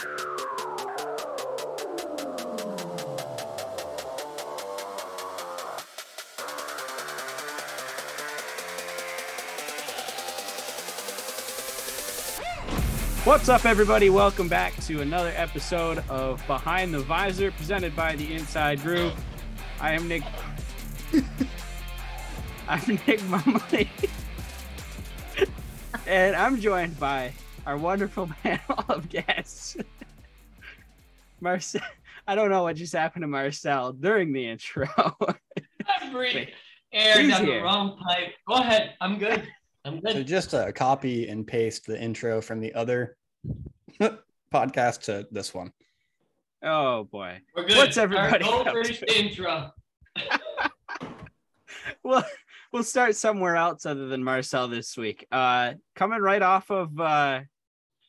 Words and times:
What's 0.00 0.14
up, 13.50 13.66
everybody? 13.66 14.08
Welcome 14.08 14.48
back 14.48 14.74
to 14.84 15.02
another 15.02 15.34
episode 15.36 16.02
of 16.08 16.42
Behind 16.46 16.94
the 16.94 17.00
Visor, 17.00 17.50
presented 17.50 17.94
by 17.94 18.16
the 18.16 18.32
Inside 18.32 18.80
Groove. 18.80 19.12
I 19.80 19.92
am 19.92 20.08
Nick. 20.08 20.22
I'm 22.68 22.98
Nick 23.06 23.20
Mumley, 23.20 23.90
and 26.06 26.34
I'm 26.34 26.58
joined 26.58 26.98
by 26.98 27.34
our 27.66 27.76
wonderful 27.76 28.26
panel 28.42 28.84
of 28.88 29.08
guests. 29.08 29.76
Marcel, 31.40 31.80
I 32.26 32.34
don't 32.34 32.50
know 32.50 32.64
what 32.64 32.76
just 32.76 32.92
happened 32.92 33.22
to 33.22 33.26
Marcel 33.28 33.92
during 33.92 34.32
the 34.32 34.46
intro. 34.46 34.86
I 35.86 36.10
breathe 36.12 36.48
air 36.92 37.20
He's 37.22 37.30
down 37.30 37.44
here. 37.46 37.58
the 37.58 37.64
wrong 37.64 37.96
pipe. 37.98 38.34
Go 38.46 38.54
ahead. 38.54 38.94
I'm 39.00 39.18
good. 39.18 39.46
I'm 39.84 40.00
good. 40.00 40.12
So 40.12 40.18
good. 40.18 40.26
just 40.26 40.54
uh, 40.54 40.70
copy 40.72 41.28
and 41.28 41.46
paste 41.46 41.86
the 41.86 42.00
intro 42.00 42.40
from 42.42 42.60
the 42.60 42.74
other 42.74 43.16
podcast 44.52 45.02
to 45.02 45.26
this 45.30 45.54
one. 45.54 45.72
oh 46.62 47.04
boy. 47.04 47.40
We're 47.56 47.66
good. 47.66 47.76
What's 47.78 47.96
everybody 47.96 48.44
All 48.44 48.64
right, 48.64 48.76
up 48.76 48.84
to? 48.84 49.18
intro. 49.18 49.70
well 52.02 52.24
we'll 52.72 52.84
start 52.84 53.16
somewhere 53.16 53.56
else 53.56 53.84
other 53.86 54.06
than 54.08 54.22
marcel 54.22 54.68
this 54.68 54.96
week. 54.96 55.26
Uh 55.30 55.74
coming 55.96 56.20
right 56.20 56.42
off 56.42 56.70
of 56.70 56.98
uh 57.00 57.40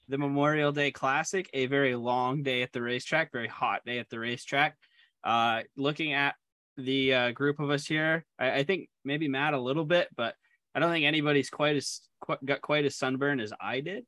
the 0.07 0.17
memorial 0.17 0.71
day 0.71 0.91
classic 0.91 1.49
a 1.53 1.65
very 1.67 1.95
long 1.95 2.43
day 2.43 2.61
at 2.63 2.71
the 2.71 2.81
racetrack 2.81 3.31
very 3.31 3.47
hot 3.47 3.81
day 3.85 3.99
at 3.99 4.09
the 4.09 4.19
racetrack. 4.19 4.77
Uh 5.23 5.61
looking 5.75 6.13
at 6.13 6.35
the 6.77 7.13
uh, 7.13 7.31
group 7.31 7.59
of 7.59 7.69
us 7.69 7.85
here 7.85 8.25
I, 8.39 8.51
I 8.59 8.63
think 8.63 8.89
maybe 9.03 9.27
matt 9.27 9.53
a 9.53 9.59
little 9.59 9.83
bit 9.83 10.07
but 10.15 10.35
i 10.73 10.79
don't 10.79 10.91
think 10.91 11.05
anybody's 11.05 11.49
quite 11.49 11.75
as 11.75 11.99
qu- 12.21 12.37
got 12.45 12.61
quite 12.61 12.85
as 12.85 12.95
sunburn 12.97 13.39
as 13.39 13.53
i 13.59 13.81
did. 13.81 14.05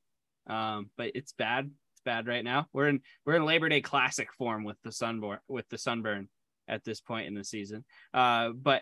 Um 0.47 0.89
but 0.97 1.11
it's 1.15 1.33
bad 1.33 1.69
it's 1.93 2.01
bad 2.05 2.27
right 2.27 2.43
now. 2.43 2.67
We're 2.73 2.87
in 2.87 3.01
we're 3.25 3.35
in 3.35 3.45
labor 3.45 3.69
day 3.69 3.81
classic 3.81 4.33
form 4.33 4.63
with 4.63 4.77
the 4.83 4.91
sunburn 4.91 5.39
with 5.47 5.67
the 5.69 5.77
sunburn 5.77 6.29
at 6.67 6.83
this 6.83 7.01
point 7.01 7.27
in 7.27 7.33
the 7.33 7.43
season. 7.43 7.83
Uh 8.13 8.49
but 8.49 8.81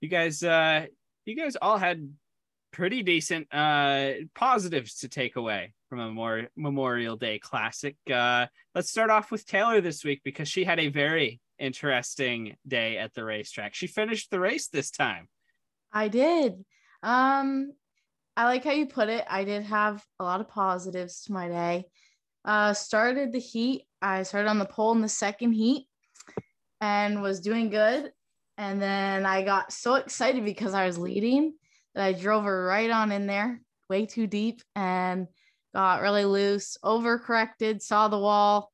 you 0.00 0.08
guys 0.08 0.42
uh 0.42 0.86
you 1.24 1.36
guys 1.36 1.56
all 1.56 1.78
had 1.78 2.12
pretty 2.72 3.02
decent 3.02 3.46
uh 3.52 4.12
positives 4.34 5.00
to 5.00 5.08
take 5.08 5.36
away 5.36 5.74
from 5.88 6.00
a 6.00 6.10
more 6.10 6.48
Memorial 6.56 7.16
Day 7.16 7.38
classic. 7.38 7.96
Uh 8.10 8.46
let's 8.74 8.90
start 8.90 9.10
off 9.10 9.30
with 9.30 9.46
Taylor 9.46 9.80
this 9.80 10.04
week 10.04 10.22
because 10.24 10.48
she 10.48 10.64
had 10.64 10.80
a 10.80 10.88
very 10.88 11.40
interesting 11.58 12.56
day 12.66 12.98
at 12.98 13.14
the 13.14 13.24
racetrack. 13.24 13.74
She 13.74 13.86
finished 13.86 14.30
the 14.30 14.40
race 14.40 14.68
this 14.68 14.90
time. 14.90 15.28
I 15.92 16.08
did. 16.08 16.64
Um, 17.02 17.72
I 18.36 18.44
like 18.44 18.64
how 18.64 18.72
you 18.72 18.86
put 18.86 19.08
it. 19.08 19.24
I 19.28 19.44
did 19.44 19.62
have 19.64 20.04
a 20.18 20.24
lot 20.24 20.40
of 20.40 20.48
positives 20.48 21.22
to 21.24 21.32
my 21.32 21.48
day. 21.48 21.84
Uh, 22.44 22.72
started 22.72 23.32
the 23.32 23.38
heat. 23.38 23.84
I 24.00 24.24
started 24.24 24.48
on 24.48 24.58
the 24.58 24.64
pole 24.64 24.92
in 24.92 25.02
the 25.02 25.08
second 25.08 25.52
heat 25.52 25.86
and 26.80 27.22
was 27.22 27.40
doing 27.40 27.70
good. 27.70 28.10
And 28.62 28.80
then 28.80 29.26
I 29.26 29.42
got 29.42 29.72
so 29.72 29.96
excited 29.96 30.44
because 30.44 30.72
I 30.72 30.86
was 30.86 30.96
leading 30.96 31.54
that 31.96 32.04
I 32.04 32.12
drove 32.12 32.44
her 32.44 32.64
right 32.64 32.90
on 32.90 33.10
in 33.10 33.26
there, 33.26 33.60
way 33.90 34.06
too 34.06 34.28
deep, 34.28 34.62
and 34.76 35.26
got 35.74 36.00
really 36.00 36.24
loose, 36.24 36.76
overcorrected, 36.84 37.82
saw 37.82 38.06
the 38.06 38.20
wall, 38.20 38.70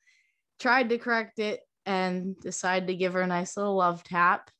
tried 0.60 0.90
to 0.90 0.98
correct 0.98 1.38
it, 1.38 1.60
and 1.86 2.38
decided 2.38 2.88
to 2.88 2.96
give 2.96 3.14
her 3.14 3.22
a 3.22 3.26
nice 3.26 3.56
little 3.56 3.76
love 3.76 4.04
tap 4.04 4.50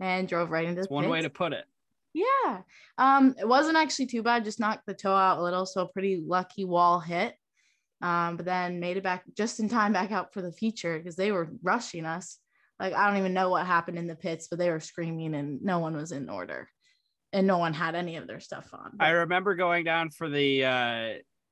and 0.00 0.26
drove 0.26 0.50
right 0.50 0.66
into 0.66 0.80
It's 0.80 0.88
the 0.88 0.94
one 0.94 1.10
way 1.10 1.20
to 1.20 1.28
put 1.28 1.52
it. 1.52 1.66
Yeah. 2.14 2.62
Um, 2.96 3.34
it 3.38 3.46
wasn't 3.46 3.76
actually 3.76 4.06
too 4.06 4.22
bad, 4.22 4.44
just 4.44 4.60
knocked 4.60 4.86
the 4.86 4.94
toe 4.94 5.14
out 5.14 5.40
a 5.40 5.42
little, 5.42 5.66
so 5.66 5.82
a 5.82 5.92
pretty 5.92 6.24
lucky 6.26 6.64
wall 6.64 7.00
hit. 7.00 7.34
Um, 8.00 8.38
but 8.38 8.46
then 8.46 8.80
made 8.80 8.96
it 8.96 9.02
back 9.02 9.24
just 9.36 9.60
in 9.60 9.68
time 9.68 9.92
back 9.92 10.10
out 10.10 10.32
for 10.32 10.40
the 10.40 10.52
feature 10.52 10.96
because 10.96 11.16
they 11.16 11.32
were 11.32 11.50
rushing 11.62 12.06
us. 12.06 12.38
Like 12.78 12.94
I 12.94 13.08
don't 13.08 13.18
even 13.18 13.34
know 13.34 13.50
what 13.50 13.66
happened 13.66 13.98
in 13.98 14.06
the 14.06 14.14
pits, 14.14 14.48
but 14.48 14.58
they 14.58 14.70
were 14.70 14.80
screaming 14.80 15.34
and 15.34 15.62
no 15.62 15.78
one 15.78 15.96
was 15.96 16.12
in 16.12 16.28
order. 16.28 16.68
And 17.32 17.46
no 17.46 17.58
one 17.58 17.74
had 17.74 17.94
any 17.94 18.16
of 18.16 18.26
their 18.26 18.40
stuff 18.40 18.70
on. 18.72 18.92
I 18.98 19.10
remember 19.10 19.54
going 19.54 19.84
down 19.84 20.10
for 20.10 20.28
the 20.30 20.64
uh 20.64 21.08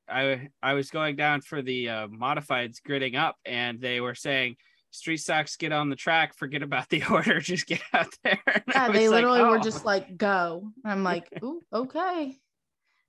I 0.09 0.49
I 0.63 0.75
was 0.75 0.91
going 0.91 1.17
down 1.17 1.41
for 1.41 1.63
the 1.63 1.89
uh, 1.89 2.07
modifieds 2.09 2.77
gridding 2.87 3.17
up 3.17 3.37
and 3.45 3.81
they 3.81 4.01
were 4.01 4.15
saying 4.15 4.57
street 4.91 5.19
socks 5.19 5.57
get 5.57 5.73
on 5.73 5.91
the 5.91 5.97
track, 5.97 6.35
forget 6.35 6.63
about 6.63 6.89
the 6.89 7.03
order, 7.11 7.41
just 7.41 7.67
get 7.67 7.83
out 7.93 8.15
there. 8.25 8.41
And 8.47 8.63
yeah, 8.69 8.89
they 8.91 9.03
was 9.03 9.11
like, 9.11 9.25
literally 9.25 9.43
were 9.43 9.59
"Oh." 9.59 9.63
just 9.63 9.85
like, 9.85 10.17
go. 10.17 10.71
And 10.85 10.93
I'm 10.93 11.03
like, 11.05 11.29
ooh, 11.43 11.63
okay. 11.73 12.37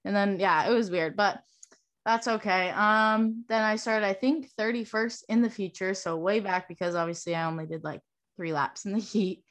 And 0.03 0.15
then 0.15 0.39
yeah, 0.39 0.69
it 0.69 0.73
was 0.73 0.91
weird, 0.91 1.15
but 1.15 1.39
that's 2.07 2.29
okay. 2.29 2.69
Um, 2.69 3.43
then 3.49 3.61
I 3.61 3.75
started, 3.75 4.05
I 4.05 4.13
think, 4.13 4.49
31st 4.57 5.23
in 5.27 5.41
the 5.41 5.49
feature. 5.49 5.93
so 5.93 6.15
way 6.15 6.39
back 6.39 6.69
because 6.69 6.95
obviously 6.95 7.35
I 7.35 7.43
only 7.43 7.65
did 7.65 7.83
like 7.83 7.99
three 8.37 8.53
laps 8.53 8.85
in 8.85 8.93
the 8.93 8.99
heat. 8.99 9.43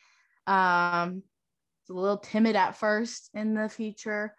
Um, 0.47 1.23
a 1.91 1.93
little 1.93 2.17
timid 2.17 2.57
at 2.57 2.79
first 2.79 3.29
in 3.35 3.53
the 3.55 3.69
feature. 3.69 4.35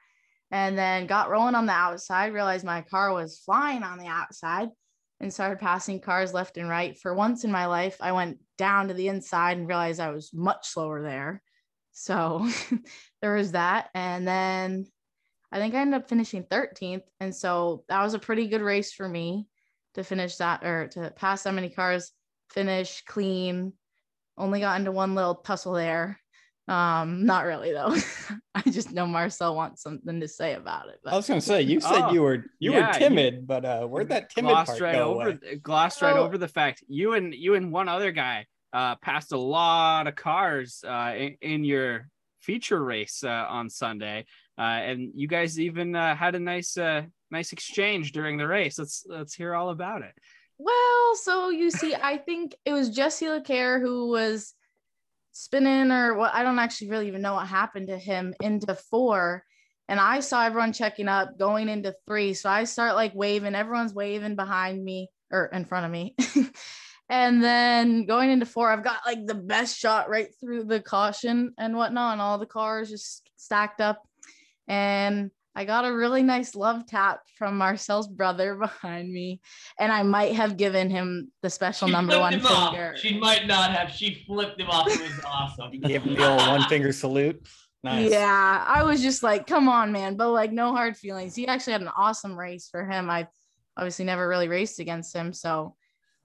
and 0.49 0.75
then 0.75 1.05
got 1.05 1.29
rolling 1.29 1.53
on 1.53 1.67
the 1.67 1.73
outside, 1.73 2.33
realized 2.33 2.65
my 2.65 2.81
car 2.81 3.13
was 3.13 3.37
flying 3.37 3.83
on 3.83 3.99
the 3.99 4.07
outside 4.07 4.69
and 5.19 5.31
started 5.31 5.59
passing 5.59 5.99
cars 5.99 6.33
left 6.33 6.57
and 6.57 6.69
right. 6.69 6.97
For 6.97 7.13
once 7.13 7.43
in 7.43 7.51
my 7.51 7.67
life, 7.67 7.97
I 8.01 8.13
went 8.13 8.39
down 8.57 8.87
to 8.87 8.95
the 8.95 9.09
inside 9.09 9.57
and 9.57 9.67
realized 9.67 9.99
I 9.99 10.09
was 10.09 10.33
much 10.33 10.67
slower 10.67 11.03
there. 11.03 11.43
So 11.91 12.49
there 13.21 13.35
was 13.35 13.51
that. 13.51 13.89
And 13.93 14.27
then 14.27 14.87
I 15.51 15.59
think 15.59 15.73
I 15.75 15.79
ended 15.79 16.01
up 16.01 16.09
finishing 16.09 16.43
13th. 16.43 17.03
And 17.19 17.33
so 17.35 17.83
that 17.89 18.03
was 18.03 18.13
a 18.13 18.19
pretty 18.19 18.47
good 18.47 18.61
race 18.61 18.91
for 18.93 19.07
me 19.07 19.47
to 19.93 20.03
finish 20.03 20.35
that 20.37 20.63
or 20.63 20.87
to 20.89 21.11
pass 21.15 21.43
that 21.43 21.53
many 21.53 21.69
cars, 21.69 22.11
finish 22.49 23.03
clean. 23.07 23.73
Only 24.37 24.59
got 24.59 24.79
into 24.79 24.91
one 24.91 25.15
little 25.15 25.35
tussle 25.35 25.73
there. 25.73 26.19
Um, 26.67 27.25
not 27.25 27.45
really 27.45 27.71
though. 27.71 27.95
I 28.55 28.61
just 28.69 28.91
know 28.91 29.07
Marcel 29.07 29.55
wants 29.55 29.81
something 29.81 30.19
to 30.19 30.27
say 30.27 30.53
about 30.53 30.89
it. 30.89 30.99
But 31.01 31.13
I 31.13 31.15
was 31.15 31.25
gonna 31.27 31.39
say 31.39 31.61
you 31.61 31.79
said 31.79 32.01
Oh, 32.07 32.11
you 32.11 32.21
were 32.21 32.43
you 32.59 32.73
yeah, 32.73 32.87
were 32.87 32.93
you- 32.93 32.99
timid, 32.99 33.47
but 33.47 33.63
uh, 33.63 33.85
where'd 33.87 34.09
that 34.09 34.29
timid 34.31 34.49
glossed 34.49 34.71
part 34.71 34.81
right 34.81 34.95
go 34.95 35.13
over 35.15 35.29
away? 35.29 35.55
glossed 35.63 36.01
right 36.01 36.17
Oh. 36.17 36.23
over 36.25 36.37
the 36.37 36.49
fact 36.49 36.83
you 36.89 37.13
and 37.13 37.33
you 37.33 37.55
and 37.55 37.71
one 37.71 37.87
other 37.87 38.11
guy 38.11 38.45
uh 38.73 38.95
passed 38.97 39.31
a 39.31 39.37
lot 39.37 40.07
of 40.07 40.15
cars 40.17 40.83
uh 40.85 41.13
in, 41.17 41.37
in 41.41 41.63
your 41.63 42.09
feature 42.41 42.83
race 42.83 43.23
uh, 43.23 43.45
on 43.49 43.69
Sunday 43.69 44.25
and 44.63 45.11
you 45.15 45.27
guys 45.27 45.59
even 45.59 45.95
uh, 45.95 46.15
had 46.15 46.35
a 46.35 46.39
nice 46.39 46.77
uh 46.77 47.03
nice 47.29 47.51
exchange 47.51 48.11
during 48.11 48.37
the 48.37 48.47
race 48.47 48.79
let's 48.79 49.05
let's 49.07 49.33
hear 49.33 49.53
all 49.53 49.69
about 49.69 50.01
it 50.01 50.13
Well, 50.57 51.15
so 51.15 51.49
you 51.49 51.69
see, 51.69 51.93
I 51.93 52.17
think 52.17 52.55
it 52.65 52.73
was 52.73 52.89
Jesse 52.89 53.27
LeCare 53.27 53.79
who 53.79 54.09
was 54.09 54.53
spinning, 55.31 55.91
or 55.91 56.15
what 56.15 56.33
I 56.33 56.43
don't 56.43 56.59
actually 56.59 56.89
really 56.89 57.07
even 57.07 57.21
know 57.21 57.35
what 57.35 57.47
happened 57.47 57.87
to 57.87 57.97
him 57.97 58.33
into 58.41 58.73
four. 58.73 59.43
And 59.87 59.99
I 59.99 60.19
saw 60.19 60.43
everyone 60.43 60.73
checking 60.73 61.07
up 61.07 61.37
going 61.37 61.69
into 61.69 61.95
three. 62.07 62.33
So 62.33 62.49
I 62.49 62.65
start 62.65 62.95
like 62.95 63.13
waving, 63.13 63.55
everyone's 63.55 63.93
waving 63.93 64.35
behind 64.35 64.83
me 64.83 65.09
or 65.31 65.45
in 65.45 65.63
front 65.63 65.85
of 65.85 65.91
me. 65.91 66.15
and 67.09 67.41
then 67.41 68.05
going 68.05 68.31
into 68.31 68.45
four, 68.45 68.69
I've 68.69 68.83
got 68.83 69.05
like 69.05 69.25
the 69.25 69.35
best 69.35 69.77
shot 69.77 70.09
right 70.09 70.29
through 70.39 70.65
the 70.65 70.81
caution 70.81 71.53
and 71.57 71.75
whatnot, 71.75 72.13
and 72.13 72.21
all 72.21 72.39
the 72.39 72.47
cars 72.47 72.89
just 72.89 73.29
stacked 73.37 73.79
up. 73.79 74.06
And 74.67 75.31
I 75.55 75.65
got 75.65 75.85
a 75.85 75.93
really 75.93 76.21
nice 76.21 76.53
love 76.55 76.85
tap 76.85 77.21
from 77.37 77.57
Marcel's 77.57 78.07
brother 78.07 78.55
behind 78.61 79.11
me 79.11 79.41
and 79.79 79.91
I 79.91 80.03
might 80.03 80.33
have 80.35 80.55
given 80.55 80.89
him 80.89 81.31
the 81.41 81.49
special 81.49 81.87
She 81.87 81.93
number 81.93 82.19
one 82.19 82.33
him 82.33 82.45
off. 82.45 82.73
finger. 82.73 82.95
She 82.97 83.17
might 83.17 83.47
not 83.47 83.71
have. 83.71 83.89
She 83.91 84.23
flipped 84.27 84.59
him 84.59 84.69
off. 84.69 84.87
It 84.87 84.99
was 85.01 85.19
awesome. 85.25 85.73
You 85.73 85.79
gave 85.79 86.03
him 86.03 86.13
the 86.15 86.29
old 86.29 86.47
one 86.47 86.63
finger 86.69 86.91
salute. 86.91 87.47
Nice. 87.83 88.11
Yeah, 88.11 88.63
I 88.67 88.83
was 88.83 89.01
just 89.01 89.23
like, 89.23 89.47
come 89.47 89.69
on, 89.69 89.91
man. 89.91 90.15
But 90.15 90.29
like, 90.31 90.51
no 90.51 90.75
hard 90.75 90.97
feelings. 90.97 91.35
He 91.35 91.47
actually 91.47 91.73
had 91.73 91.81
an 91.81 91.91
awesome 91.95 92.37
race 92.37 92.67
for 92.69 92.85
him. 92.85 93.09
I 93.09 93.27
obviously 93.77 94.05
never 94.05 94.27
really 94.27 94.47
raced 94.47 94.79
against 94.79 95.15
him. 95.15 95.31
So 95.33 95.75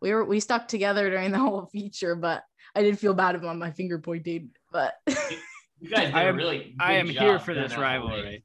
we 0.01 0.13
were, 0.13 0.25
we 0.25 0.41
stuck 0.41 0.67
together 0.69 1.09
during 1.09 1.31
the 1.31 1.39
whole 1.47 1.67
feature, 1.67 2.17
but 2.17 2.43
I 2.75 2.83
did 2.83 2.99
feel 2.99 3.15
bad 3.15 3.35
about 3.35 3.57
my 3.57 3.71
finger 3.71 3.99
pointing. 3.99 4.51
But 4.71 4.95
You 5.83 5.91
guys 5.91 6.07
did 6.07 6.15
I 6.15 6.23
a 6.23 6.29
am- 6.29 6.37
really. 6.37 6.75
I 6.81 6.93
good 6.95 7.01
am 7.01 7.09
here 7.09 7.39
for 7.41 7.55
this 7.55 7.73
that 7.73 7.81
rivalry 7.81 8.23
race. 8.23 8.43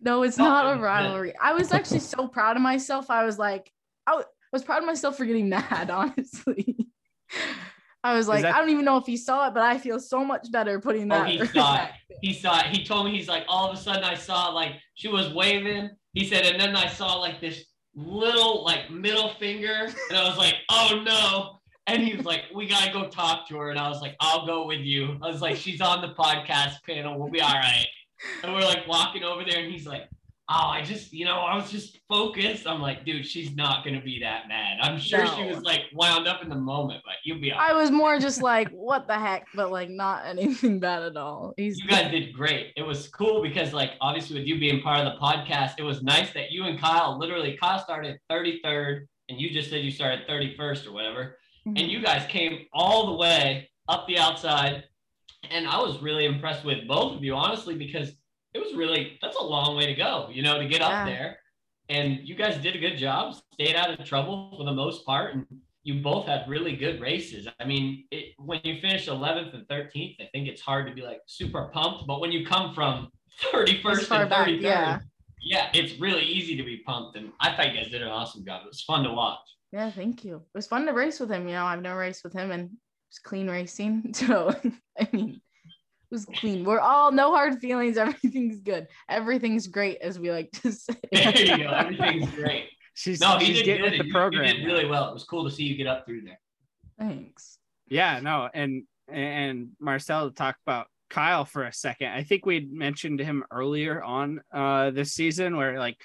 no, 0.00 0.22
it's 0.22 0.38
Oh, 0.38 0.44
not 0.44 0.66
it 0.66 0.68
a 0.68 0.70
was 0.72 0.76
good. 0.78 0.84
rivalry. 0.84 1.34
I 1.40 1.52
was 1.54 1.72
actually 1.72 2.00
so 2.00 2.28
proud 2.28 2.56
of 2.56 2.62
myself. 2.62 3.08
I 3.10 3.24
was 3.24 3.38
like, 3.38 3.72
I 4.06 4.10
w- 4.12 4.26
was 4.52 4.62
proud 4.62 4.78
of 4.82 4.84
myself 4.86 5.16
for 5.16 5.24
getting 5.24 5.48
mad, 5.56 5.88
honestly. 5.90 6.76
I 8.04 8.14
was 8.14 8.28
like, 8.28 8.42
that- 8.42 8.54
I 8.54 8.58
don't 8.58 8.70
even 8.70 8.84
know 8.84 8.98
if 8.98 9.06
he 9.06 9.16
saw 9.16 9.48
it, 9.48 9.54
but 9.54 9.62
I 9.62 9.78
feel 9.78 9.98
so 9.98 10.24
much 10.24 10.50
better 10.52 10.80
putting 10.80 11.08
that. 11.08 11.20
Oh, 11.22 11.24
that. 11.24 11.30
he 11.30 11.46
saw 11.58 11.82
it. 11.84 11.90
He 12.22 12.32
saw 12.34 12.60
it. 12.60 12.66
He 12.66 12.84
told 12.84 13.06
me 13.06 13.16
he's 13.16 13.28
like 13.28 13.44
all 13.48 13.68
of 13.70 13.74
a 13.78 13.80
sudden 13.80 14.04
I 14.04 14.14
saw 14.14 14.48
like 14.48 14.72
she 14.94 15.08
was 15.08 15.32
waving. 15.32 15.90
He 16.12 16.26
said, 16.26 16.44
and 16.44 16.60
then 16.60 16.76
I 16.76 16.88
saw 16.88 17.14
like 17.14 17.40
this 17.40 17.64
little 17.94 18.64
like 18.64 18.90
middle 18.90 19.30
finger, 19.34 19.88
and 20.10 20.18
I 20.18 20.28
was 20.28 20.36
like, 20.36 20.54
oh 20.70 21.02
no. 21.04 21.59
And 21.90 22.02
he 22.04 22.14
was 22.14 22.24
like, 22.24 22.42
we 22.54 22.68
gotta 22.68 22.92
go 22.92 23.08
talk 23.08 23.48
to 23.48 23.56
her. 23.56 23.70
And 23.70 23.78
I 23.78 23.88
was 23.88 24.00
like, 24.00 24.14
I'll 24.20 24.46
go 24.46 24.64
with 24.64 24.78
you. 24.78 25.18
I 25.20 25.26
was 25.26 25.42
like, 25.42 25.56
she's 25.56 25.80
on 25.80 26.00
the 26.00 26.14
podcast 26.14 26.76
panel. 26.86 27.18
We'll 27.18 27.30
be 27.30 27.40
all 27.40 27.52
right. 27.52 27.86
And 28.44 28.54
we're 28.54 28.60
like 28.60 28.86
walking 28.86 29.24
over 29.24 29.42
there, 29.44 29.58
and 29.58 29.72
he's 29.72 29.86
like, 29.86 30.02
oh, 30.48 30.68
I 30.68 30.82
just, 30.82 31.12
you 31.12 31.24
know, 31.24 31.38
I 31.38 31.56
was 31.56 31.70
just 31.70 31.98
focused. 32.08 32.66
I'm 32.66 32.80
like, 32.80 33.04
dude, 33.04 33.26
she's 33.26 33.56
not 33.56 33.84
gonna 33.84 34.02
be 34.02 34.20
that 34.20 34.46
mad. 34.46 34.78
I'm 34.80 35.00
sure 35.00 35.26
she 35.26 35.44
was 35.44 35.62
like 35.62 35.82
wound 35.92 36.28
up 36.28 36.42
in 36.42 36.48
the 36.48 36.54
moment, 36.54 37.02
but 37.04 37.14
you'll 37.24 37.40
be 37.40 37.50
all 37.50 37.58
right. 37.58 37.70
I 37.70 37.74
was 37.74 37.90
more 37.90 38.20
just 38.20 38.40
like, 38.40 38.68
what 38.70 39.08
the 39.08 39.18
heck, 39.18 39.46
but 39.54 39.72
like 39.72 39.90
not 39.90 40.26
anything 40.26 40.78
bad 40.78 41.02
at 41.02 41.16
all. 41.16 41.54
He's 41.56 41.78
you 41.78 41.88
guys 41.88 42.10
did 42.12 42.32
great. 42.32 42.72
It 42.76 42.82
was 42.82 43.08
cool 43.08 43.42
because, 43.42 43.72
like, 43.72 43.92
obviously, 44.00 44.38
with 44.38 44.46
you 44.46 44.60
being 44.60 44.80
part 44.80 45.04
of 45.04 45.12
the 45.12 45.18
podcast, 45.18 45.74
it 45.78 45.82
was 45.82 46.02
nice 46.04 46.32
that 46.34 46.52
you 46.52 46.64
and 46.64 46.78
Kyle 46.78 47.18
literally 47.18 47.58
Kyle 47.60 47.82
started 47.82 48.18
33rd, 48.30 49.06
and 49.28 49.40
you 49.40 49.50
just 49.50 49.70
said 49.70 49.82
you 49.82 49.90
started 49.90 50.28
31st 50.28 50.86
or 50.86 50.92
whatever, 50.92 51.36
Mhm. 51.66 51.78
and 51.80 51.90
you 51.90 52.02
guys 52.02 52.26
came 52.28 52.66
all 52.72 53.06
the 53.08 53.14
way 53.14 53.70
up 53.88 54.06
the 54.06 54.18
outside, 54.18 54.84
and 55.50 55.66
I 55.66 55.78
was 55.78 56.00
really 56.00 56.24
impressed 56.24 56.64
with 56.64 56.86
both 56.86 57.16
of 57.16 57.24
you, 57.24 57.34
honestly, 57.34 57.74
because 57.76 58.12
it 58.54 58.58
was 58.58 58.74
really 58.74 59.18
that's 59.22 59.36
a 59.36 59.42
long 59.42 59.76
way 59.76 59.86
to 59.86 59.94
go, 59.94 60.28
you 60.32 60.42
know, 60.42 60.58
to 60.58 60.66
get 60.66 60.80
up 60.82 60.90
there, 61.06 61.38
and 61.88 62.20
you 62.26 62.34
guys 62.34 62.56
did 62.62 62.74
a 62.76 62.78
good 62.78 62.96
job, 62.96 63.34
stayed 63.54 63.76
out 63.76 63.90
of 63.98 64.04
trouble 64.06 64.54
for 64.56 64.64
the 64.64 64.72
most 64.72 65.04
part, 65.04 65.34
and 65.34 65.46
you 65.82 66.02
both 66.02 66.26
had 66.26 66.46
really 66.48 66.76
good 66.76 67.00
races. 67.00 67.48
I 67.58 67.64
mean, 67.64 68.04
it, 68.10 68.34
when 68.38 68.60
you 68.64 68.80
finish 68.80 69.06
11th 69.08 69.54
and 69.54 69.66
13th, 69.66 70.16
I 70.20 70.28
think 70.32 70.46
it's 70.46 70.60
hard 70.60 70.86
to 70.88 70.94
be 70.94 71.00
like 71.00 71.20
super 71.26 71.70
pumped. 71.72 72.06
But 72.06 72.20
when 72.20 72.30
you 72.32 72.44
come 72.44 72.74
from 72.74 73.10
31st 73.52 74.00
As 74.02 74.06
far 74.06 74.20
and 74.22 74.30
back, 74.30 74.46
33rd, 74.48 74.60
yeah. 74.62 74.98
yeah, 75.40 75.70
it's 75.72 75.98
really 75.98 76.22
easy 76.22 76.54
to 76.56 76.62
be 76.62 76.78
pumped. 76.86 77.16
And 77.16 77.32
I 77.40 77.56
thought 77.56 77.72
you 77.72 77.80
guys 77.80 77.90
did 77.90 78.02
an 78.02 78.08
awesome 78.08 78.44
job. 78.44 78.62
It 78.64 78.68
was 78.68 78.82
fun 78.82 79.04
to 79.04 79.12
watch. 79.12 79.38
Yeah, 79.72 79.90
thank 79.90 80.24
you. 80.24 80.36
It 80.36 80.42
was 80.58 80.66
fun 80.66 80.86
to 80.86 80.92
race 80.92 81.20
with 81.20 81.30
him. 81.30 81.46
You 81.46 81.54
know, 81.54 81.64
I've 81.64 81.80
never 81.82 81.98
raced 82.00 82.24
with 82.24 82.32
him 82.32 82.50
and 82.50 82.64
it 82.64 82.70
was 83.10 83.18
clean 83.22 83.48
racing. 83.48 84.12
So, 84.14 84.54
I 84.98 85.08
mean, 85.12 85.40
it 85.40 86.14
was 86.14 86.24
clean. 86.26 86.64
We're 86.64 86.80
all 86.80 87.12
no 87.12 87.32
hard 87.32 87.60
feelings. 87.60 87.96
Everything's 87.98 88.60
good. 88.60 88.88
Everything's 89.08 89.68
great, 89.68 89.98
as 90.02 90.18
we 90.18 90.32
like 90.32 90.50
to 90.62 90.72
say. 90.72 90.94
There 91.12 91.36
you 91.38 91.64
go. 91.64 91.70
Everything's 91.70 92.30
great. 92.32 92.64
She's, 92.94 93.20
No, 93.20 93.38
he 93.38 93.46
she's 93.46 93.58
did 93.58 93.64
getting 93.64 93.82
good. 93.82 93.90
with 93.92 93.98
the 94.00 94.04
You- 94.04 94.08
you, 94.08 94.12
program. 94.12 94.56
did 94.56 94.66
really 94.66 94.86
well. 94.86 95.08
It 95.08 95.14
was 95.14 95.24
cool 95.24 95.44
to 95.44 95.50
see 95.54 95.62
you 95.64 95.76
get 95.76 95.86
up 95.86 96.04
through 96.04 96.22
there. 96.22 96.40
Thanks. 96.98 97.58
Yeah, 97.88 98.20
no, 98.20 98.48
and 98.52 98.82
and 99.08 99.70
Marcel 99.80 100.28
to 100.28 100.34
talk 100.34 100.56
about 100.66 100.86
Kyle 101.08 101.44
for 101.44 101.64
a 101.64 101.72
second. 101.72 102.08
I 102.12 102.22
think 102.22 102.44
we'd 102.46 102.72
mentioned 102.72 103.18
him 103.20 103.42
earlier 103.50 104.02
on 104.02 104.40
uh 104.52 104.90
this 104.90 105.12
season 105.12 105.56
where 105.56 105.78
like 105.78 105.96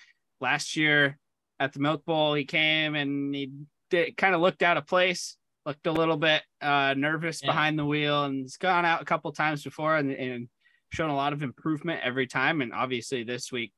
last 0.41 0.75
year 0.75 1.17
at 1.59 1.73
the 1.73 1.79
Milk 1.79 2.05
Bowl 2.05 2.33
he 2.33 2.45
came 2.45 2.95
and 2.95 3.33
he 3.33 3.51
did 3.89 4.17
kind 4.17 4.35
of 4.35 4.41
looked 4.41 4.63
out 4.63 4.77
of 4.77 4.85
place, 4.87 5.37
looked 5.65 5.87
a 5.87 5.91
little 5.91 6.17
bit 6.17 6.41
uh 6.61 6.93
nervous 6.97 7.41
Yeah. 7.41 7.49
behind 7.51 7.77
the 7.79 7.85
wheel 7.85 8.25
and 8.25 8.41
he's 8.43 8.57
gone 8.57 8.85
out 8.85 9.01
a 9.01 9.05
couple 9.05 9.31
times 9.31 9.63
before 9.63 9.95
and, 9.97 10.11
and 10.11 10.49
shown 10.91 11.09
a 11.09 11.15
lot 11.15 11.33
of 11.33 11.43
improvement 11.43 12.01
every 12.03 12.27
time 12.27 12.61
and 12.61 12.71
obviously 12.73 13.23
this 13.23 13.51
week 13.51 13.73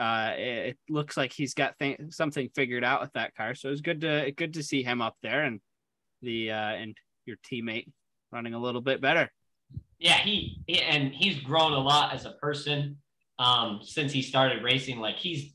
uh 0.00 0.32
it, 0.36 0.68
it 0.68 0.78
looks 0.88 1.16
like 1.16 1.32
he's 1.32 1.54
got 1.54 1.78
th- 1.78 1.98
something 2.10 2.48
figured 2.54 2.84
out 2.84 3.00
with 3.00 3.12
that 3.14 3.34
car 3.34 3.54
so 3.54 3.68
it's 3.70 3.80
good 3.80 4.00
to 4.00 4.32
good 4.36 4.54
to 4.54 4.62
see 4.62 4.82
him 4.82 5.02
up 5.02 5.16
there 5.22 5.42
and 5.44 5.60
the 6.22 6.50
uh 6.50 6.54
and 6.54 6.96
your 7.26 7.36
teammate 7.50 7.88
running 8.30 8.54
a 8.54 8.58
little 8.58 8.80
bit 8.80 9.00
better 9.00 9.30
Yeah, 9.98 10.18
he, 10.18 10.60
he 10.66 10.80
and 10.82 11.12
he's 11.12 11.40
grown 11.40 11.72
a 11.72 11.78
lot 11.78 12.12
as 12.14 12.24
a 12.26 12.32
person 12.32 12.96
um, 13.38 13.80
since 13.82 14.12
he 14.12 14.22
started 14.22 14.62
racing. 14.62 14.98
Like 14.98 15.16
he's 15.16 15.52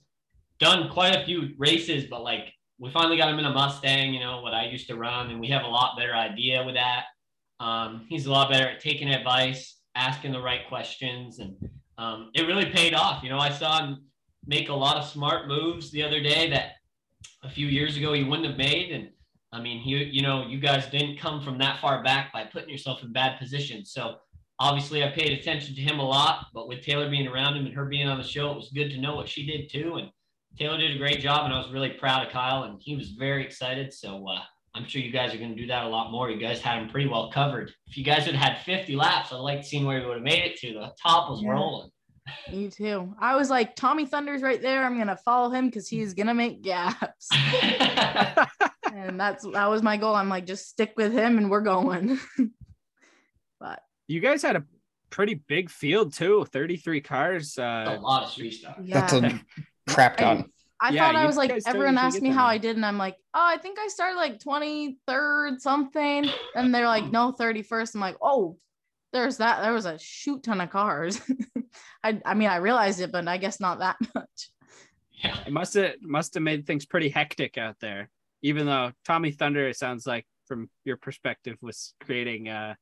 done 0.60 0.90
quite 0.90 1.16
a 1.16 1.26
few 1.26 1.54
races, 1.58 2.06
but 2.10 2.24
like 2.24 2.54
we 2.80 2.92
finally 2.92 3.18
got 3.18 3.30
him 3.30 3.40
in 3.40 3.46
a 3.46 3.52
Mustang, 3.52 4.14
you 4.14 4.20
know, 4.20 4.42
what 4.42 4.54
I 4.54 4.68
used 4.68 4.88
to 4.88 4.96
run, 4.96 5.32
and 5.32 5.40
we 5.40 5.48
have 5.48 5.64
a 5.64 5.68
lot 5.68 5.98
better 5.98 6.14
idea 6.14 6.64
with 6.64 6.76
that. 6.76 7.06
Um, 7.60 8.06
he's 8.08 8.28
a 8.28 8.32
lot 8.32 8.52
better 8.52 8.70
at 8.70 8.80
taking 8.80 9.10
advice, 9.10 9.80
asking 9.96 10.32
the 10.32 10.42
right 10.42 10.68
questions, 10.68 11.40
and 11.40 11.56
um, 11.98 12.30
it 12.36 12.44
really 12.44 12.68
paid 12.68 12.94
off. 12.94 13.24
You 13.24 13.30
know, 13.30 13.40
I 13.40 13.50
saw 13.50 13.84
him 13.84 14.06
make 14.46 14.70
a 14.70 14.74
lot 14.74 14.98
of 14.98 15.06
smart 15.06 15.48
moves 15.48 15.92
the 15.92 16.04
other 16.04 16.22
day 16.22 16.50
that 16.52 16.74
a 17.44 17.50
few 17.50 17.68
years 17.68 17.98
ago 17.98 18.14
he 18.14 18.24
wouldn't 18.24 18.48
have 18.48 18.58
made, 18.58 18.92
and 18.92 19.10
I 19.52 19.62
mean, 19.62 19.80
he, 19.80 19.96
you 19.96 20.22
know, 20.22 20.46
you 20.46 20.60
guys 20.60 20.88
didn't 20.88 21.18
come 21.18 21.42
from 21.42 21.58
that 21.60 21.80
far 21.80 22.04
back 22.04 22.34
by 22.34 22.44
putting 22.44 22.70
yourself 22.70 23.02
in 23.02 23.14
bad 23.14 23.40
positions. 23.40 23.92
So 23.92 24.18
obviously, 24.60 25.04
I 25.04 25.10
paid 25.10 25.38
attention 25.38 25.74
to 25.76 25.82
him 25.82 26.00
a 26.00 26.06
lot. 26.06 26.48
But 26.54 26.68
with 26.68 26.82
Taylor 26.82 27.10
being 27.10 27.28
around 27.28 27.56
him 27.56 27.66
and 27.66 27.74
her 27.74 27.86
being 27.86 28.08
on 28.08 28.18
the 28.18 28.28
show, 28.28 28.52
it 28.52 28.56
was 28.56 28.72
good 28.74 28.90
to 28.92 29.00
know 29.00 29.16
what 29.16 29.30
she 29.30 29.46
did 29.46 29.72
too. 29.72 29.96
And 29.96 30.12
Taylor 30.58 30.78
did 30.78 30.96
a 30.96 30.98
great 30.98 31.20
job, 31.20 31.46
and 31.46 31.54
I 31.54 31.58
was 31.58 31.72
really 31.72 31.90
proud 31.92 32.26
of 32.26 32.32
Kyle, 32.34 32.64
and 32.64 32.80
he 32.82 32.96
was 32.96 33.10
very 33.12 33.46
excited. 33.46 33.94
So 33.94 34.28
uh, 34.28 34.40
I'm 34.76 34.88
sure 34.88 35.02
you 35.02 35.12
guys 35.12 35.34
are 35.34 35.38
going 35.38 35.56
to 35.56 35.62
do 35.62 35.68
that 35.68 35.84
a 35.86 35.88
lot 35.88 36.12
more. 36.12 36.30
You 36.32 36.40
guys 36.40 36.62
had 36.62 36.82
him 36.82 36.90
pretty 36.90 37.08
well 37.08 37.32
covered. 37.32 37.72
If 37.88 37.98
you 37.98 38.04
guys 38.04 38.26
had 38.26 38.36
had 38.36 38.58
50 38.64 38.96
laps, 38.96 39.32
I'd 39.32 39.38
like 39.38 39.62
to 39.62 39.68
see 39.68 39.84
where 39.84 40.00
he 40.00 40.06
would 40.06 40.16
have 40.16 40.24
made 40.24 40.44
it 40.44 40.58
to. 40.62 40.74
The 40.74 40.92
top 41.02 41.30
was 41.30 41.42
Yeah. 41.44 41.52
rolling. 41.52 41.90
Me 42.52 42.70
too. 42.70 43.14
I 43.20 43.36
was 43.38 43.50
like, 43.50 43.76
Tommy 43.78 44.06
Thunder's 44.06 44.42
right 44.42 44.62
there. 44.62 44.84
I'm 44.84 44.98
gonna 44.98 45.16
follow 45.16 45.50
him 45.50 45.68
because 45.68 45.88
he's 45.88 46.14
gonna 46.14 46.34
make 46.34 46.62
gaps. 46.62 47.30
and 48.94 49.18
that's 49.18 49.46
that 49.54 49.70
was 49.70 49.82
my 49.82 49.96
goal. 49.96 50.14
I'm 50.14 50.28
like, 50.28 50.46
just 50.46 50.68
stick 50.68 50.94
with 50.98 51.14
him 51.14 51.38
and 51.38 51.50
we're 51.50 51.62
going. 51.62 52.20
but 53.62 53.80
you 54.08 54.20
guys 54.20 54.42
had 54.42 54.58
a 54.58 54.66
pretty 55.10 55.36
big 55.36 55.70
field 55.70 56.12
too 56.14 56.46
33 56.52 57.00
cars 57.00 57.58
a 57.58 57.64
uh 57.64 58.00
lot 58.02 58.24
of 58.24 58.30
street 58.30 58.52
stuff. 58.56 58.76
yeah. 58.84 59.00
That's 59.08 59.14
a 59.14 59.40
crap 59.88 60.18
ton. 60.18 60.52
I 60.80 60.92
Yeah, 60.92 61.08
thought 61.08 61.16
I 61.16 61.26
was 61.26 61.38
like, 61.38 61.52
everyone 61.66 61.98
asked 61.98 62.22
me 62.22 62.30
how. 62.30 62.46
I 62.46 62.58
did, 62.60 62.76
and 62.76 62.86
I'm 62.86 62.98
like, 62.98 63.16
oh, 63.34 63.42
I 63.44 63.58
think 63.58 63.80
I 63.80 63.88
started 63.88 64.16
like 64.16 64.40
23rd 64.40 65.60
something. 65.60 66.30
And 66.56 66.74
they're 66.74 66.86
like, 66.88 67.12
no, 67.12 67.34
31st. 67.34 67.96
I'm 67.96 68.02
like, 68.02 68.18
oh, 68.22 68.58
there's 69.12 69.38
that. 69.38 69.62
There 69.62 69.74
was 69.74 69.86
a 69.86 69.98
shoot 69.98 70.44
ton 70.44 70.62
of 70.62 70.70
cars. 70.70 71.20
I, 72.04 72.22
I 72.26 72.34
mean, 72.36 72.50
I 72.50 72.58
realized 72.58 73.00
it, 73.02 73.12
but 73.12 73.28
I 73.28 73.38
guess 73.38 73.60
not 73.60 73.80
that 73.80 73.96
much. 74.16 74.52
Yeah. 75.24 75.36
it 75.48 75.52
must 75.52 75.74
have 75.74 75.94
must 76.02 76.36
have 76.36 76.44
made 76.44 76.68
things 76.68 76.86
pretty 76.86 77.10
hectic 77.10 77.58
out 77.58 77.78
there 77.82 78.12
even 78.44 78.68
though 78.68 78.92
tommy 79.04 79.32
thunder 79.32 79.68
it 79.68 79.76
sounds 79.76 80.06
like 80.06 80.28
from 80.46 80.70
your 80.86 80.96
perspective 80.96 81.58
was 81.60 81.96
creating 82.06 82.50
uh 82.50 82.76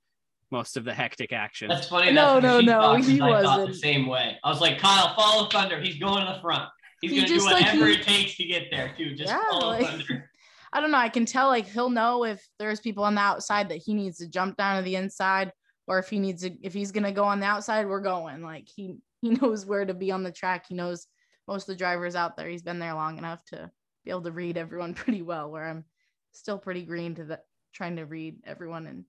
most 0.51 0.75
of 0.75 0.83
the 0.83 0.93
hectic 0.93 1.31
action 1.31 1.69
That's 1.69 1.87
funny. 1.87 2.11
No, 2.11 2.41
That's 2.41 2.65
no, 2.65 2.89
what 2.89 3.03
she 3.05 3.17
no, 3.19 3.25
he 3.27 3.33
I 3.33 3.41
thought 3.41 3.55
the 3.59 3.61
wasn't. 3.67 3.75
same 3.81 4.05
way. 4.07 4.37
I 4.43 4.49
was 4.49 4.59
like, 4.59 4.79
Kyle, 4.79 5.15
follow 5.15 5.47
Thunder. 5.47 5.79
He's 5.79 5.97
going 5.97 6.25
to 6.25 6.33
the 6.33 6.41
front. 6.41 6.69
He's 7.09 7.11
He 7.11 7.17
gonna 7.17 7.27
do 7.27 7.33
just, 7.35 7.45
like, 7.45 7.65
whatever 7.65 7.87
he- 7.87 7.93
it 7.95 8.03
takes 8.03 8.35
to 8.37 8.45
get 8.45 8.69
there 8.71 8.93
too. 8.97 9.15
Just 9.15 9.31
Yeah, 9.31 9.41
follow 9.49 9.71
like- 9.71 10.01
I 10.73 10.81
don't 10.81 10.91
know. 10.91 10.97
I 10.97 11.07
can 11.09 11.25
tell 11.25 11.47
like 11.47 11.67
he'll 11.67 11.89
know 11.89 12.25
if 12.25 12.45
there's 12.59 12.81
people 12.81 13.05
on 13.05 13.15
the 13.15 13.21
outside 13.21 13.69
that 13.69 13.77
he 13.77 13.93
needs 13.93 14.17
to 14.17 14.27
jump 14.27 14.57
down 14.57 14.77
to 14.77 14.83
the 14.83 14.95
inside, 14.97 15.53
or 15.87 15.99
if 15.99 16.09
he 16.09 16.19
needs 16.19 16.41
to, 16.41 16.51
if 16.65 16.73
he's 16.73 16.91
gonna 16.91 17.13
go 17.13 17.23
on 17.23 17.39
the 17.39 17.45
outside, 17.45 17.87
we're 17.87 18.01
going. 18.01 18.41
Like 18.41 18.67
he 18.67 18.97
he 19.21 19.29
knows 19.41 19.65
where 19.65 19.85
to 19.85 19.93
be 19.93 20.11
on 20.11 20.23
the 20.23 20.31
track. 20.33 20.65
He 20.67 20.75
knows 20.75 21.07
most 21.47 21.63
of 21.63 21.67
the 21.67 21.79
drivers 21.79 22.15
out 22.15 22.35
there. 22.35 22.49
He's 22.49 22.63
been 22.63 22.79
there 22.79 22.93
long 22.93 23.17
enough 23.17 23.43
to 23.45 23.71
be 24.03 24.11
able 24.11 24.23
to 24.23 24.31
read 24.31 24.57
everyone 24.57 24.93
pretty 24.95 25.21
well. 25.21 25.49
Where 25.49 25.63
I'm 25.65 25.85
still 26.33 26.57
pretty 26.57 26.83
green 26.83 27.15
to 27.15 27.23
the 27.23 27.39
trying 27.73 27.95
to 27.95 28.05
read 28.05 28.39
everyone. 28.45 28.85
And 28.85 29.05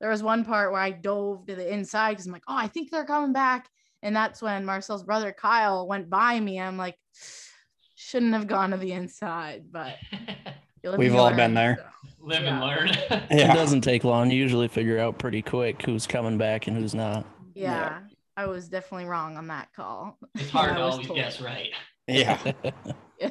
there 0.00 0.08
was 0.10 0.22
one 0.22 0.44
part 0.46 0.72
where 0.72 0.80
I 0.80 0.92
dove 0.92 1.46
to 1.46 1.54
the 1.54 1.70
inside 1.72 2.12
because 2.12 2.26
I'm 2.26 2.32
like, 2.32 2.42
oh, 2.48 2.56
I 2.56 2.68
think 2.68 2.90
they're 2.90 3.04
coming 3.04 3.32
back. 3.34 3.68
And 4.02 4.14
that's 4.16 4.42
when 4.42 4.64
Marcel's 4.64 5.04
brother 5.04 5.32
Kyle 5.32 5.86
went 5.86 6.10
by 6.10 6.38
me. 6.40 6.58
I'm 6.60 6.76
like, 6.76 6.96
shouldn't 7.94 8.32
have 8.34 8.46
gone 8.48 8.70
to 8.70 8.76
the 8.76 8.92
inside, 8.92 9.64
but 9.70 9.94
you 10.82 10.90
live 10.90 10.98
We've 10.98 11.14
all 11.14 11.26
learn, 11.26 11.36
been 11.36 11.54
there. 11.54 11.78
so. 11.78 12.08
Live 12.26 12.42
Yeah. 12.42 12.50
and 12.52 12.60
learn. 12.60 13.22
It 13.30 13.54
doesn't 13.54 13.82
take 13.82 14.04
long. 14.04 14.30
You 14.30 14.38
usually 14.38 14.68
figure 14.68 14.98
out 14.98 15.18
pretty 15.18 15.42
quick 15.42 15.82
who's 15.82 16.06
coming 16.06 16.36
back 16.38 16.66
and 16.66 16.76
who's 16.76 16.94
not. 16.94 17.24
Yeah, 17.54 18.00
I 18.36 18.46
was 18.46 18.68
definitely 18.68 19.06
wrong 19.06 19.36
on 19.36 19.46
that 19.48 19.68
call. 19.74 20.18
it's 20.34 20.50
hard 20.50 20.74
to 20.76 20.80
always 20.82 21.06
told. 21.06 21.18
guess 21.18 21.40
right. 21.40 21.70
Yeah. 22.08 22.52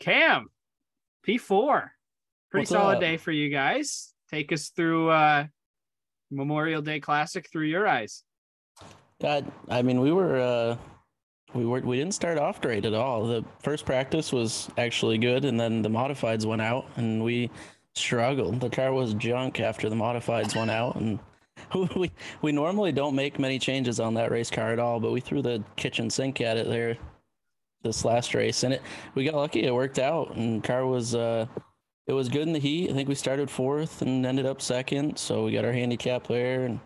cam 0.00 0.46
p4 1.26 1.88
pretty 2.50 2.62
What's 2.62 2.70
solid 2.70 2.94
up? 2.96 3.00
day 3.00 3.16
for 3.16 3.32
you 3.32 3.50
guys 3.50 4.14
take 4.30 4.52
us 4.52 4.68
through 4.68 5.10
uh 5.10 5.44
memorial 6.30 6.80
day 6.82 7.00
classic 7.00 7.48
through 7.50 7.66
your 7.66 7.86
eyes 7.88 8.22
God, 9.20 9.50
I 9.68 9.82
mean, 9.82 10.00
we 10.00 10.12
were 10.12 10.38
uh, 10.38 10.76
we 11.54 11.66
were 11.66 11.80
we 11.80 11.96
didn't 11.96 12.14
start 12.14 12.38
off 12.38 12.60
great 12.60 12.84
at 12.84 12.94
all. 12.94 13.26
The 13.26 13.44
first 13.62 13.84
practice 13.84 14.32
was 14.32 14.68
actually 14.78 15.18
good, 15.18 15.44
and 15.44 15.58
then 15.58 15.82
the 15.82 15.88
modifieds 15.88 16.44
went 16.44 16.62
out, 16.62 16.86
and 16.96 17.24
we 17.24 17.50
struggled. 17.94 18.60
The 18.60 18.70
car 18.70 18.92
was 18.92 19.14
junk 19.14 19.58
after 19.60 19.88
the 19.88 19.96
modifieds 19.96 20.54
went 20.54 20.70
out, 20.70 20.96
and 20.96 21.18
we 21.96 22.12
we 22.42 22.52
normally 22.52 22.92
don't 22.92 23.16
make 23.16 23.38
many 23.40 23.58
changes 23.58 23.98
on 23.98 24.14
that 24.14 24.30
race 24.30 24.50
car 24.50 24.72
at 24.72 24.78
all, 24.78 25.00
but 25.00 25.10
we 25.10 25.20
threw 25.20 25.42
the 25.42 25.64
kitchen 25.76 26.10
sink 26.10 26.40
at 26.40 26.56
it 26.56 26.68
there 26.68 26.96
this 27.82 28.04
last 28.04 28.34
race, 28.34 28.62
and 28.62 28.74
it 28.74 28.82
we 29.16 29.24
got 29.24 29.34
lucky. 29.34 29.64
It 29.64 29.74
worked 29.74 29.98
out, 29.98 30.36
and 30.36 30.62
car 30.62 30.86
was 30.86 31.16
uh, 31.16 31.46
it 32.06 32.12
was 32.12 32.28
good 32.28 32.46
in 32.46 32.52
the 32.52 32.60
heat. 32.60 32.90
I 32.90 32.94
think 32.94 33.08
we 33.08 33.16
started 33.16 33.50
fourth 33.50 34.00
and 34.00 34.24
ended 34.24 34.46
up 34.46 34.62
second, 34.62 35.18
so 35.18 35.44
we 35.44 35.52
got 35.52 35.64
our 35.64 35.72
handicap 35.72 36.28
there 36.28 36.64
and 36.66 36.78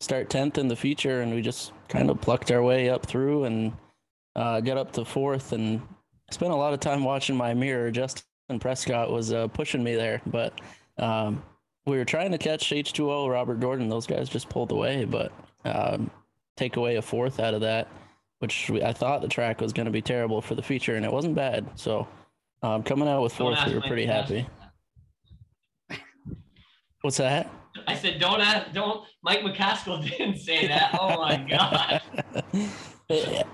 start 0.00 0.28
10th 0.30 0.58
in 0.58 0.68
the 0.68 0.76
feature 0.76 1.22
and 1.22 1.34
we 1.34 1.42
just 1.42 1.72
kind 1.88 2.10
of 2.10 2.20
plucked 2.20 2.50
our 2.50 2.62
way 2.62 2.88
up 2.88 3.04
through 3.06 3.44
and 3.44 3.72
uh, 4.36 4.60
got 4.60 4.76
up 4.76 4.92
to 4.92 5.04
fourth 5.04 5.52
and 5.52 5.80
I 6.30 6.34
spent 6.34 6.52
a 6.52 6.56
lot 6.56 6.74
of 6.74 6.80
time 6.80 7.04
watching 7.04 7.36
my 7.36 7.54
mirror. 7.54 7.90
Justin 7.90 8.24
Prescott 8.60 9.10
was 9.10 9.32
uh, 9.32 9.48
pushing 9.48 9.82
me 9.82 9.94
there, 9.94 10.20
but 10.26 10.60
um, 10.98 11.42
we 11.86 11.96
were 11.96 12.04
trying 12.04 12.32
to 12.32 12.38
catch 12.38 12.70
H2O, 12.70 13.30
Robert 13.30 13.60
Gordon. 13.60 13.88
Those 13.88 14.06
guys 14.06 14.28
just 14.28 14.48
pulled 14.48 14.70
away, 14.70 15.04
but 15.04 15.32
um, 15.64 16.10
take 16.56 16.76
away 16.76 16.96
a 16.96 17.02
fourth 17.02 17.40
out 17.40 17.54
of 17.54 17.62
that, 17.62 17.88
which 18.40 18.68
we, 18.68 18.82
I 18.82 18.92
thought 18.92 19.22
the 19.22 19.28
track 19.28 19.60
was 19.60 19.72
going 19.72 19.86
to 19.86 19.92
be 19.92 20.02
terrible 20.02 20.42
for 20.42 20.54
the 20.54 20.62
feature, 20.62 20.96
and 20.96 21.04
it 21.04 21.12
wasn't 21.12 21.34
bad. 21.34 21.66
So 21.76 22.06
um, 22.62 22.82
coming 22.82 23.08
out 23.08 23.22
with 23.22 23.32
fourth, 23.32 23.58
we 23.66 23.74
were 23.74 23.80
pretty 23.80 24.06
happy. 24.06 24.46
What's 27.00 27.16
that? 27.18 27.50
I 27.86 27.94
said, 27.94 28.20
don't 28.20 28.40
ask, 28.40 28.72
don't. 28.72 29.04
Mike 29.22 29.40
McCaskill 29.40 30.08
didn't 30.18 30.38
say 30.38 30.66
that. 30.68 30.96
Oh 30.98 31.16
my 31.16 31.36
god. 31.36 32.02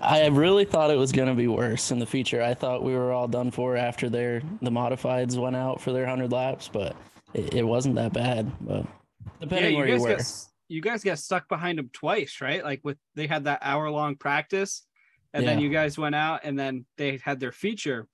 I 0.03 0.27
really 0.27 0.65
thought 0.65 0.91
it 0.91 0.97
was 0.97 1.13
going 1.13 1.29
to 1.29 1.35
be 1.35 1.47
worse 1.47 1.91
in 1.93 1.99
the 2.01 2.07
feature. 2.07 2.43
I 2.43 2.55
thought 2.55 2.83
we 2.83 2.95
were 2.95 3.13
all 3.13 3.29
done 3.29 3.51
for 3.51 3.77
after 3.77 4.09
their 4.09 4.43
the 4.63 4.71
modifieds 4.71 5.37
went 5.37 5.55
out 5.55 5.81
for 5.81 5.93
their 5.93 6.03
100 6.03 6.33
laps, 6.33 6.69
but 6.73 6.97
it, 7.35 7.55
it 7.55 7.63
wasn't 7.63 7.95
that 7.95 8.13
bad. 8.13 8.51
But 8.61 8.87
depending 9.41 9.73
yeah, 9.73 9.79
where 9.79 9.89
you 9.89 9.95
you 9.95 10.03
were. 10.03 10.17
got 10.17 10.47
you 10.69 10.81
guys 10.81 11.05
got 11.05 11.19
stuck 11.19 11.49
behind 11.49 11.79
them 11.79 11.91
twice, 11.93 12.41
right? 12.41 12.65
Like 12.65 12.81
with 12.83 12.99
they 13.15 13.27
had 13.27 13.45
that 13.45 13.61
hour 13.63 13.89
long 13.91 14.17
practice, 14.17 14.83
and 15.33 15.47
then 15.47 15.61
you 15.61 15.69
guys 15.69 15.97
went 15.97 16.15
out, 16.15 16.41
and 16.43 16.59
then 16.59 16.85
they 16.97 17.21
had 17.23 17.39
their 17.39 17.53
feature, 17.53 18.09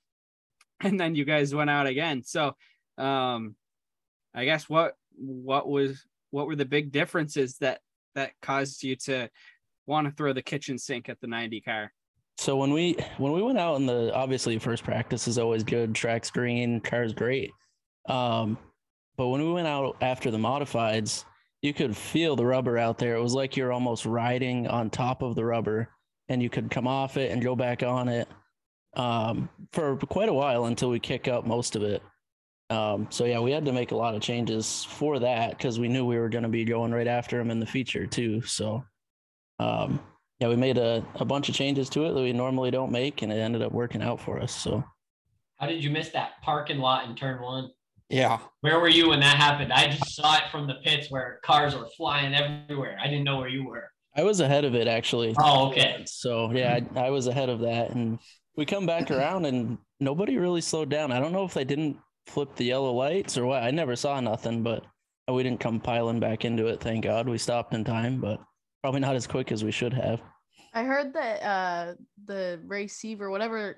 and 0.81 1.01
then 1.01 1.15
you 1.15 1.25
guys 1.25 1.55
went 1.55 1.71
out 1.71 1.87
again. 1.87 2.23
So, 2.23 2.55
um, 2.99 3.57
I 4.35 4.45
guess 4.45 4.69
what 4.69 4.95
what 5.21 5.69
was 5.69 6.05
what 6.31 6.47
were 6.47 6.57
the 6.57 6.65
big 6.65 6.93
differences 6.93 7.57
that 7.59 7.81
that 8.15 8.33
caused 8.43 8.83
you 8.83 8.97
to 8.97 9.29
want 9.87 10.07
to 10.07 10.13
throw 10.13 10.33
the 10.33 10.43
kitchen 10.43 10.79
sink 10.79 11.09
at 11.09 11.21
the 11.21 11.27
90 11.27 11.61
car? 11.61 11.93
So 12.39 12.57
when 12.57 12.73
we 12.73 12.97
when 13.19 13.33
we 13.33 13.43
went 13.43 13.59
out 13.59 13.77
in 13.77 13.87
the 13.87 14.15
obviously 14.15 14.59
first 14.59 14.83
practice 14.83 15.29
is 15.29 15.39
always 15.39 15.63
good. 15.63 15.95
Track's 15.95 16.31
green, 16.31 16.81
car's 16.81 17.13
great. 17.13 17.51
Um, 18.09 18.57
but 19.17 19.29
when 19.29 19.43
we 19.43 19.53
went 19.53 19.69
out 19.69 19.99
after 20.01 20.31
the 20.31 20.39
modifieds, 20.39 21.25
you 21.61 21.75
could 21.75 21.95
feel 21.95 22.37
the 22.37 22.47
rubber 22.47 22.79
out 22.79 22.99
there. 22.99 23.17
It 23.17 23.23
was 23.23 23.35
like 23.35 23.57
you're 23.57 23.73
almost 23.73 24.07
riding 24.07 24.67
on 24.67 24.89
top 24.89 25.21
of 25.21 25.35
the 25.35 25.45
rubber, 25.45 25.91
and 26.29 26.43
you 26.43 26.49
could 26.49 26.71
come 26.71 26.87
off 26.87 27.19
it 27.19 27.31
and 27.31 27.43
go 27.43 27.55
back 27.55 27.83
on 27.83 28.09
it 28.09 28.27
um, 28.95 29.51
for 29.73 29.97
quite 29.97 30.31
a 30.31 30.35
while 30.35 30.65
until 30.65 30.89
we 30.89 30.99
kick 30.99 31.29
up 31.29 31.47
most 31.47 31.77
of 31.77 31.83
it. 31.83 32.03
Um, 32.71 33.09
so 33.11 33.25
yeah, 33.25 33.41
we 33.41 33.51
had 33.51 33.65
to 33.65 33.73
make 33.73 33.91
a 33.91 33.97
lot 33.97 34.15
of 34.15 34.23
changes 34.23 34.85
for 34.85 35.19
that 35.19 35.51
because 35.51 35.81
we 35.81 35.89
knew 35.89 36.07
we 36.07 36.19
were 36.19 36.29
going 36.29 36.45
to 36.45 36.49
be 36.49 36.65
going 36.65 36.93
right 36.93 37.09
after 37.09 37.41
him 37.41 37.51
in 37.51 37.59
the 37.59 37.67
feature 37.67 38.07
too. 38.07 38.43
So 38.43 38.85
um, 39.59 40.01
yeah, 40.39 40.49
we 40.49 40.57
made 40.57 40.79
a, 40.79 41.05
a 41.17 41.25
bunch 41.25 41.49
of 41.49 41.55
changes 41.55 41.89
to 41.91 42.05
it 42.05 42.15
that 42.15 42.21
we 42.21 42.33
normally 42.33 42.71
don't 42.71 42.93
make, 42.93 43.23
and 43.23 43.33
it 43.33 43.37
ended 43.37 43.61
up 43.61 43.73
working 43.73 44.03
out 44.03 44.21
for 44.21 44.41
us. 44.41 44.55
So 44.55 44.85
How 45.59 45.67
did 45.67 45.83
you 45.83 45.91
miss 45.91 46.11
that 46.11 46.41
parking 46.43 46.79
lot 46.79 47.09
in 47.09 47.17
turn 47.17 47.43
one? 47.43 47.71
Yeah. 48.09 48.39
Where 48.61 48.81
were 48.81 48.89
you 48.89 49.09
when 49.11 49.21
that 49.21 49.37
happened? 49.37 49.73
I 49.73 49.89
just 49.89 50.15
saw 50.15 50.37
it 50.37 50.45
from 50.51 50.67
the 50.67 50.77
pits 50.85 51.11
where 51.11 51.41
cars 51.45 51.77
were 51.77 51.89
flying 51.97 52.35
everywhere. 52.35 52.99
I 53.01 53.07
didn't 53.07 53.25
know 53.25 53.39
where 53.39 53.49
you 53.49 53.67
were. 53.67 53.91
I 54.17 54.23
was 54.23 54.41
ahead 54.41 54.65
of 54.65 54.75
it 54.75 54.89
actually. 54.89 55.35
Oh, 55.39 55.69
okay. 55.69 56.03
So 56.07 56.51
yeah, 56.53 56.81
I, 56.97 57.07
I 57.07 57.11
was 57.11 57.27
ahead 57.27 57.49
of 57.49 57.61
that, 57.61 57.91
and 57.91 58.19
we 58.57 58.65
come 58.65 58.87
back 58.87 59.11
around, 59.11 59.45
and 59.45 59.79
nobody 60.01 60.39
really 60.39 60.61
slowed 60.61 60.89
down. 60.89 61.13
I 61.13 61.21
don't 61.21 61.33
know 61.33 61.45
if 61.45 61.55
they 61.55 61.65
didn't 61.65 61.99
flip 62.27 62.55
the 62.57 62.65
yellow 62.65 62.93
lights 62.93 63.37
or 63.39 63.47
what. 63.47 63.63
I 63.63 63.71
never 63.71 63.97
saw 63.97 64.21
nothing, 64.21 64.63
but 64.63 64.85
we 65.31 65.43
didn't 65.43 65.61
come 65.61 65.81
piling 65.81 66.21
back 66.21 66.45
into 66.45 66.67
it. 66.67 66.81
Thank 66.81 67.05
God 67.05 67.29
we 67.29 67.39
stopped 67.39 67.75
in 67.75 67.85
time, 67.85 68.21
but 68.21 68.41
probably 68.83 69.01
not 69.01 69.15
as 69.17 69.27
quick 69.27 69.53
as 69.53 69.63
we 69.63 69.71
should 69.71 69.93
have. 69.93 70.21
I 70.75 70.85
heard 70.85 71.13
that 71.15 71.43
uh 71.43 71.95
the 72.27 72.61
receiver, 72.67 73.31
whatever, 73.31 73.77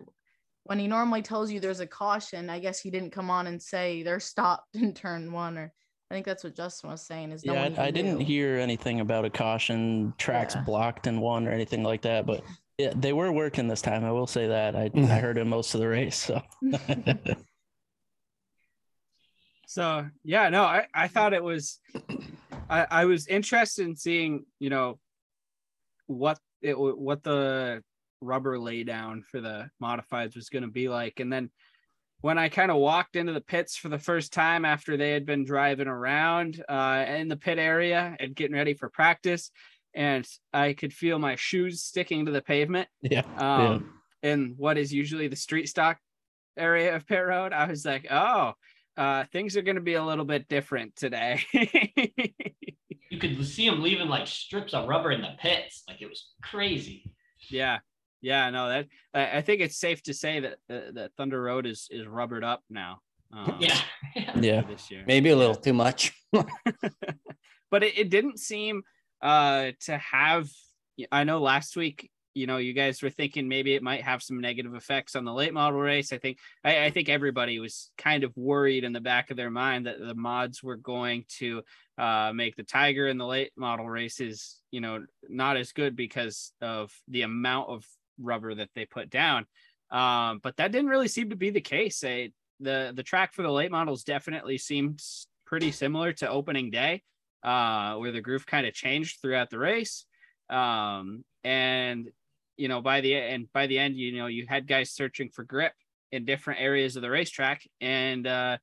when 0.65 0.79
he 0.79 0.87
normally 0.87 1.23
tells 1.23 1.51
you 1.51 1.59
there's 1.61 1.81
a 1.81 1.87
caution, 1.87 2.49
I 2.51 2.59
guess 2.59 2.81
he 2.81 2.91
didn't 2.91 3.11
come 3.13 3.31
on 3.31 3.47
and 3.47 3.61
say 3.61 4.03
they're 4.03 4.21
stopped 4.21 4.75
in 4.77 4.95
turn 4.95 5.33
one, 5.33 5.59
or 5.59 5.73
I 6.11 6.15
think 6.15 6.27
that's 6.27 6.45
what 6.45 6.55
Justin 6.55 6.91
was 6.91 7.07
saying. 7.07 7.33
Is 7.33 7.45
no 7.45 7.55
yeah, 7.55 7.63
one 7.69 7.79
I, 7.79 7.87
I 7.87 7.91
didn't 7.91 8.19
knew. 8.19 8.25
hear 8.25 8.57
anything 8.59 9.01
about 9.01 9.25
a 9.25 9.31
caution, 9.31 10.13
tracks 10.19 10.55
Yeah. 10.55 10.63
blocked 10.63 11.07
in 11.07 11.21
one 11.21 11.47
or 11.49 11.51
anything 11.53 11.83
like 11.83 12.03
that. 12.03 12.27
But 12.27 12.45
yeah, 12.79 12.93
they 12.97 13.13
were 13.13 13.33
working 13.33 13.69
this 13.69 13.83
time. 13.83 14.05
I 14.05 14.13
will 14.13 14.27
say 14.27 14.47
that. 14.49 14.77
I 14.77 14.91
I 14.95 15.19
heard 15.19 15.39
it 15.39 15.47
most 15.47 15.75
of 15.75 15.81
the 15.81 15.89
race. 15.89 16.17
So 16.17 16.41
So 19.73 20.07
yeah, 20.23 20.51
no, 20.51 20.65
I, 20.65 20.87
I 20.93 21.09
thought 21.09 21.33
it 21.33 21.43
was 21.43 21.81
I, 22.69 22.87
I 22.91 23.05
was 23.07 23.27
interested 23.27 23.87
in 23.87 23.97
seeing, 23.97 24.45
you 24.59 24.69
know, 24.69 24.99
what 26.09 26.39
it 26.61 26.79
what 26.79 27.23
the 27.23 27.83
rubber 28.21 28.59
laydown 28.59 29.25
for 29.25 29.41
the 29.41 29.71
modifieds 29.83 30.37
was 30.37 30.51
going 30.51 30.65
to 30.65 30.69
be 30.69 30.91
like. 30.91 31.21
And 31.21 31.33
then 31.33 31.51
when 32.21 32.37
I 32.37 32.51
kind 32.51 32.71
of 32.71 32.77
walked 32.77 33.17
into 33.17 33.33
the 33.33 33.41
pits 33.41 33.75
for 33.75 33.89
the 33.89 33.99
first 33.99 34.35
time 34.35 34.67
after 34.67 34.99
they 34.99 35.11
had 35.11 35.25
been 35.25 35.47
driving 35.47 35.89
around 35.89 36.63
uh, 36.69 37.07
in 37.09 37.29
the 37.29 37.37
pit 37.37 37.59
area 37.59 38.15
and 38.21 38.37
getting 38.37 38.55
ready 38.55 38.75
for 38.75 38.91
practice, 38.91 39.51
and 39.95 40.29
I 40.53 40.75
could 40.75 40.93
feel 40.93 41.19
my 41.19 41.37
shoes 41.37 41.83
sticking 41.83 42.27
to 42.27 42.33
the 42.33 42.43
pavement 42.43 42.89
yeah, 43.01 43.23
um, 43.39 44.01
in 44.23 44.53
what 44.59 44.77
is 44.77 44.93
usually 44.93 45.29
the 45.29 45.37
street 45.37 45.71
stock 45.71 45.97
area 46.59 46.95
of 46.95 47.07
pit 47.07 47.25
road. 47.25 47.55
I 47.55 47.67
was 47.67 47.87
like, 47.87 48.07
oh, 48.11 48.53
uh, 48.97 49.25
things 49.33 49.57
are 49.57 49.63
going 49.63 49.77
to 49.77 49.83
be 49.83 49.95
a 49.95 50.05
little 50.05 50.25
bit 50.25 50.49
different 50.49 50.97
today. 50.97 51.41
You 53.11 53.19
could 53.19 53.45
see 53.47 53.69
them 53.69 53.83
leaving 53.83 54.09
like 54.09 54.27
strips 54.27 54.73
of 54.73 54.89
rubber 54.89 55.13
in 55.13 55.21
the 55.21 55.35
pits. 55.39 55.83
Like 55.87 56.01
it 56.01 56.09
was 56.09 56.31
crazy. 56.43 57.13
yeah, 57.51 57.81
yeah, 58.23 58.49
no, 58.49 58.71
that 58.71 58.87
I, 59.13 59.37
I 59.39 59.43
think 59.43 59.61
it's 59.61 59.77
safe 59.77 60.03
to 60.05 60.15
say 60.15 60.41
that 60.41 60.53
uh, 60.71 60.93
that 60.95 61.11
Thunder 61.19 61.43
Road 61.43 61.67
is 61.67 61.89
is 61.91 62.07
rubbered 62.07 62.43
up 62.43 62.63
now. 62.71 63.01
Um, 63.31 63.59
Yeah. 63.61 63.79
yeah. 64.37 64.63
this 64.63 64.91
year. 64.91 65.05
Maybe 65.07 65.29
a 65.29 65.37
little 65.37 65.55
too 65.55 65.75
much. 65.75 66.13
but 66.33 67.83
it, 67.83 67.99
it 67.99 68.09
didn't 68.09 68.39
seem 68.39 68.83
uh 69.21 69.73
to 69.81 69.99
have 69.99 70.49
i 71.13 71.23
know 71.25 71.39
last 71.41 71.77
week 71.77 72.11
you 72.35 72.47
know 72.47 72.57
you 72.57 72.73
guys 72.73 73.03
were 73.03 73.11
thinking 73.11 73.49
maybe 73.49 73.75
it 73.75 73.83
might 73.83 74.03
have 74.03 74.23
some 74.23 74.41
negative 74.41 74.75
effects 74.75 75.15
on 75.17 75.25
the 75.25 75.33
late 75.33 75.53
model 75.53 75.81
race. 75.81 76.13
I 76.13 76.19
think 76.19 76.39
i, 76.65 76.85
I 76.85 76.91
think 76.91 77.09
everybody 77.09 77.59
was 77.59 77.91
kind 77.99 78.25
of 78.25 78.37
worried 78.37 78.85
in 78.85 78.93
the 78.93 79.01
back 79.01 79.31
of 79.31 79.37
their 79.37 79.51
mind 79.51 79.87
that 79.87 79.99
the 79.99 80.15
mods 80.15 80.63
were 80.63 80.77
going 80.77 81.25
to 81.39 81.63
uh 81.99 82.33
make 82.35 82.57
the 82.57 82.63
tiger 82.63 83.09
in 83.09 83.19
the 83.19 83.27
late 83.27 83.53
model 83.57 83.89
races 83.89 84.61
you 84.71 84.81
know 84.81 85.05
not 85.29 85.57
as 85.57 85.73
good 85.73 85.95
because 85.97 86.53
of 86.61 86.93
the 87.09 87.23
amount 87.23 87.69
of 87.69 87.85
rubber 88.21 88.55
that 88.55 88.71
they 88.75 88.85
put 88.85 89.11
down. 89.11 89.47
Um 89.91 90.41
but 90.43 90.57
that 90.57 90.73
didn't 90.73 90.91
really 90.91 91.09
seem 91.09 91.31
to 91.31 91.37
be 91.37 91.51
the 91.51 91.61
case. 91.61 92.01
They, 92.01 92.33
the 92.61 92.93
the 92.95 93.03
track 93.03 93.35
for 93.35 93.43
the 93.43 93.51
late 93.51 93.71
models 93.71 94.05
definitely 94.05 94.59
seemed 94.59 95.03
pretty 95.47 95.73
similar 95.73 96.13
to 96.15 96.31
opening 96.31 96.71
day 96.71 97.03
uh, 97.43 97.97
where 97.97 98.13
the 98.13 98.21
groove 98.21 98.47
kind 98.47 98.67
of 98.67 98.75
changed 98.75 99.21
throughout 99.21 99.51
the 99.51 99.59
race. 99.59 100.07
Um, 100.49 101.25
and 101.45 102.11
you 102.63 102.69
know, 102.69 102.81
by 102.81 103.01
the 103.01 103.17
and 103.17 103.53
by 103.53 103.67
the 103.67 103.77
end, 103.77 103.97
you 103.97 104.17
know, 104.17 104.29
you 104.29 104.47
had 104.49 104.69
guys 104.69 104.93
searching 104.93 105.31
for 105.31 105.43
grip 105.43 105.73
in 106.13 106.25
different 106.25 106.61
areas 106.61 106.95
of 106.95 107.03
the 107.03 107.11
racetrack. 107.11 107.69
And 107.81 108.25
uh, 108.25 108.59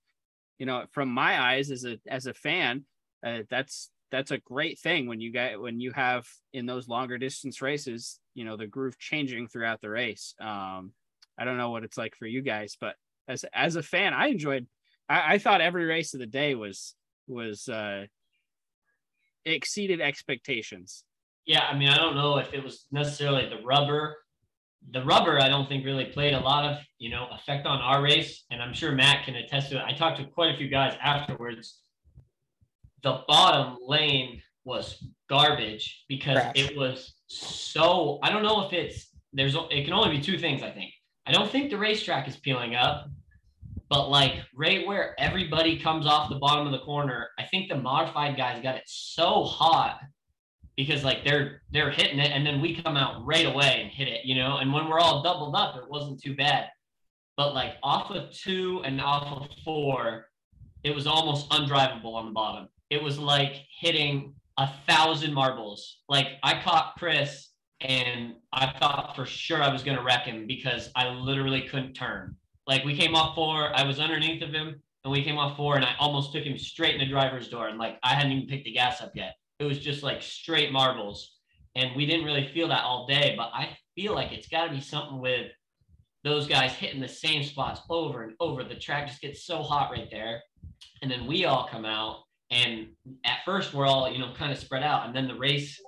you 0.58 0.66
know, 0.66 0.86
from 0.94 1.10
my 1.10 1.38
eyes 1.38 1.70
as 1.70 1.84
a 1.84 2.00
as 2.08 2.26
a 2.26 2.34
fan, 2.34 2.86
uh, 3.28 3.40
that's 3.50 3.90
that's 4.10 4.32
a 4.32 4.38
great 4.38 4.80
thing 4.80 5.06
when 5.06 5.20
you 5.20 5.34
get 5.34 5.60
when 5.60 5.82
you 5.82 5.92
have 5.92 6.26
in 6.54 6.66
those 6.66 6.88
longer 6.88 7.18
distance 7.18 7.62
races, 7.62 8.22
you 8.36 8.46
know, 8.46 8.56
the 8.56 8.68
groove 8.68 8.98
changing 8.98 9.50
throughout 9.50 9.82
the 9.82 9.90
race. 9.90 10.34
Um, 10.40 10.94
I 11.38 11.44
don't 11.44 11.58
know 11.58 11.72
what 11.72 11.84
it's 11.84 11.98
like 11.98 12.16
for 12.16 12.26
you 12.26 12.42
guys, 12.42 12.78
but 12.80 12.96
as 13.28 13.44
as 13.54 13.76
a 13.76 13.84
fan, 13.84 14.14
I 14.14 14.28
enjoyed. 14.28 14.66
I, 15.10 15.34
I 15.34 15.38
thought 15.40 15.60
every 15.60 15.84
race 15.84 16.14
of 16.14 16.22
the 16.22 16.26
day 16.26 16.56
was 16.56 16.96
was 17.28 17.68
uh, 17.68 18.06
exceeded 19.44 20.00
expectations. 20.00 21.04
Yeah, 21.46 21.64
I 21.64 21.78
mean, 21.78 21.90
I 21.90 21.98
don't 21.98 22.16
know 22.16 22.38
if 22.38 22.54
it 22.54 22.64
was 22.64 22.86
necessarily 22.92 23.50
the 23.50 23.64
rubber. 23.64 24.18
The 24.92 25.04
rubber, 25.04 25.40
I 25.40 25.50
don't 25.50 25.68
think 25.68 25.86
really 25.86 26.06
played 26.06 26.34
a 26.34 26.40
lot 26.40 26.66
of, 26.66 26.78
you 27.00 27.10
know, 27.10 27.28
effect 27.32 27.66
on 27.66 27.80
our 27.82 28.02
race. 28.02 28.46
And 28.52 28.62
I'm 28.62 28.74
sure 28.74 28.92
Matt 28.92 29.26
can 29.26 29.36
attest 29.36 29.70
to 29.72 29.78
it. 29.78 29.84
I 29.86 29.94
talked 29.94 30.18
to 30.20 30.26
quite 30.26 30.54
a 30.54 30.58
few 30.58 30.70
guys 30.70 30.96
afterwards. 31.02 31.80
The 33.04 33.22
bottom 33.28 33.78
lane 33.86 34.42
was 34.66 35.04
garbage 35.30 36.06
because 36.08 36.36
Trash. 36.36 36.54
it 36.56 36.78
was 36.78 37.16
so 37.28 38.20
I 38.24 38.30
don't 38.30 38.44
know 38.44 38.66
if 38.66 38.74
it's 38.74 39.10
there's 39.34 39.56
it 39.70 39.84
can 39.86 39.94
only 39.94 40.18
be 40.18 40.22
two 40.22 40.38
things, 40.38 40.62
I 40.62 40.72
think. 40.72 40.92
I 41.26 41.32
don't 41.32 41.50
think 41.50 41.70
the 41.70 41.78
racetrack 41.78 42.28
is 42.28 42.38
peeling 42.38 42.76
up, 42.76 43.08
but 43.90 44.10
like 44.10 44.34
right 44.56 44.86
where 44.88 45.20
everybody 45.20 45.80
comes 45.80 46.06
off 46.06 46.30
the 46.30 46.40
bottom 46.40 46.66
of 46.66 46.72
the 46.72 46.80
corner, 46.80 47.30
I 47.38 47.46
think 47.46 47.70
the 47.70 47.78
modified 47.78 48.38
guys 48.38 48.62
got 48.62 48.76
it 48.76 48.84
so 48.86 49.44
hot 49.44 50.00
because 50.80 51.04
like 51.04 51.26
they're 51.26 51.62
they're 51.72 51.92
hitting 51.92 52.20
it 52.20 52.32
and 52.32 52.48
then 52.48 52.62
we 52.62 52.82
come 52.82 52.96
out 52.96 53.26
right 53.26 53.46
away 53.46 53.82
and 53.82 53.92
hit 53.92 54.08
it, 54.08 54.24
you 54.24 54.34
know. 54.34 54.60
And 54.60 54.72
when 54.72 54.88
we're 54.88 55.02
all 55.02 55.22
doubled 55.22 55.54
up, 55.54 55.76
it 55.76 55.90
wasn't 55.90 56.24
too 56.24 56.38
bad. 56.38 56.70
But 57.36 57.54
like 57.54 57.74
off 57.84 58.12
of 58.12 58.32
two 58.32 58.82
and 58.86 59.02
off 59.02 59.42
of 59.42 59.50
four, 59.66 60.28
it 60.86 60.96
was 60.96 61.06
almost 61.06 61.50
undrivable 61.50 62.14
on 62.14 62.28
the 62.28 62.32
bottom. 62.32 62.70
It 62.90 63.04
was 63.04 63.20
like 63.20 63.56
hitting 63.78 64.34
a 64.58 64.70
thousand 64.88 65.34
marbles. 65.34 65.98
Like 66.08 66.28
I 66.44 66.62
caught 66.62 66.94
Chris 66.98 67.50
and 67.82 68.36
I 68.54 68.72
thought 68.80 69.18
for 69.18 69.26
sure 69.26 69.62
I 69.62 69.74
was 69.74 69.84
gonna 69.84 70.04
wreck 70.04 70.24
him 70.24 70.48
because 70.48 70.92
I 70.96 71.10
literally 71.10 71.64
couldn't 71.64 71.94
turn. 71.94 72.38
Like 72.68 72.86
we 72.86 72.96
came 72.96 73.16
off 73.16 73.36
four, 73.36 73.78
I 73.78 73.84
was 73.84 74.00
underneath 74.00 74.42
of 74.44 74.54
him, 74.54 74.82
and 75.04 75.12
we 75.12 75.26
came 75.26 75.38
off 75.38 75.58
four, 75.58 75.76
and 75.76 75.84
I 75.84 75.96
almost 76.00 76.32
took 76.32 76.44
him 76.44 76.58
straight 76.58 76.94
in 76.94 77.02
the 77.02 77.06
driver's 77.06 77.50
door, 77.50 77.68
and 77.68 77.78
like 77.78 77.98
I 78.02 78.14
hadn't 78.14 78.32
even 78.32 78.48
picked 78.48 78.64
the 78.64 78.72
gas 78.72 79.02
up 79.02 79.12
yet. 79.14 79.36
It 79.60 79.66
was 79.66 79.80
just 79.80 80.04
like 80.04 80.22
straight 80.22 80.72
marbles, 80.72 81.38
and 81.76 81.96
we 81.96 82.06
didn't 82.06 82.26
really 82.26 82.48
feel 82.48 82.70
that 82.70 82.84
all 82.84 83.08
day. 83.08 83.34
But 83.38 83.50
I 83.54 83.78
feel 83.96 84.14
like 84.14 84.32
it's 84.32 84.48
got 84.48 84.66
to 84.66 84.72
be 84.74 84.82
something 84.82 85.20
with 85.20 85.52
those 86.24 86.48
guys 86.48 86.74
hitting 86.74 87.02
the 87.02 87.08
same 87.08 87.44
spots 87.44 87.82
over 87.90 88.24
and 88.24 88.34
over. 88.40 88.64
The 88.64 88.76
track 88.76 89.08
just 89.08 89.22
gets 89.22 89.46
so 89.46 89.62
hot 89.62 89.92
right 89.92 90.08
there, 90.12 90.42
and 91.02 91.12
then 91.12 91.28
we 91.28 91.46
all 91.46 91.68
come 91.70 91.86
out, 91.86 92.24
and 92.52 92.88
at 93.26 93.40
first 93.46 93.74
we're 93.74 93.86
all 93.86 94.12
you 94.12 94.20
know 94.20 94.34
kind 94.38 94.52
of 94.52 94.58
spread 94.58 94.84
out, 94.84 95.06
and 95.06 95.16
then 95.16 95.28
the 95.28 95.36
race, 95.36 95.80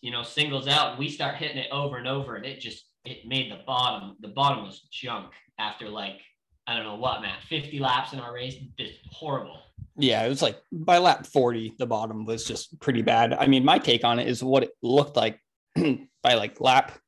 you 0.00 0.10
know, 0.10 0.22
singles 0.22 0.66
out, 0.66 0.90
and 0.90 0.98
we 0.98 1.08
start 1.08 1.36
hitting 1.36 1.58
it 1.58 1.70
over 1.70 1.96
and 1.96 2.08
over, 2.08 2.36
and 2.36 2.46
it 2.46 2.60
just 2.60 2.86
it 3.04 3.26
made 3.26 3.50
the 3.50 3.60
bottom. 3.66 4.16
The 4.20 4.28
bottom 4.28 4.64
was 4.64 4.80
junk 4.90 5.32
after 5.58 5.88
like 5.88 6.20
I 6.66 6.76
don't 6.76 6.84
know 6.84 6.96
what, 6.96 7.20
Matt, 7.22 7.42
50 7.48 7.80
laps 7.80 8.12
in 8.12 8.20
our 8.20 8.32
race, 8.32 8.54
just 8.78 9.00
horrible. 9.10 9.60
Yeah, 9.96 10.24
it 10.24 10.28
was 10.28 10.42
like 10.42 10.58
by 10.72 10.98
lap 10.98 11.26
40, 11.26 11.74
the 11.78 11.86
bottom 11.86 12.24
was 12.24 12.44
just 12.44 12.78
pretty 12.80 13.02
bad. 13.02 13.34
I 13.34 13.46
mean, 13.46 13.64
my 13.64 13.78
take 13.78 14.04
on 14.04 14.18
it 14.18 14.28
is 14.28 14.42
what 14.42 14.62
it 14.62 14.70
looked 14.82 15.16
like 15.16 15.38
by 15.76 16.34
like 16.34 16.60
lap 16.60 16.98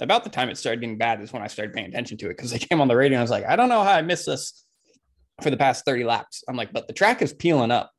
about 0.00 0.24
the 0.24 0.30
time 0.30 0.48
it 0.48 0.58
started 0.58 0.80
getting 0.80 0.98
bad 0.98 1.20
is 1.22 1.32
when 1.32 1.42
I 1.42 1.46
started 1.46 1.72
paying 1.74 1.86
attention 1.86 2.18
to 2.18 2.26
it 2.26 2.36
because 2.36 2.50
they 2.50 2.58
came 2.58 2.80
on 2.80 2.88
the 2.88 2.96
radio 2.96 3.16
and 3.16 3.20
I 3.20 3.22
was 3.22 3.30
like, 3.30 3.44
I 3.46 3.56
don't 3.56 3.68
know 3.68 3.82
how 3.84 3.92
I 3.92 4.02
missed 4.02 4.26
this 4.26 4.64
for 5.42 5.50
the 5.50 5.56
past 5.56 5.84
30 5.84 6.04
laps. 6.04 6.42
I'm 6.48 6.56
like, 6.56 6.72
but 6.72 6.86
the 6.88 6.92
track 6.92 7.22
is 7.22 7.32
peeling 7.32 7.70
up 7.70 7.92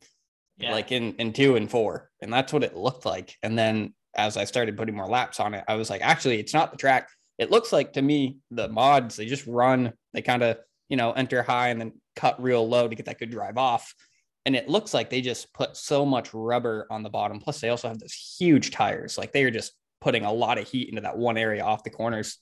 Yeah. 0.57 0.71
like 0.71 0.91
in 0.91 1.13
in 1.15 1.33
two 1.33 1.55
and 1.55 1.69
four. 1.69 2.09
And 2.21 2.31
that's 2.31 2.51
what 2.53 2.63
it 2.63 2.75
looked 2.75 3.05
like. 3.05 3.35
And 3.41 3.57
then 3.57 3.93
as 4.15 4.37
I 4.37 4.43
started 4.43 4.77
putting 4.77 4.95
more 4.95 5.07
laps 5.07 5.39
on 5.39 5.53
it, 5.53 5.63
I 5.67 5.75
was 5.75 5.89
like, 5.89 6.01
actually, 6.01 6.39
it's 6.39 6.53
not 6.53 6.71
the 6.71 6.77
track. 6.77 7.09
It 7.39 7.49
looks 7.51 7.71
like 7.71 7.93
to 7.93 8.01
me 8.01 8.37
the 8.51 8.67
mods, 8.67 9.15
they 9.15 9.25
just 9.25 9.47
run, 9.47 9.93
they 10.13 10.21
kind 10.21 10.43
of, 10.43 10.57
you 10.89 10.97
know, 10.97 11.11
enter 11.13 11.41
high 11.41 11.69
and 11.69 11.79
then 11.81 11.93
cut 12.15 12.41
real 12.41 12.67
low 12.67 12.87
to 12.87 12.95
get 12.95 13.05
that 13.07 13.17
good 13.17 13.31
drive 13.31 13.57
off. 13.57 13.93
And 14.45 14.55
it 14.55 14.67
looks 14.67 14.93
like 14.93 15.09
they 15.09 15.21
just 15.21 15.53
put 15.53 15.77
so 15.77 16.05
much 16.05 16.33
rubber 16.33 16.85
on 16.89 17.03
the 17.03 17.09
bottom. 17.09 17.39
Plus, 17.39 17.61
they 17.61 17.69
also 17.69 17.87
have 17.87 17.99
those 17.99 18.13
huge 18.13 18.71
tires. 18.71 19.17
Like 19.17 19.31
they 19.31 19.43
are 19.43 19.51
just 19.51 19.73
putting 20.01 20.25
a 20.25 20.33
lot 20.33 20.57
of 20.57 20.67
heat 20.67 20.89
into 20.89 21.01
that 21.01 21.17
one 21.17 21.37
area 21.37 21.63
off 21.63 21.83
the 21.83 21.89
corners. 21.89 22.39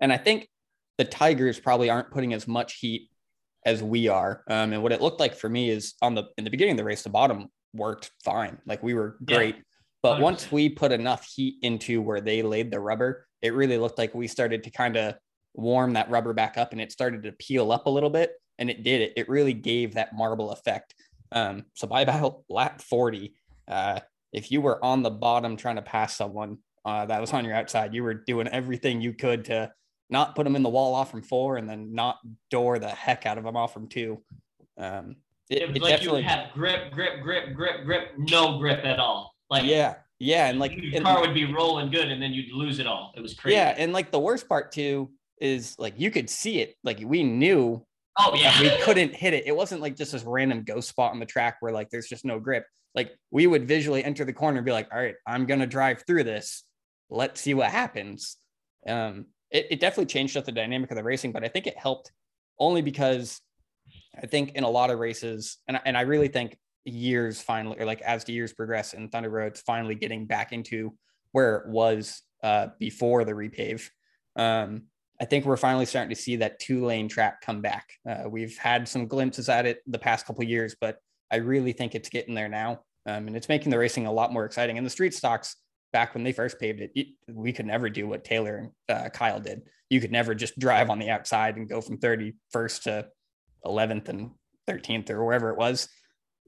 And 0.00 0.12
I 0.12 0.16
think 0.16 0.48
the 0.98 1.04
Tigers 1.04 1.58
probably 1.58 1.90
aren't 1.90 2.12
putting 2.12 2.32
as 2.32 2.46
much 2.46 2.74
heat 2.74 3.10
as 3.66 3.82
we 3.82 4.06
are. 4.08 4.44
Um, 4.48 4.72
and 4.72 4.82
what 4.82 4.92
it 4.92 5.00
looked 5.00 5.18
like 5.18 5.34
for 5.34 5.48
me 5.48 5.70
is 5.70 5.94
on 6.00 6.14
the 6.14 6.24
in 6.38 6.44
the 6.44 6.50
beginning 6.50 6.72
of 6.72 6.78
the 6.78 6.84
race, 6.84 7.02
the 7.02 7.10
bottom 7.10 7.48
worked 7.72 8.12
fine. 8.24 8.58
Like 8.66 8.82
we 8.82 8.94
were 8.94 9.16
Yeah. 9.26 9.36
great. 9.36 9.56
But 10.02 10.20
once 10.20 10.52
we 10.52 10.68
put 10.68 10.92
enough 10.92 11.26
heat 11.34 11.56
into 11.62 12.02
where 12.02 12.20
they 12.20 12.42
laid 12.42 12.70
the 12.70 12.78
rubber, 12.78 13.26
it 13.40 13.54
really 13.54 13.78
looked 13.78 13.96
like 13.98 14.14
we 14.14 14.28
started 14.28 14.62
to 14.64 14.70
kind 14.70 14.96
of 14.96 15.14
warm 15.54 15.94
that 15.94 16.10
rubber 16.10 16.34
back 16.34 16.58
up 16.58 16.72
and 16.72 16.80
it 16.80 16.92
started 16.92 17.22
to 17.22 17.32
peel 17.32 17.72
up 17.72 17.86
a 17.86 17.90
little 17.90 18.10
bit. 18.10 18.32
And 18.58 18.70
it 18.70 18.82
did 18.82 19.00
it. 19.00 19.12
It 19.16 19.28
really 19.28 19.52
gave 19.52 19.94
that 19.94 20.14
marble 20.14 20.50
effect. 20.52 20.94
Um, 21.32 21.64
so 21.74 21.86
by 21.86 22.02
about 22.02 22.42
lap 22.48 22.80
40, 22.80 23.34
uh, 23.68 24.00
if 24.32 24.50
you 24.50 24.60
were 24.60 24.84
on 24.84 25.02
the 25.02 25.10
bottom 25.10 25.56
trying 25.56 25.76
to 25.76 25.82
pass 25.82 26.16
someone 26.16 26.58
uh, 26.84 27.06
that 27.06 27.20
was 27.20 27.32
on 27.32 27.44
your 27.44 27.54
outside, 27.54 27.94
you 27.94 28.02
were 28.02 28.14
doing 28.14 28.48
everything 28.48 29.00
you 29.00 29.12
could 29.12 29.46
to 29.46 29.72
not 30.10 30.34
put 30.34 30.44
them 30.44 30.56
in 30.56 30.62
the 30.62 30.68
wall 30.68 30.94
off 30.94 31.10
from 31.10 31.22
four 31.22 31.56
and 31.56 31.68
then 31.68 31.94
not 31.94 32.18
door 32.50 32.78
the 32.78 32.88
heck 32.88 33.26
out 33.26 33.38
of 33.38 33.44
them 33.44 33.56
off 33.56 33.72
from 33.72 33.88
two. 33.88 34.22
Um, 34.76 35.16
it, 35.50 35.62
it 35.62 35.68
was 35.68 35.76
it 35.76 35.82
like 35.82 35.90
you 35.90 35.96
definitely, 35.96 36.22
would 36.22 36.30
have 36.30 36.52
grip, 36.52 36.92
grip, 36.92 37.22
grip, 37.22 37.54
grip, 37.54 37.84
grip, 37.84 38.12
no 38.18 38.58
grip 38.58 38.84
at 38.84 38.98
all. 38.98 39.34
Like 39.50 39.64
yeah, 39.64 39.96
yeah, 40.18 40.48
and 40.48 40.58
like 40.58 40.76
your 40.76 40.96
and- 40.96 41.04
car 41.04 41.20
would 41.20 41.34
be 41.34 41.52
rolling 41.52 41.90
good 41.90 42.10
and 42.10 42.20
then 42.22 42.32
you'd 42.32 42.52
lose 42.52 42.78
it 42.78 42.86
all. 42.86 43.12
It 43.16 43.20
was 43.20 43.34
crazy. 43.34 43.56
yeah, 43.56 43.74
and 43.76 43.92
like 43.92 44.10
the 44.10 44.18
worst 44.18 44.48
part 44.48 44.72
too 44.72 45.10
is 45.40 45.76
like 45.78 45.94
you 45.98 46.10
could 46.10 46.30
see 46.30 46.60
it, 46.60 46.76
like 46.82 47.00
we 47.04 47.22
knew 47.22 47.84
Oh 48.18 48.34
yeah. 48.34 48.60
we 48.60 48.70
couldn't 48.82 49.14
hit 49.14 49.34
it. 49.34 49.46
It 49.46 49.56
wasn't 49.56 49.80
like 49.80 49.96
just 49.96 50.12
this 50.12 50.22
random 50.24 50.62
ghost 50.62 50.88
spot 50.88 51.12
on 51.12 51.20
the 51.20 51.26
track 51.26 51.56
where 51.60 51.72
like 51.72 51.90
there's 51.90 52.08
just 52.08 52.24
no 52.24 52.38
grip. 52.38 52.64
Like 52.94 53.12
we 53.30 53.46
would 53.46 53.66
visually 53.66 54.04
enter 54.04 54.24
the 54.24 54.32
corner 54.32 54.58
and 54.58 54.64
be 54.64 54.72
like, 54.72 54.88
all 54.92 55.00
right, 55.00 55.16
I'm 55.26 55.46
gonna 55.46 55.66
drive 55.66 56.04
through 56.06 56.24
this. 56.24 56.64
Let's 57.10 57.40
see 57.40 57.54
what 57.54 57.70
happens. 57.70 58.36
Um, 58.86 59.26
it, 59.50 59.66
it 59.70 59.80
definitely 59.80 60.06
changed 60.06 60.36
up 60.36 60.44
the 60.44 60.52
dynamic 60.52 60.90
of 60.90 60.96
the 60.96 61.02
racing, 61.02 61.32
but 61.32 61.44
I 61.44 61.48
think 61.48 61.66
it 61.66 61.76
helped 61.76 62.12
only 62.58 62.82
because 62.82 63.40
I 64.20 64.26
think 64.26 64.52
in 64.54 64.64
a 64.64 64.70
lot 64.70 64.90
of 64.90 64.98
races, 64.98 65.58
and 65.66 65.80
and 65.84 65.96
I 65.96 66.02
really 66.02 66.28
think 66.28 66.56
years 66.84 67.40
finally, 67.40 67.78
or 67.80 67.86
like 67.86 68.00
as 68.02 68.24
the 68.24 68.32
years 68.32 68.52
progress 68.52 68.94
and 68.94 69.10
Thunder 69.10 69.30
Road's 69.30 69.60
finally 69.60 69.94
getting 69.94 70.26
back 70.26 70.52
into 70.52 70.94
where 71.32 71.56
it 71.56 71.68
was 71.68 72.22
uh, 72.42 72.68
before 72.78 73.24
the 73.24 73.32
repave. 73.32 73.88
Um, 74.36 74.84
I 75.20 75.24
think 75.24 75.44
we're 75.44 75.56
finally 75.56 75.86
starting 75.86 76.14
to 76.14 76.20
see 76.20 76.36
that 76.36 76.58
two 76.58 76.84
lane 76.84 77.08
track 77.08 77.40
come 77.40 77.60
back. 77.60 77.92
Uh, 78.08 78.24
we've 78.28 78.56
had 78.58 78.88
some 78.88 79.06
glimpses 79.06 79.48
at 79.48 79.66
it 79.66 79.80
the 79.86 79.98
past 79.98 80.26
couple 80.26 80.42
years, 80.44 80.74
but 80.80 80.98
I 81.30 81.36
really 81.36 81.72
think 81.72 81.94
it's 81.94 82.08
getting 82.08 82.34
there 82.34 82.48
now. 82.48 82.80
Um, 83.06 83.28
and 83.28 83.36
it's 83.36 83.48
making 83.48 83.70
the 83.70 83.78
racing 83.78 84.06
a 84.06 84.12
lot 84.12 84.32
more 84.32 84.44
exciting. 84.44 84.76
And 84.78 84.86
the 84.86 84.90
street 84.90 85.14
stocks 85.14 85.56
back 85.92 86.14
when 86.14 86.24
they 86.24 86.32
first 86.32 86.58
paved 86.58 86.80
it, 86.80 86.90
it- 86.94 87.08
we 87.28 87.52
could 87.52 87.66
never 87.66 87.88
do 87.88 88.08
what 88.08 88.24
Taylor 88.24 88.56
and 88.56 88.70
uh, 88.88 89.08
Kyle 89.10 89.40
did. 89.40 89.62
You 89.90 90.00
could 90.00 90.10
never 90.10 90.34
just 90.34 90.58
drive 90.58 90.90
on 90.90 90.98
the 90.98 91.10
outside 91.10 91.56
and 91.56 91.68
go 91.68 91.80
from 91.80 91.98
31st 91.98 92.82
to 92.84 93.06
11th 93.64 94.08
and 94.08 94.30
13th 94.68 95.10
or 95.10 95.24
wherever 95.24 95.50
it 95.50 95.58
was. 95.58 95.88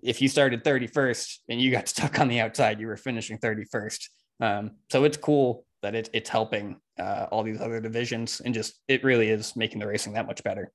If 0.03 0.21
you 0.21 0.29
started 0.29 0.65
31st 0.65 1.39
and 1.49 1.61
you 1.61 1.71
got 1.71 1.89
stuck 1.95 2.19
on 2.19 2.29
the 2.29 2.41
outside, 2.41 2.81
you 2.81 2.87
were 2.89 2.97
finishing 2.97 3.39
31st. 3.39 4.09
Um, 4.41 4.73
so 4.91 5.05
it's 5.05 5.17
cool 5.17 5.66
that 5.87 5.95
it, 5.95 6.11
it's 6.13 6.29
helping 6.29 6.81
uh, 6.99 7.29
all 7.31 7.45
these 7.45 7.61
other 7.61 7.81
divisions 7.81 8.41
and 8.41 8.53
just 8.53 8.81
it 8.89 9.05
really 9.05 9.29
is 9.31 9.55
making 9.55 9.79
the 9.79 9.87
racing 9.87 10.15
that 10.15 10.27
much 10.27 10.43
better. 10.43 10.73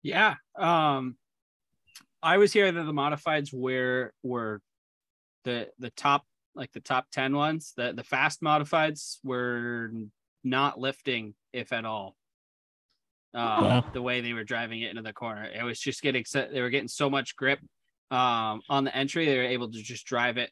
Yeah. 0.00 0.36
Um 0.56 1.16
I 2.22 2.38
was 2.38 2.52
here 2.52 2.70
that 2.70 2.84
the 2.84 2.92
modifieds 2.92 3.52
were 3.52 4.12
were 4.22 4.60
the 5.42 5.70
the 5.80 5.90
top 5.90 6.24
like 6.54 6.70
the 6.70 6.80
top 6.80 7.06
10 7.10 7.34
ones. 7.34 7.72
The 7.76 7.92
the 7.92 8.04
fast 8.04 8.42
modifieds 8.42 9.16
were 9.24 9.90
not 10.44 10.78
lifting 10.78 11.34
if 11.52 11.72
at 11.72 11.84
all. 11.84 12.14
Um 13.34 13.64
Wow. 13.64 13.84
the 13.92 14.02
way 14.02 14.20
they 14.20 14.34
were 14.34 14.44
driving 14.44 14.82
it 14.82 14.90
into 14.90 15.02
the 15.02 15.12
corner. 15.12 15.50
It 15.52 15.64
was 15.64 15.80
just 15.80 16.00
getting 16.00 16.24
so 16.24 16.46
they 16.50 16.60
were 16.60 16.70
getting 16.70 16.86
so 16.86 17.10
much 17.10 17.34
grip 17.34 17.58
um 18.12 18.62
on 18.68 18.84
the 18.84 18.96
entry 18.96 19.26
they 19.26 19.36
were 19.36 19.42
able 19.56 19.72
to 19.72 19.82
just 19.82 20.06
drive 20.06 20.36
it 20.36 20.50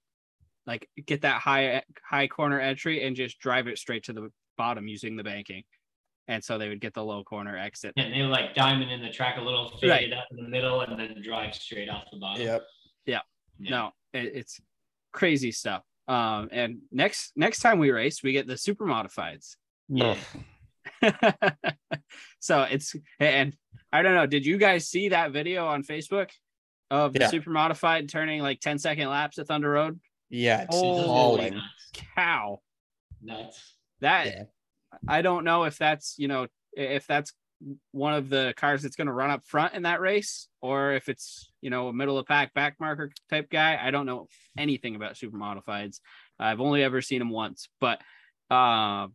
like 0.69 0.89
get 1.07 1.23
that 1.23 1.41
high 1.41 1.83
high 2.09 2.29
corner 2.29 2.61
entry 2.61 3.03
and 3.05 3.17
just 3.17 3.41
drive 3.41 3.67
it 3.67 3.79
straight 3.79 4.05
to 4.05 4.13
the 4.13 4.31
bottom 4.57 4.87
using 4.87 5.17
the 5.17 5.25
banking. 5.25 5.65
And 6.29 6.45
so 6.45 6.59
they 6.59 6.69
would 6.69 6.81
get 6.81 6.93
the 6.93 7.03
low 7.03 7.25
corner 7.25 7.57
exit. 7.57 7.95
And 7.97 8.13
they 8.13 8.21
like 8.23 8.55
diamond 8.55 8.91
in 8.91 9.01
the 9.01 9.09
track 9.11 9.39
a 9.39 9.41
little, 9.41 9.73
Right. 9.83 10.13
up 10.13 10.27
in 10.31 10.37
the 10.37 10.43
middle, 10.49 10.83
and 10.83 11.01
then 11.01 11.21
drive 11.23 11.55
straight 11.55 11.89
off 11.89 12.05
the 12.13 12.19
bottom. 12.19 12.43
Yep. 12.47 12.63
Yeah. 13.07 13.21
no 13.59 13.91
it, 14.13 14.33
it's 14.37 14.61
crazy 15.13 15.51
stuff 15.51 15.83
um 16.07 16.49
and 16.53 16.79
next 16.93 17.33
next 17.35 17.59
time 17.61 17.79
we 17.81 17.91
race 17.91 18.23
we 18.23 18.31
get 18.33 18.47
the 18.47 18.57
super 18.57 18.85
modifieds 18.87 19.57
Yeah. 19.89 20.17
so 22.41 22.63
it's 22.63 22.95
and 23.19 23.57
i 23.93 24.03
don't 24.03 24.15
know 24.15 24.27
did 24.27 24.47
you 24.47 24.59
guys 24.59 24.89
see 24.89 25.09
that 25.11 25.33
video 25.33 25.67
on 25.67 25.83
facebook 25.83 26.31
of 26.91 27.13
the 27.13 27.21
Yeah. 27.21 27.29
super 27.29 27.51
modified 27.51 28.09
turning 28.09 28.41
like 28.43 28.61
10 28.61 28.79
second 28.79 29.09
laps 29.09 29.39
at 29.39 29.47
thunder 29.49 29.71
road 29.71 29.99
Yeah, 30.31 30.63
it's 30.63 30.77
Oh, 30.77 30.97
Those 30.97 31.05
are 31.05 31.07
hauling. 31.09 31.61
cow 32.17 32.61
Nuts. 33.23 33.75
that 34.01 34.27
Yeah. 34.27 34.43
i 35.09 35.23
don't 35.23 35.45
know 35.45 35.65
if 35.65 35.77
that's 35.79 36.15
you 36.19 36.29
know 36.29 36.47
if 36.73 37.07
that's 37.07 37.33
one 37.91 38.15
of 38.15 38.29
the 38.29 38.55
cars 38.57 38.83
that's 38.83 38.95
going 38.95 39.09
to 39.09 39.13
run 39.13 39.31
up 39.31 39.45
front 39.45 39.75
in 39.75 39.83
that 39.83 40.01
race 40.01 40.47
or 40.61 40.93
if 40.93 41.09
it's 41.09 41.51
you 41.61 41.71
know 41.71 41.89
a 41.89 41.93
middle 41.93 42.17
of 42.19 42.27
pack 42.27 42.55
back 42.55 42.77
marker 42.79 43.11
type 43.31 43.51
guy 43.51 43.77
i 43.83 43.91
don't 43.91 44.07
know 44.07 44.29
anything 44.57 44.95
about 44.95 45.17
super 45.17 45.37
modifieds 45.37 45.99
i've 46.39 46.61
only 46.61 46.83
ever 46.85 47.03
seen 47.03 47.21
him 47.21 47.31
once 47.31 47.69
but 47.81 48.01
uh 48.51 49.09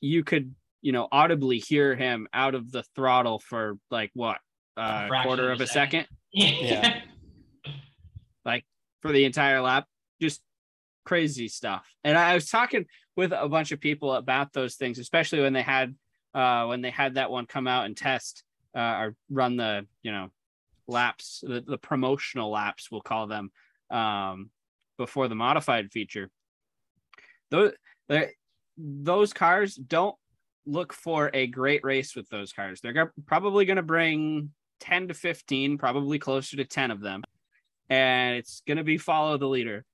you 0.00 0.22
could 0.24 0.54
you 0.82 0.92
know 0.92 1.08
audibly 1.10 1.58
hear 1.58 1.94
him 1.94 2.28
out 2.34 2.54
of 2.54 2.70
the 2.70 2.82
throttle 2.94 3.38
for 3.38 3.78
like 3.90 4.10
what 4.14 4.36
uh 4.76 5.08
fraction 5.08 5.28
quarter 5.28 5.46
of 5.50 5.54
of 5.54 5.60
a 5.60 5.64
a 5.64 5.66
second 5.66 6.06
Yeah. 6.32 7.00
For 9.04 9.12
the 9.12 9.26
entire 9.26 9.60
lap. 9.60 9.86
Just 10.20 10.40
crazy 11.04 11.46
stuff. 11.46 11.86
And 12.04 12.16
I 12.16 12.34
was 12.34 12.48
talking 12.48 12.86
with 13.16 13.32
a 13.32 13.48
bunch 13.48 13.70
of 13.70 13.78
people 13.78 14.14
about 14.14 14.54
those 14.54 14.76
things, 14.76 14.98
especially 14.98 15.42
when 15.42 15.52
they 15.52 15.62
had 15.62 15.94
uh 16.32 16.64
when 16.64 16.80
they 16.80 16.90
had 16.90 17.14
that 17.14 17.30
one 17.30 17.46
come 17.46 17.68
out 17.68 17.84
and 17.84 17.96
test 17.96 18.42
uh 18.74 18.96
or 18.98 19.16
run 19.28 19.56
the, 19.56 19.86
you 20.02 20.10
know, 20.10 20.30
laps, 20.88 21.44
the, 21.46 21.60
the 21.60 21.76
promotional 21.76 22.50
laps, 22.50 22.90
we'll 22.90 23.02
call 23.02 23.26
them, 23.26 23.50
um 23.90 24.50
before 24.96 25.28
the 25.28 25.34
modified 25.34 25.92
feature. 25.92 26.30
Those 27.50 27.72
those 28.78 29.34
cars 29.34 29.74
don't 29.74 30.16
look 30.64 30.94
for 30.94 31.30
a 31.34 31.46
great 31.46 31.84
race 31.84 32.16
with 32.16 32.28
those 32.30 32.54
cars. 32.54 32.80
They're 32.80 33.12
probably 33.26 33.66
going 33.66 33.76
to 33.76 33.82
bring 33.82 34.50
10 34.80 35.08
to 35.08 35.14
15, 35.14 35.76
probably 35.76 36.18
closer 36.18 36.56
to 36.56 36.64
10 36.64 36.90
of 36.90 37.00
them 37.00 37.22
and 37.88 38.36
it's 38.36 38.62
going 38.66 38.78
to 38.78 38.84
be 38.84 38.98
follow 38.98 39.36
the 39.36 39.48
leader. 39.48 39.84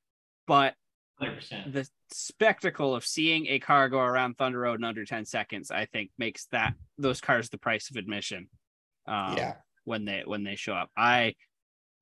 But 0.47 0.75
100%. 1.21 1.73
the 1.73 1.89
spectacle 2.11 2.95
of 2.95 3.05
seeing 3.05 3.47
a 3.47 3.59
car 3.59 3.89
go 3.89 4.01
around 4.01 4.37
Thunder 4.37 4.61
Road 4.61 4.81
in 4.81 4.85
under 4.85 5.05
10 5.05 5.25
seconds, 5.25 5.71
I 5.71 5.87
think 5.87 6.11
makes 6.19 6.47
that 6.47 6.75
those 6.99 7.21
cars 7.21 7.51
the 7.51 7.59
price 7.59 7.91
of 7.91 7.97
admission. 7.97 8.49
Um, 9.07 9.37
yeah. 9.37 9.55
when 9.85 10.05
they 10.05 10.23
when 10.25 10.45
they 10.45 10.55
show 10.55 10.75
up. 10.75 10.91
I 10.97 11.35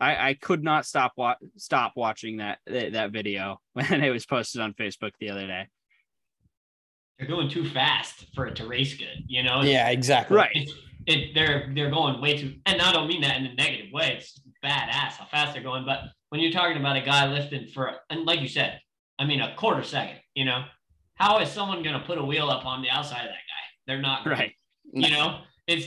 I, 0.00 0.30
I 0.30 0.34
could 0.34 0.62
not 0.62 0.86
stop 0.86 1.12
wa- 1.16 1.36
stop 1.56 1.92
watching 1.96 2.38
that 2.38 2.58
that 2.66 2.92
that 2.92 3.12
video 3.12 3.60
when 3.72 4.02
it 4.02 4.10
was 4.10 4.26
posted 4.26 4.60
on 4.60 4.74
Facebook 4.74 5.12
the 5.18 5.30
other 5.30 5.46
day. 5.46 5.68
They're 7.18 7.28
going 7.28 7.50
too 7.50 7.68
fast 7.68 8.26
for 8.34 8.46
it 8.46 8.54
to 8.56 8.66
race 8.66 8.94
good, 8.94 9.24
you 9.26 9.42
know? 9.42 9.62
Yeah, 9.62 9.88
exactly. 9.88 10.36
Right. 10.36 10.50
It's, 10.54 10.72
it, 11.06 11.34
they're 11.34 11.72
they're 11.74 11.90
going 11.90 12.20
way 12.20 12.36
too, 12.36 12.56
and 12.66 12.80
I 12.80 12.92
don't 12.92 13.08
mean 13.08 13.22
that 13.22 13.38
in 13.38 13.46
a 13.46 13.54
negative 13.54 13.90
way. 13.92 14.18
It's 14.18 14.40
badass 14.64 15.12
how 15.18 15.26
fast 15.26 15.54
they're 15.54 15.62
going. 15.62 15.84
But 15.84 16.00
when 16.30 16.40
you're 16.40 16.52
talking 16.52 16.76
about 16.76 16.96
a 16.96 17.00
guy 17.02 17.26
lifting 17.26 17.68
for, 17.68 17.92
and 18.10 18.24
like 18.26 18.40
you 18.40 18.48
said, 18.48 18.80
I 19.18 19.24
mean 19.24 19.40
a 19.40 19.54
quarter 19.56 19.82
second, 19.82 20.18
you 20.34 20.44
know, 20.44 20.64
how 21.14 21.38
is 21.40 21.50
someone 21.50 21.82
going 21.82 21.98
to 21.98 22.06
put 22.06 22.18
a 22.18 22.24
wheel 22.24 22.48
up 22.50 22.64
on 22.66 22.82
the 22.82 22.90
outside 22.90 23.22
of 23.22 23.30
that 23.30 23.30
guy? 23.30 23.64
They're 23.86 24.00
not 24.02 24.24
gonna- 24.24 24.36
Right. 24.36 24.52
you 24.92 25.10
know 25.10 25.40
it's 25.66 25.86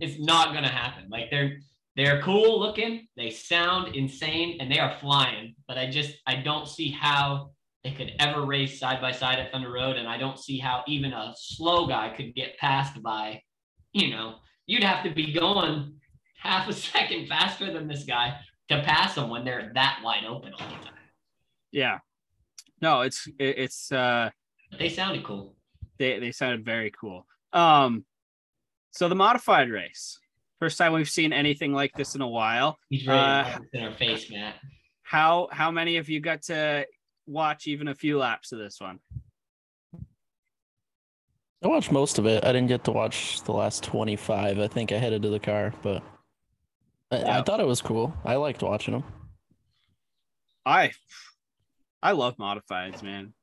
it's 0.00 0.18
not 0.18 0.52
gonna 0.52 0.68
happen 0.68 1.04
like 1.08 1.30
they're 1.30 1.58
they're 1.94 2.20
cool 2.22 2.58
looking 2.58 3.06
they 3.16 3.30
sound 3.30 3.94
insane 3.94 4.56
and 4.60 4.68
they 4.70 4.80
are 4.80 4.96
flying 5.00 5.54
but 5.68 5.78
i 5.78 5.88
just 5.88 6.16
i 6.26 6.34
don't 6.34 6.66
see 6.66 6.90
how 6.90 7.50
they 7.84 7.92
could 7.92 8.10
ever 8.18 8.42
race 8.44 8.80
side 8.80 9.00
by 9.00 9.12
side 9.12 9.38
at 9.38 9.52
thunder 9.52 9.70
road 9.70 9.96
and 9.96 10.08
i 10.08 10.16
don't 10.18 10.40
see 10.40 10.58
how 10.58 10.82
even 10.88 11.12
a 11.12 11.32
slow 11.36 11.86
guy 11.86 12.12
could 12.16 12.34
get 12.34 12.56
passed 12.58 13.00
by 13.00 13.40
you 13.92 14.10
know 14.10 14.36
you'd 14.66 14.82
have 14.82 15.04
to 15.04 15.10
be 15.14 15.32
going 15.32 15.94
half 16.42 16.68
a 16.68 16.72
second 16.92 17.26
faster 17.28 17.72
than 17.72 17.86
this 17.88 18.04
guy 18.04 18.36
to 18.68 18.82
pass 18.82 19.14
them 19.14 19.28
when 19.30 19.44
they're 19.44 19.70
that 19.74 20.00
wide 20.04 20.24
open 20.24 20.52
all 20.54 20.66
the 20.68 20.84
time 20.84 20.94
Yeah. 21.72 21.98
No, 22.80 23.02
it's 23.02 23.26
it, 23.38 23.58
it's 23.58 23.92
uh 23.92 24.30
they 24.78 24.88
sounded 24.88 25.24
cool 25.24 25.54
they 25.98 26.18
they 26.18 26.32
sounded 26.32 26.64
very 26.64 26.90
cool. 26.90 27.26
Um 27.52 28.04
so 28.90 29.08
the 29.08 29.14
modified 29.14 29.70
race. 29.70 30.18
First 30.58 30.78
time 30.78 30.92
we've 30.92 31.08
seen 31.08 31.32
anything 31.32 31.72
like 31.72 31.92
this 31.94 32.14
in 32.14 32.20
a 32.20 32.28
while. 32.28 32.78
he's 32.88 33.06
ready 33.06 33.20
Uh, 33.20 33.44
to 33.44 33.50
rub 33.50 33.62
this 33.62 33.70
in 33.72 33.84
our 33.84 33.94
face 33.94 34.30
matt 34.30 34.54
How 35.02 35.48
how 35.52 35.70
many 35.70 35.96
of 35.98 36.08
you 36.08 36.20
got 36.20 36.42
to 36.42 36.86
watch 37.26 37.66
even 37.66 37.88
a 37.88 37.94
few 37.94 38.18
laps 38.18 38.52
of 38.52 38.58
this 38.58 38.80
one? 38.80 38.98
I 41.64 41.68
watched 41.68 41.92
most 41.92 42.18
of 42.18 42.26
it. 42.26 42.44
I 42.44 42.48
didn't 42.52 42.66
get 42.68 42.82
to 42.84 42.90
watch 42.90 43.42
the 43.42 43.52
last 43.52 43.84
25. 43.84 44.58
I 44.58 44.66
think 44.66 44.90
I 44.90 44.96
headed 44.98 45.22
to 45.22 45.28
the 45.28 45.38
car, 45.38 45.72
but 45.82 46.02
I, 47.12 47.38
I 47.38 47.42
thought 47.42 47.60
it 47.60 47.66
was 47.66 47.82
cool. 47.82 48.14
I 48.24 48.36
liked 48.36 48.62
watching 48.62 48.92
them. 48.94 49.04
I 50.64 50.92
I 52.02 52.12
love 52.12 52.36
modifieds, 52.36 53.02
man. 53.02 53.34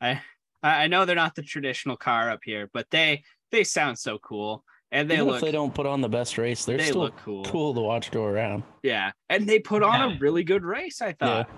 I 0.00 0.20
I 0.62 0.84
I 0.84 0.86
know 0.86 1.04
they're 1.04 1.16
not 1.16 1.34
the 1.34 1.42
traditional 1.42 1.96
car 1.96 2.30
up 2.30 2.40
here, 2.44 2.70
but 2.72 2.86
they 2.90 3.24
they 3.50 3.64
sound 3.64 3.98
so 3.98 4.18
cool 4.18 4.64
and 4.92 5.08
they 5.10 5.14
Even 5.14 5.26
look 5.26 5.36
if 5.36 5.42
they 5.42 5.52
don't 5.52 5.74
put 5.74 5.86
on 5.86 6.00
the 6.00 6.08
best 6.08 6.38
race, 6.38 6.64
they're 6.64 6.76
they 6.78 6.86
still 6.86 7.02
look 7.02 7.16
cool. 7.18 7.44
cool 7.44 7.74
to 7.74 7.80
watch 7.80 8.10
go 8.10 8.24
around. 8.24 8.62
Yeah, 8.82 9.12
and 9.28 9.48
they 9.48 9.58
put 9.58 9.82
on 9.82 10.10
Yeah. 10.10 10.16
a 10.16 10.18
really 10.18 10.44
good 10.44 10.64
race. 10.64 11.00
I 11.00 11.12
thought. 11.12 11.48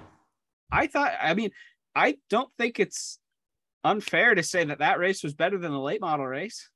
I 0.70 0.86
thought. 0.86 1.12
I 1.20 1.34
mean, 1.34 1.50
I 1.94 2.16
don't 2.30 2.50
think 2.58 2.80
it's 2.80 3.18
unfair 3.84 4.34
to 4.34 4.42
say 4.42 4.64
that 4.64 4.78
that 4.78 4.98
race 4.98 5.22
was 5.22 5.34
better 5.34 5.58
than 5.58 5.72
the 5.72 5.80
late 5.80 6.00
model 6.00 6.26
race. 6.26 6.70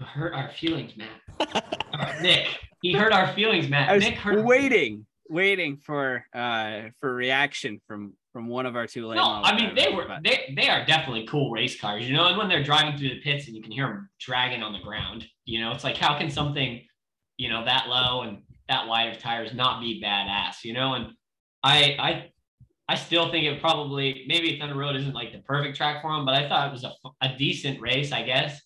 Hurt 0.00 0.34
our 0.34 0.50
feelings, 0.52 0.92
Matt. 0.96 1.74
Uh, 1.92 2.12
Nick, 2.22 2.46
he 2.82 2.92
hurt 2.92 3.12
our 3.12 3.32
feelings, 3.34 3.68
Matt. 3.68 3.90
I 3.90 3.94
was 3.94 4.04
Nick 4.04 4.14
hurt. 4.14 4.44
waiting, 4.44 5.06
waiting 5.28 5.76
for 5.76 6.24
uh 6.34 6.82
for 7.00 7.14
reaction 7.14 7.80
from 7.86 8.14
from 8.32 8.46
one 8.48 8.66
of 8.66 8.76
our 8.76 8.86
two 8.86 9.06
late 9.06 9.16
No, 9.16 9.24
I 9.42 9.54
mean 9.56 9.74
they 9.74 9.92
were 9.92 10.06
but- 10.06 10.22
they 10.22 10.52
they 10.56 10.68
are 10.68 10.84
definitely 10.86 11.26
cool 11.26 11.50
race 11.50 11.80
cars, 11.80 12.06
you 12.08 12.14
know. 12.16 12.26
And 12.28 12.36
when 12.38 12.48
they're 12.48 12.62
driving 12.62 12.96
through 12.98 13.10
the 13.10 13.20
pits 13.20 13.46
and 13.46 13.56
you 13.56 13.62
can 13.62 13.72
hear 13.72 13.86
them 13.86 14.08
dragging 14.20 14.62
on 14.62 14.72
the 14.72 14.80
ground, 14.80 15.26
you 15.44 15.60
know, 15.60 15.72
it's 15.72 15.84
like 15.84 15.96
how 15.96 16.16
can 16.16 16.30
something, 16.30 16.82
you 17.36 17.48
know, 17.48 17.64
that 17.64 17.88
low 17.88 18.22
and 18.22 18.42
that 18.68 18.86
wide 18.86 19.08
of 19.14 19.18
tires 19.18 19.54
not 19.54 19.80
be 19.80 20.00
badass, 20.04 20.62
you 20.64 20.72
know? 20.74 20.94
And 20.94 21.06
I 21.62 21.96
I 21.98 22.30
I 22.90 22.94
still 22.94 23.30
think 23.30 23.44
it 23.44 23.60
probably 23.60 24.24
maybe 24.28 24.58
Thunder 24.58 24.76
Road 24.76 24.96
isn't 24.96 25.14
like 25.14 25.32
the 25.32 25.40
perfect 25.40 25.76
track 25.76 26.00
for 26.00 26.14
them, 26.14 26.24
but 26.24 26.34
I 26.34 26.48
thought 26.48 26.68
it 26.68 26.72
was 26.72 26.84
a, 26.84 26.92
a 27.20 27.36
decent 27.36 27.80
race, 27.80 28.12
I 28.12 28.22
guess. 28.22 28.60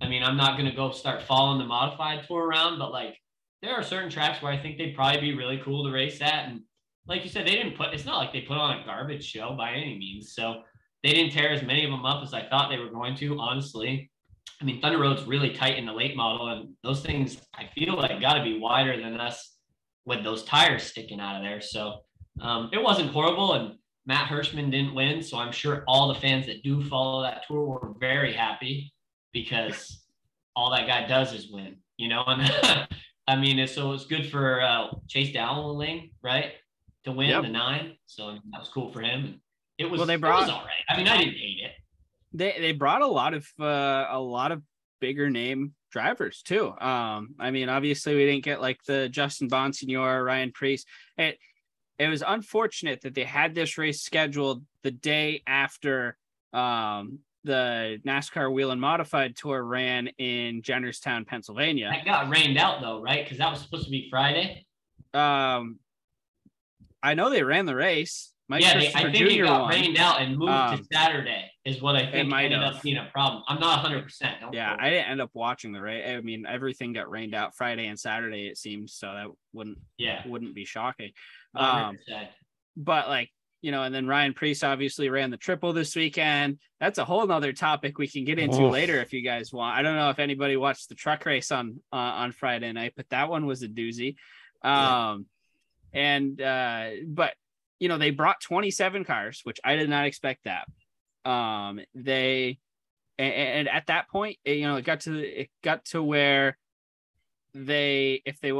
I 0.00 0.08
mean, 0.08 0.22
I'm 0.22 0.36
not 0.36 0.56
gonna 0.56 0.74
go 0.74 0.90
start 0.90 1.22
following 1.22 1.58
the 1.58 1.64
modified 1.64 2.26
tour 2.26 2.46
around, 2.46 2.78
but 2.78 2.92
like 2.92 3.16
there 3.62 3.74
are 3.74 3.82
certain 3.82 4.10
tracks 4.10 4.42
where 4.42 4.52
I 4.52 4.58
think 4.58 4.78
they'd 4.78 4.94
probably 4.94 5.20
be 5.20 5.34
really 5.34 5.58
cool 5.58 5.84
to 5.84 5.92
race 5.92 6.20
at. 6.20 6.48
And 6.48 6.60
like 7.06 7.24
you 7.24 7.30
said, 7.30 7.46
they 7.46 7.54
didn't 7.54 7.76
put 7.76 7.94
it's 7.94 8.04
not 8.04 8.18
like 8.18 8.32
they 8.32 8.42
put 8.42 8.58
on 8.58 8.78
a 8.78 8.84
garbage 8.84 9.24
show 9.24 9.54
by 9.56 9.72
any 9.72 9.98
means. 9.98 10.34
So 10.34 10.62
they 11.02 11.12
didn't 11.12 11.32
tear 11.32 11.50
as 11.50 11.62
many 11.62 11.84
of 11.84 11.90
them 11.90 12.04
up 12.04 12.22
as 12.22 12.34
I 12.34 12.48
thought 12.48 12.70
they 12.70 12.78
were 12.78 12.90
going 12.90 13.16
to, 13.16 13.38
honestly. 13.38 14.10
I 14.60 14.64
mean, 14.64 14.80
Thunder 14.80 14.98
Road's 14.98 15.24
really 15.24 15.50
tight 15.50 15.76
in 15.76 15.84
the 15.84 15.92
late 15.92 16.16
model, 16.16 16.48
and 16.48 16.70
those 16.82 17.02
things 17.02 17.36
I 17.54 17.66
feel 17.74 17.96
like 17.96 18.20
got 18.20 18.34
to 18.34 18.42
be 18.42 18.58
wider 18.58 19.00
than 19.00 19.20
us 19.20 19.56
with 20.06 20.24
those 20.24 20.44
tires 20.44 20.84
sticking 20.84 21.20
out 21.20 21.36
of 21.36 21.42
there. 21.42 21.60
So 21.60 21.98
um, 22.40 22.70
it 22.72 22.82
wasn't 22.82 23.10
horrible, 23.10 23.52
and 23.54 23.74
Matt 24.06 24.30
Hirschman 24.30 24.70
didn't 24.70 24.94
win. 24.94 25.22
So 25.22 25.36
I'm 25.36 25.52
sure 25.52 25.84
all 25.86 26.08
the 26.08 26.20
fans 26.20 26.46
that 26.46 26.62
do 26.62 26.82
follow 26.82 27.22
that 27.22 27.44
tour 27.46 27.66
were 27.66 27.94
very 28.00 28.32
happy 28.32 28.92
because 29.40 30.02
all 30.54 30.70
that 30.70 30.86
guy 30.86 31.06
does 31.06 31.32
is 31.34 31.50
win, 31.50 31.76
you 31.98 32.08
know. 32.08 32.24
And 33.28 33.38
I 33.38 33.42
mean, 33.42 33.58
it's, 33.58 33.74
so 33.74 33.92
it's 33.92 34.06
good 34.06 34.30
for 34.30 34.62
uh, 34.62 34.86
Chase 35.08 35.32
Dowling, 35.32 36.10
right, 36.22 36.52
to 37.04 37.10
win 37.12 37.28
Yep. 37.30 37.42
the 37.42 37.48
nine. 37.48 37.96
So 38.06 38.28
I 38.28 38.32
mean, 38.34 38.42
that 38.52 38.60
was 38.60 38.68
cool 38.68 38.92
for 38.92 39.00
him. 39.00 39.40
It 39.78 39.90
was. 39.90 39.98
Well, 39.98 40.06
they 40.06 40.14
it 40.14 40.20
brought- 40.20 40.42
was 40.42 40.50
all 40.50 40.62
right. 40.64 40.84
I 40.88 40.96
mean, 40.96 41.08
I 41.08 41.16
didn't 41.18 41.34
hate 41.34 41.58
it. 41.64 41.72
they 42.32 42.54
they 42.60 42.72
brought 42.72 43.02
a 43.02 43.06
lot 43.06 43.34
of 43.34 43.44
uh, 43.60 44.06
a 44.10 44.18
lot 44.20 44.52
of 44.52 44.62
bigger 45.00 45.28
name 45.28 45.74
drivers 45.90 46.40
too. 46.42 46.68
Um, 46.80 47.34
I 47.38 47.50
mean, 47.50 47.68
obviously 47.68 48.14
we 48.14 48.24
didn't 48.26 48.44
get 48.44 48.60
like 48.60 48.78
the 48.86 49.08
Justin 49.10 49.48
Bonsignore, 49.50 50.24
Ryan 50.24 50.52
Preece. 50.52 50.84
It 51.18 51.36
it 51.98 52.06
was 52.08 52.22
unfortunate 52.26 53.00
that 53.02 53.14
they 53.14 53.24
had 53.24 53.54
this 53.56 53.76
race 53.76 54.02
scheduled 54.02 54.64
the 54.84 54.92
day 54.92 55.42
after 55.48 56.16
um 56.52 57.18
the 57.46 58.00
NASCAR 58.04 58.52
Whelen 58.52 58.80
Modified 58.80 59.36
Tour 59.36 59.62
ran 59.62 60.08
in 60.18 60.62
Jennerstown, 60.62 61.26
Pennsylvania. 61.26 61.90
That 61.92 62.04
got 62.04 62.28
rained 62.28 62.58
out 62.58 62.80
though, 62.82 63.00
right? 63.00 63.24
Because 63.24 63.38
that 63.38 63.50
was 63.50 63.60
supposed 63.60 63.84
to 63.84 63.90
be 63.90 64.08
Friday. 64.10 64.66
Um, 65.14 65.78
I 67.02 67.14
know 67.14 67.30
they 67.30 67.44
ran 67.44 67.64
the 67.64 67.74
race. 67.76 68.32
Mike 68.48 68.62
yeah, 68.62 68.78
they, 68.78 68.92
I 68.94 69.02
think 69.12 69.16
Jr. 69.16 69.24
it 69.24 69.44
got 69.44 69.62
won. 69.62 69.70
rained 69.70 69.98
out 69.98 70.20
and 70.20 70.36
moved 70.36 70.52
Um, 70.52 70.78
to 70.78 70.84
Saturday. 70.92 71.50
Is 71.64 71.80
what 71.82 71.96
I 71.96 72.10
think 72.10 72.32
ended 72.32 72.60
have. 72.60 72.76
up 72.76 72.82
being 72.82 72.96
a 72.96 73.08
problem. 73.12 73.42
I'm 73.48 73.58
not 73.58 73.82
100. 73.82 74.04
percent 74.04 74.36
Yeah, 74.52 74.76
I 74.78 74.90
didn't 74.90 75.08
end 75.08 75.20
up 75.20 75.30
watching 75.34 75.72
the 75.72 75.80
race. 75.80 76.04
I 76.06 76.20
mean, 76.20 76.46
everything 76.46 76.92
got 76.92 77.10
rained 77.10 77.34
out 77.34 77.56
Friday 77.56 77.86
and 77.86 77.98
Saturday, 77.98 78.46
it 78.46 78.56
seems. 78.56 78.94
So 78.94 79.06
that 79.06 79.26
wouldn't 79.52 79.78
yeah. 79.98 80.22
wouldn't 80.26 80.54
be 80.54 80.64
shocking. 80.64 81.10
100%. 81.56 81.96
But 82.76 83.08
like, 83.08 83.30
you 83.66 83.72
know, 83.72 83.82
and 83.82 83.92
then 83.92 84.06
Ryan 84.06 84.32
Preece 84.32 84.62
obviously 84.62 85.08
ran 85.08 85.32
the 85.32 85.36
triple 85.36 85.72
this 85.72 85.96
weekend. 85.96 86.60
That's 86.78 86.98
a 86.98 87.04
whole 87.04 87.26
nother 87.26 87.52
topic 87.52 87.98
we 87.98 88.06
can 88.06 88.24
get 88.24 88.38
into 88.38 88.62
Oof. 88.62 88.72
later 88.72 89.00
if 89.00 89.12
you 89.12 89.22
guys 89.22 89.52
want. 89.52 89.76
I 89.76 89.82
don't 89.82 89.96
know 89.96 90.08
if 90.10 90.20
anybody 90.20 90.56
watched 90.56 90.88
the 90.88 90.94
truck 90.94 91.26
race 91.26 91.50
on 91.50 91.80
uh, 91.92 91.96
on 91.96 92.30
Friday 92.30 92.70
night, 92.70 92.92
but 92.96 93.08
that 93.08 93.28
one 93.28 93.44
was 93.44 93.64
a 93.64 93.68
doozy. 93.68 94.14
Um, 94.62 95.26
and 95.92 96.40
uh, 96.40 96.90
but 97.08 97.34
you 97.80 97.88
know, 97.88 97.98
they 97.98 98.10
brought 98.12 98.40
27 98.40 99.04
cars, 99.04 99.40
which 99.42 99.58
I 99.64 99.74
did 99.74 99.90
not 99.90 100.06
expect 100.06 100.44
that. 100.44 100.68
Um, 101.28 101.80
they 101.92 102.60
and, 103.18 103.34
and 103.34 103.68
at 103.68 103.88
that 103.88 104.08
point, 104.10 104.38
it, 104.44 104.58
you 104.58 104.68
know, 104.68 104.76
it 104.76 104.84
got 104.84 105.00
to 105.00 105.18
it 105.18 105.50
got 105.64 105.84
to 105.86 106.00
where 106.04 106.56
they 107.52 108.22
if 108.24 108.38
they 108.38 108.52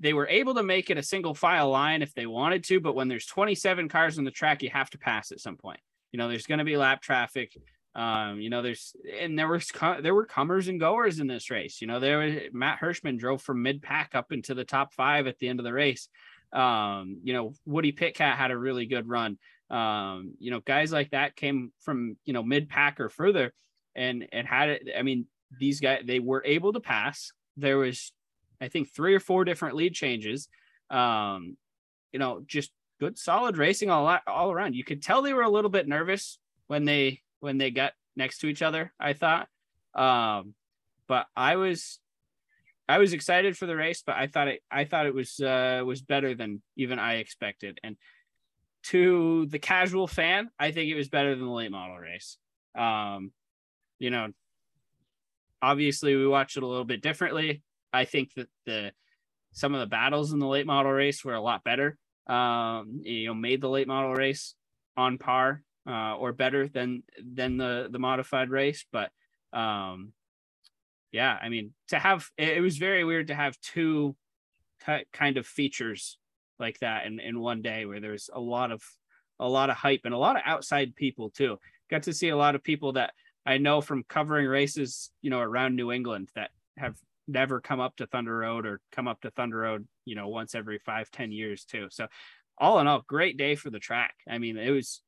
they 0.00 0.12
were 0.14 0.26
able 0.28 0.54
to 0.54 0.62
make 0.62 0.90
it 0.90 0.98
a 0.98 1.02
single 1.02 1.34
file 1.34 1.70
line 1.70 2.02
if 2.02 2.14
they 2.14 2.26
wanted 2.26 2.64
to, 2.64 2.80
but 2.80 2.94
when 2.94 3.08
there's 3.08 3.26
27 3.26 3.88
cars 3.88 4.18
on 4.18 4.24
the 4.24 4.30
track, 4.30 4.62
you 4.62 4.70
have 4.70 4.90
to 4.90 4.98
pass 4.98 5.30
at 5.30 5.40
some 5.40 5.56
point. 5.56 5.80
You 6.10 6.18
know, 6.18 6.28
there's 6.28 6.46
going 6.46 6.58
to 6.58 6.64
be 6.64 6.76
lap 6.76 7.02
traffic. 7.02 7.56
Um, 7.94 8.40
you 8.40 8.50
know, 8.50 8.62
there's 8.62 8.94
and 9.20 9.38
there 9.38 9.48
was 9.48 9.70
there 10.00 10.14
were 10.14 10.24
comers 10.24 10.68
and 10.68 10.80
goers 10.80 11.20
in 11.20 11.26
this 11.26 11.50
race. 11.50 11.80
You 11.80 11.86
know, 11.86 12.00
there 12.00 12.18
was 12.18 12.34
Matt 12.52 12.80
Hirschman 12.80 13.18
drove 13.18 13.42
from 13.42 13.62
mid 13.62 13.82
pack 13.82 14.14
up 14.14 14.32
into 14.32 14.54
the 14.54 14.64
top 14.64 14.94
five 14.94 15.26
at 15.26 15.38
the 15.38 15.48
end 15.48 15.60
of 15.60 15.64
the 15.64 15.72
race. 15.72 16.08
Um, 16.52 17.18
you 17.22 17.32
know, 17.32 17.52
Woody 17.66 17.92
Pitkat 17.92 18.36
had 18.36 18.50
a 18.50 18.58
really 18.58 18.86
good 18.86 19.08
run. 19.08 19.38
Um, 19.70 20.34
you 20.38 20.50
know, 20.50 20.60
guys 20.60 20.92
like 20.92 21.10
that 21.10 21.36
came 21.36 21.72
from 21.80 22.16
you 22.24 22.32
know 22.32 22.42
mid 22.42 22.68
pack 22.68 23.00
or 23.00 23.08
further, 23.08 23.52
and 23.94 24.26
and 24.32 24.46
had 24.46 24.68
it. 24.70 24.88
I 24.96 25.02
mean, 25.02 25.26
these 25.58 25.80
guys 25.80 26.02
they 26.04 26.20
were 26.20 26.42
able 26.44 26.72
to 26.72 26.80
pass. 26.80 27.32
There 27.56 27.78
was, 27.78 28.12
I 28.60 28.68
think, 28.68 28.92
three 28.92 29.14
or 29.14 29.20
four 29.20 29.44
different 29.44 29.76
lead 29.76 29.94
changes. 29.94 30.48
Um, 30.90 31.56
you 32.12 32.18
know, 32.18 32.42
just 32.46 32.72
good 32.98 33.18
solid 33.18 33.56
racing 33.56 33.90
all 33.90 34.18
all 34.26 34.52
around. 34.52 34.74
You 34.74 34.84
could 34.84 35.02
tell 35.02 35.22
they 35.22 35.34
were 35.34 35.42
a 35.42 35.50
little 35.50 35.70
bit 35.70 35.88
nervous 35.88 36.38
when 36.66 36.84
they 36.84 37.22
when 37.40 37.58
they 37.58 37.70
got 37.70 37.92
next 38.16 38.38
to 38.38 38.46
each 38.46 38.62
other. 38.62 38.92
I 39.00 39.14
thought, 39.14 39.48
um, 39.94 40.54
but 41.08 41.26
I 41.36 41.56
was 41.56 41.98
I 42.88 42.98
was 42.98 43.12
excited 43.12 43.56
for 43.56 43.66
the 43.66 43.76
race, 43.76 44.02
but 44.04 44.16
I 44.16 44.26
thought 44.26 44.48
it 44.48 44.62
I 44.70 44.84
thought 44.84 45.06
it 45.06 45.14
was 45.14 45.40
uh, 45.40 45.82
was 45.84 46.02
better 46.02 46.34
than 46.34 46.62
even 46.76 46.98
I 46.98 47.16
expected. 47.16 47.78
And 47.82 47.96
to 48.84 49.46
the 49.46 49.58
casual 49.58 50.06
fan, 50.06 50.50
I 50.58 50.72
think 50.72 50.90
it 50.90 50.96
was 50.96 51.08
better 51.08 51.34
than 51.34 51.46
the 51.46 51.52
late 51.52 51.70
model 51.70 51.98
race. 51.98 52.38
Um, 52.76 53.32
you 53.98 54.10
know, 54.10 54.28
obviously 55.62 56.16
we 56.16 56.26
watched 56.26 56.56
it 56.56 56.62
a 56.62 56.66
little 56.66 56.84
bit 56.84 57.02
differently. 57.02 57.62
I 57.92 58.04
think 58.04 58.34
that 58.34 58.48
the 58.66 58.92
some 59.52 59.74
of 59.74 59.80
the 59.80 59.86
battles 59.86 60.32
in 60.32 60.38
the 60.38 60.46
late 60.46 60.66
model 60.66 60.92
race 60.92 61.24
were 61.24 61.34
a 61.34 61.40
lot 61.40 61.64
better. 61.64 61.98
Um, 62.26 63.00
you 63.02 63.26
know, 63.26 63.34
made 63.34 63.60
the 63.60 63.68
late 63.68 63.88
model 63.88 64.14
race 64.14 64.54
on 64.96 65.18
par 65.18 65.62
uh, 65.88 66.16
or 66.16 66.32
better 66.32 66.68
than 66.68 67.02
than 67.22 67.56
the 67.56 67.88
the 67.90 67.98
modified 67.98 68.50
race. 68.50 68.84
But 68.92 69.10
um, 69.52 70.12
yeah, 71.12 71.36
I 71.40 71.48
mean, 71.48 71.72
to 71.88 71.98
have 71.98 72.28
it, 72.36 72.58
it 72.58 72.60
was 72.60 72.78
very 72.78 73.04
weird 73.04 73.28
to 73.28 73.34
have 73.34 73.60
two 73.60 74.16
kind 75.12 75.36
of 75.36 75.46
features 75.46 76.18
like 76.58 76.78
that 76.80 77.06
in 77.06 77.20
in 77.20 77.40
one 77.40 77.62
day 77.62 77.86
where 77.86 78.00
there's 78.00 78.30
a 78.32 78.40
lot 78.40 78.70
of 78.70 78.82
a 79.38 79.48
lot 79.48 79.70
of 79.70 79.76
hype 79.76 80.02
and 80.04 80.14
a 80.14 80.18
lot 80.18 80.36
of 80.36 80.42
outside 80.44 80.94
people 80.94 81.30
too. 81.30 81.58
Got 81.90 82.04
to 82.04 82.12
see 82.12 82.28
a 82.28 82.36
lot 82.36 82.54
of 82.54 82.62
people 82.62 82.92
that 82.92 83.12
I 83.44 83.58
know 83.58 83.80
from 83.80 84.04
covering 84.04 84.46
races, 84.46 85.10
you 85.22 85.30
know, 85.30 85.40
around 85.40 85.74
New 85.74 85.90
England 85.90 86.28
that 86.34 86.50
have 86.76 86.96
never 87.30 87.60
come 87.60 87.80
up 87.80 87.96
to 87.96 88.06
Thunder 88.06 88.36
Road 88.36 88.66
or 88.66 88.80
come 88.92 89.08
up 89.08 89.20
to 89.22 89.30
Thunder 89.30 89.58
Road, 89.58 89.86
you 90.04 90.14
know, 90.14 90.28
once 90.28 90.54
every 90.54 90.78
five 90.78 91.10
ten 91.10 91.32
years 91.32 91.64
too. 91.64 91.88
So 91.90 92.06
all 92.58 92.80
in 92.80 92.86
all, 92.86 93.02
great 93.06 93.36
day 93.36 93.54
for 93.54 93.70
the 93.70 93.78
track. 93.78 94.14
I 94.28 94.38
mean, 94.38 94.56
it 94.56 94.70
was 94.70 95.02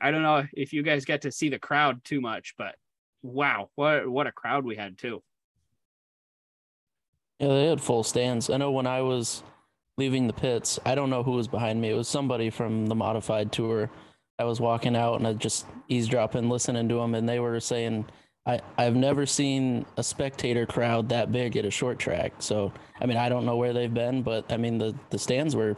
I 0.00 0.10
don't 0.10 0.22
know 0.22 0.46
if 0.52 0.72
you 0.72 0.82
guys 0.82 1.04
get 1.04 1.22
to 1.22 1.32
see 1.32 1.48
the 1.48 1.58
crowd 1.58 2.04
too 2.04 2.20
much, 2.20 2.54
but 2.56 2.74
wow, 3.22 3.70
what 3.74 4.08
what 4.08 4.26
a 4.26 4.32
crowd 4.32 4.64
we 4.64 4.76
had 4.76 4.98
too. 4.98 5.22
Yeah, 7.38 7.48
they 7.48 7.66
had 7.66 7.80
full 7.80 8.02
stands. 8.02 8.50
I 8.50 8.58
know 8.58 8.70
when 8.70 8.86
I 8.86 9.00
was 9.00 9.42
leaving 9.96 10.26
the 10.26 10.32
pits, 10.32 10.78
I 10.84 10.94
don't 10.94 11.10
know 11.10 11.22
who 11.22 11.32
was 11.32 11.48
behind 11.48 11.80
me. 11.80 11.90
It 11.90 11.94
was 11.94 12.08
somebody 12.08 12.50
from 12.50 12.86
the 12.86 12.94
modified 12.94 13.52
tour. 13.52 13.90
I 14.38 14.44
was 14.44 14.60
walking 14.60 14.96
out 14.96 15.16
and 15.16 15.26
I 15.26 15.34
just 15.34 15.66
eavesdropping, 15.88 16.48
listening 16.48 16.88
to 16.88 16.94
them, 16.96 17.14
and 17.14 17.28
they 17.28 17.40
were 17.40 17.60
saying, 17.60 18.06
I, 18.46 18.60
I've 18.78 18.96
never 18.96 19.26
seen 19.26 19.84
a 19.96 20.02
spectator 20.02 20.66
crowd 20.66 21.10
that 21.10 21.30
big 21.30 21.56
at 21.56 21.64
a 21.64 21.70
short 21.70 21.98
track. 21.98 22.32
So, 22.38 22.72
I 23.00 23.06
mean, 23.06 23.16
I 23.16 23.28
don't 23.28 23.44
know 23.44 23.56
where 23.56 23.72
they've 23.72 23.92
been, 23.92 24.22
but 24.22 24.50
I 24.50 24.56
mean, 24.56 24.78
the, 24.78 24.94
the 25.10 25.18
stands 25.18 25.54
were, 25.54 25.76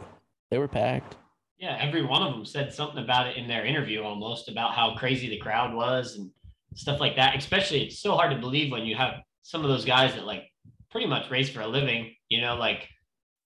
they 0.49 0.57
were 0.57 0.67
packed. 0.67 1.17
Yeah, 1.57 1.77
every 1.79 2.05
one 2.05 2.23
of 2.23 2.33
them 2.33 2.45
said 2.45 2.73
something 2.73 3.03
about 3.03 3.27
it 3.27 3.37
in 3.37 3.47
their 3.47 3.65
interview 3.65 4.01
almost 4.01 4.49
about 4.49 4.73
how 4.73 4.95
crazy 4.95 5.29
the 5.29 5.37
crowd 5.37 5.73
was 5.73 6.17
and 6.17 6.29
stuff 6.75 6.99
like 6.99 7.15
that. 7.15 7.37
Especially, 7.37 7.83
it's 7.83 7.99
so 7.99 8.15
hard 8.15 8.31
to 8.31 8.39
believe 8.39 8.71
when 8.71 8.85
you 8.85 8.95
have 8.95 9.15
some 9.43 9.63
of 9.63 9.69
those 9.69 9.85
guys 9.85 10.13
that 10.15 10.25
like 10.25 10.43
pretty 10.91 11.07
much 11.07 11.29
race 11.29 11.49
for 11.49 11.61
a 11.61 11.67
living, 11.67 12.13
you 12.29 12.41
know, 12.41 12.55
like 12.55 12.87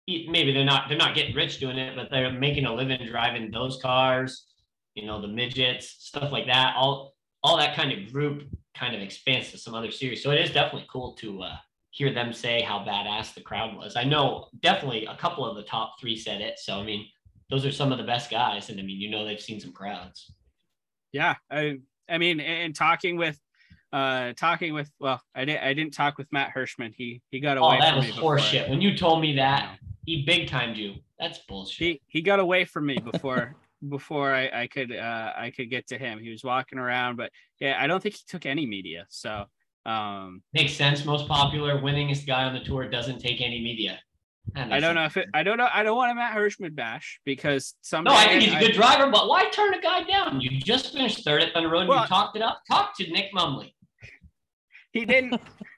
maybe 0.08 0.52
they're 0.54 0.66
not 0.66 0.90
they're 0.90 0.98
not 0.98 1.16
getting 1.16 1.36
rich 1.36 1.60
doing 1.60 1.78
it, 1.78 1.96
but 1.96 2.10
they're 2.10 2.32
making 2.32 2.66
a 2.66 2.74
living 2.74 3.00
driving 3.08 3.52
those 3.52 3.80
cars, 3.82 4.48
you 4.96 5.06
know, 5.06 5.22
the 5.22 5.28
midgets, 5.28 5.98
stuff 6.00 6.32
like 6.32 6.48
that. 6.48 6.76
All 6.76 7.14
all 7.44 7.58
that 7.58 7.76
kind 7.76 7.92
of 7.92 8.12
group 8.12 8.44
kind 8.78 8.96
of 8.96 9.02
expands 9.02 9.52
to 9.52 9.58
some 9.58 9.74
other 9.74 9.92
series. 9.92 10.24
So 10.24 10.32
it 10.32 10.40
is 10.40 10.52
definitely 10.52 10.88
cool 10.92 11.14
to 11.14 11.44
uh, 11.44 11.56
hear 11.92 12.14
them 12.14 12.34
say 12.34 12.62
how 12.62 12.80
badass 12.80 13.34
the 13.34 13.42
crowd 13.42 13.76
was. 13.76 13.96
I 13.96 14.04
know 14.04 14.48
definitely 14.62 15.06
a 15.06 15.16
couple 15.16 15.46
of 15.46 15.56
the 15.56 15.64
top 15.64 16.00
three 16.00 16.18
said 16.18 16.42
it. 16.42 16.60
So 16.60 16.80
I 16.80 16.84
mean, 16.84 17.08
those 17.50 17.66
are 17.66 17.72
some 17.72 17.92
of 17.92 17.98
the 17.98 18.04
best 18.04 18.30
guys, 18.30 18.70
and 18.70 18.80
I 18.80 18.84
mean, 18.84 19.00
you 19.00 19.10
know, 19.10 19.26
they've 19.26 19.40
seen 19.40 19.60
some 19.60 19.72
crowds. 19.72 20.32
Yeah, 21.12 21.36
I 21.50 21.80
I 22.10 22.18
mean, 22.18 22.40
and 22.40 22.76
talking 22.76 23.18
with 23.18 23.40
uh 23.94 24.34
talking 24.34 24.74
with 24.74 24.92
well 25.00 25.22
i 25.34 25.46
didn't 25.46 25.64
i 25.64 25.74
didn't 25.74 25.94
talk 25.94 26.18
with 26.18 26.28
matt 26.34 26.52
hirschman. 26.54 26.94
He 26.94 27.22
he 27.30 27.40
got 27.40 27.58
away 27.58 27.78
oh 27.78 27.82
that 27.82 27.96
was 27.96 28.06
horseshit. 28.08 28.70
When 28.70 28.82
you 28.82 28.98
told 28.98 29.22
me 29.22 29.36
that 29.38 29.80
he 30.06 30.24
big 30.24 30.48
timed 30.48 30.78
you. 30.78 30.96
That's 31.20 31.40
bullshit. 31.40 31.78
He 31.78 32.02
he 32.08 32.22
got 32.22 32.40
away 32.40 32.66
from 32.66 32.86
me 32.86 32.98
before 32.98 33.56
before 33.90 34.34
I, 34.34 34.64
I 34.64 34.68
could 34.68 34.96
uh 34.96 35.34
i 35.38 35.52
could 35.56 35.70
get 35.70 35.88
to 35.88 35.98
him 35.98 36.20
he 36.20 36.32
was 36.32 36.44
walking 36.44 36.80
around 36.80 37.16
but 37.16 37.32
yeah 37.60 37.78
i 37.80 37.88
don't 37.88 38.02
think 38.02 38.16
he 38.16 38.22
took 38.28 38.46
any 38.46 38.66
media 38.66 39.06
so 39.10 39.46
um 39.86 40.42
makes 40.54 40.74
sense 40.74 41.06
most 41.06 41.28
popular 41.28 41.80
winningest 41.80 42.26
guy 42.26 42.44
on 42.44 42.54
the 42.54 42.62
tour 42.62 42.90
doesn't 42.90 43.20
take 43.20 43.42
any 43.42 43.62
media 43.62 44.00
I 44.56 44.80
don't 44.80 44.96
know 44.96 45.04
if 45.04 45.18
it, 45.18 45.28
I 45.34 45.44
don't 45.44 45.58
know. 45.58 45.68
I 45.72 45.84
don't 45.84 45.98
want 45.98 46.12
a 46.12 46.16
Matt 46.16 46.36
Hirschman 46.36 46.74
bash 46.74 47.20
because 47.26 47.76
some. 47.82 48.06
No, 48.06 48.14
I 48.14 48.28
think 48.28 48.44
he's 48.44 48.54
a 48.54 48.60
good 48.60 48.72
I, 48.72 48.76
driver, 48.76 49.12
but 49.12 49.28
why 49.28 49.50
turn 49.50 49.74
a 49.74 49.82
guy 49.82 50.04
down? 50.04 50.40
You 50.40 50.58
just 50.60 50.94
finished 50.94 51.24
third 51.26 51.42
at 51.42 51.54
Thunder 51.54 51.70
Road. 51.70 51.88
Well, 51.88 52.02
you 52.02 52.08
talked 52.08 52.36
it 52.38 52.42
up. 52.42 52.62
Talk 52.70 52.96
to 52.98 53.12
Nick 53.12 53.34
Mumley. 53.34 53.74
He 54.94 55.06
didn't. 55.06 55.42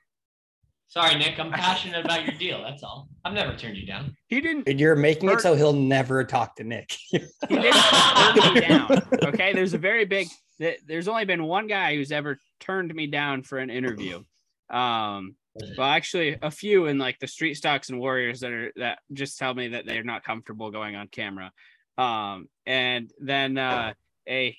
Sorry, 0.90 1.16
Nick. 1.16 1.40
I'm 1.40 1.52
passionate 1.52 2.04
about 2.04 2.26
your 2.26 2.36
deal. 2.36 2.62
That's 2.64 2.84
all. 2.84 3.08
I've 3.24 3.34
never 3.34 3.56
turned 3.56 3.78
you 3.78 3.86
down. 3.86 4.16
He 4.28 4.42
didn't. 4.42 4.68
And 4.68 4.80
you're 4.80 4.96
making 4.96 5.30
it 5.30 5.40
so 5.40 5.56
he'll 5.56 5.72
never 5.72 6.24
talk 6.24 6.56
to 6.58 6.64
Nick. 6.64 6.98
he 7.12 7.20
didn't 7.48 7.74
turn 8.42 8.54
me 8.54 8.62
down. 8.62 9.02
Okay, 9.24 9.54
there's 9.54 9.74
a 9.74 9.78
very 9.78 10.06
big. 10.06 10.28
There's 10.60 11.08
only 11.08 11.24
been 11.24 11.44
one 11.44 11.68
guy 11.68 11.96
who's 11.96 12.12
ever 12.12 12.38
turned 12.60 12.94
me 12.94 13.08
down 13.08 13.44
for 13.44 13.60
an 13.60 13.70
interview. 13.70 14.24
Um, 14.70 15.36
well, 15.78 15.88
actually, 15.88 16.38
a 16.42 16.52
few 16.52 16.88
in 16.88 16.98
like 16.98 17.18
the 17.20 17.28
street 17.28 17.56
stocks 17.56 17.90
and 17.90 18.00
warriors 18.00 18.42
that 18.42 18.52
are 18.52 18.72
that 18.76 19.00
just 19.14 19.38
tell 19.38 19.54
me 19.54 19.70
that 19.70 19.86
they're 19.86 20.04
not 20.04 20.24
comfortable 20.24 20.72
going 20.72 20.96
on 20.96 21.08
camera. 21.08 21.52
Um, 21.98 22.50
and 22.66 23.12
then 23.20 23.58
uh, 23.58 23.94
a 24.28 24.58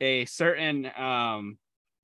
a 0.00 0.24
certain 0.24 0.90
um, 0.96 1.58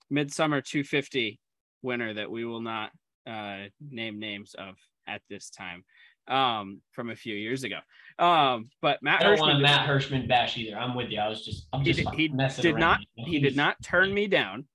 midsummer 0.08 0.60
250 0.60 1.40
winner 1.82 2.14
that 2.14 2.30
we 2.30 2.44
will 2.44 2.60
not 2.60 2.90
uh, 3.26 3.68
name 3.90 4.18
names 4.18 4.54
of 4.58 4.76
at 5.06 5.22
this 5.28 5.50
time 5.50 5.84
um, 6.28 6.80
from 6.92 7.10
a 7.10 7.16
few 7.16 7.34
years 7.34 7.64
ago. 7.64 7.78
Um, 8.18 8.70
but 8.80 9.02
Matt 9.02 9.20
I 9.20 9.24
don't 9.24 9.36
Hirschman 9.36 9.40
want 9.40 9.62
Matt 9.62 9.88
Hirschman 9.88 10.28
bash 10.28 10.56
either. 10.56 10.76
I'm 10.76 10.94
with 10.94 11.10
you. 11.10 11.20
I 11.20 11.28
was 11.28 11.44
just 11.44 11.68
I'm 11.72 11.84
just 11.84 12.00
he, 12.00 12.06
he 12.16 12.28
did 12.60 12.76
not 12.76 13.00
he 13.14 13.38
did 13.38 13.56
not 13.56 13.80
turn 13.82 14.12
me 14.12 14.26
down. 14.26 14.66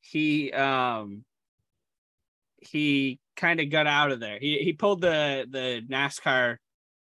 He 0.00 0.52
um 0.52 1.24
he 2.60 3.20
kind 3.36 3.60
of 3.60 3.70
got 3.70 3.86
out 3.86 4.10
of 4.10 4.20
there. 4.20 4.38
He 4.38 4.58
he 4.58 4.72
pulled 4.72 5.00
the 5.00 5.46
the 5.50 5.82
NASCAR 5.88 6.56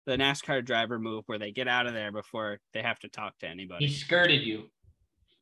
the 0.07 0.17
NASCAR 0.17 0.65
driver 0.65 0.99
move 0.99 1.25
where 1.27 1.39
they 1.39 1.53
get 1.53 1.69
out 1.69 1.87
of 1.87 1.93
there 1.93 2.11
before 2.11 2.61
they 2.73 2.83
have 2.83 2.99
to 3.01 3.09
talk 3.09 3.39
to 3.41 3.47
anybody. 3.47 3.87
He 3.87 3.93
skirted 3.93 4.43
you. 4.43 4.65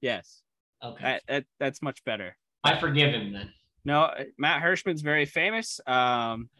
Yes. 0.01 0.43
Okay. 0.83 1.03
That, 1.03 1.23
that, 1.29 1.45
that's 1.61 1.83
much 1.83 2.05
better. 2.05 2.37
I 2.65 2.79
forgive 2.79 3.15
him 3.15 3.33
then. 3.33 3.53
No, 3.87 4.11
Matt 4.37 4.63
Hirschman's 4.63 5.01
very 5.01 5.27
famous. 5.27 5.81
Um, 5.87 6.51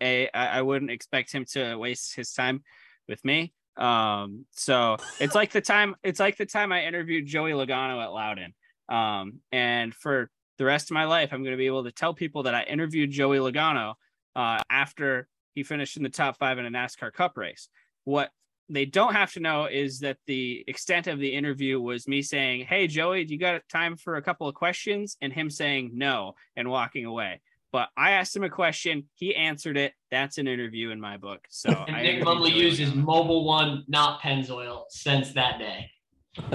I, 0.00 0.28
I 0.34 0.62
wouldn't 0.62 0.90
expect 0.90 1.30
him 1.30 1.44
to 1.52 1.76
waste 1.76 2.16
his 2.16 2.32
time 2.32 2.64
with 3.08 3.24
me. 3.24 3.52
Um, 3.76 4.44
so 4.50 4.96
it's 5.20 5.36
like 5.36 5.52
the 5.52 5.60
time 5.60 5.94
it's 6.02 6.18
like 6.18 6.36
the 6.36 6.46
time 6.46 6.72
I 6.72 6.84
interviewed 6.84 7.26
Joey 7.26 7.52
Logano 7.52 8.02
at 8.02 8.12
Loudon. 8.12 8.54
Um, 8.88 9.40
and 9.52 9.94
for 9.94 10.30
the 10.58 10.64
rest 10.64 10.90
of 10.90 10.94
my 10.94 11.04
life, 11.04 11.30
I'm 11.32 11.44
going 11.44 11.52
to 11.52 11.58
be 11.58 11.66
able 11.66 11.84
to 11.84 11.92
tell 11.92 12.12
people 12.12 12.42
that 12.42 12.56
I 12.56 12.64
interviewed 12.64 13.12
Joey 13.12 13.38
Logano 13.38 13.94
uh, 14.34 14.60
after 14.68 15.28
he 15.54 15.62
finished 15.62 15.96
in 15.96 16.02
the 16.02 16.08
top 16.08 16.38
five 16.38 16.58
in 16.58 16.66
a 16.66 16.70
NASCAR 16.70 17.12
Cup 17.12 17.36
race. 17.36 17.68
What 18.02 18.30
they 18.68 18.84
don't 18.84 19.14
have 19.14 19.32
to 19.32 19.40
know 19.40 19.66
is 19.66 20.00
that 20.00 20.18
the 20.26 20.64
extent 20.68 21.06
of 21.06 21.18
the 21.18 21.28
interview 21.28 21.80
was 21.80 22.06
me 22.06 22.22
saying, 22.22 22.66
Hey, 22.66 22.86
Joey, 22.86 23.24
do 23.24 23.32
you 23.32 23.40
got 23.40 23.66
time 23.68 23.96
for 23.96 24.16
a 24.16 24.22
couple 24.22 24.48
of 24.48 24.54
questions? 24.54 25.16
And 25.22 25.32
him 25.32 25.50
saying 25.50 25.92
no 25.94 26.34
and 26.56 26.68
walking 26.68 27.06
away. 27.06 27.40
But 27.72 27.88
I 27.96 28.12
asked 28.12 28.34
him 28.34 28.44
a 28.44 28.50
question. 28.50 29.04
He 29.14 29.34
answered 29.34 29.76
it. 29.76 29.92
That's 30.10 30.38
an 30.38 30.48
interview 30.48 30.90
in 30.90 31.00
my 31.00 31.16
book. 31.16 31.46
So 31.50 31.70
and 31.70 32.02
Nick 32.02 32.22
Mumley 32.22 32.52
uses 32.52 32.92
Mobil 32.92 33.44
One, 33.44 33.84
not 33.88 34.20
Pennzoil, 34.20 34.84
since 34.88 35.32
that 35.32 35.58
day. 35.58 35.90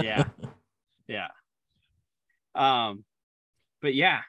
Yeah. 0.01 0.23
yeah. 1.07 1.27
Um, 2.55 3.03
but 3.81 3.93
yeah. 3.95 4.21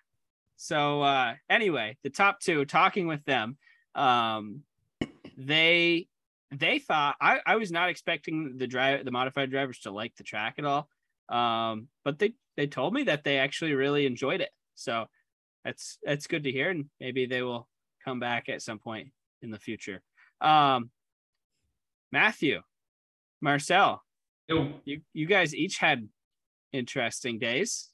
So 0.56 1.02
uh 1.02 1.34
anyway, 1.50 1.98
the 2.02 2.10
top 2.10 2.40
two, 2.40 2.64
talking 2.64 3.06
with 3.06 3.24
them, 3.24 3.56
um, 3.94 4.62
they 5.36 6.08
they 6.58 6.78
thought 6.78 7.16
I, 7.20 7.40
I 7.46 7.56
was 7.56 7.70
not 7.70 7.88
expecting 7.88 8.56
the 8.56 8.66
drive 8.66 9.04
the 9.04 9.10
modified 9.10 9.50
drivers 9.50 9.80
to 9.80 9.90
like 9.90 10.14
the 10.16 10.24
track 10.24 10.56
at 10.58 10.64
all. 10.64 10.88
Um, 11.28 11.88
but 12.04 12.18
they 12.18 12.34
they 12.56 12.66
told 12.66 12.94
me 12.94 13.04
that 13.04 13.24
they 13.24 13.38
actually 13.38 13.74
really 13.74 14.06
enjoyed 14.06 14.40
it. 14.40 14.50
So 14.74 15.06
that's 15.64 15.98
that's 16.02 16.26
good 16.26 16.44
to 16.44 16.52
hear, 16.52 16.70
and 16.70 16.86
maybe 17.00 17.26
they 17.26 17.42
will 17.42 17.68
come 18.04 18.20
back 18.20 18.48
at 18.48 18.62
some 18.62 18.78
point 18.78 19.08
in 19.42 19.50
the 19.50 19.58
future. 19.58 20.02
Um, 20.40 20.90
Matthew, 22.12 22.62
Marcel, 23.40 24.02
you 24.48 25.00
you 25.12 25.26
guys 25.26 25.54
each 25.54 25.78
had 25.78 26.08
interesting 26.72 27.38
days. 27.38 27.90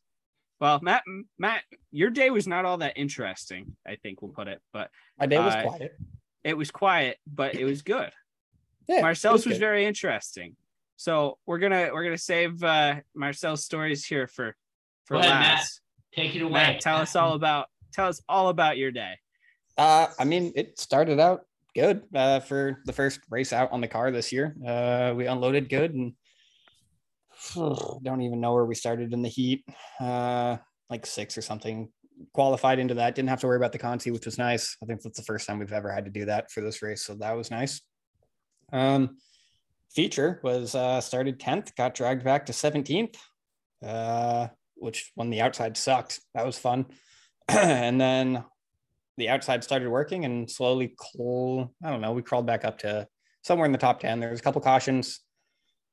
Well, 0.61 0.79
Matt, 0.83 1.05
Matt, 1.39 1.63
your 1.91 2.11
day 2.11 2.29
was 2.29 2.47
not 2.47 2.67
all 2.67 2.79
that 2.79 2.99
interesting. 2.99 3.77
I 3.87 3.97
think 3.97 4.21
we'll 4.21 4.33
put 4.33 4.47
it, 4.47 4.61
but 4.75 4.91
my 5.19 5.27
day 5.27 5.39
was 5.39 5.55
uh, 5.55 5.63
quiet. 5.63 5.99
It 6.45 6.57
was 6.57 6.71
quiet, 6.71 7.19
but 7.27 7.55
it 7.55 7.65
was 7.65 7.83
good. 7.83 8.11
Yeah, 8.91 9.03
Marcel's 9.03 9.47
was, 9.47 9.47
was 9.47 9.59
very 9.59 9.87
interesting. 9.87 10.57
So 10.97 11.39
we're 11.47 11.59
gonna 11.59 11.91
we're 11.93 12.03
gonna 12.03 12.19
save 12.19 12.63
uh, 12.65 12.97
Marcel's 13.15 13.65
stories 13.65 14.05
here 14.05 14.27
for 14.27 14.57
for 15.05 15.15
Go 15.15 15.21
ahead, 15.21 15.31
last. 15.31 15.81
Matt. 16.17 16.25
Take 16.25 16.35
it 16.35 16.43
away. 16.43 16.53
Matt, 16.53 16.81
tell 16.81 16.97
us 16.97 17.15
all 17.15 17.35
about 17.35 17.69
tell 17.93 18.09
us 18.09 18.21
all 18.29 18.49
about 18.49 18.79
your 18.79 18.91
day. 18.91 19.15
Uh, 19.79 20.09
I 20.19 20.25
mean, 20.25 20.53
it 20.57 20.81
started 20.81 21.21
out 21.21 21.43
good 21.73 22.03
uh, 22.17 22.41
for 22.41 22.81
the 22.85 22.93
first 22.93 23.21
race 23.31 23.53
out 23.53 23.71
on 23.71 23.81
the 23.81 23.87
car 23.87 24.11
this 24.11 24.33
year. 24.33 24.57
Uh, 24.67 25.15
we 25.17 25.27
unloaded 25.27 25.69
good 25.69 25.95
and 25.95 26.13
don't 27.55 28.23
even 28.23 28.41
know 28.41 28.55
where 28.55 28.65
we 28.65 28.75
started 28.75 29.13
in 29.13 29.23
the 29.23 29.29
heat. 29.29 29.65
Uh, 30.01 30.57
like 30.91 31.07
six 31.07 31.39
or 31.39 31.43
something. 31.43 31.89
Qualified 32.35 32.81
into 32.81 32.95
that. 32.95 33.15
Didn't 33.15 33.29
have 33.29 33.41
to 33.41 33.47
worry 33.47 33.57
about 33.57 33.71
the 33.71 33.79
Conti, 33.79 34.11
which 34.11 34.27
was 34.27 34.37
nice. 34.37 34.77
I 34.83 34.87
think 34.87 35.01
that's 35.01 35.17
the 35.17 35.25
first 35.25 35.47
time 35.47 35.61
we've 35.61 35.73
ever 35.73 35.93
had 35.93 36.05
to 36.07 36.11
do 36.11 36.25
that 36.25 36.51
for 36.51 36.61
this 36.61 36.83
race, 36.83 37.05
so 37.05 37.15
that 37.15 37.37
was 37.37 37.53
nice. 37.53 37.81
Um, 38.73 39.19
feature 39.93 40.41
was 40.43 40.75
uh, 40.75 41.01
started 41.01 41.39
10th, 41.39 41.75
got 41.77 41.95
dragged 41.95 42.25
back 42.25 42.47
to 42.47 42.53
17th, 42.53 43.17
uh, 43.85 44.49
which 44.77 45.13
when 45.15 45.31
the 45.31 45.41
outside 45.41 45.77
sucked, 45.77 46.21
that 46.35 46.47
was 46.47 46.59
fun. 46.59 46.87
and 47.49 48.01
then 48.01 48.45
the 49.17 49.29
outside 49.29 49.65
started 49.65 49.89
working 49.89 50.25
and 50.25 50.51
slowly, 50.51 50.95
cl- 51.01 51.73
I 51.85 51.91
don't 51.91 52.01
know, 52.01 52.13
we 52.13 52.23
crawled 52.23 52.47
back 52.47 52.65
up 52.65 52.79
to 52.79 53.07
somewhere 53.43 53.67
in 53.67 53.73
the 53.73 53.79
top 53.79 54.01
10. 54.01 54.21
There 54.21 54.31
was 54.31 54.41
a 54.41 54.43
couple 54.43 54.61
cautions. 54.61 55.21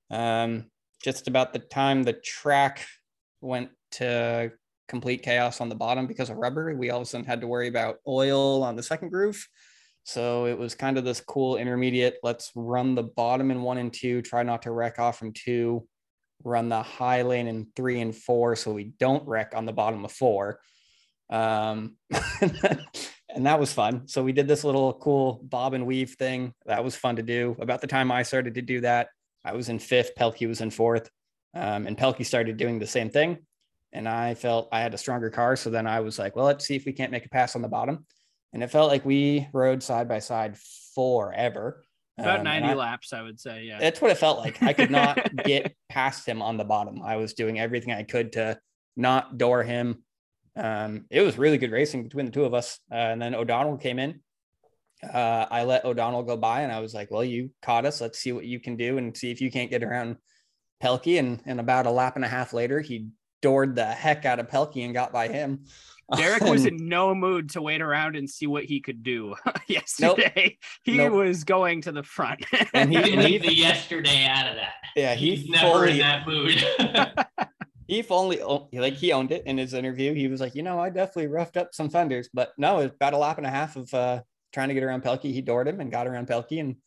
Um, 0.10 0.66
just 1.04 1.28
about 1.28 1.54
the 1.54 1.60
time 1.60 2.04
the 2.04 2.14
track 2.14 2.86
went 3.42 3.70
to 3.92 4.52
complete 4.88 5.22
chaos 5.22 5.62
on 5.62 5.70
the 5.70 5.76
bottom 5.76 6.08
because 6.08 6.30
of 6.30 6.38
rubber, 6.38 6.74
we 6.76 6.90
all 6.90 7.02
of 7.02 7.04
a 7.04 7.06
sudden 7.06 7.26
had 7.26 7.42
to 7.42 7.48
worry 7.48 7.68
about 7.68 7.98
oil 8.08 8.64
on 8.64 8.76
the 8.76 8.84
second 8.84 9.10
groove. 9.10 9.48
So 10.08 10.46
it 10.46 10.58
was 10.58 10.74
kind 10.74 10.98
of 10.98 11.04
this 11.04 11.20
cool 11.20 11.58
intermediate. 11.58 12.20
Let's 12.24 12.54
run 12.56 12.96
the 12.96 13.04
bottom 13.04 13.52
in 13.52 13.62
one 13.62 13.78
and 13.78 13.92
two, 13.92 14.22
try 14.22 14.42
not 14.42 14.62
to 14.62 14.72
wreck 14.72 15.00
off 15.00 15.20
from 15.20 15.34
two, 15.34 15.86
run 16.46 16.70
the 16.70 16.82
high 16.82 17.24
lane 17.24 17.46
in 17.46 17.68
three 17.76 18.00
and 18.00 18.16
four 18.16 18.56
so 18.56 18.72
we 18.72 18.86
don't 19.02 19.28
wreck 19.28 19.52
on 19.54 19.66
the 19.66 19.74
bottom 19.74 20.06
of 20.06 20.12
four. 20.14 20.62
Um, 21.30 21.98
and 22.42 23.46
that 23.46 23.60
was 23.60 23.74
fun. 23.74 24.08
So 24.08 24.24
we 24.24 24.32
did 24.32 24.48
this 24.48 24.64
little 24.64 24.94
cool 24.94 25.42
bob 25.44 25.74
and 25.74 25.86
weave 25.86 26.12
thing. 26.12 26.54
That 26.66 26.86
was 26.86 26.96
fun 26.96 27.18
to 27.18 27.22
do. 27.22 27.58
About 27.60 27.82
the 27.82 27.88
time 27.88 28.10
I 28.10 28.24
started 28.24 28.56
to 28.56 28.62
do 28.62 28.80
that, 28.80 29.10
I 29.44 29.52
was 29.52 29.68
in 29.68 29.78
fifth, 29.78 30.16
Pelkey 30.18 30.48
was 30.48 30.62
in 30.62 30.72
fourth, 30.72 31.10
um, 31.54 31.86
and 31.86 31.98
Pelkey 31.98 32.26
started 32.26 32.56
doing 32.56 32.80
the 32.80 32.88
same 32.88 33.10
thing. 33.10 33.40
And 33.92 34.08
I 34.08 34.36
felt 34.36 34.70
I 34.72 34.80
had 34.80 34.94
a 34.94 34.98
stronger 34.98 35.30
car. 35.30 35.58
So 35.58 35.70
then 35.70 35.86
I 35.86 36.00
was 36.00 36.18
like, 36.18 36.34
well, 36.34 36.46
let's 36.46 36.66
see 36.66 36.78
if 36.78 36.86
we 36.86 36.94
can't 36.94 37.12
make 37.12 37.26
a 37.26 37.30
pass 37.30 37.58
on 37.58 37.62
the 37.62 37.68
bottom. 37.68 38.06
And 38.58 38.64
it 38.64 38.72
felt 38.72 38.90
like 38.90 39.06
we 39.06 39.48
rode 39.54 39.84
side 39.84 40.08
by 40.08 40.18
side 40.18 40.58
forever. 40.96 41.84
About 42.18 42.40
Um, 42.40 42.46
90 42.46 42.70
I- 42.70 42.74
laps, 42.74 43.14
I 43.14 43.22
would 43.22 43.40
say. 43.40 43.66
Yeah. 43.66 43.78
That's 43.78 44.02
what 44.02 44.10
it 44.10 44.18
felt 44.18 44.40
like. 44.40 44.64
I 44.64 44.74
could 44.74 44.90
not 44.90 45.20
get 45.46 45.76
past 45.90 46.28
him 46.28 46.42
on 46.42 46.58
the 46.58 46.64
bottom. 46.64 47.04
I 47.04 47.18
was 47.18 47.36
doing 47.36 47.60
everything 47.60 47.94
I 47.94 48.02
could 48.02 48.32
to 48.32 48.60
not 48.96 49.38
door 49.38 49.62
him. 49.62 50.04
Um, 50.56 51.06
it 51.12 51.22
was 51.22 51.38
really 51.38 51.60
good 51.60 51.70
racing 51.72 52.02
between 52.02 52.26
the 52.26 52.32
two 52.32 52.46
of 52.46 52.56
us. 52.56 52.80
Uh, 52.92 52.96
and 52.96 53.22
then 53.22 53.36
O'Donnell 53.36 53.78
came 53.78 54.00
in. 54.00 54.22
Uh, 55.04 55.46
I 55.52 55.64
let 55.66 55.86
O'Donnell 55.86 56.24
go 56.24 56.36
by 56.36 56.62
and 56.62 56.72
I 56.72 56.80
was 56.80 56.96
like, 56.96 57.12
well, 57.12 57.24
you 57.24 57.52
caught 57.62 57.86
us. 57.86 58.02
Let's 58.02 58.18
see 58.18 58.32
what 58.32 58.46
you 58.46 58.60
can 58.60 58.76
do 58.76 58.98
and 58.98 59.16
see 59.16 59.30
if 59.30 59.40
you 59.40 59.52
can't 59.52 59.70
get 59.70 59.84
around 59.84 60.16
Pelkey. 60.82 61.20
And, 61.20 61.44
and 61.46 61.60
about 61.60 61.86
a 61.86 61.92
lap 61.92 62.16
and 62.16 62.26
a 62.26 62.28
half 62.28 62.54
later, 62.54 62.82
he 62.82 63.10
doored 63.44 63.76
the 63.76 63.86
heck 63.86 64.26
out 64.26 64.40
of 64.40 64.48
Pelkey 64.48 64.84
and 64.84 64.96
got 64.96 65.12
by 65.14 65.28
him. 65.28 65.66
Derek 66.16 66.44
was 66.44 66.66
in 66.66 66.88
no 66.88 67.14
mood 67.14 67.50
to 67.52 67.62
wait 67.62 67.82
around 67.82 68.16
and 68.16 68.30
see 68.30 68.48
what 68.48 68.64
he 68.64 68.80
could 68.80 69.04
do 69.04 69.36
yesterday. 69.68 70.58
He 70.84 70.98
Nope. 70.98 71.14
was 71.14 71.44
going 71.44 71.82
to 71.82 71.92
the 71.92 72.04
front. 72.04 72.46
And 72.74 72.92
he- 72.94 73.12
You 73.12 73.18
leave 73.18 73.42
the 73.42 73.54
yesterday 73.54 74.26
out 74.26 74.48
of 74.50 74.56
that. 74.56 74.74
yeah, 74.96 75.16
he 75.16 75.36
He's 75.36 75.50
never 75.50 75.86
in 75.88 75.98
that 76.00 76.26
mood. 76.26 76.64
he 77.88 78.02
fully 78.02 78.42
o- 78.42 78.70
like 78.74 78.94
he 78.94 79.12
owned 79.12 79.32
it 79.32 79.44
in 79.46 79.58
his 79.58 79.74
interview. 79.74 80.14
He 80.14 80.28
was 80.28 80.40
like, 80.42 80.56
you 80.56 80.64
know, 80.64 80.80
I 80.80 80.90
definitely 80.90 81.28
roughed 81.28 81.58
up 81.58 81.74
some 81.74 81.90
fenders, 81.90 82.30
but 82.34 82.54
no, 82.58 82.80
it's 82.80 82.96
about 82.96 83.14
a 83.14 83.18
lap 83.18 83.38
and 83.38 83.48
a 83.48 83.50
half 83.52 83.76
of 83.76 83.94
uh, 83.94 84.22
trying 84.54 84.70
to 84.70 84.74
get 84.74 84.84
around 84.84 85.04
Pelkey. 85.04 85.34
He 85.34 85.42
doored 85.42 85.68
him 85.68 85.80
and 85.82 85.92
got 85.92 86.08
around 86.08 86.28
Pelkey, 86.28 86.60
and 86.60 86.78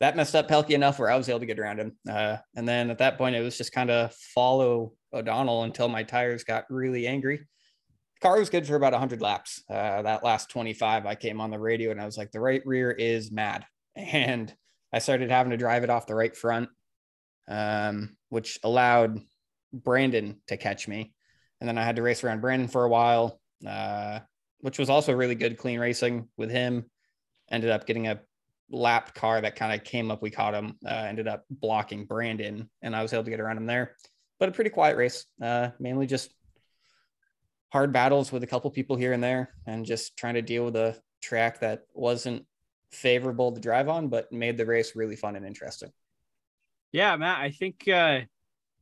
that 0.00 0.16
messed 0.16 0.34
up 0.34 0.48
Pelkey 0.48 0.70
enough 0.70 0.98
where 0.98 1.10
I 1.10 1.16
was 1.16 1.28
able 1.28 1.40
to 1.40 1.46
get 1.46 1.58
around 1.58 1.78
him. 1.78 1.96
Uh, 2.08 2.36
and 2.56 2.66
then 2.68 2.90
at 2.90 2.98
that 2.98 3.18
point, 3.18 3.36
it 3.36 3.40
was 3.40 3.56
just 3.58 3.72
kind 3.72 3.90
of 3.90 4.12
follow 4.14 4.92
O'Donnell 5.12 5.62
until 5.64 5.88
my 5.88 6.02
tires 6.02 6.44
got 6.44 6.64
really 6.70 7.06
angry. 7.06 7.46
Car 8.22 8.38
was 8.38 8.50
good 8.50 8.66
for 8.66 8.76
about 8.76 8.92
100 8.92 9.20
laps. 9.20 9.64
Uh, 9.68 10.00
that 10.02 10.22
last 10.22 10.48
25, 10.48 11.06
I 11.06 11.16
came 11.16 11.40
on 11.40 11.50
the 11.50 11.58
radio 11.58 11.90
and 11.90 12.00
I 12.00 12.06
was 12.06 12.16
like, 12.16 12.30
the 12.30 12.38
right 12.38 12.62
rear 12.64 12.90
is 12.90 13.30
mad. 13.30 13.66
And 13.94 14.54
I 14.90 15.00
started 15.00 15.30
having 15.30 15.50
to 15.50 15.58
drive 15.58 15.84
it 15.84 15.90
off 15.90 16.06
the 16.06 16.14
right 16.14 16.34
front, 16.34 16.70
um, 17.46 18.16
which 18.30 18.58
allowed 18.62 19.20
Brandon 19.70 20.40
to 20.46 20.56
catch 20.56 20.88
me. 20.88 21.12
And 21.60 21.68
then 21.68 21.76
I 21.76 21.84
had 21.84 21.96
to 21.96 22.02
race 22.02 22.24
around 22.24 22.40
Brandon 22.40 22.68
for 22.68 22.84
a 22.84 22.88
while, 22.88 23.38
uh, 23.66 24.20
which 24.60 24.78
was 24.78 24.88
also 24.88 25.12
really 25.12 25.34
good, 25.34 25.58
clean 25.58 25.78
racing 25.78 26.28
with 26.38 26.50
him. 26.50 26.86
Ended 27.50 27.68
up 27.68 27.86
getting 27.86 28.06
a 28.06 28.20
lap 28.70 29.14
car 29.14 29.42
that 29.42 29.56
kind 29.56 29.78
of 29.78 29.84
came 29.84 30.10
up. 30.10 30.22
We 30.22 30.30
caught 30.30 30.54
him, 30.54 30.78
uh, 30.86 31.04
ended 31.06 31.28
up 31.28 31.44
blocking 31.50 32.06
Brandon, 32.06 32.70
and 32.80 32.96
I 32.96 33.02
was 33.02 33.12
able 33.12 33.24
to 33.24 33.30
get 33.30 33.40
around 33.40 33.58
him 33.58 33.66
there. 33.66 33.94
But 34.40 34.48
a 34.48 34.52
pretty 34.52 34.70
quiet 34.70 34.96
race, 34.96 35.26
uh, 35.42 35.70
mainly 35.78 36.06
just 36.06 36.32
hard 37.72 37.92
battles 37.92 38.30
with 38.30 38.42
a 38.42 38.46
couple 38.46 38.70
people 38.70 38.96
here 38.96 39.14
and 39.14 39.24
there, 39.24 39.54
and 39.66 39.86
just 39.86 40.16
trying 40.16 40.34
to 40.34 40.42
deal 40.42 40.66
with 40.66 40.76
a 40.76 40.94
track 41.22 41.60
that 41.60 41.84
wasn't 41.94 42.44
favorable 42.90 43.50
to 43.52 43.60
drive 43.60 43.88
on, 43.88 44.08
but 44.08 44.30
made 44.30 44.58
the 44.58 44.66
race 44.66 44.94
really 44.94 45.16
fun 45.16 45.34
and 45.36 45.46
interesting. 45.46 45.90
yeah, 46.92 47.16
Matt, 47.16 47.40
I 47.40 47.50
think 47.50 47.88
uh 47.88 48.20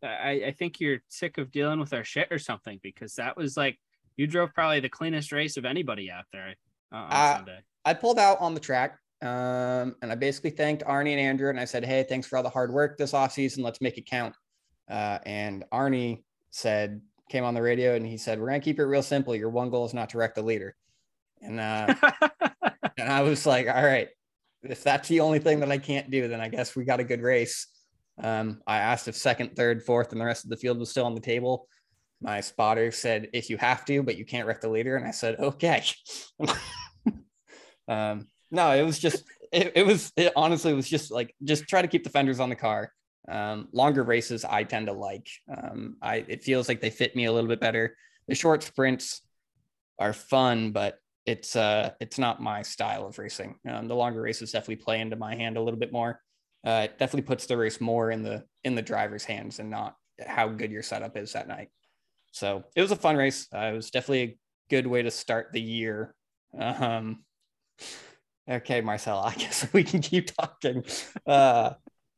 I, 0.03 0.31
I 0.47 0.55
think 0.59 0.81
you're 0.81 1.01
sick 1.09 1.37
of 1.39 1.51
dealing 1.53 1.79
with 1.79 1.93
our 1.93 2.05
shit 2.05 2.29
or 2.31 2.39
something 2.39 2.81
because 2.83 3.15
that 3.17 3.37
was 3.37 3.57
like 3.57 3.79
you 4.17 4.27
drove 4.27 4.53
probably 4.55 4.81
the 4.81 4.89
cleanest 4.89 5.31
race 5.31 5.57
of 5.59 5.65
anybody 5.65 6.11
out 6.11 6.25
there 6.33 6.55
uh, 6.93 6.97
on 6.97 7.13
Uh, 7.13 7.37
Sunday. 7.37 7.59
I 7.85 7.95
pulled 7.95 8.19
out 8.19 8.41
on 8.41 8.55
the 8.55 8.61
track 8.61 8.99
um, 9.23 9.95
and 10.03 10.11
I 10.11 10.15
basically 10.15 10.51
thanked 10.51 10.83
Arnie 10.85 11.11
and 11.13 11.21
Andrew 11.21 11.51
and 11.51 11.61
I 11.61 11.67
said, 11.67 11.85
Hey, 11.85 12.03
thanks 12.09 12.27
for 12.27 12.37
all 12.39 12.43
the 12.43 12.49
hard 12.49 12.73
work 12.73 12.97
this 12.97 13.13
offseason. 13.13 13.63
Let's 13.63 13.81
make 13.83 13.99
it 13.99 14.07
count. 14.07 14.35
Uh, 14.91 15.19
and 15.27 15.65
Arnie 15.73 16.25
said, 16.51 17.03
came 17.31 17.45
on 17.45 17.55
the 17.55 17.63
radio 17.63 17.95
and 17.95 18.07
he 18.07 18.19
said, 18.19 18.39
We're 18.39 18.49
going 18.49 18.61
to 18.61 18.65
keep 18.65 18.79
it 18.79 18.85
real 18.85 19.03
simple. 19.03 19.35
Your 19.35 19.49
one 19.49 19.71
goal 19.71 19.87
is 19.87 19.95
not 19.95 20.11
to 20.11 20.19
wreck 20.19 20.35
the 20.35 20.43
leader. 20.43 20.77
And, 21.41 21.59
uh, 21.59 21.95
and 22.99 23.11
I 23.11 23.23
was 23.23 23.47
like, 23.47 23.69
All 23.69 23.85
right, 23.85 24.09
if 24.63 24.83
that's 24.83 25.09
the 25.09 25.21
only 25.21 25.39
thing 25.39 25.61
that 25.61 25.71
I 25.71 25.79
can't 25.79 26.11
do, 26.11 26.29
then 26.29 26.41
I 26.41 26.49
guess 26.49 26.77
we 26.77 26.85
got 26.85 27.01
a 27.01 27.05
good 27.05 27.23
race. 27.23 27.69
Um, 28.23 28.61
I 28.67 28.79
asked 28.79 29.09
if 29.09 29.17
second, 29.17 29.57
third, 29.57 29.83
fourth, 29.83 30.13
and 30.13 30.21
the 30.21 30.27
rest 30.27 30.45
of 30.45 30.51
the 30.51 30.57
field 30.57 30.79
was 30.79 30.91
still 30.91 31.07
on 31.07 31.15
the 31.15 31.21
table. 31.21 31.67
My 32.21 32.41
spotter 32.41 32.91
said, 32.91 33.29
If 33.33 33.49
you 33.49 33.57
have 33.57 33.85
to, 33.87 34.03
but 34.03 34.19
you 34.19 34.27
can't 34.27 34.47
wreck 34.47 34.61
the 34.61 34.69
leader. 34.69 34.97
And 34.97 35.07
I 35.07 35.13
said, 35.13 35.37
Okay. 35.39 35.83
um, 37.89 38.27
no, 38.51 38.73
it 38.73 38.83
was 38.83 38.99
just 38.99 39.25
it, 39.53 39.73
it 39.75 39.87
was 39.87 40.13
it 40.17 40.33
honestly 40.37 40.73
was 40.75 40.89
just 40.89 41.11
like 41.11 41.35
just 41.45 41.67
try 41.69 41.83
to 41.83 41.89
keep 41.89 42.05
the 42.05 42.11
fenders 42.11 42.41
on 42.41 42.49
the 42.49 42.57
car. 42.57 42.93
Um, 43.29 43.69
longer 43.73 44.03
races 44.03 44.45
I 44.45 44.65
tend 44.65 44.87
to 44.87 44.93
like. 44.93 45.29
Um, 45.55 45.97
I 46.03 46.25
it 46.29 46.43
feels 46.43 46.69
like 46.69 46.81
they 46.81 46.91
fit 46.91 47.15
me 47.15 47.27
a 47.27 47.33
little 47.33 47.49
bit 47.49 47.61
better. 47.61 47.97
The 48.29 48.35
short 48.35 48.63
sprints 48.63 49.23
are 49.99 50.13
fun, 50.13 50.73
but 50.73 50.99
it's 51.27 51.55
uh 51.55 51.91
it's 52.01 52.19
not 52.19 52.43
my 52.43 52.63
style 52.63 53.07
of 53.07 53.19
racing. 53.19 53.57
Um, 53.69 53.89
the 53.89 53.95
longer 53.95 54.23
races 54.23 54.53
definitely 54.53 54.77
play 54.77 55.01
into 55.01 55.17
my 55.17 55.35
hand 55.35 55.57
a 55.57 55.63
little 55.63 55.79
bit 55.79 55.93
more. 55.93 56.21
Uh, 56.65 56.83
it 56.85 56.99
definitely 56.99 57.23
puts 57.23 57.47
the 57.47 57.57
race 57.57 57.81
more 57.81 58.11
in 58.11 58.23
the 58.23 58.45
in 58.65 58.75
the 58.75 58.83
driver's 58.83 59.25
hands 59.25 59.59
and 59.59 59.71
not 59.71 59.97
how 60.27 60.49
good 60.49 60.71
your 60.71 60.83
setup 60.83 61.17
is 61.17 61.33
that 61.33 61.49
night. 61.49 61.69
So 62.33 62.65
it 62.77 62.83
was 62.83 62.91
a 62.91 62.97
fun 62.97 63.17
race. 63.17 63.49
Uh, 63.55 63.71
it 63.73 63.75
was 63.75 63.91
definitely 63.91 64.23
a 64.23 64.39
good 64.71 64.87
way 64.87 65.03
to 65.03 65.11
start 65.11 65.49
the 65.53 65.61
year. 65.61 66.15
Um, 66.59 67.25
okay, 68.51 68.81
Marcel, 68.81 69.19
I 69.25 69.35
guess 69.35 69.73
we 69.73 69.85
can 69.85 70.01
keep 70.01 70.35
talking. 70.37 70.85
Uh, 71.27 71.75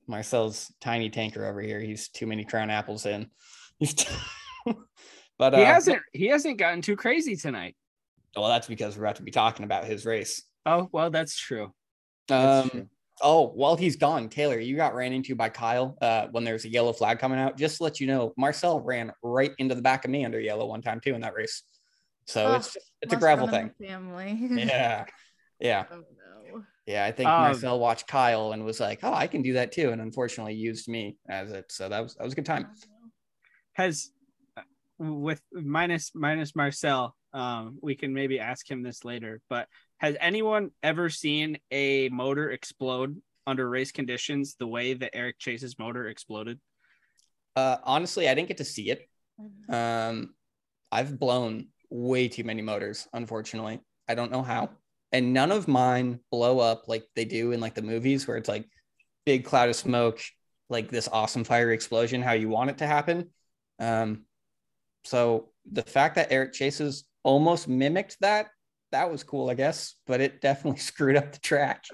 Marcel's 0.07 0.73
tiny 0.81 1.11
tanker 1.11 1.45
over 1.47 1.61
here. 1.61 1.81
He's 1.81 2.09
too 2.09 2.27
many 2.27 2.45
crown 2.45 2.71
apples 2.71 3.07
in. 3.07 3.29
He's 3.79 3.95
but 5.39 5.55
uh, 5.55 5.59
he 5.59 5.65
hasn't 5.65 6.01
he 6.13 6.27
hasn't 6.29 6.59
gotten 6.59 6.83
too 6.83 6.97
crazy 6.97 7.37
tonight. 7.37 7.77
well, 8.37 8.49
that's 8.49 8.67
because 8.67 8.97
we're 8.97 9.05
about 9.05 9.17
to 9.17 9.23
be 9.23 9.31
talking 9.31 9.65
about 9.65 9.85
his 9.85 10.05
race. 10.07 10.43
Oh 10.67 10.89
well, 10.93 11.11
that's 11.11 11.37
true. 11.39 11.73
That's 12.29 12.65
Um, 12.65 12.71
true. 12.71 12.89
oh, 13.23 13.49
while 13.49 13.77
he's 13.77 13.97
gone, 13.97 14.29
Taylor, 14.29 14.59
you 14.61 14.77
got 14.77 14.95
ran 14.95 15.13
into 15.13 15.35
by 15.35 15.49
Kyle 15.49 15.97
uh, 16.01 16.29
when 16.31 16.45
there's 16.45 16.65
a 16.65 16.69
yellow 16.71 16.93
flag 16.93 17.19
coming 17.19 17.39
out. 17.39 17.57
Just 17.59 17.79
to 17.79 17.83
let 17.85 17.99
you 18.01 18.07
know, 18.07 18.33
Marcel 18.37 18.81
ran 18.81 19.13
right 19.23 19.53
into 19.59 19.75
the 19.75 19.83
back 19.83 20.05
of 20.05 20.11
me 20.11 20.25
under 20.25 20.39
yellow 20.41 20.67
one 20.67 20.83
time 20.83 21.01
too 21.01 21.15
in 21.15 21.21
that 21.23 21.35
race. 21.35 21.63
So 22.27 22.47
Oh, 22.47 22.55
it's 22.55 22.77
it's 23.01 23.13
a 23.13 23.17
gravel 23.17 23.49
thing. 23.49 23.73
Family. 23.85 24.39
Yeah, 24.67 25.07
yeah, 25.59 25.85
oh 25.91 25.97
no. 25.97 26.05
Yeah. 26.87 27.05
I 27.05 27.13
think 27.13 27.29
Um, 27.29 27.43
Marcel 27.43 27.79
watched 27.79 28.07
Kyle 28.07 28.53
and 28.53 28.65
was 28.65 28.81
like, 28.81 29.01
"Oh, 29.03 29.13
I 29.13 29.27
can 29.27 29.43
do 29.43 29.55
that 29.55 29.73
too," 29.73 29.91
and 29.91 30.01
unfortunately 30.01 30.55
used 30.55 30.89
me 30.89 31.17
as 31.29 31.53
it. 31.53 31.71
So 31.71 31.89
that 31.89 32.01
was 32.01 32.15
that 32.15 32.25
was 32.25 32.33
a 32.33 32.37
good 32.37 32.47
time. 32.47 32.71
Has 33.75 34.11
uh, 34.57 34.63
with 34.99 35.41
minus 35.53 36.13
minus 36.15 36.55
Marcel, 36.55 37.17
um, 37.33 37.79
we 37.83 37.95
can 37.95 38.13
maybe 38.13 38.39
ask 38.39 38.71
him 38.71 38.83
this 38.83 39.05
later. 39.05 39.41
But 39.49 39.69
has 39.99 40.17
anyone 40.21 40.71
ever 40.83 41.09
seen 41.09 41.59
a 41.71 42.09
motor 42.09 42.51
explode 42.51 43.21
under 43.47 43.69
race 43.69 43.93
conditions 43.93 44.57
the 44.59 44.67
way 44.67 44.95
that 44.95 45.15
Eric 45.15 45.39
Chase's 45.39 45.79
motor 45.79 46.09
exploded? 46.09 46.61
Uh, 47.57 47.77
honestly, 47.85 48.29
I 48.29 48.35
didn't 48.35 48.49
get 48.49 48.59
to 48.59 48.65
see 48.65 48.91
it. 48.91 49.09
Um, 49.69 50.35
I've 50.91 51.19
blown 51.19 51.69
way 51.91 52.29
too 52.29 52.45
many 52.45 52.63
motors, 52.63 53.09
unfortunately. 53.13 53.81
I 54.09 54.15
don't 54.15 54.31
know 54.31 54.43
how. 54.43 54.71
And 55.13 55.35
none 55.35 55.53
of 55.53 55.69
mine 55.69 56.21
blow 56.31 56.59
up 56.59 56.89
like 56.89 57.05
they 57.15 57.25
do 57.25 57.53
in 57.53 57.61
like 57.61 57.75
the 57.75 57.83
movies 57.83 58.27
where 58.27 58.37
it's 58.37 58.49
like 58.49 58.67
big 59.27 59.45
cloud 59.45 59.69
of 59.69 59.77
smoke, 59.77 60.21
like 60.71 60.91
this 60.91 61.09
awesome 61.13 61.45
fiery 61.45 61.75
explosion 61.75 62.23
how 62.23 62.33
you 62.33 62.49
want 62.49 62.71
it 62.71 62.79
to 62.79 62.87
happen. 62.87 63.29
Um, 63.79 64.25
so 65.05 65.51
the 65.71 65.83
fact 65.83 66.15
that 66.15 66.33
Eric 66.33 66.53
Chase's 66.55 67.05
almost 67.23 67.69
mimicked 67.69 68.17
that, 68.21 68.49
that 68.91 69.11
was 69.11 69.23
cool, 69.23 69.51
I 69.51 69.55
guess, 69.55 69.97
but 70.07 70.21
it 70.21 70.41
definitely 70.41 70.81
screwed 70.81 71.17
up 71.17 71.33
the 71.33 71.39
track. 71.41 71.85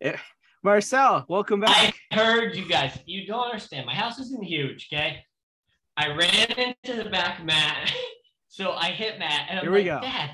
Marcel, 0.62 1.24
welcome 1.28 1.60
back. 1.60 1.94
I 2.12 2.14
heard 2.14 2.54
you 2.54 2.68
guys. 2.68 2.98
You 3.06 3.26
don't 3.26 3.46
understand. 3.46 3.86
My 3.86 3.94
house 3.94 4.18
isn't 4.18 4.44
huge, 4.44 4.88
okay? 4.92 5.24
I 5.96 6.08
ran 6.08 6.74
into 6.82 7.02
the 7.02 7.08
back 7.10 7.40
of 7.40 7.44
Matt. 7.44 7.92
So 8.52 8.72
I 8.72 8.90
hit 8.90 9.20
Matt 9.20 9.46
and 9.48 9.60
I'm 9.60 9.64
Here 9.64 9.72
we 9.72 9.88
like, 9.88 10.00
go. 10.00 10.00
Dad, 10.00 10.30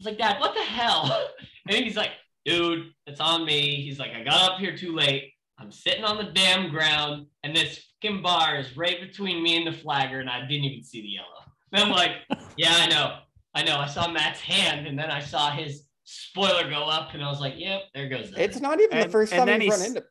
what? 0.00 0.08
I 0.08 0.12
was 0.12 0.18
like, 0.18 0.18
Dad, 0.18 0.40
what 0.40 0.54
the 0.54 0.62
hell? 0.62 1.28
And 1.68 1.84
he's 1.84 1.96
like, 1.96 2.10
dude, 2.44 2.86
it's 3.06 3.20
on 3.20 3.44
me. 3.44 3.76
He's 3.76 3.98
like, 4.00 4.12
I 4.12 4.24
got 4.24 4.50
up 4.50 4.58
here 4.58 4.76
too 4.76 4.92
late. 4.92 5.34
I'm 5.58 5.70
sitting 5.70 6.04
on 6.04 6.16
the 6.16 6.32
damn 6.32 6.70
ground, 6.70 7.26
and 7.44 7.54
this 7.54 7.90
fucking 8.02 8.22
bar 8.22 8.56
is 8.56 8.76
right 8.76 8.98
between 9.00 9.42
me 9.42 9.58
and 9.58 9.66
the 9.66 9.78
flagger, 9.78 10.20
and 10.20 10.28
I 10.28 10.40
didn't 10.40 10.64
even 10.64 10.82
see 10.82 11.02
the 11.02 11.08
yellow. 11.08 11.44
And 11.72 11.84
I'm 11.84 11.90
like, 11.90 12.12
yeah, 12.56 12.72
I 12.76 12.88
know. 12.88 13.18
I 13.54 13.62
know. 13.62 13.76
I 13.76 13.86
saw 13.86 14.10
Matt's 14.10 14.40
hand, 14.40 14.86
and 14.86 14.98
then 14.98 15.10
I 15.10 15.20
saw 15.20 15.50
his 15.50 15.86
spoiler 16.04 16.68
go 16.68 16.84
up, 16.84 17.14
and 17.14 17.22
I 17.22 17.28
was 17.28 17.40
like, 17.40 17.54
yep, 17.56 17.82
there 17.94 18.08
goes 18.08 18.30
that. 18.30 18.40
It's 18.40 18.60
not 18.60 18.80
even 18.80 18.98
the 18.98 19.08
first 19.10 19.32
time 19.32 19.48
you've 19.60 19.70
run 19.70 19.84
into 19.84 20.04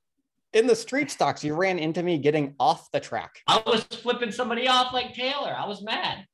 in 0.53 0.67
the 0.67 0.75
street 0.75 1.11
stocks. 1.11 1.43
You 1.43 1.55
ran 1.55 1.79
into 1.79 2.03
me 2.03 2.19
getting 2.19 2.55
off 2.59 2.89
the 2.91 2.99
track. 2.99 3.41
I 3.47 3.61
was 3.65 3.83
flipping 3.83 4.31
somebody 4.31 4.67
off 4.67 4.93
like 4.93 5.13
Taylor. 5.13 5.53
I 5.57 5.67
was 5.67 5.81
mad. 5.81 6.25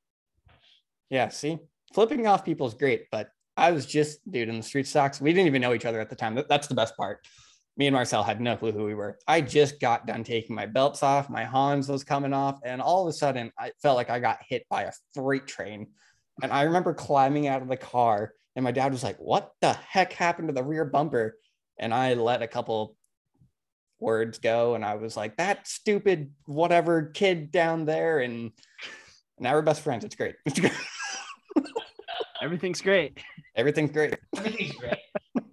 Yeah, 1.09 1.29
see, 1.29 1.57
flipping 1.93 2.27
off 2.27 2.43
people 2.43 2.67
is 2.67 2.73
great, 2.73 3.05
but 3.11 3.29
I 3.57 3.71
was 3.71 3.85
just, 3.85 4.19
dude, 4.29 4.49
in 4.49 4.57
the 4.57 4.63
street 4.63 4.87
stocks. 4.87 5.21
We 5.21 5.31
didn't 5.31 5.47
even 5.47 5.61
know 5.61 5.73
each 5.73 5.85
other 5.85 5.99
at 5.99 6.09
the 6.09 6.15
time. 6.15 6.41
That's 6.49 6.67
the 6.67 6.75
best 6.75 6.97
part. 6.97 7.25
Me 7.77 7.87
and 7.87 7.93
Marcel 7.93 8.23
had 8.23 8.39
no 8.39 8.55
clue 8.55 8.71
who 8.71 8.85
we 8.85 8.95
were. 8.95 9.17
I 9.27 9.41
just 9.41 9.79
got 9.79 10.07
done 10.07 10.23
taking 10.23 10.55
my 10.55 10.65
belts 10.65 11.03
off, 11.03 11.29
my 11.29 11.43
Hans 11.43 11.89
was 11.89 12.05
coming 12.05 12.33
off, 12.33 12.59
and 12.63 12.81
all 12.81 13.03
of 13.03 13.09
a 13.09 13.13
sudden 13.13 13.51
I 13.59 13.71
felt 13.81 13.97
like 13.97 14.09
I 14.09 14.19
got 14.19 14.39
hit 14.47 14.65
by 14.69 14.83
a 14.83 14.91
freight 15.13 15.45
train. 15.45 15.87
And 16.41 16.51
I 16.51 16.63
remember 16.63 16.93
climbing 16.93 17.47
out 17.47 17.61
of 17.61 17.67
the 17.67 17.77
car, 17.77 18.33
and 18.55 18.63
my 18.63 18.71
dad 18.71 18.91
was 18.91 19.03
like, 19.03 19.17
What 19.17 19.51
the 19.61 19.73
heck 19.73 20.13
happened 20.13 20.47
to 20.49 20.53
the 20.53 20.63
rear 20.63 20.85
bumper? 20.85 21.37
And 21.77 21.93
I 21.93 22.13
let 22.13 22.41
a 22.41 22.47
couple 22.47 22.95
words 23.99 24.39
go, 24.39 24.75
and 24.75 24.85
I 24.85 24.95
was 24.95 25.17
like, 25.17 25.37
That 25.37 25.67
stupid 25.67 26.31
whatever 26.45 27.03
kid 27.13 27.51
down 27.51 27.85
there. 27.85 28.19
And 28.19 28.51
now 29.37 29.53
we're 29.53 29.61
best 29.61 29.81
friends. 29.81 30.05
It's 30.05 30.15
great. 30.15 30.35
It's 30.45 30.59
great. 30.59 30.73
Everything's 32.41 32.81
great. 32.81 33.17
Everything's 33.55 33.91
great. 33.91 34.17
Everything's 34.35 34.73
great. 34.73 34.97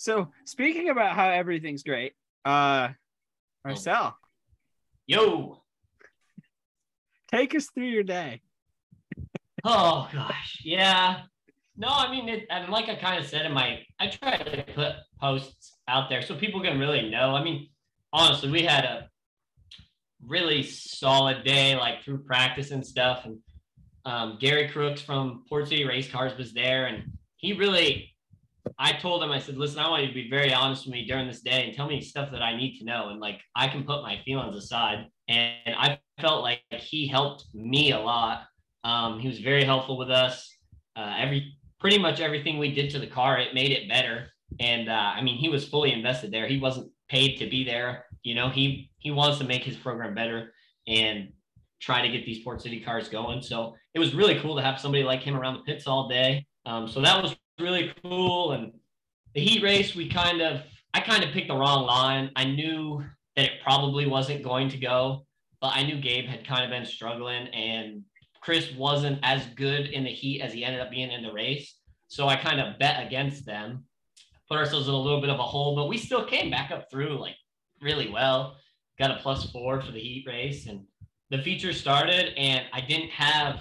So 0.00 0.28
speaking 0.46 0.88
about 0.88 1.14
how 1.14 1.28
everything's 1.28 1.82
great, 1.82 2.14
uh 2.46 2.88
Marcel, 3.66 4.16
Yo. 5.06 5.62
take 7.30 7.54
us 7.54 7.66
through 7.66 7.88
your 7.88 8.02
day. 8.02 8.40
Oh 9.62 10.08
gosh, 10.10 10.62
yeah. 10.64 11.20
No, 11.76 11.88
I 11.88 12.10
mean, 12.10 12.30
it, 12.30 12.46
and 12.48 12.72
like 12.72 12.88
I 12.88 12.94
kind 12.94 13.22
of 13.22 13.28
said 13.28 13.44
in 13.44 13.52
my, 13.52 13.80
I 13.98 14.06
try 14.06 14.38
to 14.38 14.64
put 14.74 14.94
posts 15.20 15.76
out 15.86 16.08
there 16.08 16.22
so 16.22 16.34
people 16.34 16.62
can 16.62 16.78
really 16.78 17.10
know. 17.10 17.34
I 17.34 17.44
mean, 17.44 17.68
honestly, 18.10 18.50
we 18.50 18.62
had 18.62 18.84
a 18.84 19.10
really 20.26 20.62
solid 20.62 21.44
day, 21.44 21.76
like 21.76 22.02
through 22.04 22.24
practice 22.24 22.70
and 22.70 22.86
stuff. 22.86 23.26
And 23.26 23.38
um, 24.04 24.38
Gary 24.40 24.68
Crooks 24.68 25.02
from 25.02 25.44
Port 25.48 25.68
City 25.68 25.84
Race 25.84 26.10
Cars 26.10 26.36
was 26.38 26.52
there, 26.52 26.86
and 26.86 27.04
he 27.36 27.52
really, 27.52 28.14
I 28.78 28.92
told 28.92 29.22
him, 29.22 29.30
I 29.30 29.38
said, 29.38 29.56
listen, 29.56 29.78
I 29.78 29.88
want 29.88 30.02
you 30.02 30.08
to 30.08 30.14
be 30.14 30.30
very 30.30 30.52
honest 30.52 30.86
with 30.86 30.92
me 30.92 31.06
during 31.06 31.26
this 31.26 31.40
day 31.40 31.64
and 31.66 31.74
tell 31.74 31.88
me 31.88 32.00
stuff 32.00 32.30
that 32.32 32.42
I 32.42 32.56
need 32.56 32.78
to 32.78 32.84
know, 32.84 33.08
and 33.10 33.20
like 33.20 33.40
I 33.54 33.68
can 33.68 33.84
put 33.84 34.02
my 34.02 34.20
feelings 34.24 34.56
aside. 34.56 35.06
And 35.28 35.74
I 35.76 35.98
felt 36.20 36.42
like 36.42 36.62
he 36.70 37.06
helped 37.06 37.44
me 37.54 37.92
a 37.92 37.98
lot. 37.98 38.42
Um, 38.84 39.20
he 39.20 39.28
was 39.28 39.38
very 39.38 39.64
helpful 39.64 39.96
with 39.96 40.10
us. 40.10 40.56
Uh, 40.96 41.14
every 41.18 41.56
pretty 41.78 41.98
much 41.98 42.20
everything 42.20 42.58
we 42.58 42.74
did 42.74 42.90
to 42.90 42.98
the 42.98 43.06
car, 43.06 43.38
it 43.38 43.54
made 43.54 43.70
it 43.70 43.88
better. 43.88 44.28
And 44.58 44.88
uh, 44.88 45.12
I 45.14 45.22
mean, 45.22 45.36
he 45.36 45.48
was 45.48 45.68
fully 45.68 45.92
invested 45.92 46.32
there. 46.32 46.46
He 46.46 46.58
wasn't 46.58 46.90
paid 47.08 47.38
to 47.38 47.48
be 47.48 47.64
there. 47.64 48.06
You 48.22 48.34
know, 48.34 48.48
he 48.48 48.90
he 48.98 49.10
wants 49.10 49.38
to 49.38 49.44
make 49.44 49.62
his 49.62 49.76
program 49.76 50.14
better 50.14 50.52
and 50.86 51.32
try 51.80 52.02
to 52.02 52.08
get 52.08 52.26
these 52.26 52.44
Port 52.44 52.60
City 52.60 52.80
cars 52.80 53.08
going. 53.08 53.40
So 53.40 53.74
it 53.94 53.98
was 53.98 54.14
really 54.14 54.38
cool 54.40 54.56
to 54.56 54.62
have 54.62 54.78
somebody 54.78 55.04
like 55.04 55.20
him 55.20 55.36
around 55.36 55.54
the 55.54 55.62
pits 55.62 55.86
all 55.86 56.08
day. 56.08 56.46
Um, 56.66 56.88
so 56.88 57.00
that 57.00 57.22
was 57.22 57.34
really 57.58 57.92
cool. 58.02 58.52
And 58.52 58.72
the 59.34 59.40
heat 59.40 59.62
race, 59.62 59.94
we 59.94 60.08
kind 60.08 60.40
of 60.40 60.62
I 60.92 61.00
kind 61.00 61.22
of 61.22 61.30
picked 61.30 61.48
the 61.48 61.56
wrong 61.56 61.86
line. 61.86 62.30
I 62.36 62.44
knew 62.44 63.04
that 63.36 63.44
it 63.44 63.62
probably 63.62 64.06
wasn't 64.06 64.42
going 64.42 64.68
to 64.70 64.78
go, 64.78 65.24
but 65.60 65.72
I 65.74 65.84
knew 65.84 66.00
Gabe 66.00 66.26
had 66.26 66.46
kind 66.46 66.64
of 66.64 66.70
been 66.70 66.84
struggling 66.84 67.46
and 67.48 68.02
Chris 68.42 68.72
wasn't 68.72 69.18
as 69.22 69.46
good 69.54 69.86
in 69.88 70.02
the 70.02 70.10
heat 70.10 70.40
as 70.40 70.52
he 70.52 70.64
ended 70.64 70.80
up 70.80 70.90
being 70.90 71.12
in 71.12 71.22
the 71.22 71.32
race. 71.32 71.76
So 72.08 72.26
I 72.26 72.36
kind 72.36 72.60
of 72.60 72.78
bet 72.78 73.06
against 73.06 73.46
them, 73.46 73.84
put 74.48 74.58
ourselves 74.58 74.88
in 74.88 74.94
a 74.94 74.98
little 74.98 75.20
bit 75.20 75.30
of 75.30 75.38
a 75.38 75.44
hole, 75.44 75.76
but 75.76 75.88
we 75.88 75.96
still 75.96 76.24
came 76.24 76.50
back 76.50 76.70
up 76.70 76.90
through 76.90 77.20
like 77.20 77.36
really 77.80 78.10
well. 78.10 78.56
Got 78.98 79.12
a 79.12 79.22
plus 79.22 79.50
four 79.50 79.80
for 79.80 79.92
the 79.92 80.00
heat 80.00 80.24
race 80.26 80.66
and 80.66 80.84
the 81.30 81.38
feature 81.38 81.72
started 81.72 82.34
and 82.36 82.66
I 82.72 82.80
didn't 82.80 83.10
have 83.10 83.60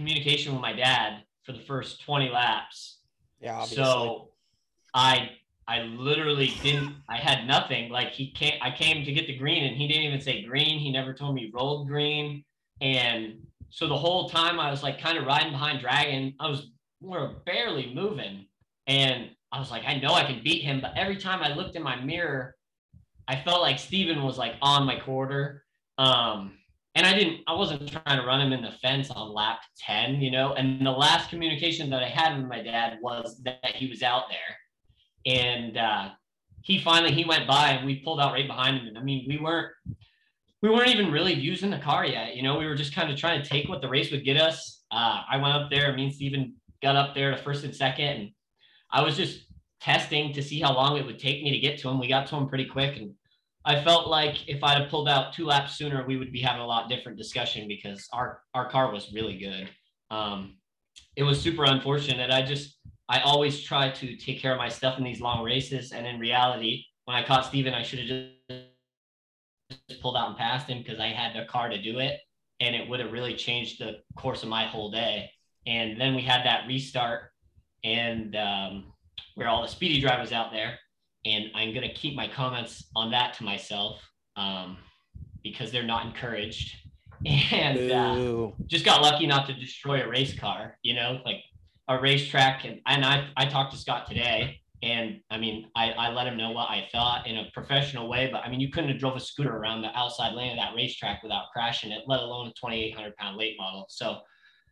communication 0.00 0.52
with 0.54 0.62
my 0.62 0.72
dad 0.72 1.22
for 1.44 1.52
the 1.52 1.60
first 1.60 2.02
20 2.04 2.30
laps. 2.30 3.00
Yeah, 3.40 3.54
obviously. 3.54 3.76
So 3.76 4.30
I 4.94 5.30
I 5.68 5.82
literally 5.82 6.52
didn't 6.62 6.94
I 7.08 7.18
had 7.18 7.46
nothing. 7.46 7.90
Like 7.90 8.12
he 8.12 8.32
came 8.32 8.54
I 8.62 8.70
came 8.70 9.04
to 9.04 9.12
get 9.12 9.26
the 9.26 9.36
green 9.36 9.64
and 9.64 9.76
he 9.76 9.86
didn't 9.86 10.02
even 10.04 10.20
say 10.20 10.42
green. 10.42 10.78
He 10.78 10.90
never 10.90 11.12
told 11.12 11.34
me 11.34 11.50
rolled 11.54 11.86
green. 11.86 12.44
And 12.80 13.46
so 13.68 13.86
the 13.86 13.96
whole 13.96 14.28
time 14.30 14.58
I 14.58 14.70
was 14.70 14.82
like 14.82 15.00
kind 15.00 15.18
of 15.18 15.26
riding 15.26 15.52
behind 15.52 15.80
Dragon. 15.80 16.34
I 16.40 16.48
was 16.48 16.70
we 17.00 17.10
were 17.10 17.34
barely 17.44 17.92
moving. 17.94 18.46
And 18.86 19.30
I 19.52 19.58
was 19.58 19.70
like, 19.70 19.82
I 19.86 19.94
know 19.94 20.14
I 20.14 20.24
can 20.24 20.42
beat 20.42 20.62
him, 20.62 20.80
but 20.80 20.92
every 20.96 21.16
time 21.16 21.40
I 21.42 21.54
looked 21.54 21.76
in 21.76 21.82
my 21.82 22.00
mirror, 22.00 22.56
I 23.28 23.36
felt 23.36 23.60
like 23.60 23.78
Steven 23.78 24.22
was 24.22 24.38
like 24.38 24.54
on 24.62 24.86
my 24.86 24.98
quarter. 24.98 25.64
Um, 25.98 26.58
and 26.94 27.06
I 27.06 27.14
didn't, 27.14 27.40
I 27.46 27.54
wasn't 27.54 27.90
trying 27.90 28.20
to 28.20 28.26
run 28.26 28.40
him 28.40 28.52
in 28.52 28.62
the 28.62 28.72
fence 28.82 29.10
on 29.10 29.32
lap 29.32 29.60
10, 29.78 30.20
you 30.20 30.30
know. 30.30 30.54
And 30.54 30.84
the 30.84 30.90
last 30.90 31.30
communication 31.30 31.88
that 31.90 32.02
I 32.02 32.08
had 32.08 32.36
with 32.36 32.46
my 32.46 32.62
dad 32.62 32.98
was 33.00 33.40
that 33.44 33.74
he 33.74 33.88
was 33.88 34.02
out 34.02 34.24
there. 34.28 35.34
And 35.34 35.76
uh, 35.76 36.08
he 36.62 36.80
finally 36.80 37.12
he 37.12 37.24
went 37.24 37.46
by 37.46 37.70
and 37.70 37.86
we 37.86 38.00
pulled 38.00 38.20
out 38.20 38.32
right 38.32 38.46
behind 38.46 38.78
him. 38.78 38.88
And 38.88 38.98
I 38.98 39.02
mean, 39.02 39.24
we 39.28 39.38
weren't 39.38 39.72
we 40.62 40.68
weren't 40.68 40.88
even 40.88 41.10
really 41.10 41.32
using 41.32 41.70
the 41.70 41.78
car 41.78 42.04
yet. 42.04 42.36
You 42.36 42.42
know, 42.42 42.58
we 42.58 42.66
were 42.66 42.74
just 42.74 42.94
kind 42.94 43.10
of 43.10 43.16
trying 43.16 43.42
to 43.42 43.48
take 43.48 43.68
what 43.68 43.80
the 43.80 43.88
race 43.88 44.10
would 44.10 44.24
get 44.24 44.40
us. 44.40 44.82
Uh, 44.90 45.22
I 45.30 45.36
went 45.38 45.54
up 45.54 45.70
there, 45.70 45.94
me 45.94 46.04
and 46.04 46.14
Steven 46.14 46.54
got 46.82 46.96
up 46.96 47.14
there 47.14 47.30
to 47.30 47.36
first 47.38 47.64
and 47.64 47.74
second, 47.74 48.06
and 48.06 48.30
I 48.90 49.02
was 49.02 49.16
just 49.16 49.46
testing 49.80 50.34
to 50.34 50.42
see 50.42 50.60
how 50.60 50.74
long 50.74 50.98
it 50.98 51.06
would 51.06 51.18
take 51.18 51.42
me 51.42 51.50
to 51.52 51.58
get 51.58 51.78
to 51.80 51.88
him. 51.88 51.98
We 51.98 52.08
got 52.08 52.26
to 52.26 52.36
him 52.36 52.48
pretty 52.48 52.66
quick, 52.66 52.96
and 52.96 53.14
I 53.70 53.80
felt 53.84 54.08
like 54.08 54.48
if 54.48 54.64
I'd 54.64 54.80
have 54.80 54.90
pulled 54.90 55.08
out 55.08 55.32
two 55.32 55.46
laps 55.46 55.76
sooner, 55.78 56.04
we 56.04 56.16
would 56.16 56.32
be 56.32 56.40
having 56.40 56.60
a 56.60 56.66
lot 56.66 56.88
different 56.88 57.16
discussion 57.16 57.68
because 57.68 58.08
our 58.12 58.42
our 58.52 58.68
car 58.68 58.92
was 58.92 59.12
really 59.12 59.38
good. 59.38 59.70
Um, 60.10 60.56
it 61.14 61.22
was 61.22 61.40
super 61.40 61.62
unfortunate. 61.64 62.32
I 62.32 62.42
just 62.42 62.78
I 63.08 63.20
always 63.20 63.62
try 63.62 63.90
to 63.90 64.16
take 64.16 64.40
care 64.40 64.50
of 64.50 64.58
my 64.58 64.68
stuff 64.68 64.98
in 64.98 65.04
these 65.04 65.20
long 65.20 65.44
races, 65.44 65.92
and 65.92 66.04
in 66.04 66.18
reality, 66.18 66.84
when 67.04 67.16
I 67.16 67.22
caught 67.22 67.44
Steven, 67.44 67.72
I 67.72 67.84
should 67.84 68.00
have 68.00 68.60
just 69.88 70.02
pulled 70.02 70.16
out 70.16 70.30
and 70.30 70.36
passed 70.36 70.66
him 70.66 70.82
because 70.82 70.98
I 70.98 71.06
had 71.06 71.36
the 71.36 71.46
car 71.46 71.68
to 71.68 71.80
do 71.80 72.00
it, 72.00 72.18
and 72.58 72.74
it 72.74 72.88
would 72.88 72.98
have 72.98 73.12
really 73.12 73.36
changed 73.36 73.80
the 73.80 73.98
course 74.16 74.42
of 74.42 74.48
my 74.48 74.64
whole 74.64 74.90
day. 74.90 75.30
And 75.68 76.00
then 76.00 76.16
we 76.16 76.22
had 76.22 76.44
that 76.44 76.66
restart, 76.66 77.30
and 77.84 78.34
um, 78.34 78.92
where 79.36 79.46
all 79.46 79.62
the 79.62 79.68
Speedy 79.68 80.00
Dry 80.00 80.20
was 80.20 80.32
out 80.32 80.50
there, 80.50 80.76
and 81.24 81.46
I'm 81.54 81.74
gonna 81.74 81.92
keep 81.92 82.16
my 82.16 82.28
comments 82.28 82.88
on 82.96 83.10
that 83.10 83.34
to 83.34 83.44
myself 83.44 84.00
um, 84.36 84.78
because 85.42 85.70
they're 85.72 85.82
not 85.82 86.06
encouraged. 86.06 86.76
And 87.26 87.92
uh, 87.92 88.48
just 88.66 88.86
got 88.86 89.02
lucky 89.02 89.26
not 89.26 89.46
to 89.48 89.52
destroy 89.52 90.02
a 90.02 90.08
race 90.08 90.38
car, 90.38 90.78
you 90.82 90.94
know, 90.94 91.20
like 91.26 91.42
a 91.86 92.00
racetrack. 92.00 92.64
And, 92.64 92.80
and 92.86 93.04
I, 93.04 93.28
I 93.36 93.44
talked 93.44 93.72
to 93.72 93.78
Scott 93.78 94.08
today 94.08 94.60
and 94.82 95.20
I 95.30 95.36
mean, 95.36 95.68
I, 95.76 95.90
I 95.90 96.10
let 96.10 96.26
him 96.26 96.38
know 96.38 96.52
what 96.52 96.70
I 96.70 96.88
thought 96.90 97.26
in 97.26 97.36
a 97.36 97.50
professional 97.52 98.08
way, 98.08 98.30
but 98.32 98.42
I 98.44 98.48
mean, 98.48 98.60
you 98.60 98.70
couldn't 98.70 98.90
have 98.90 98.98
drove 98.98 99.16
a 99.16 99.20
scooter 99.20 99.54
around 99.54 99.82
the 99.82 99.96
outside 99.96 100.32
lane 100.32 100.52
of 100.52 100.56
that 100.56 100.74
racetrack 100.74 101.22
without 101.22 101.50
crashing 101.52 101.92
it, 101.92 102.04
let 102.06 102.20
alone 102.20 102.46
a 102.46 102.52
2,800 102.52 103.14
pound 103.16 103.36
late 103.36 103.56
model. 103.58 103.84
So, 103.90 104.20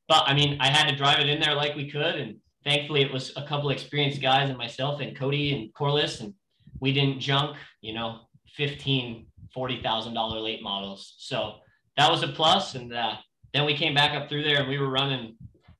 but 0.08 0.24
I 0.26 0.32
mean, 0.32 0.56
I 0.60 0.68
had 0.68 0.88
to 0.88 0.96
drive 0.96 1.20
it 1.20 1.28
in 1.28 1.40
there 1.40 1.54
like 1.54 1.76
we 1.76 1.90
could. 1.90 2.14
And 2.14 2.36
thankfully 2.64 3.02
it 3.02 3.12
was 3.12 3.32
a 3.36 3.46
couple 3.46 3.70
experienced 3.70 4.20
guys 4.20 4.48
and 4.48 4.58
myself 4.58 5.00
and 5.00 5.16
Cody 5.16 5.54
and 5.54 5.72
Corliss, 5.74 6.20
and 6.20 6.34
we 6.80 6.92
didn't 6.92 7.20
junk, 7.20 7.56
you 7.80 7.94
know, 7.94 8.20
15, 8.56 9.26
$40,000 9.56 10.42
late 10.42 10.62
models. 10.62 11.14
So 11.18 11.56
that 11.96 12.10
was 12.10 12.22
a 12.22 12.28
plus. 12.28 12.74
And 12.74 12.92
uh, 12.92 13.14
then 13.52 13.64
we 13.64 13.76
came 13.76 13.94
back 13.94 14.16
up 14.16 14.28
through 14.28 14.44
there 14.44 14.60
and 14.60 14.68
we 14.68 14.78
were 14.78 14.90
running 14.90 15.36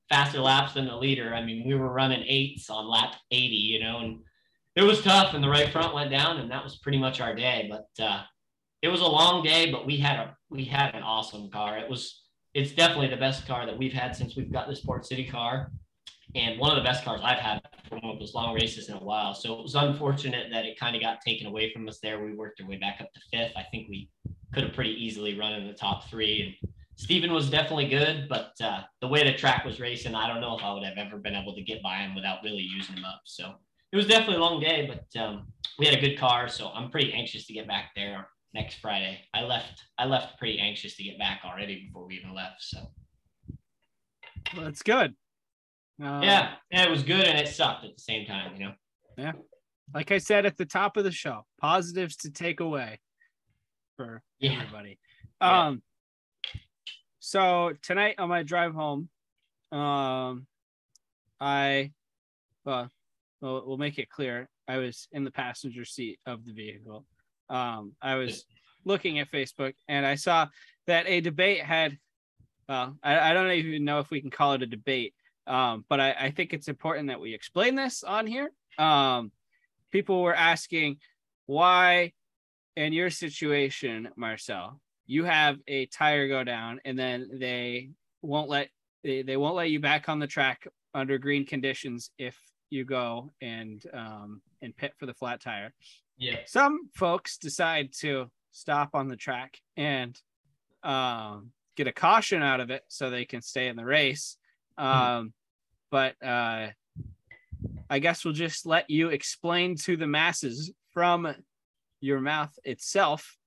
faster 0.09 0.39
laps 0.39 0.73
than 0.73 0.87
the 0.87 0.95
leader. 0.95 1.33
I 1.33 1.43
mean, 1.43 1.67
we 1.67 1.75
were 1.75 1.91
running 1.91 2.23
eights 2.27 2.69
on 2.69 2.89
lap 2.89 3.15
80, 3.31 3.55
you 3.55 3.79
know, 3.79 3.99
and 3.99 4.19
it 4.75 4.83
was 4.83 5.01
tough, 5.01 5.33
and 5.33 5.43
the 5.43 5.49
right 5.49 5.69
front 5.71 5.93
went 5.93 6.09
down, 6.09 6.37
and 6.37 6.49
that 6.51 6.63
was 6.63 6.77
pretty 6.77 6.97
much 6.97 7.19
our 7.19 7.35
day. 7.35 7.69
But 7.69 8.03
uh, 8.03 8.23
it 8.81 8.87
was 8.87 9.01
a 9.01 9.07
long 9.07 9.43
day, 9.43 9.71
but 9.71 9.85
we 9.85 9.97
had 9.97 10.19
a 10.19 10.37
we 10.49 10.63
had 10.63 10.95
an 10.95 11.03
awesome 11.03 11.49
car. 11.49 11.77
It 11.77 11.89
was 11.89 12.23
it's 12.53 12.71
definitely 12.71 13.09
the 13.09 13.17
best 13.17 13.45
car 13.45 13.65
that 13.65 13.77
we've 13.77 13.93
had 13.93 14.15
since 14.15 14.35
we've 14.35 14.51
got 14.51 14.67
this 14.67 14.79
Port 14.79 15.05
City 15.05 15.25
car, 15.25 15.71
and 16.35 16.59
one 16.59 16.71
of 16.71 16.77
the 16.77 16.83
best 16.83 17.03
cars 17.03 17.21
I've 17.23 17.39
had 17.39 17.61
for 17.87 17.95
one 17.95 18.13
of 18.13 18.19
those 18.19 18.33
long 18.33 18.53
races 18.53 18.89
in 18.89 18.95
a 18.95 19.03
while. 19.03 19.33
So 19.33 19.57
it 19.57 19.63
was 19.63 19.75
unfortunate 19.75 20.47
that 20.51 20.65
it 20.65 20.79
kind 20.79 20.95
of 20.95 21.01
got 21.01 21.21
taken 21.21 21.47
away 21.47 21.73
from 21.73 21.87
us 21.87 21.99
there. 22.01 22.23
We 22.23 22.33
worked 22.33 22.61
our 22.61 22.67
way 22.67 22.77
back 22.77 22.97
up 23.01 23.11
to 23.13 23.19
fifth. 23.31 23.53
I 23.57 23.63
think 23.71 23.89
we 23.89 24.09
could 24.53 24.63
have 24.63 24.73
pretty 24.73 24.93
easily 24.93 25.37
run 25.37 25.53
in 25.53 25.67
the 25.67 25.73
top 25.73 26.09
three. 26.09 26.55
And 26.61 26.71
Steven 26.95 27.33
was 27.33 27.49
definitely 27.49 27.87
good, 27.87 28.27
but 28.29 28.53
uh, 28.63 28.81
the 29.01 29.07
way 29.07 29.23
the 29.23 29.37
track 29.37 29.65
was 29.65 29.79
racing, 29.79 30.15
I 30.15 30.27
don't 30.27 30.41
know 30.41 30.57
if 30.57 30.63
I 30.63 30.73
would 30.73 30.83
have 30.83 30.97
ever 30.97 31.17
been 31.17 31.35
able 31.35 31.55
to 31.55 31.61
get 31.61 31.81
by 31.81 31.97
him 31.97 32.13
without 32.13 32.43
really 32.43 32.57
using 32.57 32.97
him 32.97 33.05
up. 33.05 33.21
So 33.25 33.53
it 33.91 33.95
was 33.95 34.05
definitely 34.05 34.35
a 34.35 34.41
long 34.41 34.59
day, 34.59 34.87
but 34.87 35.19
um, 35.19 35.47
we 35.79 35.85
had 35.85 35.97
a 35.97 36.01
good 36.01 36.17
car. 36.17 36.47
So 36.47 36.69
I'm 36.69 36.91
pretty 36.91 37.11
anxious 37.13 37.47
to 37.47 37.53
get 37.53 37.67
back 37.67 37.91
there 37.95 38.27
next 38.53 38.75
Friday. 38.79 39.19
I 39.33 39.41
left 39.41 39.83
I 39.97 40.05
left 40.05 40.37
pretty 40.37 40.59
anxious 40.59 40.95
to 40.97 41.03
get 41.03 41.17
back 41.17 41.41
already 41.45 41.85
before 41.87 42.05
we 42.05 42.15
even 42.15 42.35
left. 42.35 42.61
So 42.61 42.79
well, 44.55 44.65
that's 44.65 44.83
good. 44.83 45.15
Uh, 46.01 46.21
yeah, 46.23 46.51
yeah, 46.71 46.83
it 46.85 46.89
was 46.89 47.03
good 47.03 47.25
and 47.25 47.37
it 47.37 47.47
sucked 47.47 47.83
at 47.83 47.95
the 47.95 48.01
same 48.01 48.25
time, 48.25 48.53
you 48.53 48.65
know. 48.65 48.73
Yeah. 49.17 49.33
Like 49.93 50.11
I 50.11 50.17
said 50.17 50.45
at 50.45 50.57
the 50.57 50.65
top 50.65 50.97
of 50.97 51.03
the 51.03 51.11
show, 51.11 51.45
positives 51.59 52.15
to 52.17 52.31
take 52.31 52.59
away 52.59 52.99
for 53.97 54.21
yeah. 54.39 54.53
everybody. 54.61 54.97
Yeah. 55.41 55.67
Um 55.67 55.81
so 57.19 57.73
tonight 57.81 58.15
on 58.17 58.29
my 58.29 58.43
drive 58.43 58.73
home, 58.73 59.09
um 59.71 60.47
I 61.39 61.91
well, 62.65 62.89
well 63.41 63.63
we'll 63.65 63.77
make 63.77 63.99
it 63.99 64.09
clear. 64.09 64.47
I 64.67 64.77
was 64.77 65.07
in 65.11 65.23
the 65.23 65.31
passenger 65.31 65.83
seat 65.83 66.19
of 66.25 66.45
the 66.45 66.53
vehicle 66.53 67.05
um, 67.49 67.93
I 68.01 68.15
was 68.15 68.45
looking 68.85 69.19
at 69.19 69.31
Facebook 69.31 69.73
and 69.87 70.05
I 70.05 70.15
saw 70.15 70.47
that 70.87 71.07
a 71.07 71.21
debate 71.21 71.61
had, 71.61 71.97
well, 72.67 72.97
I, 73.03 73.31
I 73.31 73.33
don't 73.33 73.51
even 73.51 73.85
know 73.85 73.99
if 73.99 74.09
we 74.09 74.21
can 74.21 74.29
call 74.29 74.53
it 74.53 74.61
a 74.61 74.67
debate, 74.67 75.13
um, 75.49 75.83
but 75.89 75.99
I, 75.99 76.11
I, 76.11 76.31
think 76.31 76.53
it's 76.53 76.67
important 76.67 77.07
that 77.07 77.19
we 77.19 77.33
explain 77.33 77.73
this 77.73 78.03
on 78.03 78.27
here. 78.27 78.51
Um, 78.77 79.31
people 79.91 80.21
were 80.21 80.35
asking 80.35 80.97
why, 81.47 82.13
in 82.75 82.93
your 82.93 83.09
situation, 83.09 84.09
Marcel, 84.15 84.79
you 85.07 85.23
have 85.23 85.57
a 85.67 85.87
tire 85.87 86.27
go 86.27 86.43
down 86.43 86.79
and 86.85 86.97
then 86.97 87.29
they 87.39 87.89
won't 88.21 88.47
let 88.47 88.69
they, 89.03 89.23
they 89.23 89.37
won't 89.37 89.55
let 89.55 89.71
you 89.71 89.79
back 89.79 90.07
on 90.07 90.19
the 90.19 90.27
track 90.27 90.67
under 90.93 91.17
green 91.17 91.45
conditions 91.45 92.11
if 92.19 92.37
you 92.69 92.85
go 92.85 93.31
and 93.41 93.83
um, 93.91 94.41
and 94.61 94.77
pit 94.77 94.93
for 94.99 95.07
the 95.07 95.15
flat 95.15 95.41
tire. 95.41 95.73
Yeah. 96.17 96.39
Some 96.45 96.89
folks 96.93 97.37
decide 97.39 97.91
to 98.01 98.29
stop 98.51 98.91
on 98.93 99.07
the 99.07 99.15
track 99.15 99.57
and 99.77 100.15
um, 100.83 101.51
get 101.75 101.87
a 101.87 101.91
caution 101.91 102.43
out 102.43 102.59
of 102.59 102.69
it 102.69 102.83
so 102.87 103.09
they 103.09 103.25
can 103.25 103.41
stay 103.41 103.67
in 103.67 103.75
the 103.75 103.85
race. 103.85 104.37
Hmm. 104.77 104.85
Um, 104.85 105.33
but 105.91 106.15
uh, 106.23 106.67
I 107.89 107.99
guess 107.99 108.23
we'll 108.23 108.33
just 108.33 108.65
let 108.65 108.89
you 108.89 109.09
explain 109.09 109.75
to 109.77 109.97
the 109.97 110.07
masses 110.07 110.71
from 110.93 111.33
your 112.01 112.19
mouth 112.19 112.53
itself 112.63 113.37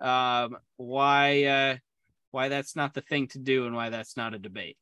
um, 0.00 0.56
why 0.76 1.44
uh, 1.44 1.76
why 2.30 2.48
that's 2.48 2.76
not 2.76 2.94
the 2.94 3.00
thing 3.00 3.26
to 3.28 3.38
do 3.38 3.66
and 3.66 3.74
why 3.74 3.90
that's 3.90 4.16
not 4.16 4.34
a 4.34 4.38
debate. 4.38 4.76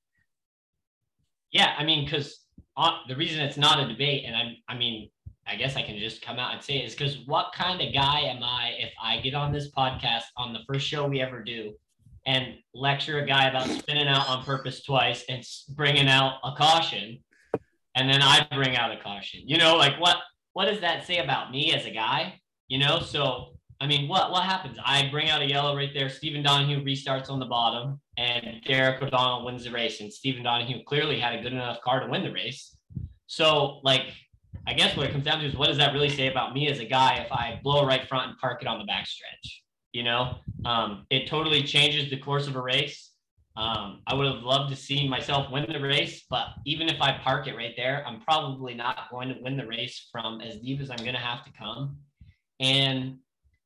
Yeah, 1.52 1.74
I 1.78 1.84
mean, 1.84 2.04
because 2.04 2.40
the 3.08 3.16
reason 3.16 3.40
it's 3.40 3.56
not 3.56 3.80
a 3.80 3.88
debate, 3.88 4.24
and 4.26 4.36
I'm, 4.36 4.56
I 4.68 4.76
mean, 4.76 5.10
I 5.46 5.56
guess 5.56 5.76
I 5.76 5.82
can 5.82 5.98
just 5.98 6.22
come 6.22 6.38
out 6.38 6.52
and 6.52 6.62
say 6.62 6.78
it 6.78 6.84
is 6.84 6.94
because 6.94 7.18
what 7.26 7.52
kind 7.54 7.80
of 7.80 7.94
guy 7.94 8.20
am 8.20 8.42
I 8.42 8.74
if 8.78 8.92
I 9.02 9.20
get 9.20 9.34
on 9.34 9.52
this 9.52 9.70
podcast 9.70 10.24
on 10.36 10.52
the 10.52 10.60
first 10.66 10.86
show 10.86 11.06
we 11.06 11.20
ever 11.20 11.42
do 11.42 11.72
and 12.26 12.54
lecture 12.74 13.20
a 13.20 13.26
guy 13.26 13.48
about 13.48 13.68
spinning 13.68 14.08
out 14.08 14.28
on 14.28 14.44
purpose 14.44 14.82
twice 14.82 15.24
and 15.28 15.44
bringing 15.70 16.08
out 16.08 16.34
a 16.44 16.52
caution, 16.56 17.20
and 17.94 18.10
then 18.10 18.20
I 18.20 18.46
bring 18.52 18.76
out 18.76 18.92
a 18.92 19.00
caution? 19.00 19.40
You 19.44 19.58
know, 19.58 19.76
like 19.76 19.98
what 20.00 20.16
what 20.52 20.66
does 20.66 20.80
that 20.80 21.06
say 21.06 21.18
about 21.18 21.50
me 21.50 21.72
as 21.72 21.86
a 21.86 21.90
guy? 21.90 22.40
You 22.68 22.78
know, 22.78 23.00
so 23.00 23.56
I 23.80 23.86
mean, 23.86 24.08
what 24.08 24.30
what 24.30 24.44
happens? 24.44 24.78
I 24.84 25.08
bring 25.10 25.28
out 25.28 25.42
a 25.42 25.48
yellow 25.48 25.76
right 25.76 25.90
there. 25.94 26.08
Stephen 26.08 26.42
Donahue 26.42 26.82
restarts 26.82 27.30
on 27.30 27.38
the 27.38 27.46
bottom, 27.46 28.00
and 28.16 28.62
Derek 28.66 29.02
O'Donnell 29.02 29.44
wins 29.44 29.64
the 29.64 29.70
race. 29.70 30.00
And 30.00 30.12
Stephen 30.12 30.42
Donahue 30.42 30.82
clearly 30.84 31.20
had 31.20 31.38
a 31.38 31.42
good 31.42 31.52
enough 31.52 31.80
car 31.82 32.00
to 32.00 32.06
win 32.06 32.22
the 32.22 32.32
race. 32.32 32.76
So, 33.26 33.80
like, 33.82 34.14
I 34.66 34.72
guess 34.72 34.96
what 34.96 35.06
it 35.06 35.12
comes 35.12 35.24
down 35.24 35.40
to 35.40 35.46
is 35.46 35.54
what 35.54 35.68
does 35.68 35.76
that 35.78 35.92
really 35.92 36.08
say 36.08 36.28
about 36.28 36.54
me 36.54 36.68
as 36.68 36.78
a 36.80 36.84
guy 36.84 37.16
if 37.16 37.30
I 37.30 37.60
blow 37.62 37.86
right 37.86 38.08
front 38.08 38.30
and 38.30 38.38
park 38.38 38.62
it 38.62 38.68
on 38.68 38.78
the 38.78 38.90
backstretch? 38.90 39.60
You 39.96 40.02
know, 40.02 40.34
um, 40.66 41.06
it 41.08 41.26
totally 41.26 41.62
changes 41.62 42.10
the 42.10 42.18
course 42.18 42.46
of 42.46 42.54
a 42.54 42.60
race. 42.60 43.12
Um, 43.56 44.02
I 44.06 44.12
would 44.12 44.26
have 44.26 44.42
loved 44.42 44.68
to 44.68 44.76
see 44.76 45.08
myself 45.08 45.50
win 45.50 45.64
the 45.72 45.80
race, 45.80 46.26
but 46.28 46.48
even 46.66 46.90
if 46.90 47.00
I 47.00 47.16
park 47.16 47.46
it 47.46 47.56
right 47.56 47.72
there, 47.78 48.04
I'm 48.06 48.20
probably 48.20 48.74
not 48.74 49.10
going 49.10 49.30
to 49.30 49.36
win 49.40 49.56
the 49.56 49.66
race 49.66 50.08
from 50.12 50.42
as 50.42 50.58
deep 50.58 50.82
as 50.82 50.90
I'm 50.90 50.98
going 50.98 51.14
to 51.14 51.18
have 51.30 51.46
to 51.46 51.50
come. 51.58 51.96
And 52.60 53.20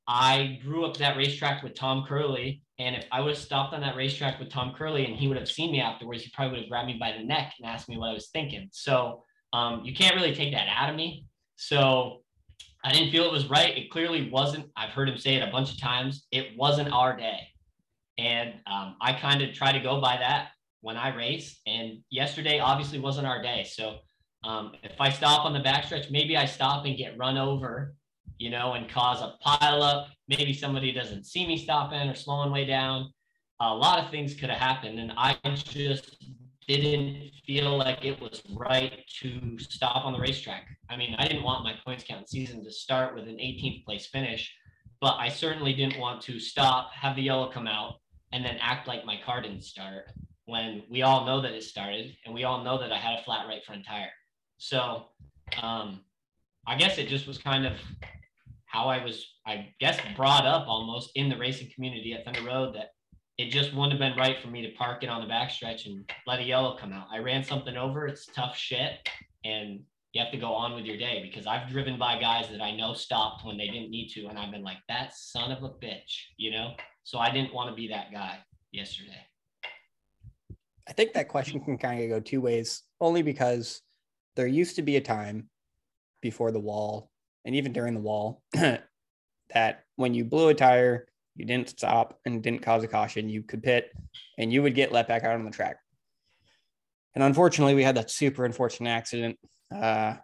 I 0.06 0.60
grew 0.62 0.84
up 0.84 0.96
that 0.98 1.16
racetrack 1.16 1.64
with 1.64 1.74
Tom 1.74 2.06
Curley. 2.06 2.62
And 2.78 2.94
if 2.94 3.06
I 3.10 3.20
would 3.22 3.30
have 3.30 3.42
stopped 3.42 3.74
on 3.74 3.80
that 3.80 3.96
racetrack 3.96 4.38
with 4.38 4.50
Tom 4.50 4.72
Curley 4.78 5.06
and 5.06 5.16
he 5.16 5.26
would 5.26 5.36
have 5.36 5.50
seen 5.50 5.72
me 5.72 5.80
afterwards, 5.80 6.22
he 6.22 6.30
probably 6.32 6.52
would 6.52 6.60
have 6.60 6.70
grabbed 6.70 6.86
me 6.86 6.96
by 7.00 7.10
the 7.10 7.24
neck 7.24 7.54
and 7.58 7.68
asked 7.68 7.88
me 7.88 7.98
what 7.98 8.10
I 8.10 8.14
was 8.14 8.28
thinking. 8.28 8.68
So 8.70 9.24
um, 9.52 9.82
you 9.82 9.92
can't 9.96 10.14
really 10.14 10.36
take 10.36 10.54
that 10.54 10.68
out 10.68 10.90
of 10.90 10.94
me. 10.94 11.24
So 11.56 12.22
I 12.84 12.92
didn't 12.92 13.10
feel 13.10 13.24
it 13.24 13.32
was 13.32 13.50
right. 13.50 13.76
It 13.76 13.90
clearly 13.90 14.30
wasn't. 14.30 14.66
I've 14.76 14.90
heard 14.90 15.08
him 15.08 15.18
say 15.18 15.34
it 15.34 15.46
a 15.46 15.50
bunch 15.50 15.72
of 15.72 15.80
times. 15.80 16.26
It 16.32 16.56
wasn't 16.56 16.92
our 16.92 17.16
day. 17.16 17.40
And 18.18 18.54
um, 18.66 18.96
I 19.00 19.12
kind 19.12 19.42
of 19.42 19.54
try 19.54 19.72
to 19.72 19.80
go 19.80 20.00
by 20.00 20.16
that 20.16 20.48
when 20.80 20.96
I 20.96 21.14
race. 21.14 21.60
And 21.66 21.98
yesterday 22.10 22.58
obviously 22.58 22.98
wasn't 22.98 23.26
our 23.26 23.42
day. 23.42 23.64
So 23.70 23.98
um, 24.44 24.72
if 24.82 24.98
I 25.00 25.10
stop 25.10 25.44
on 25.44 25.52
the 25.52 25.60
backstretch, 25.60 26.10
maybe 26.10 26.36
I 26.36 26.46
stop 26.46 26.86
and 26.86 26.96
get 26.96 27.18
run 27.18 27.36
over, 27.36 27.94
you 28.38 28.50
know, 28.50 28.72
and 28.72 28.88
cause 28.88 29.20
a 29.20 29.36
pile 29.42 29.82
up. 29.82 30.08
Maybe 30.28 30.54
somebody 30.54 30.92
doesn't 30.92 31.26
see 31.26 31.46
me 31.46 31.58
stopping 31.58 32.08
or 32.08 32.14
slowing 32.14 32.50
way 32.50 32.64
down. 32.64 33.12
A 33.60 33.74
lot 33.74 34.02
of 34.02 34.10
things 34.10 34.34
could 34.34 34.48
have 34.48 34.58
happened. 34.58 34.98
And 34.98 35.12
I 35.16 35.36
just 35.44 36.16
didn't 36.66 37.30
feel 37.46 37.76
like 37.76 38.04
it 38.04 38.20
was 38.20 38.42
right 38.54 39.04
to 39.20 39.58
stop 39.58 40.04
on 40.04 40.12
the 40.12 40.18
racetrack. 40.18 40.66
I 40.88 40.96
mean, 40.96 41.14
I 41.18 41.26
didn't 41.26 41.42
want 41.42 41.64
my 41.64 41.74
points 41.84 42.04
count 42.06 42.28
season 42.28 42.64
to 42.64 42.70
start 42.70 43.14
with 43.14 43.28
an 43.28 43.36
18th 43.36 43.84
place 43.84 44.06
finish, 44.06 44.54
but 45.00 45.16
I 45.18 45.28
certainly 45.28 45.72
didn't 45.72 45.98
want 45.98 46.22
to 46.22 46.38
stop, 46.38 46.92
have 46.92 47.16
the 47.16 47.22
yellow 47.22 47.50
come 47.50 47.66
out, 47.66 47.94
and 48.32 48.44
then 48.44 48.58
act 48.60 48.86
like 48.86 49.04
my 49.04 49.18
car 49.24 49.42
didn't 49.42 49.64
start 49.64 50.12
when 50.46 50.82
we 50.90 51.02
all 51.02 51.24
know 51.24 51.40
that 51.40 51.52
it 51.52 51.62
started 51.62 52.16
and 52.24 52.34
we 52.34 52.44
all 52.44 52.64
know 52.64 52.78
that 52.78 52.92
I 52.92 52.98
had 52.98 53.18
a 53.18 53.22
flat 53.22 53.46
right 53.46 53.64
front 53.64 53.86
tire. 53.86 54.10
So 54.58 55.06
um, 55.60 56.00
I 56.66 56.76
guess 56.76 56.98
it 56.98 57.08
just 57.08 57.26
was 57.26 57.38
kind 57.38 57.66
of 57.66 57.72
how 58.66 58.88
I 58.88 59.02
was, 59.02 59.26
I 59.46 59.68
guess, 59.80 59.98
brought 60.16 60.46
up 60.46 60.68
almost 60.68 61.10
in 61.14 61.28
the 61.28 61.36
racing 61.36 61.70
community 61.74 62.12
at 62.12 62.24
Thunder 62.24 62.42
Road 62.42 62.74
that 62.74 62.90
it 63.40 63.50
just 63.50 63.72
wouldn't 63.72 63.92
have 63.92 63.98
been 63.98 64.18
right 64.18 64.38
for 64.38 64.48
me 64.48 64.60
to 64.60 64.76
park 64.76 65.02
it 65.02 65.08
on 65.08 65.26
the 65.26 65.32
backstretch 65.32 65.86
and 65.86 66.04
let 66.26 66.40
a 66.40 66.42
yellow 66.42 66.76
come 66.76 66.92
out. 66.92 67.06
I 67.10 67.20
ran 67.20 67.42
something 67.42 67.74
over. 67.74 68.06
It's 68.06 68.26
tough 68.26 68.54
shit. 68.54 69.08
And 69.46 69.80
you 70.12 70.22
have 70.22 70.30
to 70.32 70.36
go 70.36 70.52
on 70.52 70.74
with 70.74 70.84
your 70.84 70.98
day 70.98 71.22
because 71.22 71.46
I've 71.46 71.66
driven 71.70 71.98
by 71.98 72.20
guys 72.20 72.50
that 72.50 72.60
I 72.60 72.76
know 72.76 72.92
stopped 72.92 73.46
when 73.46 73.56
they 73.56 73.68
didn't 73.68 73.90
need 73.90 74.10
to. 74.10 74.26
And 74.26 74.38
I've 74.38 74.50
been 74.50 74.62
like, 74.62 74.76
that 74.88 75.14
son 75.14 75.52
of 75.52 75.62
a 75.62 75.70
bitch, 75.70 76.18
you 76.36 76.50
know? 76.50 76.74
So 77.02 77.18
I 77.18 77.30
didn't 77.30 77.54
want 77.54 77.70
to 77.70 77.74
be 77.74 77.88
that 77.88 78.12
guy 78.12 78.40
yesterday. 78.72 79.16
I 80.86 80.92
think 80.92 81.14
that 81.14 81.28
question 81.28 81.60
can 81.60 81.78
kind 81.78 82.02
of 82.02 82.10
go 82.10 82.20
two 82.20 82.42
ways, 82.42 82.82
only 83.00 83.22
because 83.22 83.80
there 84.36 84.48
used 84.48 84.76
to 84.76 84.82
be 84.82 84.96
a 84.96 85.00
time 85.00 85.48
before 86.20 86.50
the 86.50 86.60
wall 86.60 87.10
and 87.46 87.54
even 87.54 87.72
during 87.72 87.94
the 87.94 88.00
wall 88.00 88.42
that 88.52 89.84
when 89.96 90.12
you 90.12 90.26
blew 90.26 90.48
a 90.48 90.54
tire 90.54 91.06
you 91.36 91.44
didn't 91.44 91.70
stop 91.70 92.18
and 92.24 92.42
didn't 92.42 92.62
cause 92.62 92.84
a 92.84 92.88
caution, 92.88 93.28
you 93.28 93.42
could 93.42 93.62
pit 93.62 93.90
and 94.38 94.52
you 94.52 94.62
would 94.62 94.74
get 94.74 94.92
let 94.92 95.08
back 95.08 95.24
out 95.24 95.34
on 95.34 95.44
the 95.44 95.50
track. 95.50 95.76
And 97.14 97.24
unfortunately, 97.24 97.74
we 97.74 97.82
had 97.82 97.96
that 97.96 98.10
super 98.10 98.44
unfortunate 98.44 98.90
accident 98.90 99.38
uh, 99.74 100.14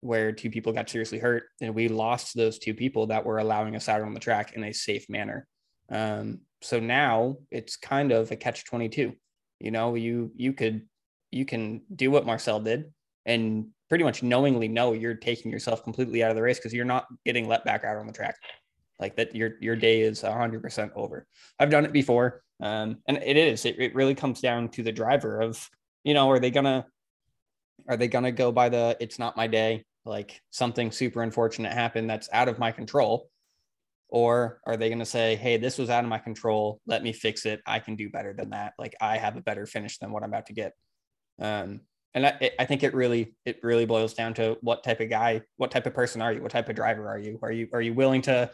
where 0.00 0.32
two 0.32 0.50
people 0.50 0.72
got 0.72 0.90
seriously 0.90 1.18
hurt, 1.18 1.44
and 1.60 1.74
we 1.74 1.88
lost 1.88 2.36
those 2.36 2.58
two 2.58 2.74
people 2.74 3.06
that 3.06 3.24
were 3.24 3.38
allowing 3.38 3.76
us 3.76 3.88
out 3.88 4.02
on 4.02 4.12
the 4.12 4.20
track 4.20 4.52
in 4.52 4.64
a 4.64 4.72
safe 4.72 5.08
manner. 5.08 5.46
Um, 5.90 6.40
so 6.60 6.80
now 6.80 7.36
it's 7.50 7.76
kind 7.76 8.12
of 8.12 8.30
a 8.30 8.36
catch 8.36 8.64
22. 8.66 9.14
You 9.60 9.70
know, 9.70 9.94
you 9.94 10.32
you 10.36 10.52
could 10.52 10.82
you 11.30 11.44
can 11.44 11.82
do 11.94 12.10
what 12.10 12.26
Marcel 12.26 12.60
did 12.60 12.92
and 13.26 13.68
pretty 13.88 14.04
much 14.04 14.22
knowingly 14.22 14.68
know 14.68 14.92
you're 14.92 15.14
taking 15.14 15.50
yourself 15.50 15.82
completely 15.82 16.22
out 16.22 16.30
of 16.30 16.36
the 16.36 16.42
race 16.42 16.58
because 16.58 16.72
you're 16.72 16.84
not 16.84 17.06
getting 17.24 17.48
let 17.48 17.64
back 17.64 17.84
out 17.84 17.96
on 17.96 18.06
the 18.06 18.12
track 18.12 18.36
like 19.04 19.16
that 19.16 19.34
your 19.34 19.52
your 19.60 19.76
day 19.76 20.00
is 20.00 20.22
100% 20.22 20.90
over 20.94 21.26
i've 21.58 21.70
done 21.70 21.84
it 21.84 21.92
before 21.92 22.42
um, 22.62 22.98
and 23.06 23.18
it 23.18 23.36
is 23.36 23.64
it, 23.64 23.78
it 23.78 23.94
really 23.94 24.14
comes 24.14 24.40
down 24.40 24.68
to 24.70 24.82
the 24.82 24.92
driver 24.92 25.40
of 25.40 25.68
you 26.04 26.14
know 26.14 26.30
are 26.30 26.40
they 26.40 26.50
gonna 26.50 26.86
are 27.88 27.96
they 27.96 28.08
gonna 28.08 28.32
go 28.32 28.52
by 28.52 28.68
the 28.68 28.96
it's 29.00 29.18
not 29.18 29.36
my 29.36 29.46
day 29.46 29.84
like 30.04 30.40
something 30.50 30.92
super 30.92 31.22
unfortunate 31.22 31.72
happened 31.72 32.08
that's 32.08 32.28
out 32.32 32.48
of 32.48 32.58
my 32.58 32.72
control? 32.72 33.28
Or 34.08 34.60
are 34.66 34.76
they 34.76 34.88
going 34.88 34.98
to 35.00 35.06
say, 35.06 35.34
hey, 35.34 35.56
this 35.56 35.78
was 35.78 35.90
out 35.90 36.04
of 36.04 36.10
my 36.10 36.18
control. 36.18 36.80
Let 36.86 37.02
me 37.02 37.12
fix 37.12 37.46
it. 37.46 37.60
I 37.66 37.80
can 37.80 37.96
do 37.96 38.10
better 38.10 38.32
than 38.32 38.50
that. 38.50 38.74
Like 38.78 38.94
I 39.00 39.16
have 39.16 39.36
a 39.36 39.40
better 39.40 39.66
finish 39.66 39.98
than 39.98 40.12
what 40.12 40.22
I'm 40.22 40.28
about 40.28 40.46
to 40.46 40.52
get. 40.52 40.72
Um, 41.40 41.80
and 42.14 42.26
I, 42.26 42.50
I 42.60 42.64
think 42.64 42.84
it 42.84 42.94
really 42.94 43.34
it 43.44 43.58
really 43.64 43.86
boils 43.86 44.14
down 44.14 44.34
to 44.34 44.56
what 44.60 44.84
type 44.84 45.00
of 45.00 45.10
guy 45.10 45.42
what 45.56 45.72
type 45.72 45.86
of 45.86 45.94
person 45.94 46.22
are 46.22 46.32
you 46.32 46.40
what 46.40 46.52
type 46.52 46.68
of 46.68 46.76
driver 46.76 47.08
are 47.08 47.18
you 47.18 47.40
are 47.42 47.50
you 47.50 47.66
are 47.72 47.80
you 47.80 47.92
willing 47.92 48.22
to 48.22 48.48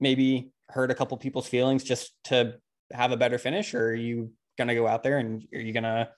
maybe 0.00 0.50
hurt 0.68 0.90
a 0.90 0.94
couple 0.94 1.16
people's 1.16 1.48
feelings 1.48 1.84
just 1.84 2.12
to 2.24 2.54
have 2.92 3.12
a 3.12 3.16
better 3.16 3.38
finish? 3.38 3.74
Or 3.74 3.88
are 3.88 3.94
you 3.94 4.32
going 4.56 4.68
to 4.68 4.74
go 4.74 4.86
out 4.86 5.02
there 5.02 5.18
and 5.18 5.46
are 5.54 5.60
you 5.60 5.72
going 5.72 5.84
to 5.84 6.08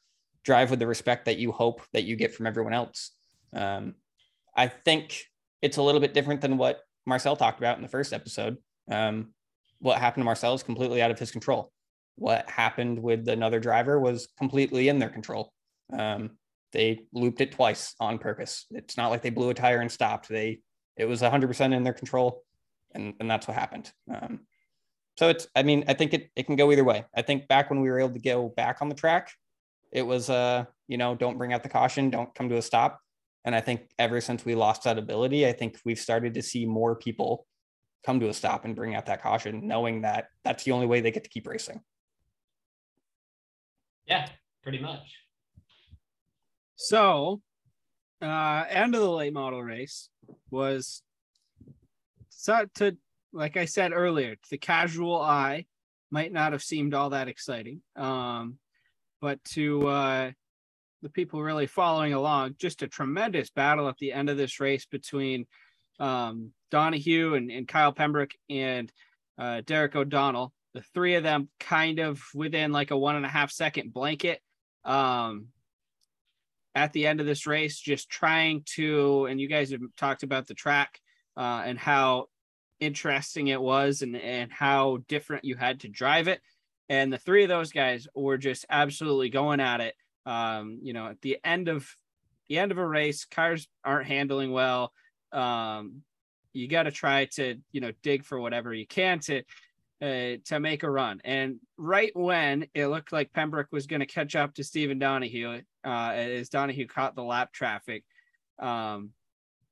drive 0.45 0.71
with 0.71 0.79
the 0.79 0.87
respect 0.87 1.27
that 1.27 1.39
you 1.39 1.53
hope 1.53 1.83
that 1.93 2.05
you 2.05 2.17
get 2.17 2.35
from 2.35 2.47
everyone 2.47 2.73
else? 2.73 3.13
Um, 3.53 3.95
i 4.57 4.67
think 4.67 5.25
it's 5.63 5.77
a 5.77 5.83
little 5.83 6.01
bit 6.01 6.15
different 6.15 6.41
than 6.41 6.57
what 6.57 6.81
marcel 7.07 7.37
talked 7.37 7.59
about 7.59 7.77
in 7.77 7.83
the 7.83 7.89
first 7.89 8.13
episode. 8.13 8.57
Um, 8.91 9.33
what 9.79 9.99
happened 9.99 10.23
to 10.23 10.27
marcel 10.27 10.55
is 10.55 10.63
completely 10.63 11.03
out 11.03 11.11
of 11.11 11.19
his 11.19 11.31
control. 11.31 11.73
What 12.17 12.49
happened 12.49 13.03
with 13.03 13.29
another 13.29 13.61
driver 13.61 13.99
was 13.99 14.29
completely 14.39 14.89
in 14.89 14.99
their 14.99 15.09
control. 15.09 15.53
Um, 15.93 16.33
they 16.73 17.01
looped 17.13 17.41
it 17.41 17.53
twice 17.53 17.95
on 17.99 18.19
purpose. 18.19 18.67
It's 18.71 18.97
not 18.97 19.11
like 19.11 19.23
they 19.23 19.31
blew 19.31 19.51
a 19.51 19.55
tire 19.55 19.81
and 19.81 19.91
stopped. 19.91 20.29
They 20.29 20.61
it 20.97 21.07
was 21.07 21.23
100% 21.23 21.75
in 21.75 21.83
their 21.83 21.95
control, 21.95 22.43
and 22.95 23.15
and 23.21 23.31
that's 23.31 23.49
what 23.49 23.57
happened. 23.57 23.93
Um, 24.13 24.41
so 25.17 25.29
it's 25.29 25.47
I 25.55 25.63
mean 25.63 25.85
I 25.89 25.95
think 25.95 26.15
it 26.15 26.31
it 26.37 26.47
can 26.47 26.57
go 26.57 26.73
either 26.73 26.85
way. 26.85 27.05
I 27.15 27.23
think 27.23 27.49
back 27.49 27.71
when 27.71 27.81
we 27.81 27.91
were 27.91 28.01
able 28.01 28.15
to 28.15 28.21
go 28.21 28.49
back 28.49 28.79
on 28.81 28.89
the 28.89 28.95
track, 28.95 29.33
it 29.93 30.03
was 30.03 30.31
uh 30.31 30.65
you 30.89 30.97
know 30.97 31.15
don't 31.15 31.39
bring 31.39 31.53
out 31.53 31.63
the 31.63 31.69
caution, 31.69 32.11
don't 32.11 32.35
come 32.35 32.49
to 32.49 32.57
a 32.57 32.63
stop. 32.63 33.01
And 33.45 33.55
I 33.55 33.61
think 33.61 33.91
ever 33.99 34.21
since 34.21 34.45
we 34.45 34.55
lost 34.55 34.85
that 34.85 34.99
ability, 34.99 35.47
I 35.47 35.53
think 35.53 35.79
we've 35.85 35.99
started 35.99 36.35
to 36.35 36.43
see 36.43 36.67
more 36.67 36.95
people 36.97 37.47
come 38.05 38.21
to 38.21 38.29
a 38.29 38.35
stop 38.35 38.65
and 38.65 38.77
bring 38.77 38.95
out 38.95 39.07
that 39.07 39.23
caution, 39.23 39.67
knowing 39.67 40.03
that 40.03 40.29
that's 40.45 40.65
the 40.65 40.73
only 40.73 40.87
way 40.87 41.01
they 41.01 41.11
get 41.11 41.25
to 41.25 41.31
keep 41.31 41.47
racing. 41.47 41.81
Yeah, 44.07 44.27
pretty 44.63 44.79
much. 44.79 45.17
So, 46.77 47.43
uh, 48.23 48.65
end 48.69 48.95
of 48.95 49.01
the 49.01 49.11
late 49.11 49.33
model 49.33 49.63
race 49.63 50.09
was 50.51 51.03
so 52.41 52.65
to 52.77 52.97
like 53.33 53.57
I 53.57 53.65
said 53.67 53.93
earlier, 53.93 54.37
the 54.51 54.59
casual 54.59 55.21
eye 55.21 55.67
might 56.11 56.33
not 56.33 56.53
have 56.53 56.63
seemed 56.63 56.95
all 56.95 57.11
that 57.11 57.29
exciting. 57.29 57.83
Um, 57.97 58.59
but 59.21 59.43
to 59.53 59.87
uh, 59.87 60.31
the 61.03 61.11
people 61.11 61.43
really 61.43 61.67
following 61.67 62.13
along, 62.13 62.57
just 62.59 62.83
a 62.83 62.89
tremendous 62.89 63.51
battle 63.51 63.89
at 63.89 63.99
the 63.99 64.13
end 64.13 64.31
of 64.31 64.37
this 64.37 64.59
race 64.59 64.87
between 64.87 65.47
um, 66.01 66.51
Donahue 66.71 67.35
and, 67.35 67.51
and 67.51 67.69
Kyle 67.69 67.93
Pembroke 67.93 68.35
and 68.49 68.91
uh, 69.39 69.61
Derek 69.65 69.95
O'Donnell. 69.95 70.53
The 70.75 70.83
three 70.95 71.17
of 71.17 71.23
them 71.23 71.49
kind 71.59 71.99
of 71.99 72.23
within 72.35 72.73
like 72.73 72.91
a 72.91 72.97
one 72.97 73.17
and 73.17 73.27
a 73.27 73.31
half 73.31 73.51
second 73.51 73.93
blanket. 73.93 74.41
Um, 74.85 75.49
at 76.75 76.93
the 76.93 77.07
end 77.07 77.21
of 77.21 77.27
this 77.27 77.47
race, 77.47 77.79
just 77.79 78.09
trying 78.09 78.63
to, 78.75 79.27
and 79.27 79.41
you 79.41 79.49
guys 79.49 79.73
have 79.73 79.81
talked 79.97 80.23
about 80.23 80.47
the 80.47 80.55
track 80.55 81.01
uh, 81.37 81.63
and 81.65 81.79
how 81.79 82.27
interesting 82.81 83.49
it 83.49 83.61
was 83.61 84.03
and, 84.03 84.17
and 84.17 84.51
how 84.53 84.99
different 85.09 85.45
you 85.45 85.57
had 85.57 85.81
to 85.81 85.89
drive 85.89 86.29
it. 86.29 86.41
And 86.89 87.13
the 87.13 87.19
three 87.19 87.45
of 87.45 87.49
those 87.49 87.71
guys 87.71 88.09
were 88.15 88.39
just 88.39 88.67
absolutely 88.69 89.31
going 89.31 89.61
at 89.61 89.81
it. 89.81 89.95
Um, 90.27 90.81
you 90.83 90.93
know, 90.93 91.07
at 91.07 91.21
the 91.21 91.39
end 91.45 91.69
of 91.69 91.89
the 92.49 92.59
end 92.59 92.73
of 92.73 92.79
a 92.79 92.87
race, 92.87 93.25
cars 93.25 93.69
aren't 93.85 94.09
handling 94.09 94.51
well. 94.51 94.93
Um, 95.31 96.03
you 96.53 96.67
got 96.67 96.83
to 96.85 96.91
try 96.91 97.27
to, 97.37 97.57
you 97.71 97.81
know, 97.81 97.93
dig 98.03 98.25
for 98.25 98.41
whatever 98.41 98.75
you 98.75 98.87
can 98.87 99.21
to 99.21 99.43
uh, 100.03 100.37
to 100.47 100.59
make 100.59 100.83
a 100.83 100.91
run. 100.91 101.21
And 101.25 101.61
right 101.77 102.11
when 102.15 102.67
it 102.75 102.87
looked 102.89 103.13
like 103.13 103.33
Pembroke 103.33 103.69
was 103.71 103.87
going 103.87 104.01
to 104.01 104.07
catch 104.07 104.35
up 104.35 104.55
to 104.55 104.65
Stephen 104.65 104.99
Donahue, 104.99 105.61
uh, 105.85 106.13
as 106.15 106.49
Donahue 106.49 106.87
caught 106.87 107.15
the 107.15 107.23
lap 107.23 107.53
traffic, 107.53 108.05
um, 108.59 109.11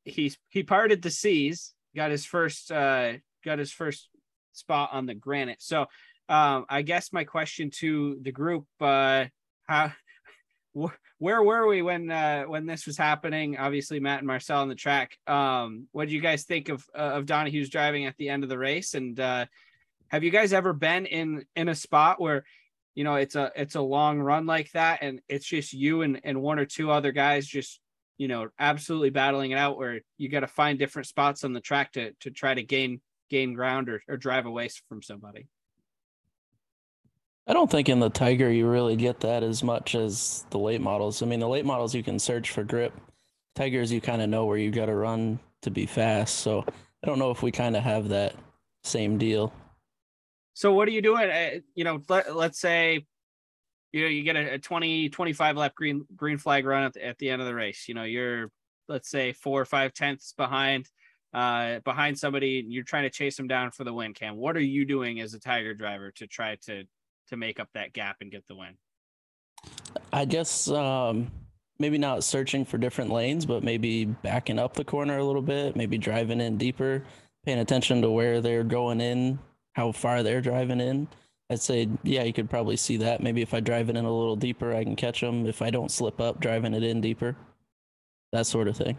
he 0.05 0.33
he 0.49 0.63
parted 0.63 1.03
the 1.03 1.11
seas, 1.11 1.75
got 1.99 2.12
his 2.12 2.24
first 2.24 2.70
uh, 2.70 3.14
got 3.44 3.59
his 3.59 3.72
first 3.72 4.09
spot 4.53 4.90
on 4.92 5.07
the 5.07 5.14
granite. 5.14 5.61
So 5.61 5.86
um, 6.28 6.64
I 6.68 6.82
guess 6.82 7.12
my 7.12 7.24
question 7.24 7.70
to 7.78 8.18
the 8.22 8.30
group, 8.30 8.66
uh, 8.80 9.24
how 9.66 9.92
where 11.18 11.42
were 11.42 11.66
we 11.66 11.82
when 11.82 12.09
uh, 12.09 12.44
when 12.44 12.66
this 12.66 12.86
was 12.86 12.96
happening? 12.96 13.57
Obviously, 13.57 13.99
Matt 13.99 14.18
and 14.18 14.28
Marcel 14.28 14.62
on 14.62 14.68
the 14.68 14.76
track. 14.76 15.18
Um, 15.26 15.88
what 15.90 16.09
do 16.09 16.14
you 16.14 16.20
guys 16.20 16.44
think 16.44 16.68
of 16.68 16.84
uh, 16.94 17.16
of 17.18 17.26
Donahue's 17.26 17.68
driving 17.68 18.07
at 18.07 18.16
the 18.16 18.28
end 18.28 18.44
of 18.44 18.49
the 18.49 18.59
race? 18.59 18.94
And 18.94 19.18
uh, 19.18 19.46
have 20.07 20.22
you 20.22 20.30
guys 20.30 20.53
ever 20.53 20.72
been 20.72 21.05
in 21.07 21.46
in 21.57 21.68
a 21.68 21.74
spot 21.74 22.20
where 22.20 22.44
you 22.94 23.03
know 23.03 23.16
it's 23.16 23.34
a 23.34 23.51
it's 23.57 23.74
a 23.74 23.80
long 23.80 24.20
run 24.20 24.46
like 24.46 24.70
that 24.72 25.01
and 25.03 25.20
it's 25.28 25.46
just 25.46 25.72
you 25.72 26.03
and, 26.03 26.20
and 26.22 26.40
one 26.40 26.61
or 26.61 26.64
two 26.64 26.92
other 26.92 27.11
guys 27.11 27.44
just 27.44 27.80
you 28.19 28.29
know 28.29 28.49
absolutely 28.59 29.11
battling 29.11 29.53
it 29.53 29.59
out 29.59 29.79
where 29.79 30.01
you 30.19 30.29
got 30.29 30.41
to 30.41 30.47
find 30.47 30.79
different 30.79 31.07
spots 31.07 31.45
on 31.45 31.53
the 31.53 31.61
track 31.61 31.93
to 31.93 32.12
to 32.21 32.31
try 32.31 32.53
to 32.53 32.62
gain 32.62 33.01
gain 33.31 33.55
ground 33.55 33.89
or, 33.89 34.03
or 34.09 34.16
drive 34.16 34.47
away 34.47 34.69
from 34.89 35.03
somebody 35.03 35.49
I 37.47 37.55
don't 37.55 37.71
think 37.71 37.89
in 37.89 37.99
the 37.99 38.11
Tiger 38.11 38.53
you 38.53 38.69
really 38.69 38.95
get 38.95 39.21
that 39.21 39.43
as 39.43 39.62
much 39.62 39.95
as 39.95 40.45
the 40.51 40.59
late 40.59 40.83
models. 40.83 41.23
I 41.23 41.27
mean, 41.27 41.41
the 41.41 41.49
late 41.49 41.64
models 41.64 41.95
you 41.95 42.03
can 42.03 42.19
search 42.19 42.51
for 42.51 42.62
grip. 42.62 42.93
Tigers, 43.55 43.91
you 43.91 44.03
kind 44.03 44.21
of 44.21 44.29
know 44.29 44.45
where 44.45 44.59
you 44.59 44.71
got 44.71 44.87
to 44.87 44.95
run 44.95 45.41
to 45.62 45.71
be 45.71 45.87
fast. 45.87 46.41
So 46.41 46.62
I 47.03 47.07
don't 47.07 47.19
know 47.19 47.31
if 47.31 47.43
we 47.43 47.51
kind 47.51 47.75
of 47.75 47.83
have 47.83 48.11
that 48.11 48.35
same 48.85 49.16
deal. 49.16 49.55
So 50.53 50.75
what 50.75 50.89
are 50.89 50.91
you 50.91 51.01
doing? 51.01 51.31
Uh, 51.31 51.61
you 51.75 51.85
know, 51.85 52.03
let, 52.11 52.37
let's 52.37 52.61
say 52.61 53.07
you 53.93 54.03
know 54.03 54.09
you 54.09 54.22
get 54.22 54.36
a, 54.36 54.55
a 54.55 54.59
20 54.59 55.09
25 55.09 55.57
lap 55.57 55.74
green 55.74 56.05
green 56.14 56.39
flag 56.39 56.66
run 56.66 56.84
at 56.84 56.95
the, 56.95 57.07
at 57.07 57.18
the 57.18 57.30
end 57.30 57.41
of 57.41 57.49
the 57.49 57.55
race. 57.55 57.86
You 57.89 57.95
know, 57.95 58.05
you're 58.05 58.51
let's 58.89 59.11
say 59.11 59.32
four 59.32 59.61
or 59.61 59.64
five 59.64 59.93
tenths 59.93 60.32
behind 60.32 60.89
uh 61.34 61.80
behind 61.80 62.18
somebody 62.18 62.61
and 62.61 62.72
you're 62.72 62.84
trying 62.84 63.03
to 63.03 63.11
chase 63.11 63.36
them 63.36 63.47
down 63.47 63.70
for 63.70 63.84
the 63.84 63.93
win 63.93 64.14
cam 64.14 64.34
what 64.34 64.57
are 64.57 64.61
you 64.61 64.86
doing 64.86 65.20
as 65.20 65.34
a 65.34 65.39
tiger 65.39 65.74
driver 65.74 66.11
to 66.11 66.26
try 66.26 66.57
to 66.57 66.84
to 67.28 67.36
make 67.36 67.61
up 67.61 67.68
that 67.74 67.93
gap 67.93 68.16
and 68.22 68.30
get 68.30 68.47
the 68.47 68.57
win 68.57 68.74
i 70.11 70.24
guess 70.24 70.70
um 70.70 71.30
maybe 71.78 71.99
not 71.99 72.24
searching 72.24 72.64
for 72.64 72.78
different 72.78 73.11
lanes 73.11 73.45
but 73.45 73.62
maybe 73.62 74.07
backing 74.07 74.59
up 74.59 74.72
the 74.72 74.82
corner 74.82 75.18
a 75.18 75.24
little 75.24 75.43
bit 75.43 75.76
maybe 75.76 75.99
driving 75.99 76.41
in 76.41 76.57
deeper 76.57 77.05
paying 77.45 77.59
attention 77.59 78.01
to 78.01 78.09
where 78.11 78.41
they're 78.41 78.64
going 78.64 78.99
in 78.99 79.39
how 79.78 79.93
far 79.93 80.24
they're 80.24 80.41
driving 80.41 80.80
in. 80.80 81.07
I'd 81.51 81.61
say, 81.61 81.88
yeah, 82.03 82.24
you 82.24 82.32
could 82.32 82.51
probably 82.51 82.76
see 82.76 82.99
that. 82.99 83.22
Maybe 83.22 83.40
if 83.40 83.55
I 83.55 83.61
drive 83.61 83.88
it 83.88 83.96
in 83.96 84.05
a 84.05 84.12
little 84.12 84.36
deeper, 84.36 84.74
I 84.74 84.84
can 84.84 84.96
catch 84.96 85.20
them. 85.20 85.46
If 85.46 85.62
I 85.62 85.70
don't 85.70 85.90
slip 85.90 86.20
up 86.20 86.40
driving 86.40 86.74
it 86.74 86.82
in 86.82 87.01
deeper, 87.01 87.36
that 88.32 88.46
sort 88.46 88.68
of 88.68 88.76
thing. 88.76 88.99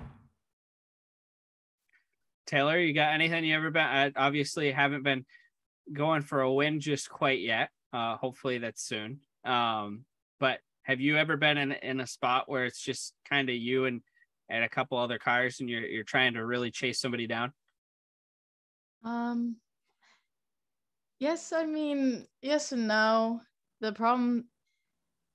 Taylor, 2.48 2.80
you 2.80 2.94
got 2.94 3.14
anything 3.14 3.46
you 3.46 3.56
ever 3.56 3.70
been? 3.70 3.84
I 3.84 4.12
obviously 4.16 4.72
haven't 4.72 5.04
been 5.04 5.26
going 5.94 6.24
for 6.24 6.42
a 6.42 6.52
win 6.52 6.80
just 6.80 7.08
quite 7.08 7.40
yet. 7.40 7.70
Uh, 7.94 8.18
hopefully 8.18 8.58
that's 8.58 8.82
soon. 8.82 9.20
Um, 9.46 10.06
but 10.40 10.60
have 10.84 11.00
you 11.00 11.18
ever 11.18 11.38
been 11.38 11.58
in 11.58 11.72
in 11.74 12.00
a 12.00 12.08
spot 12.08 12.50
where 12.50 12.66
it's 12.66 12.82
just 12.82 13.14
kind 13.30 13.50
of 13.50 13.56
you 13.56 13.86
and 13.86 14.02
and 14.50 14.64
a 14.64 14.70
couple 14.70 14.98
other 14.98 15.20
cars, 15.20 15.60
and 15.60 15.70
you're 15.70 15.86
you're 15.86 16.04
trying 16.04 16.34
to 16.34 16.44
really 16.44 16.72
chase 16.72 17.00
somebody 17.00 17.28
down? 17.28 17.54
Um, 19.04 19.58
Yes, 21.20 21.52
I 21.52 21.66
mean, 21.66 22.26
yes 22.42 22.72
and 22.72 22.88
no. 22.88 23.42
The 23.82 23.92
problem 23.92 24.46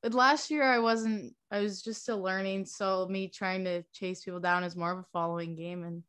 with 0.02 0.14
last 0.14 0.50
year, 0.50 0.62
I 0.64 0.78
wasn't, 0.78 1.34
I 1.50 1.60
was 1.60 1.82
just 1.82 2.02
still 2.02 2.22
learning. 2.22 2.64
So, 2.64 3.06
me 3.08 3.28
trying 3.28 3.64
to 3.64 3.82
chase 3.92 4.24
people 4.24 4.40
down 4.40 4.64
is 4.64 4.76
more 4.76 4.92
of 4.92 4.98
a 4.98 5.06
following 5.12 5.56
game. 5.56 5.84
And 5.84 6.02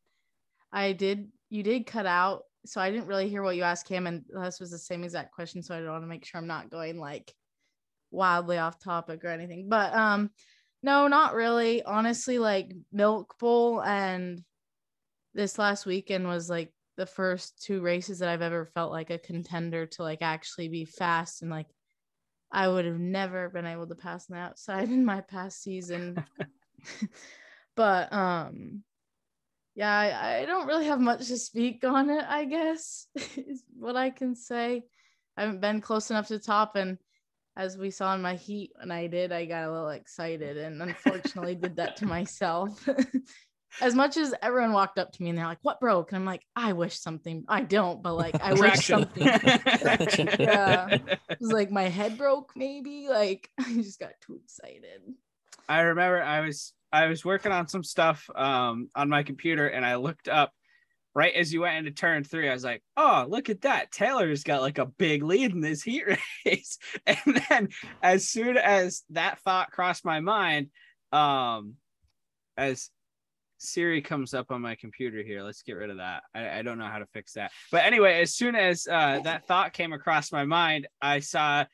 I 0.71 0.93
did, 0.93 1.29
you 1.49 1.61
did 1.61 1.85
cut 1.85 2.05
out. 2.05 2.43
So, 2.65 2.79
I 2.79 2.89
didn't 2.89 3.07
really 3.07 3.27
hear 3.27 3.43
what 3.43 3.57
you 3.57 3.63
asked 3.63 3.89
him. 3.89 4.07
And 4.07 4.23
this 4.33 4.61
was 4.61 4.71
the 4.71 4.77
same 4.77 5.03
exact 5.03 5.33
question. 5.33 5.61
So, 5.61 5.75
I 5.75 5.79
don't 5.79 5.91
want 5.91 6.03
to 6.03 6.07
make 6.07 6.25
sure 6.25 6.39
I'm 6.39 6.47
not 6.47 6.69
going 6.69 6.97
like 6.97 7.33
wildly 8.11 8.57
off 8.57 8.79
topic 8.79 9.25
or 9.25 9.29
anything. 9.29 9.67
But, 9.67 9.93
um, 9.93 10.31
no, 10.83 11.07
not 11.09 11.33
really. 11.33 11.83
Honestly, 11.83 12.39
like 12.39 12.71
Milk 12.93 13.35
Bowl 13.39 13.81
and 13.81 14.41
this 15.33 15.59
last 15.59 15.85
weekend 15.85 16.27
was 16.27 16.49
like 16.49 16.71
the 16.97 17.05
first 17.05 17.61
two 17.61 17.81
races 17.81 18.19
that 18.19 18.29
I've 18.29 18.41
ever 18.41 18.65
felt 18.65 18.91
like 18.91 19.09
a 19.09 19.17
contender 19.17 19.85
to 19.85 20.03
like 20.03 20.21
actually 20.21 20.69
be 20.69 20.85
fast 20.85 21.41
and 21.41 21.51
like 21.51 21.67
I 22.51 22.67
would 22.67 22.85
have 22.85 22.99
never 22.99 23.49
been 23.49 23.65
able 23.65 23.87
to 23.87 23.95
pass 23.95 24.29
on 24.29 24.37
the 24.37 24.43
outside 24.43 24.89
in 24.89 25.03
my 25.03 25.21
past 25.21 25.61
season. 25.61 26.23
but 27.75 28.11
um 28.13 28.83
yeah, 29.75 29.91
I, 29.91 30.39
I 30.39 30.45
don't 30.45 30.67
really 30.67 30.85
have 30.85 31.01
much 31.01 31.27
to 31.27 31.37
speak 31.37 31.83
on 31.83 32.09
it, 32.09 32.23
I 32.25 32.45
guess, 32.45 33.07
is 33.35 33.61
what 33.77 33.97
I 33.97 34.09
can 34.09 34.33
say. 34.33 34.83
I 35.35 35.41
haven't 35.41 35.59
been 35.59 35.81
close 35.81 36.09
enough 36.09 36.29
to 36.29 36.39
top 36.39 36.77
and 36.77 36.97
as 37.57 37.77
we 37.77 37.89
saw 37.89 38.13
in 38.15 38.21
my 38.21 38.35
heat 38.35 38.71
when 38.77 38.91
I 38.91 39.07
did, 39.07 39.31
I 39.31 39.45
got 39.45 39.67
a 39.67 39.71
little 39.71 39.89
excited 39.89 40.57
and 40.57 40.81
unfortunately 40.81 41.55
did 41.55 41.77
that 41.77 41.97
to 41.97 42.05
myself. 42.05 42.87
As 43.81 43.95
much 43.95 44.17
as 44.17 44.33
everyone 44.41 44.73
walked 44.73 44.97
up 44.97 45.11
to 45.11 45.23
me 45.23 45.29
and 45.29 45.37
they're 45.37 45.45
like, 45.45 45.59
"What 45.61 45.79
broke?" 45.79 46.11
and 46.11 46.17
I'm 46.17 46.25
like, 46.25 46.45
"I 46.55 46.73
wish 46.73 46.99
something. 46.99 47.45
I 47.47 47.61
don't, 47.61 48.01
but 48.01 48.13
like, 48.13 48.41
I 48.41 48.53
wish 48.53 48.85
something." 48.85 49.27
Yeah. 50.39 50.87
It 50.89 51.39
was 51.39 51.51
like 51.51 51.71
my 51.71 51.83
head 51.83 52.17
broke, 52.17 52.51
maybe. 52.55 53.07
Like 53.09 53.49
I 53.59 53.73
just 53.75 53.99
got 53.99 54.11
too 54.21 54.39
excited. 54.43 55.01
I 55.67 55.81
remember 55.81 56.21
I 56.21 56.41
was 56.41 56.73
I 56.91 57.07
was 57.07 57.25
working 57.25 57.51
on 57.51 57.67
some 57.67 57.83
stuff 57.83 58.29
um 58.35 58.89
on 58.95 59.09
my 59.09 59.23
computer 59.23 59.67
and 59.67 59.85
I 59.85 59.95
looked 59.95 60.27
up 60.27 60.53
right 61.13 61.33
as 61.33 61.53
you 61.53 61.61
went 61.61 61.77
into 61.77 61.91
turn 61.91 62.23
three. 62.23 62.49
I 62.49 62.53
was 62.53 62.63
like, 62.63 62.83
oh, 62.97 63.25
look 63.27 63.49
at 63.49 63.61
that. 63.61 63.91
Taylor's 63.91 64.43
got 64.43 64.61
like 64.61 64.77
a 64.77 64.85
big 64.85 65.23
lead 65.23 65.51
in 65.51 65.61
this 65.61 65.81
heat 65.81 66.03
race. 66.45 66.77
And 67.05 67.41
then 67.49 67.69
as 68.01 68.27
soon 68.27 68.57
as 68.57 69.03
that 69.11 69.39
thought 69.39 69.71
crossed 69.71 70.05
my 70.05 70.19
mind, 70.19 70.69
um 71.11 71.75
as 72.57 72.89
Siri 73.65 74.01
comes 74.01 74.33
up 74.33 74.51
on 74.51 74.61
my 74.61 74.75
computer 74.75 75.23
here. 75.23 75.43
Let's 75.43 75.61
get 75.61 75.73
rid 75.73 75.89
of 75.89 75.97
that. 75.97 76.23
I, 76.33 76.59
I 76.59 76.61
don't 76.61 76.77
know 76.77 76.87
how 76.87 76.99
to 76.99 77.05
fix 77.07 77.33
that. 77.33 77.51
But 77.71 77.83
anyway, 77.85 78.21
as 78.21 78.33
soon 78.33 78.55
as 78.55 78.87
uh, 78.87 79.19
that 79.23 79.45
thought 79.47 79.73
came 79.73 79.93
across 79.93 80.31
my 80.31 80.45
mind, 80.45 80.87
I 81.01 81.19
saw 81.19 81.65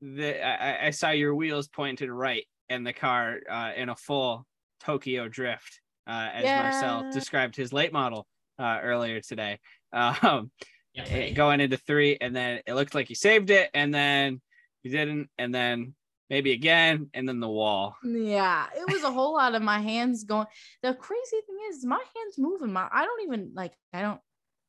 the 0.00 0.44
I, 0.44 0.86
I 0.86 0.90
saw 0.90 1.10
your 1.10 1.34
wheels 1.34 1.68
pointed 1.68 2.10
right 2.10 2.46
and 2.68 2.86
the 2.86 2.92
car 2.92 3.40
uh, 3.50 3.72
in 3.76 3.88
a 3.88 3.96
full 3.96 4.46
Tokyo 4.80 5.28
drift, 5.28 5.80
uh, 6.06 6.28
as 6.32 6.44
Marcel 6.44 7.10
described 7.12 7.56
his 7.56 7.72
late 7.72 7.92
model 7.92 8.26
uh, 8.58 8.78
earlier 8.82 9.20
today. 9.20 9.58
Um, 9.92 10.52
Yeah, 10.94 11.04
eh, 11.08 11.32
going 11.32 11.60
into 11.60 11.76
three, 11.76 12.16
and 12.20 12.34
then 12.34 12.60
it 12.66 12.74
looked 12.74 12.94
like 12.94 13.06
he 13.06 13.14
saved 13.14 13.50
it, 13.50 13.70
and 13.74 13.94
then 13.94 14.40
he 14.82 14.88
didn't, 14.88 15.30
and 15.38 15.54
then 15.54 15.94
maybe 16.30 16.52
again, 16.52 17.10
and 17.12 17.28
then 17.28 17.40
the 17.40 17.48
wall. 17.48 17.96
Yeah, 18.02 18.66
it 18.74 18.90
was 18.90 19.02
a 19.02 19.10
whole 19.12 19.34
lot 19.34 19.54
of 19.54 19.60
my 19.62 19.80
hands 19.80 20.24
going. 20.24 20.46
The 20.82 20.94
crazy 20.94 21.36
thing 21.46 21.58
is, 21.70 21.84
my 21.84 21.98
hands 21.98 22.38
moving. 22.38 22.72
My 22.72 22.88
I 22.90 23.04
don't 23.04 23.22
even 23.24 23.50
like. 23.54 23.72
I 23.92 24.00
don't. 24.02 24.20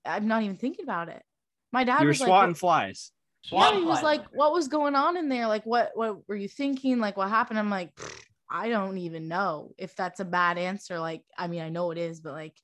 I'm 0.03 0.27
not 0.27 0.41
even 0.43 0.57
thinking 0.57 0.83
about 0.83 1.07
it. 1.09 1.21
My 1.71 1.83
dad 1.83 2.01
You 2.01 2.07
was 2.07 2.19
like, 2.19 2.27
swatting 2.27 2.49
what- 2.51 2.57
flies. 2.57 3.11
Swan 3.43 3.73
yeah, 3.73 3.79
he 3.79 3.85
was 3.85 4.03
like, 4.03 4.23
"What 4.33 4.53
was 4.53 4.67
going 4.67 4.93
on 4.93 5.17
in 5.17 5.27
there? 5.27 5.47
Like, 5.47 5.65
what 5.65 5.91
what 5.95 6.27
were 6.27 6.35
you 6.35 6.47
thinking? 6.47 6.99
Like, 6.99 7.17
what 7.17 7.29
happened?" 7.29 7.57
I'm 7.57 7.71
like, 7.71 7.89
I 8.51 8.69
don't 8.69 8.99
even 8.99 9.27
know 9.27 9.71
if 9.79 9.95
that's 9.95 10.19
a 10.19 10.25
bad 10.25 10.59
answer. 10.59 10.99
Like, 10.99 11.23
I 11.37 11.47
mean, 11.47 11.61
I 11.61 11.69
know 11.69 11.89
it 11.89 11.97
is, 11.97 12.19
but 12.19 12.33
like, 12.33 12.55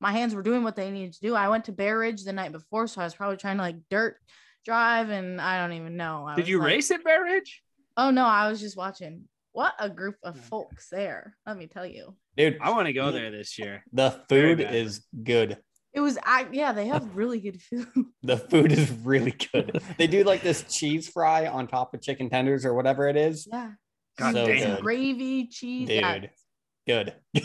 my 0.00 0.10
hands 0.10 0.34
were 0.34 0.42
doing 0.42 0.64
what 0.64 0.74
they 0.74 0.90
needed 0.90 1.12
to 1.12 1.20
do. 1.20 1.36
I 1.36 1.48
went 1.50 1.66
to 1.66 1.72
Bear 1.72 1.98
Ridge 2.00 2.24
the 2.24 2.32
night 2.32 2.50
before, 2.50 2.88
so 2.88 3.00
I 3.00 3.04
was 3.04 3.14
probably 3.14 3.36
trying 3.36 3.58
to 3.58 3.62
like 3.62 3.76
dirt 3.90 4.16
drive, 4.64 5.10
and 5.10 5.40
I 5.40 5.60
don't 5.60 5.76
even 5.76 5.96
know. 5.96 6.26
I 6.26 6.34
Did 6.34 6.48
you 6.48 6.58
like- 6.58 6.66
race 6.66 6.90
at 6.90 7.04
Bear 7.04 7.22
Ridge? 7.22 7.62
Oh 7.96 8.10
no, 8.10 8.24
I 8.24 8.48
was 8.48 8.60
just 8.60 8.76
watching. 8.76 9.28
What 9.52 9.74
a 9.78 9.88
group 9.88 10.16
of 10.22 10.38
folks 10.38 10.88
there. 10.90 11.36
Let 11.46 11.56
me 11.56 11.68
tell 11.68 11.86
you. 11.86 12.16
Dude, 12.36 12.58
I 12.60 12.70
want 12.70 12.86
to 12.86 12.92
go 12.92 13.12
there 13.12 13.30
this 13.30 13.56
year. 13.58 13.84
the 13.92 14.10
food 14.28 14.58
bad. 14.58 14.74
is 14.74 15.04
good. 15.22 15.58
It 15.92 16.00
was 16.00 16.18
I 16.24 16.48
yeah, 16.50 16.72
they 16.72 16.88
have 16.88 17.14
really 17.14 17.40
good 17.40 17.62
food. 17.62 17.86
The 18.22 18.36
food 18.38 18.72
is 18.72 18.90
really 18.90 19.34
good. 19.52 19.80
they 19.98 20.08
do 20.08 20.24
like 20.24 20.42
this 20.42 20.64
cheese 20.68 21.08
fry 21.08 21.46
on 21.46 21.68
top 21.68 21.94
of 21.94 22.02
chicken 22.02 22.30
tenders 22.30 22.64
or 22.64 22.74
whatever 22.74 23.08
it 23.08 23.16
is. 23.16 23.46
yeah. 23.50 23.72
God 24.18 24.34
so 24.34 24.46
damn. 24.46 24.76
good. 24.76 24.82
Gravy, 24.82 25.46
cheese. 25.46 25.88
Dude, 25.88 26.00
Yeah, 26.00 26.26
good. 26.86 27.14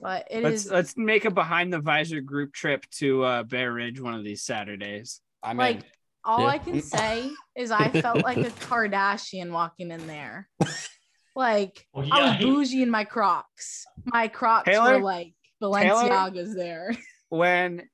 but 0.00 0.28
it 0.30 0.42
Let's 0.42 0.64
is 0.66 0.70
let's 0.70 0.96
make 0.96 1.24
a 1.26 1.30
behind 1.30 1.72
the 1.72 1.80
visor 1.80 2.20
group 2.20 2.52
trip 2.54 2.86
to 2.98 3.24
uh, 3.24 3.42
Bear 3.42 3.72
Ridge 3.72 4.00
one 4.00 4.14
of 4.14 4.24
these 4.24 4.42
Saturdays. 4.42 5.20
I 5.42 5.50
mean, 5.50 5.58
like 5.58 5.82
all 6.24 6.40
Yeah. 6.40 6.46
I 6.46 6.58
can 6.58 6.80
say 6.82 7.30
is 7.56 7.70
I 7.70 7.88
felt 7.88 8.22
like 8.22 8.38
a 8.38 8.50
Kardashian 8.50 9.50
walking 9.50 9.90
in 9.90 10.06
there. 10.06 10.48
Like 11.34 11.86
Well, 11.92 12.06
I 12.10 12.36
was 12.36 12.44
bougie 12.44 12.82
in 12.82 12.90
my 12.90 13.04
Crocs. 13.04 13.84
My 14.04 14.28
Crocs 14.28 14.66
Taylor? 14.66 14.98
were 14.98 15.04
like 15.04 15.34
Balenciagas 15.62 16.54
there. 16.54 16.94
When 17.30 17.88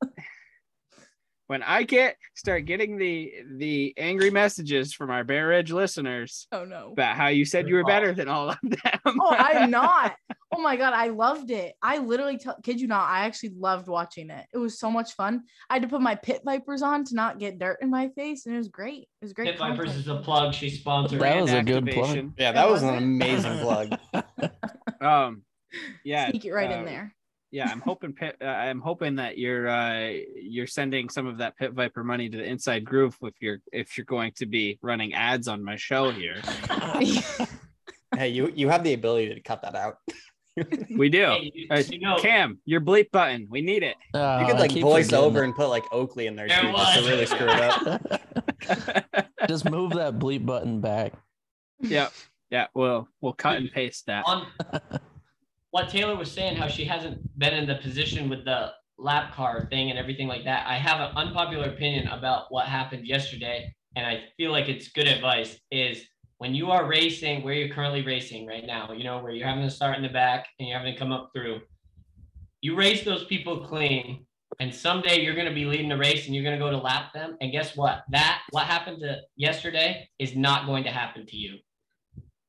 when 1.48 1.62
I 1.62 1.82
get 1.82 2.16
start 2.34 2.64
getting 2.66 2.96
the 2.98 3.32
the 3.56 3.92
angry 3.98 4.30
messages 4.30 4.92
from 4.94 5.10
our 5.10 5.24
Bear 5.24 5.48
Ridge 5.48 5.72
listeners 5.72 6.46
Oh 6.52 6.64
no. 6.64 6.92
about 6.92 7.16
how 7.16 7.26
you 7.28 7.44
said 7.44 7.68
you 7.68 7.74
were 7.74 7.84
better 7.84 8.12
than 8.12 8.28
all 8.28 8.50
of 8.50 8.58
them. 8.62 9.00
Oh, 9.06 9.34
I'm 9.36 9.70
not. 9.82 10.14
Oh 10.54 10.60
my 10.62 10.76
god, 10.76 10.92
I 10.94 11.08
loved 11.08 11.50
it. 11.50 11.74
I 11.82 11.98
literally 11.98 12.38
tell 12.38 12.56
kid 12.62 12.80
you 12.80 12.86
not, 12.86 13.08
I 13.08 13.26
actually 13.26 13.50
loved 13.58 13.88
watching 13.88 14.30
it. 14.30 14.46
It 14.52 14.58
was 14.58 14.78
so 14.78 14.90
much 14.90 15.12
fun. 15.12 15.42
I 15.68 15.74
had 15.74 15.82
to 15.82 15.88
put 15.88 16.00
my 16.00 16.14
pit 16.14 16.40
vipers 16.44 16.82
on 16.82 17.04
to 17.04 17.14
not 17.14 17.38
get 17.38 17.58
dirt 17.58 17.78
in 17.82 17.90
my 17.90 18.08
face, 18.10 18.46
and 18.46 18.54
it 18.54 18.58
was 18.58 18.68
great. 18.68 19.02
It 19.20 19.24
was 19.24 19.32
great. 19.32 19.48
Pit 19.48 19.58
Vipers 19.58 19.94
is 19.96 20.08
a 20.08 20.16
plug. 20.16 20.54
She 20.54 20.70
sponsored. 20.70 21.20
That 21.20 21.40
was 21.40 21.52
a 21.52 21.62
good 21.62 21.86
plug. 21.90 22.32
yeah, 22.38 22.52
that 22.52 22.68
was 22.70 22.82
an 22.82 22.88
Was 22.88 22.96
it? 22.96 23.04
amazing 23.04 23.58
plug. 23.60 23.98
Um, 25.00 25.42
yeah, 26.04 26.30
Sneak 26.30 26.44
it 26.46 26.52
right 26.52 26.70
in 26.70 26.80
uh, 26.80 26.84
there. 26.84 27.14
Yeah. 27.50 27.68
I'm 27.70 27.80
hoping 27.80 28.12
pit, 28.12 28.36
uh, 28.40 28.44
I'm 28.46 28.80
hoping 28.80 29.16
that 29.16 29.38
you're 29.38 29.68
uh, 29.68 30.12
you're 30.36 30.66
sending 30.66 31.08
some 31.08 31.26
of 31.26 31.38
that 31.38 31.56
Pit 31.56 31.72
Viper 31.72 32.04
money 32.04 32.28
to 32.28 32.36
the 32.36 32.44
Inside 32.44 32.84
Groove 32.84 33.16
if 33.22 33.34
you're 33.40 33.58
if 33.72 33.96
you're 33.96 34.04
going 34.06 34.32
to 34.36 34.46
be 34.46 34.78
running 34.82 35.14
ads 35.14 35.48
on 35.48 35.62
my 35.64 35.76
show 35.76 36.10
here. 36.10 36.40
hey, 38.16 38.28
you 38.28 38.52
you 38.54 38.68
have 38.68 38.84
the 38.84 38.94
ability 38.94 39.34
to 39.34 39.40
cut 39.40 39.62
that 39.62 39.74
out. 39.74 39.96
We 40.90 41.08
do. 41.08 41.24
Hey, 41.26 41.52
you, 41.54 41.66
Uh, 41.70 41.82
you 41.88 42.00
know, 42.00 42.16
Cam, 42.18 42.58
your 42.64 42.80
bleep 42.80 43.12
button. 43.12 43.46
We 43.48 43.60
need 43.60 43.84
it. 43.84 43.94
You 44.12 44.20
Oh, 44.20 44.44
could 44.44 44.58
like 44.58 44.72
voice 44.72 45.12
over 45.12 45.38
that. 45.38 45.44
and 45.44 45.54
put 45.54 45.68
like 45.68 45.84
Oakley 45.92 46.26
in 46.26 46.34
there 46.34 46.48
There 46.48 46.62
too, 46.62 46.72
just 46.72 46.98
to 46.98 47.08
really 47.08 47.26
screw 47.26 47.46
it 47.48 47.60
up. 47.60 49.26
Just 49.48 49.70
move 49.70 49.92
that 49.92 50.18
bleep 50.18 50.44
button 50.44 50.80
back. 50.80 51.12
yeah, 51.80 52.08
yeah. 52.50 52.66
We'll 52.74 53.08
we'll 53.20 53.34
cut 53.34 53.56
and 53.58 53.70
paste 53.70 54.06
that. 54.06 54.24
on 54.26 54.46
what 55.78 55.88
Taylor 55.88 56.16
was 56.16 56.32
saying, 56.32 56.56
how 56.56 56.66
she 56.66 56.84
hasn't 56.84 57.20
been 57.38 57.54
in 57.54 57.64
the 57.64 57.76
position 57.76 58.28
with 58.28 58.44
the 58.44 58.72
lap 58.98 59.32
car 59.32 59.68
thing 59.70 59.90
and 59.90 59.98
everything 59.98 60.26
like 60.26 60.42
that. 60.42 60.66
I 60.66 60.74
have 60.74 60.98
an 60.98 61.16
unpopular 61.16 61.68
opinion 61.68 62.08
about 62.08 62.46
what 62.48 62.66
happened 62.66 63.06
yesterday, 63.06 63.72
and 63.94 64.04
I 64.04 64.24
feel 64.36 64.50
like 64.50 64.68
it's 64.68 64.88
good 64.88 65.06
advice. 65.06 65.56
Is 65.70 66.02
when 66.38 66.52
you 66.52 66.72
are 66.72 66.88
racing 66.88 67.44
where 67.44 67.54
you're 67.54 67.72
currently 67.72 68.02
racing 68.02 68.44
right 68.44 68.66
now, 68.66 68.90
you 68.90 69.04
know, 69.04 69.22
where 69.22 69.30
you're 69.30 69.46
having 69.46 69.62
to 69.62 69.70
start 69.70 69.96
in 69.96 70.02
the 70.02 70.08
back 70.08 70.48
and 70.58 70.68
you're 70.68 70.76
having 70.76 70.94
to 70.94 70.98
come 70.98 71.12
up 71.12 71.30
through, 71.32 71.60
you 72.60 72.74
race 72.74 73.04
those 73.04 73.24
people 73.26 73.64
clean. 73.64 74.26
And 74.58 74.74
someday 74.74 75.20
you're 75.20 75.36
going 75.36 75.46
to 75.46 75.54
be 75.54 75.64
leading 75.64 75.88
the 75.88 75.96
race 75.96 76.26
and 76.26 76.34
you're 76.34 76.42
going 76.42 76.58
to 76.58 76.64
go 76.64 76.70
to 76.72 76.78
lap 76.78 77.12
them. 77.12 77.36
And 77.40 77.52
guess 77.52 77.76
what? 77.76 78.02
That, 78.10 78.40
what 78.50 78.64
happened 78.64 78.98
to 79.02 79.18
yesterday 79.36 80.08
is 80.18 80.34
not 80.34 80.66
going 80.66 80.82
to 80.84 80.90
happen 80.90 81.24
to 81.26 81.36
you. 81.36 81.58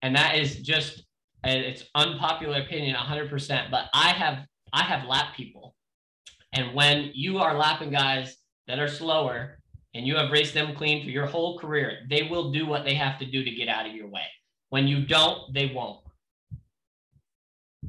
And 0.02 0.16
that 0.16 0.36
is 0.36 0.56
just 0.62 1.04
and 1.44 1.62
it's 1.62 1.84
unpopular 1.96 2.62
opinion 2.62 2.96
100% 2.96 3.72
but 3.72 3.86
i 3.94 4.10
have 4.10 4.46
i 4.74 4.84
have 4.84 5.08
lap 5.08 5.36
people. 5.36 5.76
And 6.54 6.74
when 6.74 7.12
you 7.14 7.38
are 7.38 7.56
lapping 7.56 7.92
guys 7.92 8.38
that 8.68 8.80
are 8.80 8.88
slower 8.88 9.60
and 9.94 10.06
you 10.06 10.16
have 10.16 10.32
raced 10.32 10.54
them 10.54 10.76
clean 10.76 11.04
for 11.04 11.10
your 11.10 11.26
whole 11.26 11.60
career 11.60 12.00
they 12.10 12.24
will 12.24 12.52
do 12.52 12.66
what 12.66 12.84
they 12.84 12.96
have 12.96 13.20
to 13.20 13.26
do 13.26 13.44
to 13.44 13.52
get 13.52 13.68
out 13.68 13.86
of 13.86 13.94
your 13.94 14.08
way. 14.08 14.26
When 14.70 14.88
you 14.88 15.06
don't 15.06 15.54
they 15.54 15.68
won't. 15.74 16.00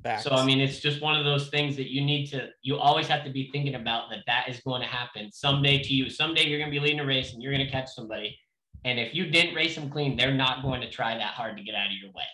Facts. 0.02 0.22
so 0.22 0.30
i 0.30 0.46
mean 0.46 0.60
it's 0.60 0.78
just 0.78 1.02
one 1.02 1.18
of 1.18 1.26
those 1.26 1.48
things 1.48 1.76
that 1.76 1.90
you 1.90 2.00
need 2.00 2.26
to 2.28 2.48
you 2.62 2.76
always 2.76 3.06
have 3.08 3.24
to 3.24 3.30
be 3.30 3.50
thinking 3.52 3.74
about 3.74 4.08
that 4.08 4.20
that 4.26 4.48
is 4.48 4.60
going 4.60 4.80
to 4.80 4.86
happen 4.86 5.30
someday 5.32 5.82
to 5.82 5.92
you. 5.92 6.08
Someday 6.08 6.46
you're 6.46 6.58
going 6.58 6.70
to 6.70 6.78
be 6.78 6.80
leading 6.80 7.00
a 7.00 7.04
race 7.04 7.34
and 7.34 7.42
you're 7.42 7.52
going 7.52 7.66
to 7.66 7.70
catch 7.70 7.90
somebody. 7.90 8.38
And 8.84 8.98
if 8.98 9.14
you 9.14 9.26
didn't 9.26 9.54
race 9.54 9.74
them 9.74 9.90
clean 9.90 10.16
they're 10.16 10.32
not 10.32 10.62
going 10.62 10.80
to 10.80 10.90
try 10.90 11.14
that 11.14 11.34
hard 11.34 11.56
to 11.56 11.62
get 11.62 11.74
out 11.74 11.86
of 11.86 11.98
your 12.00 12.12
way 12.12 12.24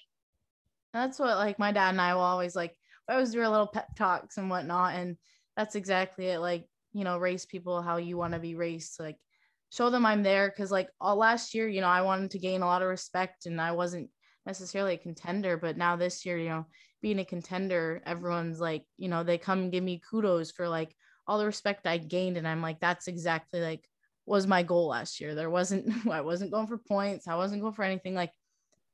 That's 0.96 1.18
what 1.18 1.36
like 1.36 1.58
my 1.58 1.72
dad 1.72 1.90
and 1.90 2.00
I 2.00 2.14
will 2.14 2.22
always 2.22 2.56
like 2.56 2.74
we 3.06 3.14
always 3.14 3.30
do 3.30 3.40
our 3.40 3.48
little 3.48 3.66
pep 3.66 3.94
talks 3.96 4.38
and 4.38 4.50
whatnot. 4.50 4.94
And 4.94 5.16
that's 5.56 5.74
exactly 5.74 6.26
it. 6.26 6.40
Like, 6.40 6.66
you 6.92 7.04
know, 7.04 7.18
race 7.18 7.44
people 7.44 7.82
how 7.82 7.98
you 7.98 8.16
want 8.16 8.32
to 8.32 8.40
be 8.40 8.54
raced. 8.54 8.98
Like 8.98 9.18
show 9.70 9.90
them 9.90 10.06
I'm 10.06 10.22
there. 10.22 10.50
Cause 10.50 10.70
like 10.72 10.88
all 11.00 11.16
last 11.16 11.54
year, 11.54 11.68
you 11.68 11.80
know, 11.80 11.88
I 11.88 12.02
wanted 12.02 12.30
to 12.32 12.38
gain 12.38 12.62
a 12.62 12.66
lot 12.66 12.82
of 12.82 12.88
respect 12.88 13.46
and 13.46 13.60
I 13.60 13.72
wasn't 13.72 14.10
necessarily 14.46 14.94
a 14.94 14.98
contender. 14.98 15.56
But 15.56 15.76
now 15.76 15.96
this 15.96 16.24
year, 16.24 16.38
you 16.38 16.48
know, 16.48 16.66
being 17.02 17.18
a 17.18 17.24
contender, 17.24 18.02
everyone's 18.06 18.60
like, 18.60 18.84
you 18.96 19.08
know, 19.08 19.22
they 19.22 19.38
come 19.38 19.60
and 19.60 19.72
give 19.72 19.84
me 19.84 20.02
kudos 20.10 20.50
for 20.50 20.68
like 20.68 20.94
all 21.26 21.38
the 21.38 21.46
respect 21.46 21.86
I 21.86 21.98
gained. 21.98 22.36
And 22.36 22.48
I'm 22.48 22.62
like, 22.62 22.80
that's 22.80 23.06
exactly 23.06 23.60
like 23.60 23.86
was 24.24 24.46
my 24.46 24.62
goal 24.62 24.88
last 24.88 25.20
year. 25.20 25.34
There 25.34 25.50
wasn't 25.50 26.06
I 26.10 26.22
wasn't 26.22 26.50
going 26.52 26.66
for 26.66 26.78
points. 26.78 27.28
I 27.28 27.36
wasn't 27.36 27.62
going 27.62 27.74
for 27.74 27.84
anything 27.84 28.14
like 28.14 28.32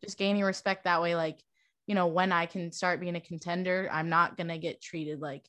just 0.05 0.19
gaining 0.19 0.43
respect 0.43 0.85
that 0.85 1.01
way. 1.01 1.15
Like 1.15 1.39
you 1.87 1.95
know, 1.95 2.07
when 2.07 2.33
I 2.33 2.47
can 2.47 2.73
start 2.73 3.01
being 3.01 3.17
a 3.17 3.21
contender, 3.21 3.89
I'm 3.93 4.09
not 4.09 4.37
gonna 4.37 4.59
get 4.59 4.83
treated 4.83 5.21
like 5.21 5.45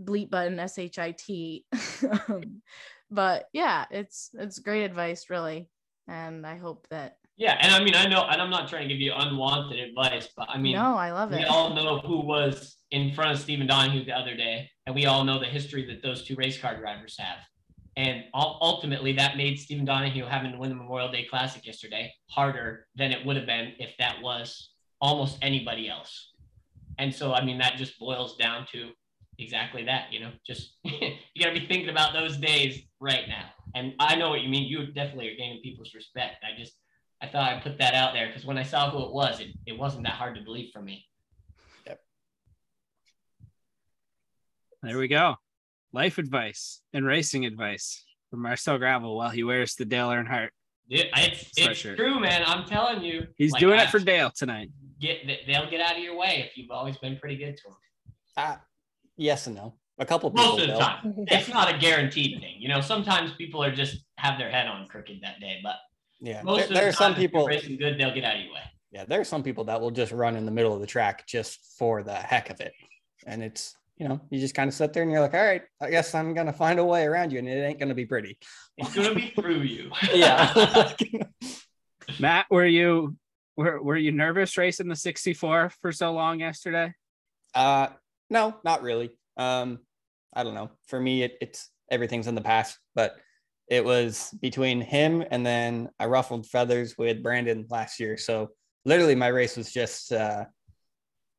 bleep 0.00 0.30
button 0.30 0.60
shit. 0.68 1.64
um, 2.28 2.62
but 3.10 3.48
yeah, 3.52 3.84
it's 3.90 4.30
it's 4.34 4.58
great 4.58 4.84
advice, 4.84 5.30
really, 5.30 5.68
and 6.08 6.46
I 6.46 6.56
hope 6.56 6.86
that. 6.90 7.16
Yeah, 7.36 7.58
and 7.60 7.72
I 7.74 7.82
mean, 7.82 7.94
I 7.94 8.06
know, 8.06 8.24
and 8.24 8.40
I'm 8.40 8.50
not 8.50 8.68
trying 8.68 8.88
to 8.88 8.94
give 8.94 9.00
you 9.00 9.12
unwanted 9.14 9.78
advice, 9.78 10.28
but 10.36 10.48
I 10.48 10.58
mean, 10.58 10.74
no, 10.74 10.96
I 10.96 11.12
love 11.12 11.30
we 11.30 11.38
it. 11.38 11.48
all 11.48 11.74
know 11.74 11.98
who 11.98 12.20
was 12.20 12.76
in 12.90 13.14
front 13.14 13.32
of 13.32 13.38
Stephen 13.38 13.66
Donahue 13.66 14.04
the 14.04 14.12
other 14.12 14.36
day, 14.36 14.68
and 14.86 14.94
we 14.94 15.06
all 15.06 15.24
know 15.24 15.38
the 15.38 15.46
history 15.46 15.86
that 15.86 16.02
those 16.02 16.24
two 16.24 16.36
race 16.36 16.58
car 16.58 16.76
drivers 16.78 17.16
have. 17.18 17.38
And 17.94 18.24
ultimately, 18.32 19.12
that 19.14 19.36
made 19.36 19.58
Stephen 19.58 19.84
Donahue 19.84 20.24
having 20.24 20.52
to 20.52 20.58
win 20.58 20.70
the 20.70 20.76
Memorial 20.76 21.12
Day 21.12 21.26
Classic 21.28 21.66
yesterday 21.66 22.12
harder 22.30 22.86
than 22.94 23.12
it 23.12 23.26
would 23.26 23.36
have 23.36 23.44
been 23.44 23.74
if 23.78 23.94
that 23.98 24.22
was 24.22 24.71
almost 25.02 25.36
anybody 25.42 25.90
else. 25.90 26.30
And 26.98 27.12
so, 27.14 27.34
I 27.34 27.44
mean, 27.44 27.58
that 27.58 27.76
just 27.76 27.98
boils 27.98 28.36
down 28.36 28.66
to 28.72 28.90
exactly 29.38 29.84
that. 29.84 30.12
You 30.12 30.20
know, 30.20 30.30
just 30.46 30.76
you 30.84 31.10
got 31.38 31.52
to 31.52 31.60
be 31.60 31.66
thinking 31.66 31.90
about 31.90 32.14
those 32.14 32.38
days 32.38 32.80
right 33.00 33.28
now. 33.28 33.50
And 33.74 33.94
I 33.98 34.14
know 34.14 34.30
what 34.30 34.40
you 34.40 34.48
mean. 34.48 34.68
You 34.68 34.86
definitely 34.86 35.28
are 35.28 35.36
gaining 35.36 35.60
people's 35.62 35.94
respect. 35.94 36.44
I 36.44 36.58
just 36.58 36.74
I 37.20 37.26
thought 37.26 37.52
I'd 37.52 37.62
put 37.62 37.78
that 37.78 37.94
out 37.94 38.14
there 38.14 38.28
because 38.28 38.44
when 38.44 38.58
I 38.58 38.62
saw 38.62 38.90
who 38.90 39.04
it 39.04 39.12
was, 39.12 39.40
it, 39.40 39.48
it 39.66 39.78
wasn't 39.78 40.04
that 40.04 40.14
hard 40.14 40.36
to 40.36 40.42
believe 40.42 40.70
for 40.72 40.80
me. 40.80 41.06
Yep. 41.86 42.00
There 44.82 44.98
we 44.98 45.08
go. 45.08 45.36
Life 45.92 46.18
advice 46.18 46.80
and 46.92 47.06
racing 47.06 47.44
advice 47.44 48.04
from 48.30 48.42
Marcel 48.42 48.78
Gravel 48.78 49.16
while 49.16 49.30
he 49.30 49.44
wears 49.44 49.74
the 49.74 49.84
Dale 49.84 50.08
Earnhardt. 50.08 50.48
It, 50.88 51.08
it's 51.16 51.50
it's 51.56 51.80
true, 51.80 52.20
man. 52.20 52.42
I'm 52.46 52.64
telling 52.66 53.02
you. 53.02 53.26
He's 53.36 53.52
Like, 53.52 53.60
doing 53.60 53.78
I- 53.78 53.84
it 53.84 53.90
for 53.90 53.98
Dale 53.98 54.30
tonight. 54.30 54.70
Get 55.00 55.18
they'll 55.46 55.68
get 55.68 55.80
out 55.80 55.96
of 55.96 56.02
your 56.02 56.16
way 56.16 56.46
if 56.48 56.56
you've 56.56 56.70
always 56.70 56.96
been 56.98 57.16
pretty 57.18 57.36
good 57.36 57.56
to 57.56 57.62
them. 57.64 57.76
Uh, 58.36 58.56
yes 59.16 59.46
and 59.46 59.56
no. 59.56 59.74
A 59.98 60.06
couple 60.06 60.30
people 60.30 60.44
Most 60.52 60.62
of 60.62 60.68
the 60.68 60.78
time, 60.78 61.14
it's 61.28 61.48
not 61.48 61.72
a 61.74 61.78
guaranteed 61.78 62.40
thing. 62.40 62.56
You 62.58 62.68
know, 62.68 62.80
sometimes 62.80 63.32
people 63.34 63.62
are 63.62 63.74
just 63.74 64.04
have 64.18 64.38
their 64.38 64.50
head 64.50 64.66
on 64.68 64.86
crooked 64.86 65.18
that 65.22 65.38
day, 65.40 65.58
but 65.62 65.76
Yeah, 66.20 66.42
most 66.42 66.56
there, 66.56 66.62
of 66.64 66.68
the 66.68 66.74
there 66.74 66.88
are 66.88 66.92
some 66.92 67.14
people. 67.14 67.46
racing 67.46 67.76
good, 67.78 67.98
they'll 67.98 68.14
get 68.14 68.24
out 68.24 68.36
of 68.36 68.42
your 68.42 68.54
way. 68.54 68.60
Yeah, 68.90 69.04
there 69.04 69.20
are 69.20 69.24
some 69.24 69.42
people 69.42 69.64
that 69.64 69.80
will 69.80 69.90
just 69.90 70.12
run 70.12 70.36
in 70.36 70.44
the 70.44 70.50
middle 70.52 70.72
of 70.74 70.80
the 70.80 70.86
track 70.86 71.26
just 71.26 71.60
for 71.78 72.02
the 72.02 72.14
heck 72.14 72.50
of 72.50 72.60
it, 72.60 72.72
and 73.26 73.42
it's 73.42 73.76
you 73.96 74.08
know 74.08 74.20
you 74.30 74.40
just 74.40 74.54
kind 74.54 74.68
of 74.68 74.74
sit 74.74 74.92
there 74.92 75.02
and 75.02 75.12
you're 75.12 75.20
like, 75.20 75.34
all 75.34 75.44
right, 75.44 75.62
I 75.80 75.90
guess 75.90 76.14
I'm 76.14 76.34
gonna 76.34 76.52
find 76.52 76.78
a 76.78 76.84
way 76.84 77.04
around 77.04 77.32
you, 77.32 77.38
and 77.38 77.48
it 77.48 77.62
ain't 77.62 77.78
gonna 77.78 77.94
be 77.94 78.06
pretty. 78.06 78.38
It's 78.76 78.94
gonna 78.94 79.14
be 79.14 79.32
through 79.34 79.62
you. 79.62 79.90
Yeah. 80.12 80.92
Matt, 82.18 82.46
were 82.50 82.66
you 82.66 83.16
were, 83.56 83.82
were 83.82 83.96
you 83.96 84.12
nervous 84.12 84.56
racing 84.56 84.88
the 84.88 84.96
64 84.96 85.72
for 85.80 85.92
so 85.92 86.12
long 86.12 86.40
yesterday? 86.40 86.94
Uh, 87.54 87.88
no, 88.30 88.56
not 88.64 88.82
really. 88.82 89.16
Um, 89.36 89.80
I 90.34 90.42
don't 90.42 90.54
know. 90.54 90.70
For 90.86 90.98
me, 90.98 91.22
it, 91.22 91.36
it's 91.40 91.70
everything's 91.90 92.26
in 92.26 92.34
the 92.34 92.40
past, 92.40 92.78
but 92.94 93.16
it 93.68 93.84
was 93.84 94.34
between 94.40 94.80
him 94.80 95.24
and 95.30 95.44
then 95.44 95.90
I 95.98 96.06
ruffled 96.06 96.46
feathers 96.46 96.96
with 96.96 97.22
Brandon 97.22 97.66
last 97.70 98.00
year. 98.00 98.16
So 98.16 98.50
literally, 98.84 99.14
my 99.14 99.28
race 99.28 99.56
was 99.56 99.72
just, 99.72 100.12
uh, 100.12 100.44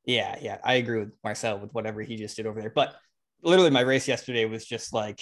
yeah, 0.06 0.38
yeah. 0.42 0.58
I 0.64 0.76
agree 0.76 1.00
with 1.00 1.14
Marcel 1.24 1.60
with 1.60 1.74
whatever 1.74 2.02
he 2.02 2.16
just 2.16 2.36
did 2.36 2.46
over 2.46 2.60
there. 2.60 2.70
But 2.74 2.96
literally, 3.42 3.70
my 3.72 3.82
race 3.82 4.08
yesterday 4.08 4.46
was 4.46 4.66
just 4.66 4.94
like, 4.94 5.22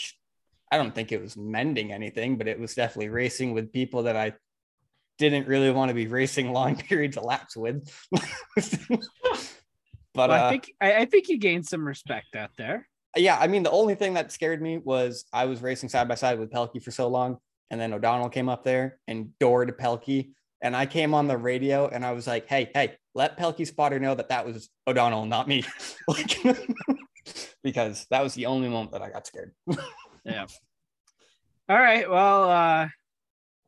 I 0.71 0.77
don't 0.77 0.95
think 0.95 1.11
it 1.11 1.21
was 1.21 1.35
mending 1.35 1.91
anything, 1.91 2.37
but 2.37 2.47
it 2.47 2.59
was 2.59 2.73
definitely 2.73 3.09
racing 3.09 3.53
with 3.53 3.73
people 3.73 4.03
that 4.03 4.15
I 4.15 4.33
didn't 5.17 5.47
really 5.47 5.71
want 5.71 5.89
to 5.89 5.95
be 5.95 6.07
racing 6.07 6.51
long 6.53 6.75
periods 6.75 7.17
of 7.17 7.23
laps 7.23 7.55
with. 7.55 7.87
but 8.11 9.01
Well, 10.15 10.31
uh, 10.31 10.47
I 10.47 10.49
think 10.49 10.73
I, 10.81 10.95
I 10.97 11.05
think 11.05 11.29
you 11.29 11.37
gained 11.37 11.65
some 11.65 11.85
respect 11.85 12.35
out 12.35 12.51
there. 12.57 12.87
yeah, 13.15 13.37
I 13.39 13.47
mean, 13.47 13.63
the 13.63 13.71
only 13.71 13.95
thing 13.95 14.13
that 14.15 14.31
scared 14.31 14.61
me 14.61 14.77
was 14.77 15.25
I 15.31 15.45
was 15.45 15.61
racing 15.61 15.89
side 15.89 16.07
by 16.07 16.15
side 16.15 16.39
with 16.39 16.51
Pelkey 16.51 16.81
for 16.81 16.91
so 16.91 17.07
long, 17.07 17.37
and 17.69 17.79
then 17.79 17.93
O'Donnell 17.93 18.29
came 18.29 18.49
up 18.49 18.63
there 18.63 18.99
and 19.07 19.29
doored 19.39 19.77
Pelkey, 19.77 20.31
and 20.61 20.75
I 20.75 20.85
came 20.85 21.13
on 21.13 21.27
the 21.27 21.37
radio 21.37 21.87
and 21.87 22.05
I 22.05 22.11
was 22.11 22.27
like, 22.27 22.47
"Hey, 22.47 22.69
hey, 22.73 22.95
let 23.15 23.37
Pelkey 23.37 23.65
spotter 23.65 23.99
know 23.99 24.15
that 24.15 24.29
that 24.29 24.45
was 24.45 24.69
O'Donnell, 24.87 25.25
not 25.25 25.47
me," 25.47 25.63
like, 26.07 26.37
because 27.63 28.05
that 28.11 28.21
was 28.21 28.33
the 28.33 28.45
only 28.45 28.69
moment 28.69 28.91
that 28.91 29.01
I 29.01 29.09
got 29.09 29.27
scared. 29.27 29.53
Yeah. 30.23 30.45
All 31.67 31.79
right. 31.79 32.07
Well, 32.07 32.43
uh, 32.43 32.87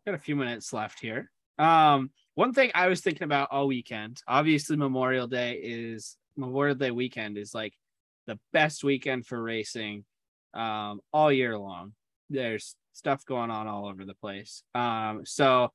got 0.06 0.14
a 0.14 0.20
few 0.20 0.36
minutes 0.36 0.72
left 0.72 1.00
here. 1.00 1.32
Um, 1.58 2.12
one 2.36 2.54
thing 2.54 2.70
I 2.76 2.90
was 2.90 3.02
thinking 3.02 3.24
about 3.24 3.48
all 3.50 3.66
weekend, 3.66 4.22
obviously 4.28 4.78
Memorial 4.78 5.26
Day 5.26 5.54
is 5.64 6.16
Memorial 6.38 6.76
Day 6.76 6.92
weekend 6.92 7.40
is 7.40 7.56
like 7.56 7.74
the 8.28 8.38
best 8.52 8.84
weekend 8.84 9.26
for 9.26 9.42
racing 9.42 10.06
um 10.54 11.02
all 11.12 11.32
year 11.32 11.58
long. 11.58 11.94
There's 12.30 12.76
stuff 12.94 13.26
going 13.26 13.50
on 13.50 13.68
all 13.68 13.88
over 13.88 14.06
the 14.06 14.14
place. 14.14 14.62
Um, 14.76 15.22
so 15.26 15.72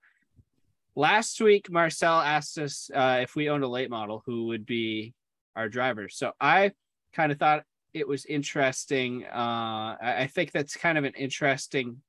last 0.95 1.41
week 1.41 1.71
Marcel 1.71 2.21
asked 2.21 2.59
us 2.59 2.91
uh 2.95 3.19
if 3.23 3.35
we 3.37 3.49
owned 3.51 3.65
a 3.65 3.69
late 3.69 3.91
model, 3.91 4.23
who 4.27 4.47
would 4.47 4.67
be 4.67 5.15
our 5.57 5.69
driver. 5.69 6.09
So 6.09 6.33
I 6.41 6.73
kind 7.13 7.33
of 7.33 7.39
thought 7.39 7.65
it 7.95 8.07
was 8.07 8.25
interesting. 8.27 9.25
Uh, 9.25 9.97
I, 10.01 10.29
think 10.33 10.53
that's 10.53 10.77
kind 10.77 10.99
of 10.99 11.05
an 11.05 11.15
interesting 11.17 12.01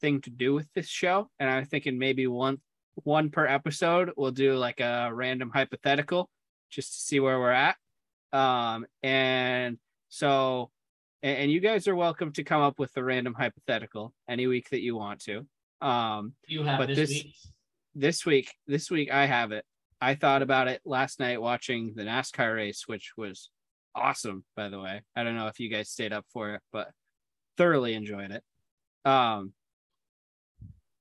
thing 0.00 0.20
to 0.20 0.30
do 0.30 0.54
with 0.54 0.68
this 0.74 0.86
show, 0.86 1.30
and 1.40 1.48
I'm 1.50 1.64
thinking 1.64 1.98
maybe 1.98 2.26
one 2.26 2.58
one 3.04 3.30
per 3.30 3.46
episode 3.46 4.10
we'll 4.16 4.30
do 4.32 4.54
like 4.54 4.78
a 4.80 5.10
random 5.12 5.50
hypothetical 5.52 6.28
just 6.70 6.92
to 6.92 7.00
see 7.00 7.20
where 7.20 7.38
we're 7.40 7.50
at. 7.50 7.76
Um, 8.32 8.86
and 9.02 9.78
so, 10.10 10.70
and, 11.22 11.38
and 11.38 11.52
you 11.52 11.60
guys 11.60 11.88
are 11.88 11.96
welcome 11.96 12.32
to 12.32 12.44
come 12.44 12.60
up 12.60 12.78
with 12.78 12.94
a 12.96 13.02
random 13.02 13.34
hypothetical 13.34 14.12
any 14.28 14.46
week 14.46 14.68
that 14.70 14.82
you 14.82 14.94
want 14.96 15.20
to. 15.22 15.46
Um, 15.80 16.34
You 16.46 16.62
have 16.64 16.78
But 16.78 16.88
this, 16.88 16.98
this- 16.98 17.08
week. 17.10 17.34
This 17.94 18.24
week 18.24 18.54
this 18.66 18.90
week 18.90 19.10
i 19.12 19.26
have 19.26 19.52
it 19.52 19.64
i 20.00 20.14
thought 20.14 20.42
about 20.42 20.68
it 20.68 20.80
last 20.84 21.20
night 21.20 21.40
watching 21.40 21.92
the 21.94 22.02
nascar 22.02 22.54
race 22.56 22.84
which 22.86 23.12
was 23.16 23.50
awesome 23.94 24.44
by 24.56 24.68
the 24.68 24.80
way 24.80 25.02
i 25.14 25.22
don't 25.22 25.36
know 25.36 25.48
if 25.48 25.60
you 25.60 25.68
guys 25.68 25.90
stayed 25.90 26.12
up 26.12 26.24
for 26.32 26.54
it 26.54 26.60
but 26.72 26.88
thoroughly 27.58 27.92
enjoyed 27.92 28.30
it 28.30 28.42
um 29.04 29.52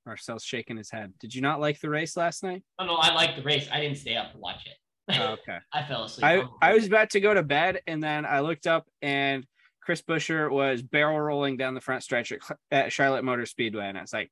marcel's 0.05 0.43
shaking 0.43 0.75
his 0.75 0.91
head 0.91 1.13
did 1.19 1.33
you 1.33 1.41
not 1.41 1.61
like 1.61 1.79
the 1.79 1.89
race 1.89 2.17
last 2.17 2.43
night 2.43 2.63
Oh 2.79 2.85
no, 2.85 2.95
I 2.95 3.13
like 3.13 3.35
the 3.35 3.43
race. 3.43 3.67
I 3.71 3.79
didn't 3.79 3.97
stay 3.97 4.15
up 4.15 4.31
to 4.31 4.37
watch 4.39 4.65
it. 4.65 4.77
Oh, 5.15 5.27
okay 5.33 5.59
I 5.71 5.83
fell 5.83 6.05
asleep. 6.05 6.25
I, 6.25 6.43
I 6.61 6.73
was 6.73 6.87
about 6.87 7.11
to 7.11 7.19
go 7.19 7.33
to 7.33 7.43
bed 7.43 7.79
and 7.85 8.03
then 8.03 8.25
I 8.25 8.39
looked 8.39 8.65
up 8.65 8.87
and 9.03 9.45
Chris 9.81 10.01
Buescher 10.01 10.49
was 10.49 10.81
barrel 10.81 11.19
rolling 11.19 11.57
down 11.57 11.75
the 11.75 11.81
front 11.81 12.03
stretch 12.03 12.31
at, 12.31 12.39
at 12.71 12.91
Charlotte 12.91 13.23
Motor 13.23 13.45
Speedway. 13.45 13.87
And 13.87 13.97
I 13.97 14.01
was 14.01 14.13
like, 14.13 14.31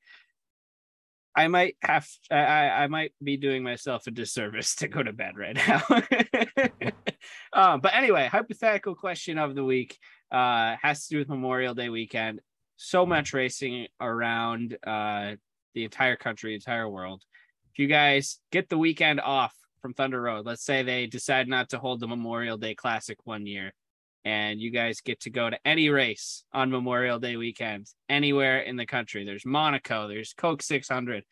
I 1.39 1.47
might 1.47 1.77
have, 1.81 2.05
I, 2.29 2.35
I 2.35 2.87
might 2.87 3.13
be 3.23 3.37
doing 3.37 3.63
myself 3.63 4.07
a 4.07 4.11
disservice 4.11 4.75
to 4.79 4.89
go 4.89 5.01
to 5.01 5.13
bed 5.13 5.37
right 5.37 5.55
now. 5.55 5.81
um, 7.53 7.79
but 7.81 7.95
anyway, 7.95 8.27
hypothetical 8.27 8.93
question 8.93 9.37
of 9.37 9.55
the 9.55 9.63
week 9.63 9.97
uh, 10.33 10.75
has 10.81 11.07
to 11.07 11.13
do 11.13 11.19
with 11.19 11.29
Memorial 11.29 11.73
Day 11.73 11.87
weekend. 11.87 12.41
So 12.75 13.05
much 13.05 13.31
racing 13.31 13.87
around 14.01 14.77
uh, 14.85 15.35
the 15.75 15.85
entire 15.85 16.17
country, 16.17 16.55
entire 16.55 16.89
world. 16.89 17.23
If 17.71 17.79
you 17.79 17.87
guys 17.87 18.39
get 18.51 18.67
the 18.67 18.77
weekend 18.77 19.21
off 19.21 19.55
from 19.81 19.93
Thunder 19.93 20.21
Road, 20.21 20.45
let's 20.45 20.65
say 20.65 20.83
they 20.83 21.05
decide 21.07 21.47
not 21.47 21.69
to 21.69 21.79
hold 21.79 22.01
the 22.01 22.07
Memorial 22.07 22.57
Day 22.57 22.75
Classic 22.75 23.17
one 23.23 23.45
year, 23.45 23.71
and 24.25 24.59
you 24.59 24.71
guys 24.71 25.01
get 25.01 25.21
to 25.21 25.29
go 25.29 25.49
to 25.49 25.57
any 25.65 25.89
race 25.89 26.43
on 26.53 26.71
Memorial 26.71 27.19
Day 27.19 27.37
weekend 27.37 27.87
anywhere 28.09 28.59
in 28.59 28.75
the 28.75 28.85
country. 28.85 29.25
There's 29.25 29.45
Monaco, 29.45 30.07
there's 30.07 30.33
Coke 30.33 30.61
600, 30.61 31.23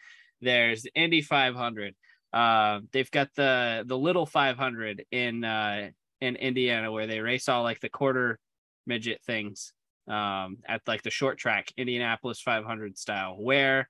there's 0.41 0.83
the 0.83 0.91
Indy 0.95 1.21
500. 1.21 1.95
Uh, 2.33 2.81
they've 2.91 3.11
got 3.11 3.29
the 3.35 3.83
the 3.87 3.97
little 3.97 4.25
500 4.25 5.05
in 5.11 5.43
uh, 5.43 5.89
in 6.21 6.35
Indiana 6.35 6.91
where 6.91 7.07
they 7.07 7.19
race 7.19 7.49
all 7.49 7.63
like 7.63 7.79
the 7.79 7.89
quarter 7.89 8.39
midget 8.85 9.21
things 9.23 9.73
um, 10.07 10.57
at 10.67 10.81
like 10.87 11.03
the 11.03 11.09
short 11.09 11.37
track 11.37 11.71
Indianapolis 11.77 12.41
500 12.41 12.97
style. 12.97 13.35
Where 13.37 13.89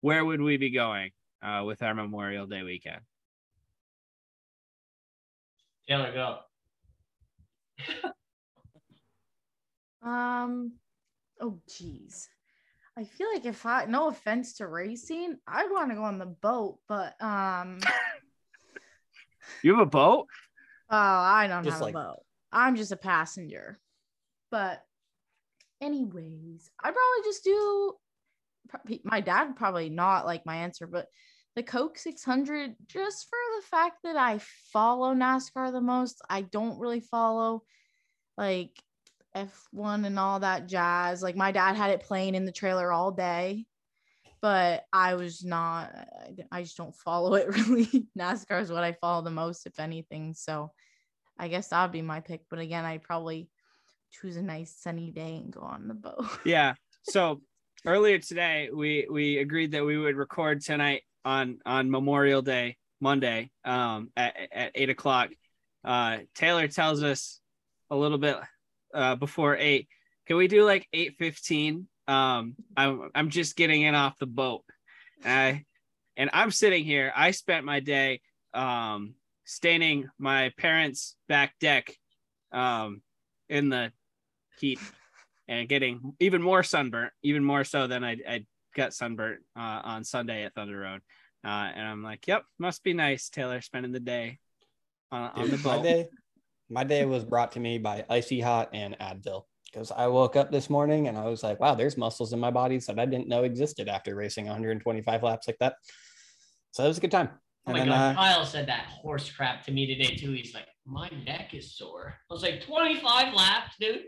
where 0.00 0.24
would 0.24 0.40
we 0.40 0.56
be 0.56 0.70
going 0.70 1.10
uh, 1.42 1.62
with 1.64 1.82
our 1.82 1.94
Memorial 1.94 2.46
Day 2.46 2.62
weekend? 2.62 3.00
Taylor, 5.88 6.12
go. 6.12 6.38
Um, 10.02 10.72
oh 11.40 11.58
geez. 11.76 12.28
I 12.96 13.04
feel 13.04 13.28
like 13.32 13.44
if 13.46 13.64
I 13.64 13.84
no 13.84 14.08
offense 14.08 14.54
to 14.54 14.66
racing, 14.66 15.36
I'd 15.46 15.70
want 15.70 15.90
to 15.90 15.96
go 15.96 16.02
on 16.04 16.18
the 16.18 16.26
boat, 16.26 16.78
but 16.88 17.20
um 17.22 17.78
You 19.62 19.72
have 19.76 19.80
a 19.86 19.90
boat? 19.90 20.26
oh 20.90 20.96
I 20.96 21.46
don't 21.48 21.64
Just 21.64 21.74
have 21.74 21.82
like- 21.82 21.94
a 21.94 21.98
boat. 21.98 22.22
I'm 22.52 22.76
just 22.76 22.92
a 22.92 22.96
passenger. 22.96 23.78
But 24.50 24.82
anyways, 25.82 26.70
I'd 26.82 26.94
probably 26.94 27.24
just 27.24 27.44
do 27.44 27.94
my 29.04 29.20
dad 29.20 29.56
probably 29.56 29.90
not 29.90 30.26
like 30.26 30.44
my 30.46 30.56
answer, 30.56 30.86
but 30.86 31.06
the 31.56 31.62
Coke 31.62 31.98
600 31.98 32.74
just 32.86 33.26
for 33.28 33.38
the 33.60 33.66
fact 33.66 33.98
that 34.04 34.16
I 34.16 34.40
follow 34.72 35.14
NASCAR 35.14 35.72
the 35.72 35.80
most. 35.80 36.20
I 36.30 36.42
don't 36.42 36.78
really 36.78 37.00
follow 37.00 37.62
like 38.36 38.70
F1 39.46 40.06
and 40.06 40.18
all 40.18 40.40
that 40.40 40.66
jazz. 40.66 41.22
Like 41.22 41.36
my 41.36 41.52
dad 41.52 41.76
had 41.76 41.90
it 41.90 42.02
playing 42.02 42.34
in 42.34 42.44
the 42.44 42.52
trailer 42.52 42.92
all 42.92 43.10
day, 43.12 43.66
but 44.40 44.84
I 44.92 45.14
was 45.14 45.44
not, 45.44 45.90
I, 45.94 46.58
I 46.58 46.62
just 46.62 46.76
don't 46.76 46.94
follow 46.94 47.34
it 47.34 47.48
really. 47.68 48.06
NASCAR 48.18 48.60
is 48.60 48.72
what 48.72 48.84
I 48.84 48.92
follow 48.92 49.22
the 49.22 49.30
most, 49.30 49.66
if 49.66 49.78
anything. 49.80 50.34
So 50.34 50.72
I 51.38 51.48
guess 51.48 51.68
that 51.68 51.82
would 51.82 51.92
be 51.92 52.02
my 52.02 52.20
pick. 52.20 52.42
But 52.50 52.58
again, 52.58 52.84
I'd 52.84 53.02
probably 53.02 53.48
choose 54.10 54.36
a 54.36 54.42
nice 54.42 54.74
sunny 54.76 55.10
day 55.10 55.36
and 55.36 55.52
go 55.52 55.60
on 55.60 55.88
the 55.88 55.94
boat. 55.94 56.26
Yeah. 56.44 56.74
So 57.02 57.40
earlier 57.86 58.18
today, 58.18 58.70
we 58.74 59.06
we 59.10 59.38
agreed 59.38 59.72
that 59.72 59.84
we 59.84 59.96
would 59.96 60.16
record 60.16 60.62
tonight 60.62 61.02
on 61.24 61.58
on 61.64 61.90
Memorial 61.90 62.42
Day, 62.42 62.76
Monday, 63.00 63.50
um, 63.64 64.10
at, 64.16 64.36
at 64.52 64.72
eight 64.74 64.90
o'clock. 64.90 65.30
Uh, 65.84 66.18
Taylor 66.34 66.68
tells 66.68 67.02
us 67.02 67.40
a 67.90 67.96
little 67.96 68.18
bit 68.18 68.36
uh, 68.94 69.16
before 69.16 69.56
eight. 69.56 69.88
Can 70.26 70.36
we 70.36 70.48
do 70.48 70.64
like 70.64 70.86
eight 70.92 71.16
fifteen? 71.18 71.88
Um, 72.06 72.56
I'm 72.76 73.10
I'm 73.14 73.30
just 73.30 73.56
getting 73.56 73.82
in 73.82 73.94
off 73.94 74.18
the 74.18 74.26
boat, 74.26 74.64
and 75.24 75.32
I 75.32 75.64
and 76.16 76.30
I'm 76.32 76.50
sitting 76.50 76.84
here. 76.84 77.12
I 77.14 77.30
spent 77.32 77.64
my 77.64 77.80
day 77.80 78.20
um 78.54 79.14
staining 79.44 80.08
my 80.18 80.52
parents' 80.58 81.16
back 81.28 81.54
deck 81.58 81.94
um 82.52 83.02
in 83.48 83.68
the 83.68 83.92
heat 84.58 84.80
and 85.48 85.68
getting 85.68 86.14
even 86.20 86.42
more 86.42 86.62
sunburnt, 86.62 87.12
even 87.22 87.42
more 87.42 87.64
so 87.64 87.86
than 87.86 88.04
I, 88.04 88.16
I 88.28 88.46
got 88.76 88.92
sunburnt 88.92 89.40
uh, 89.56 89.80
on 89.84 90.04
Sunday 90.04 90.44
at 90.44 90.54
Thunder 90.54 90.78
Road. 90.78 91.00
Uh, 91.44 91.70
and 91.74 91.86
I'm 91.86 92.02
like, 92.02 92.26
yep, 92.26 92.44
must 92.58 92.84
be 92.84 92.92
nice, 92.92 93.30
Taylor, 93.30 93.60
spending 93.60 93.92
the 93.92 94.00
day 94.00 94.38
on, 95.10 95.30
on 95.34 95.50
the 95.50 95.56
Dude, 95.56 95.64
my 95.64 95.76
boat. 95.76 95.82
day, 95.82 96.08
my 96.70 96.84
day 96.84 97.04
was 97.04 97.24
brought 97.24 97.52
to 97.52 97.60
me 97.60 97.78
by 97.78 98.04
Icy 98.08 98.40
Hot 98.40 98.70
and 98.72 98.96
Advil 98.98 99.44
because 99.72 99.90
I 99.90 100.06
woke 100.06 100.36
up 100.36 100.50
this 100.50 100.68
morning 100.70 101.08
and 101.08 101.16
I 101.16 101.24
was 101.26 101.42
like, 101.42 101.60
wow, 101.60 101.74
there's 101.74 101.96
muscles 101.96 102.32
in 102.32 102.40
my 102.40 102.50
body 102.50 102.78
that 102.78 102.98
I 102.98 103.06
didn't 103.06 103.28
know 103.28 103.44
existed 103.44 103.88
after 103.88 104.14
racing 104.14 104.46
125 104.46 105.22
laps 105.22 105.46
like 105.46 105.58
that. 105.60 105.74
So 106.72 106.84
it 106.84 106.88
was 106.88 106.98
a 106.98 107.00
good 107.00 107.10
time. 107.10 107.30
Oh 107.66 107.72
And 107.72 107.74
my 107.74 107.78
then, 107.80 107.88
god, 107.88 108.12
uh, 108.12 108.14
Kyle 108.18 108.44
said 108.46 108.66
that 108.68 108.86
horse 108.86 109.30
crap 109.30 109.64
to 109.64 109.72
me 109.72 109.86
today 109.86 110.14
too. 110.16 110.32
He's 110.32 110.54
like, 110.54 110.66
my 110.86 111.08
neck 111.26 111.52
is 111.54 111.76
sore. 111.76 112.14
I 112.30 112.34
was 112.34 112.42
like, 112.42 112.62
25 112.62 113.34
laps, 113.34 113.74
dude. 113.80 114.04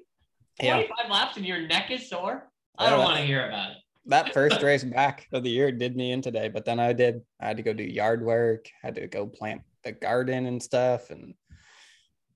yeah, 0.62 0.74
25 0.74 1.10
laps 1.10 1.36
and 1.36 1.46
your 1.46 1.60
neck 1.66 1.90
is 1.90 2.08
sore. 2.08 2.48
I 2.78 2.88
don't 2.88 3.00
want 3.04 3.18
to 3.18 3.22
hear 3.24 3.46
about 3.46 3.72
it. 3.72 3.76
that 4.06 4.32
first 4.32 4.62
race 4.62 4.84
back 4.84 5.26
of 5.32 5.42
the 5.42 5.50
year 5.50 5.70
did 5.72 5.94
me 5.96 6.12
in 6.12 6.22
today, 6.22 6.48
but 6.48 6.64
then 6.64 6.80
I 6.80 6.94
did, 6.94 7.20
I 7.40 7.48
had 7.48 7.58
to 7.58 7.62
go 7.62 7.74
do 7.74 7.82
yard 7.82 8.22
work, 8.24 8.66
had 8.82 8.94
to 8.94 9.06
go 9.06 9.26
plant 9.26 9.60
the 9.84 9.92
garden 9.92 10.46
and 10.46 10.62
stuff 10.62 11.10
and 11.10 11.34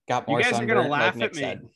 got 0.09 0.29
You 0.29 0.43
guys 0.43 0.61
are 0.61 0.67
gonna 0.67 0.89
laugh 0.89 1.21
at 1.21 1.35
me. 1.35 1.41
said. 1.41 1.69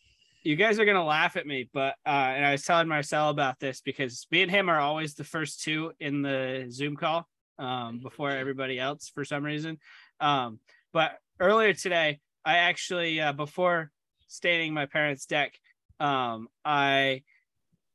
you 0.42 0.56
guys 0.56 0.78
are 0.78 0.84
gonna 0.84 1.04
laugh 1.04 1.36
at 1.36 1.46
me, 1.46 1.68
but 1.72 1.94
uh, 2.06 2.10
and 2.34 2.44
I 2.44 2.52
was 2.52 2.62
telling 2.62 2.88
Marcel 2.88 3.30
about 3.30 3.58
this 3.58 3.80
because 3.80 4.26
me 4.30 4.42
and 4.42 4.50
him 4.50 4.68
are 4.68 4.80
always 4.80 5.14
the 5.14 5.24
first 5.24 5.62
two 5.62 5.92
in 6.00 6.22
the 6.22 6.66
Zoom 6.70 6.96
call 6.96 7.26
um, 7.58 8.00
before 8.00 8.30
everybody 8.30 8.78
else 8.78 9.10
for 9.14 9.24
some 9.24 9.44
reason. 9.44 9.78
Um, 10.20 10.60
but 10.92 11.18
earlier 11.40 11.72
today, 11.72 12.20
I 12.44 12.58
actually 12.58 13.20
uh, 13.20 13.32
before 13.32 13.90
staining 14.28 14.74
my 14.74 14.86
parents' 14.86 15.26
deck, 15.26 15.54
um, 16.00 16.48
I 16.64 17.22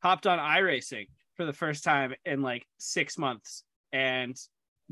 hopped 0.01 0.27
on 0.27 0.39
iRacing 0.39 1.07
for 1.35 1.45
the 1.45 1.53
first 1.53 1.83
time 1.83 2.13
in 2.25 2.41
like 2.41 2.65
six 2.77 3.17
months 3.17 3.63
and 3.91 4.35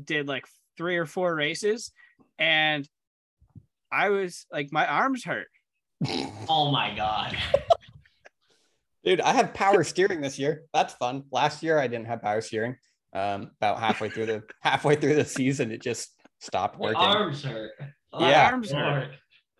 did 0.02 0.26
like 0.26 0.46
three 0.76 0.96
or 0.96 1.06
four 1.06 1.34
races, 1.34 1.92
and 2.38 2.88
I 3.92 4.08
was 4.08 4.46
like 4.50 4.72
my 4.72 4.86
arms 4.86 5.24
hurt. 5.24 5.48
Oh 6.48 6.72
my 6.72 6.92
god. 6.96 7.36
Dude, 9.04 9.20
I 9.20 9.32
have 9.32 9.52
power 9.54 9.84
steering 9.84 10.20
this 10.20 10.38
year. 10.38 10.62
That's 10.72 10.94
fun. 10.94 11.24
Last 11.30 11.62
year 11.62 11.78
I 11.78 11.86
didn't 11.86 12.06
have 12.06 12.22
power 12.22 12.40
steering. 12.40 12.76
Um, 13.14 13.50
about 13.60 13.78
halfway 13.78 14.08
through 14.08 14.26
the 14.26 14.42
halfway 14.60 14.96
through 14.96 15.14
the 15.16 15.24
season, 15.24 15.70
it 15.70 15.82
just 15.82 16.10
stopped 16.40 16.78
Your 16.80 16.88
working. 16.88 17.02
arms 17.02 17.44
hurt. 17.44 17.72
My 18.12 18.30
Yeah. 18.30 18.50
arms 18.50 18.70
hurt. 18.72 19.10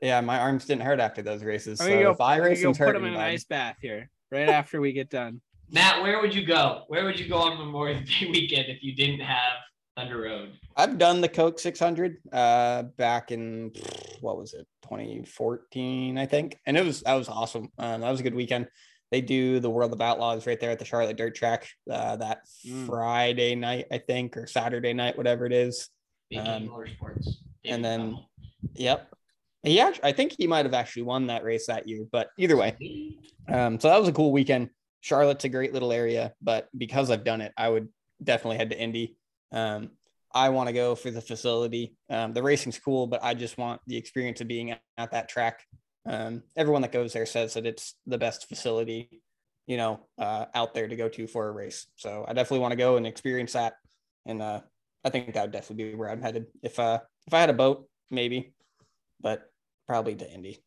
Yeah, 0.01 0.21
my 0.21 0.39
arms 0.41 0.65
didn't 0.65 0.83
hurt 0.83 0.99
after 1.01 1.23
those 1.23 1.45
races. 1.45 1.81
I'm 1.81 1.87
So 1.87 1.91
gonna 1.93 2.03
go, 2.05 2.11
if 2.13 2.21
I'm 2.21 2.39
gonna 2.41 2.49
go 2.51 2.55
iRacing's 2.55 2.79
put 2.79 2.87
hurt 2.89 2.97
him 2.97 3.05
in 3.05 3.15
an 3.15 3.21
ice 3.21 3.45
bath 3.45 3.77
here 3.81 4.11
right 4.33 4.49
after 4.49 4.81
we 4.81 4.93
get 4.93 5.11
done. 5.11 5.41
Matt, 5.71 6.03
where 6.03 6.21
would 6.21 6.35
you 6.35 6.45
go? 6.45 6.85
Where 6.89 7.05
would 7.05 7.19
you 7.21 7.29
go 7.29 7.39
on 7.39 7.59
Memorial 7.59 8.01
Day 8.01 8.29
weekend 8.31 8.67
if 8.69 8.83
you 8.83 8.95
didn't 8.95 9.21
have 9.21 9.59
Thunder 9.97 10.21
Road? 10.23 10.53
I've 10.77 10.97
done 10.99 11.21
the 11.21 11.29
Coke 11.29 11.59
600 11.59 12.17
uh, 12.33 12.85
back 12.97 13.31
in 13.31 13.73
what 14.21 14.39
was 14.39 14.55
it, 14.55 14.67
2014, 14.85 16.17
I 16.19 16.27
think, 16.27 16.59
and 16.67 16.77
it 16.77 16.85
was 16.85 17.03
that 17.03 17.15
was 17.15 17.29
awesome. 17.29 17.69
Um, 17.79 18.01
that 18.01 18.11
was 18.11 18.21
a 18.21 18.23
good 18.23 18.35
weekend. 18.35 18.69
They 19.11 19.21
do 19.21 19.61
the 19.61 19.69
World 19.69 19.93
of 19.93 20.01
Outlaws 20.01 20.47
right 20.47 20.59
there 20.59 20.71
at 20.71 20.79
the 20.79 20.87
Charlotte 20.87 21.19
Dirt 21.19 21.35
Track 21.35 21.69
uh, 21.91 22.17
that 22.17 22.43
Mm. 22.67 22.87
Friday 22.87 23.55
night, 23.55 23.87
I 23.93 23.99
think, 23.99 24.37
or 24.39 24.47
Saturday 24.47 24.95
night, 24.95 25.17
whatever 25.19 25.45
it 25.45 25.53
is. 25.53 25.91
Um, 26.37 26.69
Motorsports. 26.69 27.29
and 27.65 27.85
then- 27.85 28.13
Powell. 28.13 28.31
Yep. 28.75 29.09
He 29.65 29.79
actually, 29.81 30.05
I 30.05 30.13
think 30.13 30.35
he 30.39 30.47
might 30.47 30.65
have 30.65 30.75
actually 30.75 31.03
won 31.03 31.27
that 31.29 31.45
race 31.45 31.67
that 31.67 31.87
year, 31.87 32.05
but 32.11 32.31
either 32.39 32.57
way, 32.57 32.77
um, 33.49 33.79
so 33.79 33.89
that 33.89 33.99
was 34.01 34.09
a 34.09 34.13
cool 34.13 34.33
weekend. 34.33 34.71
Charlotte's 35.03 35.45
a 35.45 35.49
great 35.49 35.73
little 35.73 35.93
area, 35.93 36.33
but 36.41 36.69
because 36.77 37.11
I've 37.11 37.23
done 37.23 37.41
it, 37.43 37.53
I 37.57 37.69
would 37.69 37.89
definitely 38.23 38.57
head 38.57 38.71
to 38.71 38.81
Indy. 38.81 39.17
Um, 39.53 39.91
I 40.35 40.49
want 40.49 40.69
to 40.69 40.73
go 40.73 40.95
for 40.95 41.11
the 41.11 41.21
facility. 41.21 41.95
Um, 42.09 42.33
the 42.33 42.43
racing's 42.43 42.79
cool, 42.79 43.07
but 43.07 43.23
I 43.23 43.35
just 43.35 43.59
want 43.59 43.81
the 43.87 43.97
experience 43.97 44.41
of 44.41 44.49
being 44.49 44.71
at, 44.71 44.81
at 44.97 45.11
that 45.11 45.29
track. 45.29 45.61
Um, 46.07 46.43
everyone 46.57 46.83
that 46.83 46.93
goes 46.93 47.13
there 47.13 47.27
says 47.27 47.55
that 47.55 47.67
it's 47.67 47.95
the 48.07 48.19
best 48.19 48.49
facility, 48.49 49.23
you 49.67 49.77
know, 49.77 50.01
uh, 50.19 50.47
out 50.55 50.75
there 50.75 50.89
to 50.89 50.97
go 50.97 51.09
to 51.11 51.27
for 51.27 51.49
a 51.49 51.53
race. 51.53 51.87
So 51.97 52.25
I 52.27 52.33
definitely 52.33 52.61
want 52.61 52.73
to 52.73 52.77
go 52.77 52.97
and 52.97 53.07
experience 53.07 53.53
that. 53.53 53.75
And 54.27 54.41
uh, 54.41 54.61
I 55.05 55.11
think 55.11 55.35
that 55.35 55.43
would 55.43 55.53
definitely 55.53 55.91
be 55.91 55.95
where 55.95 56.11
I'm 56.11 56.23
headed. 56.23 56.47
If 56.63 56.79
uh, 56.79 57.01
if 57.27 57.35
I 57.35 57.41
had 57.41 57.51
a 57.51 57.55
boat, 57.55 57.87
maybe, 58.11 58.55
but 59.21 59.43
probably 59.87 60.15
to 60.15 60.31
Indy. 60.31 60.65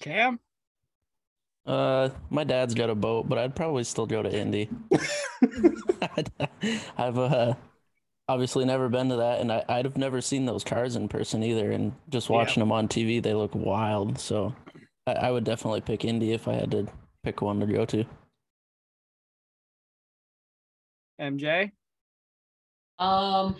Cam, 0.00 0.38
Uh, 1.66 2.10
my 2.30 2.44
dad's 2.44 2.74
got 2.74 2.90
a 2.90 2.94
boat, 2.94 3.28
but 3.28 3.38
I'd 3.38 3.56
probably 3.56 3.84
still 3.84 4.06
go 4.06 4.22
to 4.22 4.32
Indy. 4.32 4.68
I've 6.98 7.18
uh, 7.18 7.54
obviously 8.28 8.64
never 8.64 8.88
been 8.88 9.08
to 9.10 9.16
that, 9.16 9.40
and 9.40 9.52
I, 9.52 9.64
I'd 9.68 9.84
have 9.84 9.96
never 9.96 10.20
seen 10.20 10.46
those 10.46 10.64
cars 10.64 10.96
in 10.96 11.08
person 11.08 11.42
either. 11.42 11.70
And 11.72 11.92
just 12.10 12.30
Yeah. 12.30 12.30
watching 12.30 12.60
them 12.60 12.72
on 12.72 12.88
TV, 12.88 13.20
they 13.20 13.34
look 13.34 13.54
wild. 13.54 14.18
So 14.18 14.54
I, 15.06 15.12
I 15.14 15.30
would 15.30 15.44
definitely 15.44 15.80
pick 15.82 16.04
Indy 16.04 16.32
if 16.32 16.48
I 16.48 16.54
had 16.54 16.70
to 16.72 16.86
pick 17.24 17.42
one 17.42 17.60
to 17.60 17.66
go 17.66 17.84
to. 17.86 18.04
MJ. 21.18 21.72
Um, 22.98 23.56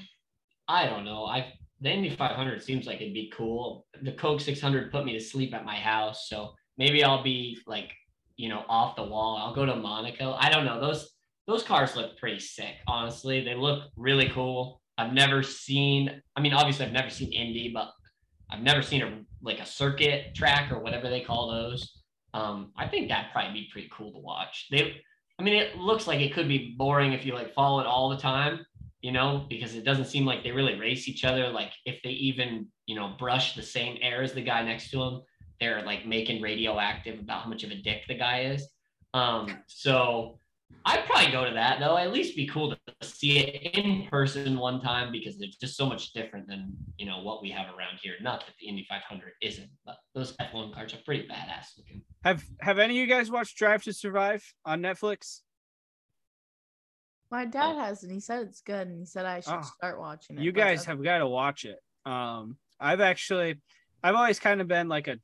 I 0.68 0.86
don't 0.86 1.05
know. 1.05 1.24
I 1.26 1.52
the 1.80 1.90
Indy 1.90 2.11
500 2.11 2.62
seems 2.62 2.86
like 2.86 3.00
it'd 3.00 3.14
be 3.14 3.30
cool. 3.34 3.86
The 4.02 4.12
Coke 4.12 4.40
600 4.40 4.90
put 4.92 5.05
me 5.05 5.12
to 5.14 5.20
sleep 5.20 5.55
at 5.55 5.64
my 5.64 5.74
house, 5.76 6.28
so 6.28 6.55
maybe 6.79 7.05
I'll 7.05 7.22
be 7.22 7.59
like, 7.66 7.93
you 8.37 8.49
know, 8.49 8.64
off 8.68 8.97
the 8.97 9.05
wall. 9.05 9.37
I'll 9.37 9.55
go 9.55 9.66
to 9.66 9.77
Monaco. 9.77 10.35
I 10.39 10.51
don't 10.51 10.64
know. 10.64 10.81
Those 10.81 11.11
those 11.47 11.62
cars 11.62 11.95
look 11.95 12.16
pretty 12.18 12.41
sick. 12.41 12.75
Honestly, 12.87 13.45
they 13.45 13.55
look 13.55 13.91
really 13.97 14.31
cool. 14.31 14.81
I've 14.97 15.12
never 15.12 15.43
seen. 15.43 16.22
I 16.37 16.41
mean, 16.41 16.55
obviously, 16.55 16.87
I've 16.87 16.93
never 16.93 17.11
seen 17.11 17.33
Indy, 17.33 17.70
but 17.72 17.91
I've 18.51 18.62
never 18.62 18.83
seen 18.83 19.03
a 19.03 19.20
like 19.43 19.61
a 19.61 19.66
circuit 19.66 20.35
track 20.35 20.72
or 20.72 20.81
whatever 20.81 21.09
they 21.09 21.20
call 21.20 21.51
those. 21.51 22.03
Um, 22.33 22.72
I 22.77 22.89
think 22.89 23.09
that'd 23.09 23.31
probably 23.33 23.53
be 23.53 23.68
pretty 23.70 23.91
cool 23.93 24.12
to 24.12 24.18
watch. 24.18 24.66
They, 24.70 24.97
I 25.39 25.43
mean, 25.43 25.55
it 25.55 25.77
looks 25.77 26.07
like 26.07 26.20
it 26.20 26.35
could 26.35 26.49
be 26.49 26.75
boring 26.77 27.12
if 27.12 27.25
you 27.25 27.35
like 27.35 27.55
follow 27.55 27.81
it 27.81 27.87
all 27.87 28.09
the 28.09 28.16
time 28.16 28.64
you 29.05 29.12
know, 29.12 29.45
because 29.51 29.75
it 29.75 29.85
doesn't 29.85 30.07
seem 30.07 30.25
like 30.25 30.43
they 30.43 30.51
really 30.51 30.81
race 30.81 31.09
each 31.09 31.27
other. 31.27 31.51
Like 31.51 31.72
if 31.85 32.01
they 32.03 32.09
even, 32.09 32.68
you 32.87 32.97
know, 32.97 33.14
brush 33.18 33.55
the 33.55 33.62
same 33.62 33.99
air 34.01 34.22
as 34.22 34.33
the 34.33 34.41
guy 34.41 34.62
next 34.62 34.91
to 34.93 34.99
them, 34.99 35.22
they're 35.61 35.82
like 35.84 36.07
making 36.07 36.42
radioactive 36.42 37.18
about 37.20 37.42
how 37.42 37.48
much 37.48 37.62
of 37.64 37.70
a 37.70 37.76
dick 37.76 38.02
the 38.09 38.14
guy 38.14 38.44
is. 38.44 38.68
Um, 39.12 39.48
so 39.66 40.38
I'd 40.84 41.05
probably 41.07 41.30
go 41.30 41.44
to 41.44 41.52
that 41.55 41.78
though. 41.80 41.96
At 41.96 42.12
least 42.12 42.36
be 42.36 42.46
cool 42.46 42.70
to 42.74 42.78
see 43.07 43.38
it 43.38 43.74
in 43.76 44.07
person 44.09 44.59
one 44.59 44.80
time 44.80 45.12
because 45.12 45.40
it's 45.40 45.57
just 45.57 45.76
so 45.76 45.86
much 45.86 46.12
different 46.12 46.48
than 46.48 46.72
you 46.98 47.07
know 47.07 47.22
what 47.22 47.40
we 47.40 47.50
have 47.50 47.66
around 47.76 47.98
here. 48.02 48.14
Not 48.20 48.40
that 48.40 48.55
the 48.61 48.66
Indy 48.66 48.84
500 48.88 49.32
isn't, 49.40 49.70
but 49.86 49.96
those 50.14 50.36
F1 50.38 50.74
cars 50.74 50.92
are 50.92 50.98
pretty 51.05 51.28
badass 51.28 51.78
looking. 51.78 52.02
Have 52.24 52.44
Have 52.61 52.78
any 52.78 52.94
of 53.00 53.09
you 53.09 53.14
guys 53.14 53.30
watched 53.30 53.57
Drive 53.57 53.82
to 53.84 53.92
Survive 53.92 54.44
on 54.64 54.80
Netflix? 54.82 55.40
My 57.30 57.44
dad 57.44 57.76
has, 57.76 58.02
and 58.05 58.12
he 58.12 58.20
said 58.20 58.42
it's 58.46 58.61
good, 58.61 58.86
and 58.86 58.98
he 58.98 59.07
said 59.07 59.26
I 59.26 59.40
should 59.40 59.55
Oh, 59.55 59.62
start 59.62 59.98
watching 59.98 60.38
it. 60.38 60.42
You 60.42 60.52
guys 60.52 60.84
have 60.84 61.02
got 61.02 61.18
to 61.18 61.26
watch 61.26 61.64
it. 61.64 61.78
Um, 62.07 62.57
I've 62.78 63.00
actually, 63.00 63.61
I've 64.02 64.14
always 64.14 64.38
kind 64.38 64.61
of 64.61 64.68
been 64.68 64.88
like 64.88 65.09
a 65.09 65.16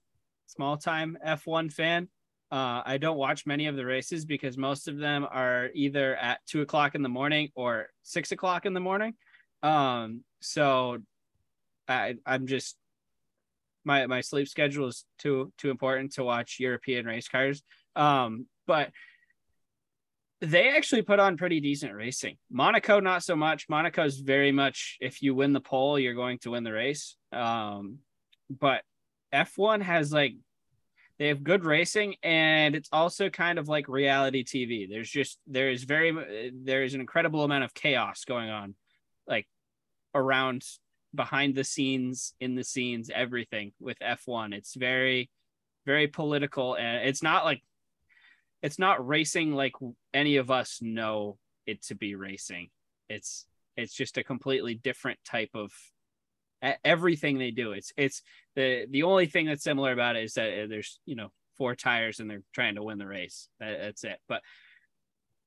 small 0.51 0.77
time 0.77 1.17
F1 1.27 1.73
fan. 1.73 2.09
Uh, 2.53 2.83
I 2.85 2.99
don't 2.99 3.17
watch 3.17 3.47
many 3.47 3.67
of 3.67 3.77
the 3.77 3.87
races 3.87 4.25
because 4.25 4.59
most 4.59 4.89
of 4.89 4.99
them 4.99 5.25
are 5.31 5.71
either 5.73 6.17
at 6.17 6.41
two 6.47 6.63
o'clock 6.63 6.97
in 6.97 7.03
the 7.03 7.09
morning 7.09 7.51
or 7.55 7.89
six 8.03 8.33
o'clock 8.33 8.67
in 8.67 8.75
the 8.75 8.81
morning. 8.81 9.15
Um, 9.63 10.25
so 10.41 10.99
I, 11.87 12.17
I'm 12.27 12.49
just 12.49 12.77
my 13.85 14.07
my 14.07 14.21
sleep 14.21 14.49
schedule 14.49 14.89
is 14.89 15.05
too 15.19 15.53
too 15.59 15.71
important 15.71 16.13
to 16.15 16.25
watch 16.25 16.57
European 16.59 17.07
race 17.07 17.29
cars. 17.29 17.63
Um, 17.95 18.47
but 18.67 18.91
they 20.41 20.71
actually 20.71 21.03
put 21.03 21.21
on 21.21 21.37
pretty 21.37 21.61
decent 21.61 21.95
racing. 21.95 22.37
Monaco, 22.51 22.99
not 22.99 23.23
so 23.23 23.37
much. 23.37 23.69
Monaco's 23.69 24.19
very 24.19 24.53
much 24.53 24.97
if 25.01 25.23
you 25.23 25.35
win 25.35 25.53
the 25.53 25.61
pole, 25.61 25.99
you're 25.99 26.15
going 26.15 26.39
to 26.39 26.51
win 26.51 26.65
the 26.65 26.73
race. 26.73 27.17
Um, 27.33 27.99
but 28.49 28.83
F1 29.33 29.83
has 29.83 30.13
like 30.13 30.35
they 31.19 31.29
have 31.29 31.45
good 31.45 31.65
racing 31.65 32.15
and 32.23 32.75
it's 32.75 32.89
also 32.93 33.29
kind 33.29 33.59
of 33.59 33.69
like 33.69 33.89
reality 33.89 34.43
TV. 34.43 34.89
There's 34.89 35.11
just 35.11 35.39
there 35.47 35.71
is 35.71 35.85
very 35.85 36.53
there 36.65 36.83
is 36.83 36.95
an 36.95 37.01
incredible 37.01 37.45
amount 37.45 37.65
of 37.65 37.75
chaos 37.75 38.25
going 38.25 38.51
on 38.51 38.75
like 39.27 39.47
around 40.15 40.65
behind 41.15 41.55
the 41.55 41.65
scenes, 41.65 42.35
in 42.41 42.55
the 42.55 42.65
scenes, 42.65 43.11
everything 43.15 43.73
with 43.81 43.99
F1. 44.01 44.55
It's 44.55 44.75
very, 44.75 45.31
very 45.87 46.07
political, 46.07 46.75
and 46.75 47.09
it's 47.09 47.23
not 47.23 47.45
like 47.45 47.63
it's 48.63 48.79
not 48.79 49.07
racing 49.07 49.55
like 49.55 49.73
any 50.13 50.37
of 50.37 50.51
us 50.51 50.81
know 50.83 51.39
it 51.67 51.83
to 51.85 51.95
be 51.95 52.15
racing. 52.15 52.69
It's 53.09 53.47
it's 53.77 53.95
just 53.95 54.19
a 54.19 54.25
completely 54.25 54.75
different 54.75 55.19
type 55.25 55.51
of 55.55 55.73
everything 56.85 57.39
they 57.39 57.51
do. 57.51 57.73
It's 57.73 57.93
it's 57.97 58.23
the 58.57 58.87
the 58.91 59.05
only 59.05 59.27
thing 59.27 59.47
that's 59.47 59.65
similar 59.65 59.93
about 59.93 60.17
it 60.17 60.25
is 60.25 60.35
that 60.35 60.65
uh, 60.65 60.67
there's 60.69 61.01
you 61.07 61.17
know 61.17 61.29
four 61.57 61.75
tires 61.75 62.21
and 62.21 62.31
they're 62.31 62.43
trying 62.55 62.75
to 62.77 62.83
win 62.83 62.99
the 62.99 63.07
race. 63.07 63.49
That, 63.61 63.79
that's 63.81 64.05
it. 64.05 64.19
But 64.29 64.43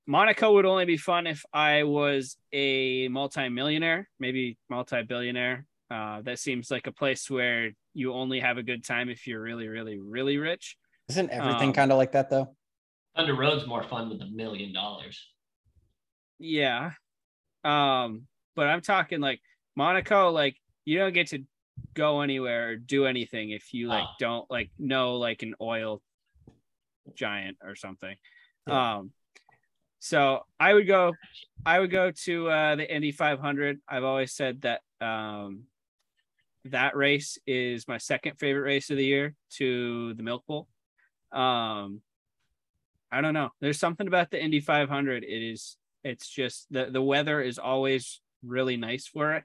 Monaco 0.06 0.54
would 0.54 0.66
only 0.66 0.86
be 0.86 0.98
fun 0.98 1.28
if 1.28 1.44
I 1.54 1.84
was 1.84 2.38
a 2.52 3.08
multi-millionaire, 3.08 4.10
maybe 4.20 4.58
multi-billionaire. 4.70 5.66
Uh, 5.90 6.22
that 6.24 6.40
seems 6.40 6.70
like 6.70 6.88
a 6.88 6.92
place 6.92 7.30
where 7.30 7.72
you 7.94 8.14
only 8.14 8.40
have 8.40 8.58
a 8.58 8.64
good 8.64 8.84
time 8.84 9.10
if 9.10 9.28
you're 9.28 9.42
really, 9.42 9.68
really, 9.68 10.00
really 10.00 10.38
rich. 10.38 10.76
Isn't 11.10 11.30
everything 11.30 11.70
Um, 11.70 11.74
kind 11.74 11.92
of 11.92 11.98
like 11.98 12.12
that 12.14 12.30
though? 12.30 12.56
Thunder 13.16 13.36
Road's 13.36 13.68
more 13.68 13.84
fun 13.84 14.10
with 14.10 14.22
a 14.22 14.26
million 14.26 14.74
dollars. 14.74 15.26
Yeah. 16.40 16.92
Um, 17.64 18.24
but 18.56 18.68
I'm 18.68 18.82
talking 18.82 19.20
like 19.22 19.40
Monaco, 19.76 20.32
like 20.32 20.58
you 20.86 20.98
don't 21.00 21.14
get 21.14 21.28
to 21.28 21.44
go 21.94 22.22
anywhere 22.22 22.70
or 22.70 22.76
do 22.76 23.06
anything 23.06 23.50
if 23.52 23.74
you 23.74 23.88
like 23.88 24.04
Oh. 24.08 24.16
don't 24.20 24.52
like 24.52 24.70
know 24.78 25.16
like 25.18 25.42
an 25.44 25.56
oil 25.62 26.02
giant 27.16 27.58
or 27.64 27.76
something. 27.76 28.16
Yeah. 28.68 28.96
Um 28.98 29.12
so 30.00 30.42
I 30.60 30.74
would 30.74 30.88
go 30.88 31.14
I 31.66 31.80
would 31.80 31.92
go 31.92 32.12
to 32.26 32.50
uh 32.50 32.76
the 32.76 32.94
Indy 32.94 33.12
500. 33.12 33.80
I've 33.88 34.04
always 34.04 34.34
said 34.34 34.62
that 34.62 34.82
um 35.02 35.64
that 36.66 36.96
race 36.96 37.38
is 37.46 37.88
my 37.88 37.98
second 37.98 38.38
favorite 38.40 38.62
race 38.64 38.90
of 38.90 38.98
the 38.98 39.06
year 39.06 39.36
to 39.58 40.14
the 40.14 40.24
Milk 40.24 40.46
Bowl. 40.46 40.68
Um 41.32 42.02
I 43.12 43.22
don't 43.22 43.34
know. 43.34 43.50
There's 43.62 43.80
something 43.80 44.08
about 44.08 44.32
the 44.32 44.42
Indy 44.44 44.60
500. 44.60 45.24
It 45.24 45.28
is 45.28 45.78
it's 46.04 46.28
just 46.28 46.68
the 46.72 46.86
the 46.92 47.02
weather 47.02 47.42
is 47.42 47.58
always 47.58 48.22
really 48.46 48.78
nice 48.78 49.08
for 49.08 49.34
it. 49.36 49.44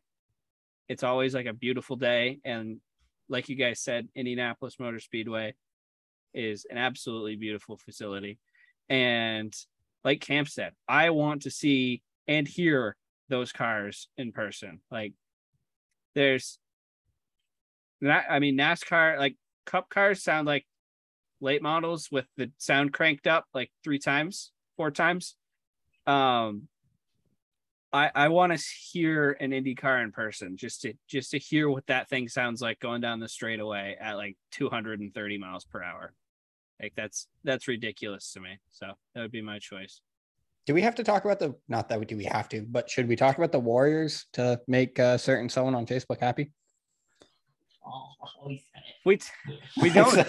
It's 0.89 1.03
always 1.03 1.35
like 1.35 1.47
a 1.47 1.53
beautiful 1.53 1.97
day 1.97 2.39
and 2.45 2.81
like 3.29 3.49
you 3.49 3.57
guys 3.57 3.81
said 3.81 4.09
Indianapolis 4.15 4.79
Motor 4.79 5.01
Speedway 5.01 5.55
is 6.35 6.67
an 6.71 6.79
absolutely 6.79 7.37
beautiful 7.37 7.77
facility. 7.77 8.39
And 8.89 9.55
like 10.05 10.21
Camp 10.21 10.49
said, 10.49 10.73
I 10.89 11.11
want 11.11 11.43
to 11.43 11.51
see 11.51 12.03
and 12.27 12.47
hear 12.47 12.97
those 13.29 13.53
cars 13.53 14.09
in 14.17 14.33
person. 14.33 14.81
Like 14.91 15.13
there's 16.15 16.59
that 18.01 18.27
I 18.31 18.39
mean 18.39 18.57
NASCAR 18.57 19.19
like 19.19 19.37
cup 19.67 19.89
cars 19.91 20.23
sound 20.23 20.47
like 20.47 20.67
late 21.41 21.63
models 21.63 22.09
with 22.11 22.27
the 22.37 22.51
sound 22.59 22.93
cranked 22.93 23.27
up 23.27 23.45
like 23.53 23.71
three 23.85 23.99
times, 23.99 24.53
four 24.77 24.91
times. 24.91 25.37
Um 26.07 26.69
I 27.93 28.11
I 28.15 28.29
want 28.29 28.53
to 28.53 28.65
hear 28.93 29.37
an 29.41 29.53
Indy 29.53 29.75
car 29.75 30.03
in 30.03 30.13
person 30.13 30.57
just 30.57 30.83
to 30.83 30.95
just 31.07 31.31
to 31.31 31.39
hear 31.39 31.71
what 31.71 31.87
that 31.87 32.09
thing 32.09 32.29
sounds 32.29 32.61
like 32.61 32.81
going 32.81 33.01
down 33.01 33.21
the 33.21 33.29
straightaway 33.29 33.97
at 34.01 34.17
like 34.17 34.37
230 34.53 35.39
miles 35.39 35.65
per 35.65 35.83
hour. 35.83 36.13
Like 36.81 36.93
that's 36.97 37.29
that's 37.45 37.69
ridiculous 37.69 38.33
to 38.33 38.41
me. 38.41 38.59
So 38.71 38.93
that 39.15 39.23
would 39.23 39.33
be 39.33 39.43
my 39.43 39.59
choice. 39.59 40.01
Do 40.67 40.75
we 40.75 40.83
have 40.83 40.95
to 40.97 41.05
talk 41.05 41.25
about 41.25 41.39
the? 41.39 41.55
Not 41.69 41.89
that 41.89 41.99
we 41.99 42.05
do. 42.05 42.17
We 42.17 42.25
have 42.25 42.49
to, 42.51 42.65
but 42.69 42.91
should 42.91 43.09
we 43.09 43.17
talk 43.17 43.39
about 43.39 43.53
the 43.53 43.59
Warriors 43.59 44.27
to 44.35 44.61
make 44.69 44.99
uh, 44.99 45.17
certain 45.17 45.49
someone 45.49 45.75
on 45.75 45.87
Facebook 45.87 46.21
happy? 46.21 46.53
Oh, 47.91 48.09
oh, 48.45 48.49
he 48.49 48.59
said 48.73 48.83
it. 48.87 48.95
We 49.05 49.17
t- 49.17 49.29
we 49.81 49.91
don't 49.95 50.19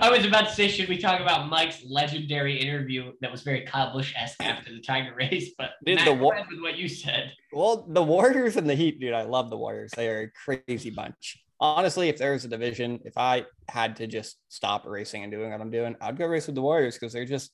I 0.00 0.08
was 0.10 0.24
about 0.24 0.48
to 0.48 0.54
say, 0.54 0.68
should 0.68 0.88
we 0.88 0.96
talk 0.98 1.20
about 1.20 1.48
Mike's 1.48 1.82
legendary 1.88 2.58
interview 2.58 3.12
that 3.20 3.30
was 3.30 3.42
very 3.42 3.62
Kyle 3.62 3.92
Busch 3.92 4.14
esque 4.16 4.42
after 4.42 4.72
the 4.72 4.80
Tiger 4.80 5.14
race? 5.14 5.50
But 5.58 5.70
Dude, 5.84 5.96
Matt, 5.96 6.06
the 6.06 6.14
go 6.14 6.22
wa- 6.24 6.34
with 6.50 6.60
what 6.60 6.76
you 6.78 6.88
said. 6.88 7.32
well, 7.52 7.84
the 7.88 8.02
Warriors 8.02 8.56
and 8.56 8.68
the 8.68 8.74
Heat, 8.74 9.00
dude. 9.00 9.12
I 9.12 9.22
love 9.22 9.50
the 9.50 9.58
Warriors. 9.58 9.92
They 9.94 10.08
are 10.08 10.22
a 10.22 10.30
crazy 10.30 10.90
bunch. 10.90 11.38
Honestly, 11.60 12.08
if 12.08 12.16
there 12.18 12.32
was 12.32 12.44
a 12.44 12.48
division, 12.48 13.00
if 13.04 13.16
I 13.16 13.44
had 13.68 13.96
to 13.96 14.06
just 14.06 14.36
stop 14.48 14.84
racing 14.86 15.22
and 15.22 15.30
doing 15.30 15.50
what 15.52 15.60
I'm 15.60 15.70
doing, 15.70 15.94
I'd 16.00 16.16
go 16.16 16.26
race 16.26 16.46
with 16.46 16.56
the 16.56 16.62
Warriors 16.62 16.94
because 16.98 17.12
they're 17.12 17.24
just 17.24 17.52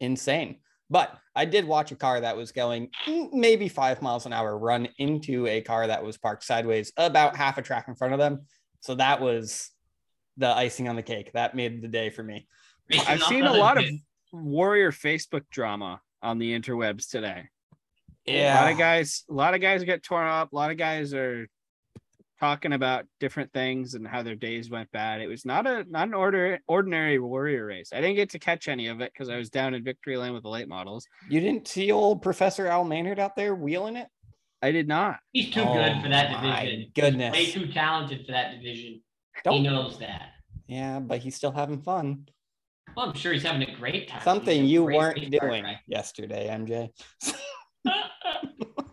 insane. 0.00 0.60
But 0.88 1.16
I 1.34 1.44
did 1.44 1.64
watch 1.64 1.90
a 1.90 1.96
car 1.96 2.20
that 2.20 2.36
was 2.36 2.52
going 2.52 2.90
maybe 3.32 3.68
five 3.68 4.02
miles 4.02 4.24
an 4.24 4.32
hour 4.32 4.56
run 4.56 4.88
into 4.98 5.46
a 5.46 5.60
car 5.60 5.86
that 5.86 6.04
was 6.04 6.16
parked 6.16 6.44
sideways 6.44 6.92
about 6.96 7.36
half 7.36 7.58
a 7.58 7.62
track 7.62 7.88
in 7.88 7.96
front 7.96 8.14
of 8.14 8.20
them. 8.20 8.42
So 8.80 8.94
that 8.94 9.20
was 9.20 9.70
the 10.36 10.48
icing 10.48 10.88
on 10.88 10.96
the 10.96 11.02
cake. 11.02 11.32
That 11.32 11.56
made 11.56 11.82
the 11.82 11.88
day 11.88 12.10
for 12.10 12.22
me. 12.22 12.46
Racing 12.90 13.08
I've 13.08 13.22
seen 13.24 13.44
a 13.44 13.50
other 13.50 13.58
lot 13.58 13.78
of 13.78 13.84
warrior 14.32 14.92
Facebook 14.92 15.42
drama 15.50 16.00
on 16.22 16.38
the 16.38 16.56
interwebs 16.56 17.08
today. 17.10 17.48
Yeah. 18.24 18.54
A 18.54 18.62
lot 18.62 18.72
of 18.72 18.78
guys, 18.78 19.24
a 19.28 19.34
lot 19.34 19.54
of 19.54 19.60
guys 19.60 19.82
get 19.82 20.02
torn 20.02 20.26
up. 20.26 20.52
A 20.52 20.56
lot 20.56 20.70
of 20.70 20.76
guys 20.76 21.14
are 21.14 21.48
talking 22.38 22.72
about 22.72 23.06
different 23.20 23.52
things 23.52 23.94
and 23.94 24.06
how 24.06 24.22
their 24.22 24.34
days 24.34 24.70
went 24.70 24.90
bad. 24.92 25.20
It 25.20 25.26
was 25.28 25.44
not 25.44 25.66
a 25.66 25.84
not 25.88 26.08
an 26.08 26.14
order 26.14 26.58
ordinary 26.66 27.18
warrior 27.18 27.66
race. 27.66 27.90
I 27.92 28.00
didn't 28.00 28.16
get 28.16 28.30
to 28.30 28.38
catch 28.38 28.68
any 28.68 28.88
of 28.88 29.00
it 29.00 29.12
because 29.12 29.28
I 29.28 29.36
was 29.36 29.50
down 29.50 29.74
in 29.74 29.82
victory 29.84 30.16
lane 30.16 30.34
with 30.34 30.42
the 30.42 30.48
late 30.48 30.68
models. 30.68 31.06
You 31.28 31.40
didn't 31.40 31.68
see 31.68 31.90
old 31.92 32.22
Professor 32.22 32.66
Al 32.66 32.84
Maynard 32.84 33.18
out 33.18 33.36
there 33.36 33.54
wheeling 33.54 33.96
it? 33.96 34.08
I 34.62 34.72
did 34.72 34.88
not. 34.88 35.18
He's 35.32 35.50
too 35.50 35.60
Oh 35.60 35.74
good 35.74 36.02
for 36.02 36.08
that 36.08 36.30
my 36.42 36.60
division. 36.64 36.90
goodness. 36.94 37.32
Way 37.32 37.46
too 37.50 37.72
talented 37.72 38.26
for 38.26 38.32
that 38.32 38.52
division. 38.56 38.94
He 38.94 39.02
Don't. 39.44 39.62
knows 39.62 39.98
that. 39.98 40.30
Yeah, 40.66 40.98
but 40.98 41.18
he's 41.18 41.36
still 41.36 41.52
having 41.52 41.80
fun. 41.82 42.26
Well, 42.96 43.06
I'm 43.10 43.14
sure 43.14 43.32
he's 43.32 43.42
having 43.42 43.62
a 43.68 43.76
great 43.76 44.08
time. 44.08 44.22
Something 44.22 44.64
you 44.64 44.84
weren't 44.84 45.18
race 45.18 45.28
car 45.38 45.50
doing 45.50 45.64
yesterday, 45.86 46.48
MJ. 46.48 46.88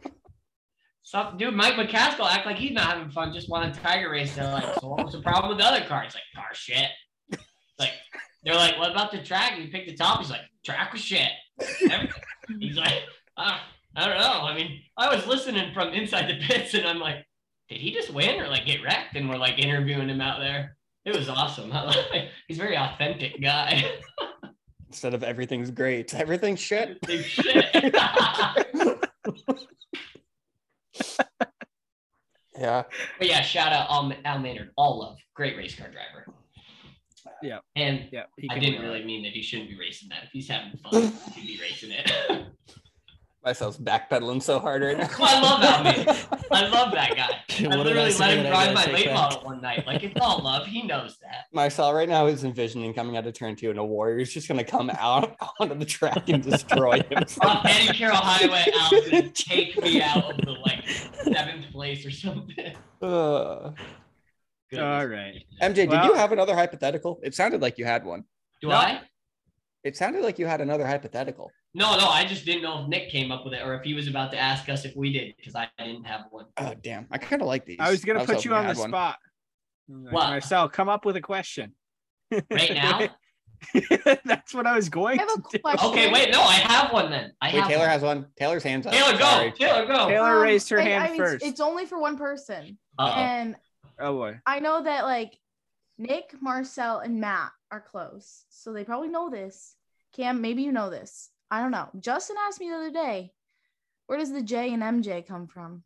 Some 1.13 1.37
dude, 1.37 1.53
Mike 1.53 1.75
McCaskill 1.75 2.27
act 2.27 2.47
like 2.47 2.55
he's 2.55 2.71
not 2.71 2.85
having 2.85 3.11
fun, 3.11 3.31
just 3.31 3.47
won 3.47 3.69
a 3.69 3.71
tiger 3.71 4.09
race. 4.09 4.33
They're 4.33 4.51
like, 4.51 4.65
so 4.81 4.87
what 4.87 5.05
was 5.05 5.13
the 5.13 5.21
problem 5.21 5.49
with 5.49 5.59
the 5.59 5.63
other 5.63 5.85
car? 5.85 6.01
He's 6.01 6.15
like, 6.15 6.23
car 6.33 6.47
shit. 6.53 6.89
Like, 7.77 7.91
they're 8.43 8.55
like, 8.55 8.79
what 8.79 8.89
about 8.89 9.11
the 9.11 9.21
track? 9.21 9.53
He 9.53 9.67
picked 9.67 9.87
the 9.87 9.95
top. 9.95 10.21
He's 10.21 10.31
like, 10.31 10.41
track 10.65 10.91
was 10.91 11.01
shit. 11.03 11.29
He's 12.59 12.77
like, 12.77 13.03
"Ah, 13.37 13.63
I 13.95 14.07
don't 14.07 14.17
know. 14.17 14.41
I 14.41 14.55
mean, 14.55 14.81
I 14.97 15.13
was 15.13 15.27
listening 15.27 15.71
from 15.71 15.89
inside 15.89 16.27
the 16.27 16.43
pits, 16.47 16.73
and 16.73 16.87
I'm 16.87 16.99
like, 16.99 17.17
did 17.69 17.77
he 17.77 17.93
just 17.93 18.11
win 18.11 18.41
or 18.41 18.47
like 18.47 18.65
get 18.65 18.81
wrecked? 18.81 19.15
And 19.15 19.29
we're 19.29 19.37
like 19.37 19.59
interviewing 19.59 20.09
him 20.09 20.19
out 20.19 20.39
there. 20.39 20.77
It 21.05 21.15
was 21.15 21.29
awesome. 21.29 21.71
He's 22.47 22.57
a 22.57 22.61
very 22.61 22.75
authentic 22.75 23.39
guy. 23.39 23.83
Instead 24.87 25.13
of 25.13 25.23
everything's 25.23 25.69
great, 25.69 26.15
everything's 26.15 26.59
shit. 26.59 26.99
Big 27.05 27.23
shit. 27.23 27.65
Yeah. 32.57 32.83
But 33.17 33.27
yeah, 33.27 33.41
shout 33.41 33.73
out 33.73 33.89
Al, 33.89 34.13
Al 34.25 34.39
Maynard. 34.39 34.69
All 34.77 34.99
love. 34.99 35.17
Great 35.33 35.57
race 35.57 35.75
car 35.75 35.89
driver. 35.89 36.27
Yeah. 37.41 37.59
And 37.75 38.07
Yeah, 38.11 38.25
he 38.37 38.47
I 38.49 38.59
didn't 38.59 38.81
really 38.81 39.03
mean 39.03 39.23
that 39.23 39.31
he 39.31 39.41
shouldn't 39.41 39.69
be 39.69 39.77
racing 39.77 40.09
that. 40.09 40.25
If 40.25 40.29
he's 40.31 40.47
having 40.47 40.77
fun, 40.77 41.11
he 41.33 41.33
should 41.33 41.47
be 41.47 41.59
racing 41.61 41.91
it. 41.91 42.11
Marcel's 43.43 43.77
backpedaling 43.77 44.41
so 44.41 44.57
hard 44.59 44.83
right 44.83 44.97
now. 44.97 45.09
Well, 45.19 45.27
I 45.29 45.41
love 45.41 45.63
Al 45.63 45.83
Maynard. 45.83 46.07
I 46.51 46.67
love 46.67 46.91
that 46.93 47.15
guy. 47.15 47.23
I 47.23 47.67
What 47.67 47.83
did 47.83 47.85
literally 47.85 48.11
say 48.11 48.27
let 48.27 48.37
him 48.37 48.45
drive 48.45 48.73
my 48.73 48.85
late 48.93 49.05
back? 49.07 49.13
model 49.15 49.41
one 49.43 49.61
night. 49.61 49.85
Like 49.85 50.03
it's 50.03 50.19
all 50.21 50.41
love. 50.41 50.65
He 50.65 50.83
knows 50.83 51.17
that. 51.21 51.45
Marcel 51.51 51.93
right 51.93 52.07
now 52.07 52.27
is 52.27 52.45
envisioning 52.45 52.93
coming 52.93 53.17
out 53.17 53.27
of 53.27 53.33
turn 53.33 53.55
two 53.57 53.69
and 53.69 53.77
a 53.79 53.83
warrior 53.83 54.19
is 54.19 54.33
just 54.33 54.47
gonna 54.47 54.63
come 54.63 54.89
out 54.91 55.35
onto 55.59 55.75
the 55.75 55.83
track 55.85 56.29
and 56.29 56.41
destroy 56.41 56.93
him. 57.09 57.23
On 57.41 57.67
Eddie 57.67 57.97
Carroll 57.97 58.15
Highway, 58.15 58.65
Al's 58.79 59.09
gonna 59.09 59.29
take 59.29 59.81
me 59.81 60.01
out 60.01 60.31
of 60.31 60.37
the 60.45 60.51
like 60.65 60.87
seventh 61.23 61.69
place 61.71 62.05
or 62.05 62.11
something. 62.11 62.73
Uh, 63.01 63.05
All 64.79 65.05
right. 65.05 65.43
MJ, 65.61 65.75
did 65.75 65.89
Well- 65.89 66.05
you 66.05 66.13
have 66.13 66.31
another 66.31 66.55
hypothetical? 66.55 67.19
It 67.23 67.35
sounded 67.35 67.61
like 67.61 67.77
you 67.77 67.83
had 67.85 68.05
one. 68.05 68.23
Do 68.61 68.69
No. 68.69 68.75
I? 68.75 69.01
It 69.83 69.97
sounded 69.97 70.23
like 70.23 70.39
you 70.39 70.45
had 70.45 70.61
another 70.61 70.85
hypothetical. 70.87 71.51
No, 71.73 71.97
no. 71.97 72.07
I 72.07 72.23
just 72.25 72.45
didn't 72.45 72.61
know 72.63 72.81
if 72.83 72.87
Nick 72.87 73.09
came 73.09 73.31
up 73.31 73.43
with 73.43 73.53
it 73.53 73.61
or 73.65 73.75
if 73.75 73.83
he 73.83 73.93
was 73.93 74.07
about 74.07 74.31
to 74.31 74.37
ask 74.37 74.69
us 74.69 74.85
if 74.85 74.95
we 74.95 75.11
did 75.11 75.33
because 75.37 75.55
I 75.55 75.67
didn't 75.77 76.05
have 76.05 76.21
one. 76.31 76.45
Oh 76.57 76.73
damn! 76.81 77.07
I 77.11 77.17
kind 77.17 77.41
of 77.41 77.47
like 77.49 77.65
these. 77.65 77.77
I 77.79 77.89
was 77.89 78.03
gonna 78.05 78.25
put 78.25 78.45
you 78.45 78.53
on 78.55 78.67
the 78.73 78.79
one. 78.79 78.89
spot. 78.89 79.17
What? 79.87 80.11
Marcel, 80.29 80.69
come 80.69 80.87
up 80.87 81.03
with 81.05 81.17
a 81.17 81.21
question. 81.21 81.73
Right 82.31 82.73
now? 82.73 83.09
That's 84.25 84.53
what 84.53 84.65
I 84.67 84.75
was 84.75 84.89
going 84.89 85.19
I 85.19 85.23
have 85.23 85.31
a 85.31 85.41
to 85.41 85.43
do. 85.51 85.59
question. 85.59 85.89
Okay, 85.89 86.11
wait. 86.11 86.31
No, 86.31 86.41
I 86.41 86.53
have 86.53 86.91
one 86.91 87.09
then. 87.11 87.31
I 87.41 87.47
Wait, 87.47 87.59
have 87.59 87.67
Taylor 87.67 87.79
one. 87.81 87.89
has 87.89 88.01
one. 88.01 88.25
Taylor's 88.37 88.63
hands 88.63 88.85
up. 88.87 88.93
Taylor, 88.93 89.13
go. 89.13 89.19
Sorry. 89.19 89.51
Taylor, 89.51 89.85
go. 89.85 90.07
Taylor 90.07 90.35
Um, 90.37 90.41
raised 90.41 90.69
her 90.69 90.79
I- 90.79 90.83
hand 90.83 91.03
I 91.03 91.07
mean, 91.09 91.17
first. 91.17 91.35
It's, 91.35 91.45
it's 91.45 91.59
only 91.61 91.85
for 91.85 91.99
one 91.99 92.17
person. 92.17 92.77
Uh-oh. 92.99 93.11
And 93.19 93.55
Oh 93.99 94.13
boy. 94.17 94.39
I 94.45 94.59
know 94.59 94.83
that 94.83 95.03
like 95.05 95.37
Nick, 95.97 96.33
Marcel, 96.41 96.99
and 96.99 97.19
Matt 97.21 97.51
are 97.73 97.81
close. 97.81 98.45
So 98.49 98.71
they 98.71 98.83
probably 98.83 99.09
know 99.09 99.29
this. 99.31 99.75
Cam, 100.15 100.41
maybe 100.41 100.61
you 100.61 100.71
know 100.71 100.91
this. 100.91 101.29
I 101.49 101.59
don't 101.59 101.71
know. 101.71 101.89
Justin 101.99 102.35
asked 102.47 102.59
me 102.59 102.69
the 102.69 102.75
other 102.75 102.91
day, 102.91 103.31
Where 104.05 104.19
does 104.19 104.31
the 104.31 104.43
J 104.43 104.73
and 104.73 104.83
MJ 104.83 105.25
come 105.25 105.47
from? 105.47 105.83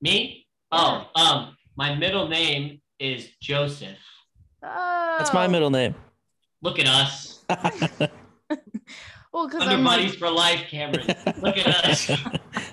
Me? 0.00 0.46
Oh, 0.72 1.06
um, 1.14 1.56
my 1.76 1.94
middle 1.94 2.28
name 2.28 2.80
is 2.98 3.28
Joseph. 3.42 3.98
Oh, 4.62 5.16
That's 5.18 5.34
my 5.34 5.46
middle 5.46 5.70
name. 5.70 5.94
Look 6.62 6.78
at 6.78 6.86
us. 6.86 7.44
Well, 9.32 9.46
because 9.46 9.62
Under 9.62 9.76
I'm 9.76 9.84
buddies 9.84 10.10
like, 10.10 10.18
for 10.18 10.28
life, 10.30 10.64
Cameron. 10.68 11.06
Look 11.40 11.56
at 11.56 11.68
us. 11.84 12.10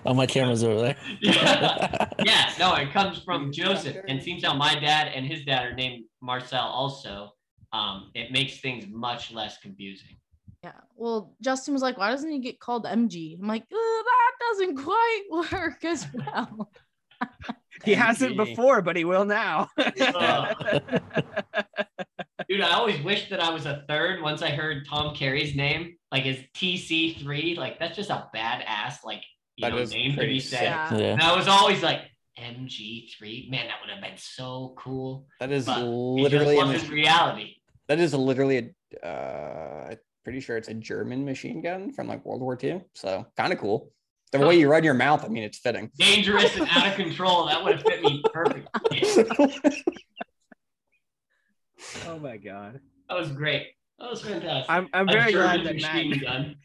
oh, 0.08 0.16
my 0.16 0.26
camera's 0.26 0.64
over 0.64 0.82
there. 0.82 0.96
yeah. 1.22 2.10
yeah, 2.26 2.52
no, 2.58 2.74
it 2.74 2.92
comes 2.92 3.20
from 3.20 3.52
Joseph. 3.52 3.98
And 4.08 4.22
seems 4.24 4.44
how 4.44 4.56
my 4.56 4.74
dad 4.74 5.12
and 5.14 5.24
his 5.24 5.46
dad 5.46 5.68
are 5.68 5.76
named 5.76 6.06
Marcel 6.20 6.66
also. 6.66 7.34
Um, 7.74 8.12
it 8.16 8.32
makes 8.32 8.60
things 8.60 8.86
much 8.90 9.32
less 9.32 9.58
confusing. 9.60 10.18
yeah. 10.64 10.72
Well, 10.96 11.36
Justin 11.42 11.74
was 11.74 11.82
like, 11.84 11.98
why 11.98 12.10
doesn't 12.12 12.30
he 12.30 12.40
get 12.40 12.60
called 12.60 12.86
MG? 12.86 13.38
I'm 13.40 13.48
like, 13.48 13.64
"Uh, 13.64 13.76
that 13.76 14.32
doesn't 14.40 14.78
quite 14.78 15.24
work 15.52 15.84
as 15.86 16.08
well. 16.14 16.72
He 17.84 17.94
hasn't 17.94 18.36
before, 18.38 18.82
but 18.82 18.96
he 18.96 19.06
will 19.06 19.24
now. 19.24 19.70
Ugh. 19.78 20.92
Dude, 22.50 22.62
I 22.62 22.72
always 22.72 23.00
wished 23.04 23.30
that 23.30 23.40
I 23.40 23.52
was 23.52 23.68
a 23.68 23.84
third 23.88 24.22
once 24.24 24.42
I 24.42 24.50
heard 24.50 24.88
Tom 24.88 25.14
Carey's 25.14 25.56
name, 25.56 25.96
like 26.12 26.24
his 26.24 26.40
TC3. 26.56 27.56
Like, 27.56 27.78
that's 27.78 27.96
just 27.96 28.10
a 28.10 28.28
badass, 28.34 29.04
like, 29.04 29.22
you 29.58 29.70
That 29.70 29.76
know, 29.76 29.84
name 29.84 30.16
to 30.16 30.22
be 30.22 30.40
said. 30.40 30.64
Yeah. 30.64 30.98
Yeah. 30.98 31.14
And 31.14 31.22
I 31.22 31.36
was 31.36 31.48
always 31.48 31.84
like, 31.84 32.02
MG3. 32.40 33.50
Man, 33.52 33.68
that 33.68 33.76
would 33.82 33.92
have 33.94 34.02
been 34.02 34.18
so 34.18 34.74
cool. 34.78 35.28
That 35.40 35.52
is 35.52 35.66
But 35.66 35.84
literally 35.84 36.58
it 36.58 36.84
a 36.84 36.92
reality. 36.92 37.57
That 37.88 38.00
is 38.00 38.14
literally 38.14 38.74
a 39.04 39.08
uh 39.08 39.96
pretty 40.24 40.40
sure 40.42 40.58
it's 40.58 40.68
a 40.68 40.74
German 40.74 41.24
machine 41.24 41.62
gun 41.62 41.92
from 41.94 42.08
like 42.08 42.26
World 42.26 42.42
War 42.42 42.58
II. 42.62 42.82
So 42.94 43.26
kind 43.38 43.54
of 43.54 43.60
cool. 43.60 43.92
The 44.34 44.40
way 44.46 44.60
you 44.60 44.70
run 44.70 44.84
your 44.84 44.94
mouth, 44.94 45.24
I 45.24 45.30
mean, 45.30 45.44
it's 45.44 45.58
fitting. 45.58 45.90
Dangerous 45.98 46.54
and 46.58 46.68
out 46.72 46.86
of 46.88 46.96
control. 46.96 47.46
That 47.46 47.64
would 47.64 47.76
have 47.76 47.84
fit 47.84 48.02
me 48.02 48.22
perfectly. 48.34 49.02
oh 52.08 52.20
my 52.20 52.36
god. 52.36 52.82
That 53.10 53.18
was 53.18 53.32
great. 53.32 53.68
That 54.00 54.10
was 54.10 54.22
fantastic. 54.22 54.70
I'm 54.70 54.90
I'm 54.94 55.08
very 55.08 55.32
glad 55.32 55.64
that 55.64 55.82
Matt 55.82 56.22
gun. 56.22 56.56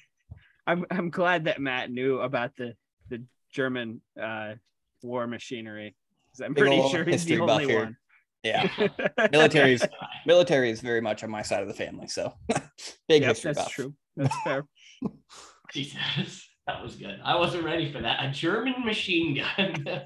I'm 0.66 0.84
I'm 0.90 1.10
glad 1.10 1.44
that 1.44 1.60
Matt 1.60 1.90
knew 1.90 2.18
about 2.18 2.56
the 2.56 2.74
the 3.10 3.22
German 3.52 4.00
uh 4.20 4.54
war 5.02 5.26
machinery. 5.28 5.94
'Cause 6.32 6.40
I'm 6.44 6.54
Big 6.54 6.64
pretty 6.64 6.88
sure 6.88 7.04
he's 7.04 7.24
the 7.26 7.38
only 7.40 7.66
here. 7.66 7.84
one. 7.84 7.96
Yeah, 8.42 8.68
military's 9.32 9.84
military 10.26 10.70
is 10.70 10.80
very 10.80 11.00
much 11.00 11.22
on 11.24 11.30
my 11.30 11.42
side 11.42 11.62
of 11.62 11.68
the 11.68 11.74
family. 11.74 12.08
So 12.08 12.32
big 13.08 13.22
Yep, 13.22 13.28
history 13.28 13.52
that's 13.52 13.64
buff. 13.64 13.72
true. 13.72 13.94
That's 14.16 14.36
fair. 14.42 14.64
Jesus, 15.72 16.48
that 16.66 16.82
was 16.82 16.96
good. 16.96 17.18
I 17.24 17.36
wasn't 17.36 17.64
ready 17.64 17.90
for 17.92 18.00
that. 18.00 18.24
A 18.24 18.30
German 18.30 18.84
machine 18.84 19.42
gun. 19.56 20.02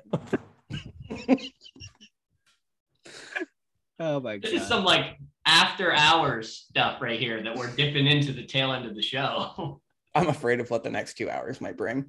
Oh 3.99 4.21
my 4.21 4.37
god! 4.37 4.43
this 4.43 4.61
is 4.63 4.69
some 4.69 4.85
like 4.85 5.17
after 5.47 5.93
hours 5.93 6.67
stuff 6.69 7.01
right 7.01 7.19
here 7.19 7.43
that 7.43 7.57
we're 7.57 7.75
dipping 7.77 8.07
into 8.07 8.33
the 8.33 8.45
tail 8.45 8.73
end 8.73 8.85
of 8.87 8.95
the 8.95 9.03
show. 9.03 9.81
I'm 10.15 10.29
afraid 10.29 10.61
of 10.61 10.71
what 10.71 10.83
the 10.85 10.91
next 10.91 11.15
two 11.19 11.29
hours 11.31 11.61
might 11.61 11.77
bring. 11.77 12.07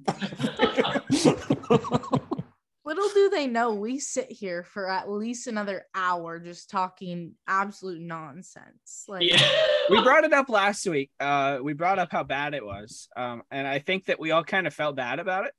Little 2.98 3.14
do 3.14 3.30
they 3.30 3.46
know, 3.46 3.74
we 3.74 4.00
sit 4.00 4.28
here 4.28 4.64
for 4.64 4.90
at 4.90 5.08
least 5.08 5.46
another 5.46 5.86
hour 5.94 6.40
just 6.40 6.68
talking 6.68 7.34
absolute 7.46 8.00
nonsense. 8.00 9.04
Like, 9.06 9.22
yeah. 9.22 9.40
we 9.88 10.02
brought 10.02 10.24
it 10.24 10.32
up 10.32 10.48
last 10.48 10.84
week. 10.84 11.12
Uh, 11.20 11.58
we 11.62 11.74
brought 11.74 12.00
up 12.00 12.10
how 12.10 12.24
bad 12.24 12.54
it 12.54 12.64
was, 12.64 13.08
um, 13.16 13.42
and 13.52 13.68
I 13.68 13.78
think 13.78 14.06
that 14.06 14.18
we 14.18 14.32
all 14.32 14.42
kind 14.42 14.66
of 14.66 14.74
felt 14.74 14.96
bad 14.96 15.20
about 15.20 15.46
it 15.46 15.52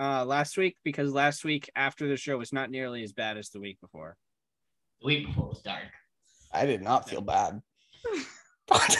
uh, 0.00 0.24
last 0.24 0.56
week 0.56 0.78
because 0.82 1.12
last 1.12 1.44
week 1.44 1.70
after 1.76 2.08
the 2.08 2.16
show 2.16 2.36
was 2.36 2.52
not 2.52 2.70
nearly 2.70 3.04
as 3.04 3.12
bad 3.12 3.36
as 3.36 3.50
the 3.50 3.60
week 3.60 3.80
before. 3.80 4.16
the 5.00 5.06
week 5.06 5.26
before 5.28 5.50
was 5.50 5.62
dark. 5.62 5.84
I 6.52 6.66
did 6.66 6.82
not 6.82 7.08
feel 7.08 7.20
bad. 7.20 7.62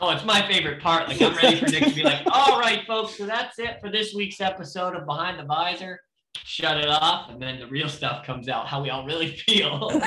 Oh, 0.00 0.10
it's 0.10 0.24
my 0.24 0.46
favorite 0.48 0.82
part. 0.82 1.08
Like 1.08 1.22
I'm 1.22 1.36
ready 1.36 1.60
for 1.60 1.66
Nick 1.66 1.84
to 1.84 1.94
be 1.94 2.02
like, 2.02 2.22
all 2.30 2.58
right, 2.58 2.84
folks, 2.86 3.16
so 3.16 3.26
that's 3.26 3.58
it 3.60 3.80
for 3.80 3.90
this 3.90 4.12
week's 4.12 4.40
episode 4.40 4.96
of 4.96 5.06
Behind 5.06 5.38
the 5.38 5.44
Visor. 5.44 6.00
Shut 6.42 6.78
it 6.78 6.88
off, 6.88 7.30
and 7.30 7.40
then 7.40 7.58
the 7.58 7.66
real 7.66 7.88
stuff 7.88 8.24
comes 8.26 8.48
out, 8.48 8.66
how 8.66 8.82
we 8.82 8.90
all 8.90 9.06
really 9.06 9.36
feel. 9.46 9.90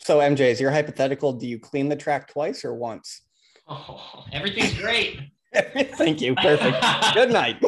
So 0.00 0.18
MJ, 0.18 0.40
is 0.40 0.60
your 0.60 0.70
hypothetical? 0.70 1.32
Do 1.32 1.46
you 1.46 1.58
clean 1.58 1.88
the 1.88 1.96
track 1.96 2.30
twice 2.30 2.66
or 2.66 2.74
once? 2.74 3.22
Oh, 3.66 4.24
everything's 4.30 4.78
great. 4.78 5.20
Thank 5.54 6.20
you. 6.20 6.34
Perfect. 6.34 6.84
Good 7.14 7.30
night. 7.32 7.62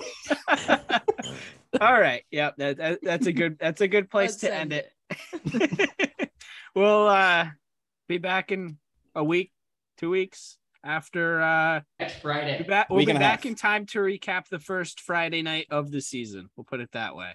all 1.80 1.98
right, 2.01 2.22
yeah, 2.30 2.51
that, 2.59 2.76
that, 2.76 2.98
that's 3.02 3.26
a 3.26 3.32
good 3.32 3.59
that's 3.59 3.80
a 3.80 3.89
good 3.89 4.10
place 4.10 4.30
let's 4.30 4.40
to 4.43 4.55
end 4.55 4.72
end 4.74 4.84
it. 5.55 6.30
we'll 6.74 7.09
uh, 7.09 7.47
be 8.09 8.18
back 8.18 8.52
in 8.52 8.76
a 9.14 9.24
week, 9.24 9.52
two 9.97 10.10
weeks 10.10 10.59
after. 10.84 11.40
Uh, 11.40 11.80
Next 11.98 12.14
Be 12.14 12.20
Friday. 12.20 12.62
back, 12.64 12.90
we'll 12.90 12.98
Week 12.98 13.09
be 13.09 13.14
back 13.14 13.46
in 13.46 13.54
time 13.54 13.86
to 13.86 13.98
recap 13.98 14.48
the 14.48 14.59
first 14.59 15.00
Friday 15.00 15.42
night 15.42 15.66
of 15.70 15.90
the 15.90 16.00
season. 16.00 16.48
We'll 16.56 16.64
put 16.64 16.80
it 16.80 16.90
that 16.92 17.16
way. 17.16 17.32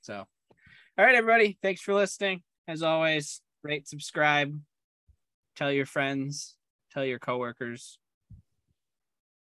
So, 0.00 0.14
all 0.14 1.04
right, 1.04 1.14
everybody. 1.14 1.58
Thanks 1.62 1.80
for 1.80 1.94
listening. 1.94 2.42
As 2.66 2.82
always, 2.82 3.40
rate, 3.62 3.88
subscribe, 3.88 4.58
tell 5.56 5.72
your 5.72 5.86
friends, 5.86 6.56
tell 6.92 7.04
your 7.04 7.18
coworkers, 7.18 7.98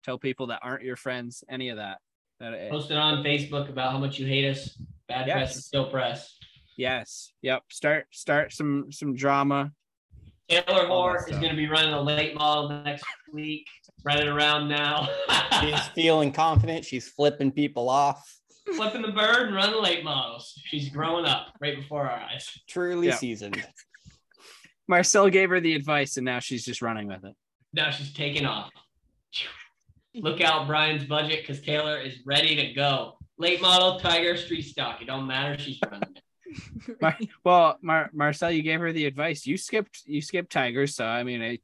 tell 0.04 0.18
people 0.20 0.48
that 0.48 0.60
aren't 0.62 0.84
your 0.84 0.96
friends, 0.96 1.44
any 1.50 1.70
of 1.70 1.78
that. 1.78 2.00
That 2.40 2.70
Post 2.70 2.92
it 2.92 2.98
on 2.98 3.24
Facebook 3.24 3.70
about 3.70 3.92
how 3.94 3.98
much 3.98 4.20
you 4.20 4.28
hate 4.28 4.50
us. 4.50 4.78
Bad 5.08 5.26
press 5.26 5.56
is 5.56 5.66
still 5.66 5.90
press. 5.90 6.38
yes, 6.78 7.32
yep. 7.42 7.64
Start 7.72 8.08
start 8.12 8.52
some 8.52 8.92
some 8.92 9.16
drama. 9.16 9.72
Taylor 10.50 10.82
All 10.84 10.88
Moore 10.88 11.18
is 11.28 11.38
going 11.38 11.50
to 11.50 11.56
be 11.56 11.68
running 11.68 11.94
a 11.94 12.02
late 12.02 12.36
model 12.36 12.82
next 12.84 13.04
week. 13.34 13.68
Running 14.04 14.28
around 14.28 14.68
now. 14.70 15.08
She's 15.62 15.80
feeling 15.96 16.32
confident. 16.32 16.86
She's 16.86 17.08
flipping 17.08 17.52
people 17.52 17.90
off. 17.90 18.24
Flipping 18.76 19.02
the 19.02 19.12
bird 19.12 19.48
and 19.48 19.56
running 19.56 19.82
late 19.82 20.04
models. 20.04 20.54
She's 20.66 20.90
growing 20.90 21.26
up 21.26 21.48
right 21.60 21.76
before 21.76 22.04
our 22.04 22.20
eyes. 22.20 22.48
Truly 22.68 23.08
Yeah. 23.08 23.16
seasoned. 23.16 23.64
Marcel 24.88 25.30
gave 25.30 25.50
her 25.50 25.60
the 25.60 25.74
advice, 25.74 26.18
and 26.18 26.26
now 26.26 26.40
she's 26.40 26.64
just 26.64 26.82
running 26.84 27.08
with 27.08 27.24
it. 27.26 27.34
Now 27.74 27.90
she's 27.90 28.14
taking 28.14 28.46
off. 28.46 28.70
Look 30.14 30.40
out, 30.42 30.68
Brian's 30.68 31.04
budget, 31.04 31.42
because 31.42 31.62
Taylor 31.62 31.98
is 32.00 32.20
ready 32.26 32.56
to 32.56 32.74
go. 32.74 33.18
Late 33.38 33.62
model, 33.62 34.00
Tiger, 34.00 34.38
street 34.38 34.62
stock. 34.62 35.02
It 35.02 35.06
don't 35.06 35.26
matter. 35.28 35.58
She's 35.60 35.80
running 35.92 36.10
it. 36.16 36.22
Mar- 37.02 37.18
well, 37.44 37.78
Mar- 37.82 38.10
Marcel, 38.14 38.52
you 38.52 38.62
gave 38.62 38.80
her 38.80 38.92
the 38.92 39.06
advice. 39.06 39.46
You 39.46 39.58
skipped 39.58 40.04
you 40.06 40.22
skipped 40.22 40.52
Tigers, 40.52 40.96
so 40.96 41.06
I 41.06 41.24
mean, 41.24 41.42
I, 41.42 41.60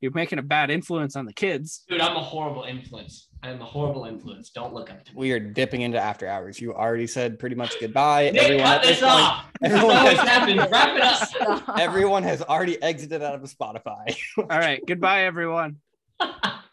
you're 0.00 0.12
making 0.12 0.38
a 0.38 0.42
bad 0.42 0.70
influence 0.70 1.16
on 1.16 1.26
the 1.26 1.32
kids. 1.32 1.84
Dude, 1.88 2.00
I'm 2.00 2.16
a 2.16 2.22
horrible 2.22 2.64
influence. 2.64 3.28
I'm 3.42 3.60
a 3.60 3.64
horrible 3.64 4.04
influence. 4.04 4.50
Don't 4.50 4.72
look 4.72 4.90
up 4.90 5.04
to 5.04 5.12
me. 5.12 5.18
We 5.18 5.32
are 5.32 5.40
dipping 5.40 5.82
into 5.82 5.98
after 5.98 6.26
hours. 6.26 6.60
You 6.60 6.74
already 6.74 7.06
said 7.06 7.38
pretty 7.38 7.56
much 7.56 7.78
goodbye. 7.80 8.30
Nick, 8.30 8.42
everyone 8.42 8.64
cut 8.66 8.82
this 8.82 9.00
this 9.00 9.00
point, 9.00 9.22
off. 9.22 9.46
Everyone 9.62 9.96
always 9.96 10.18
has- 10.18 10.28
happens. 10.28 10.70
Wrap 10.70 10.96
it 10.96 11.02
up. 11.02 11.28
Stop. 11.28 11.78
everyone 11.78 12.22
has 12.22 12.42
already 12.42 12.82
exited 12.82 13.22
out 13.22 13.34
of 13.34 13.42
Spotify. 13.42 14.16
All 14.38 14.44
right, 14.46 14.80
goodbye, 14.86 15.24
everyone. 15.24 15.76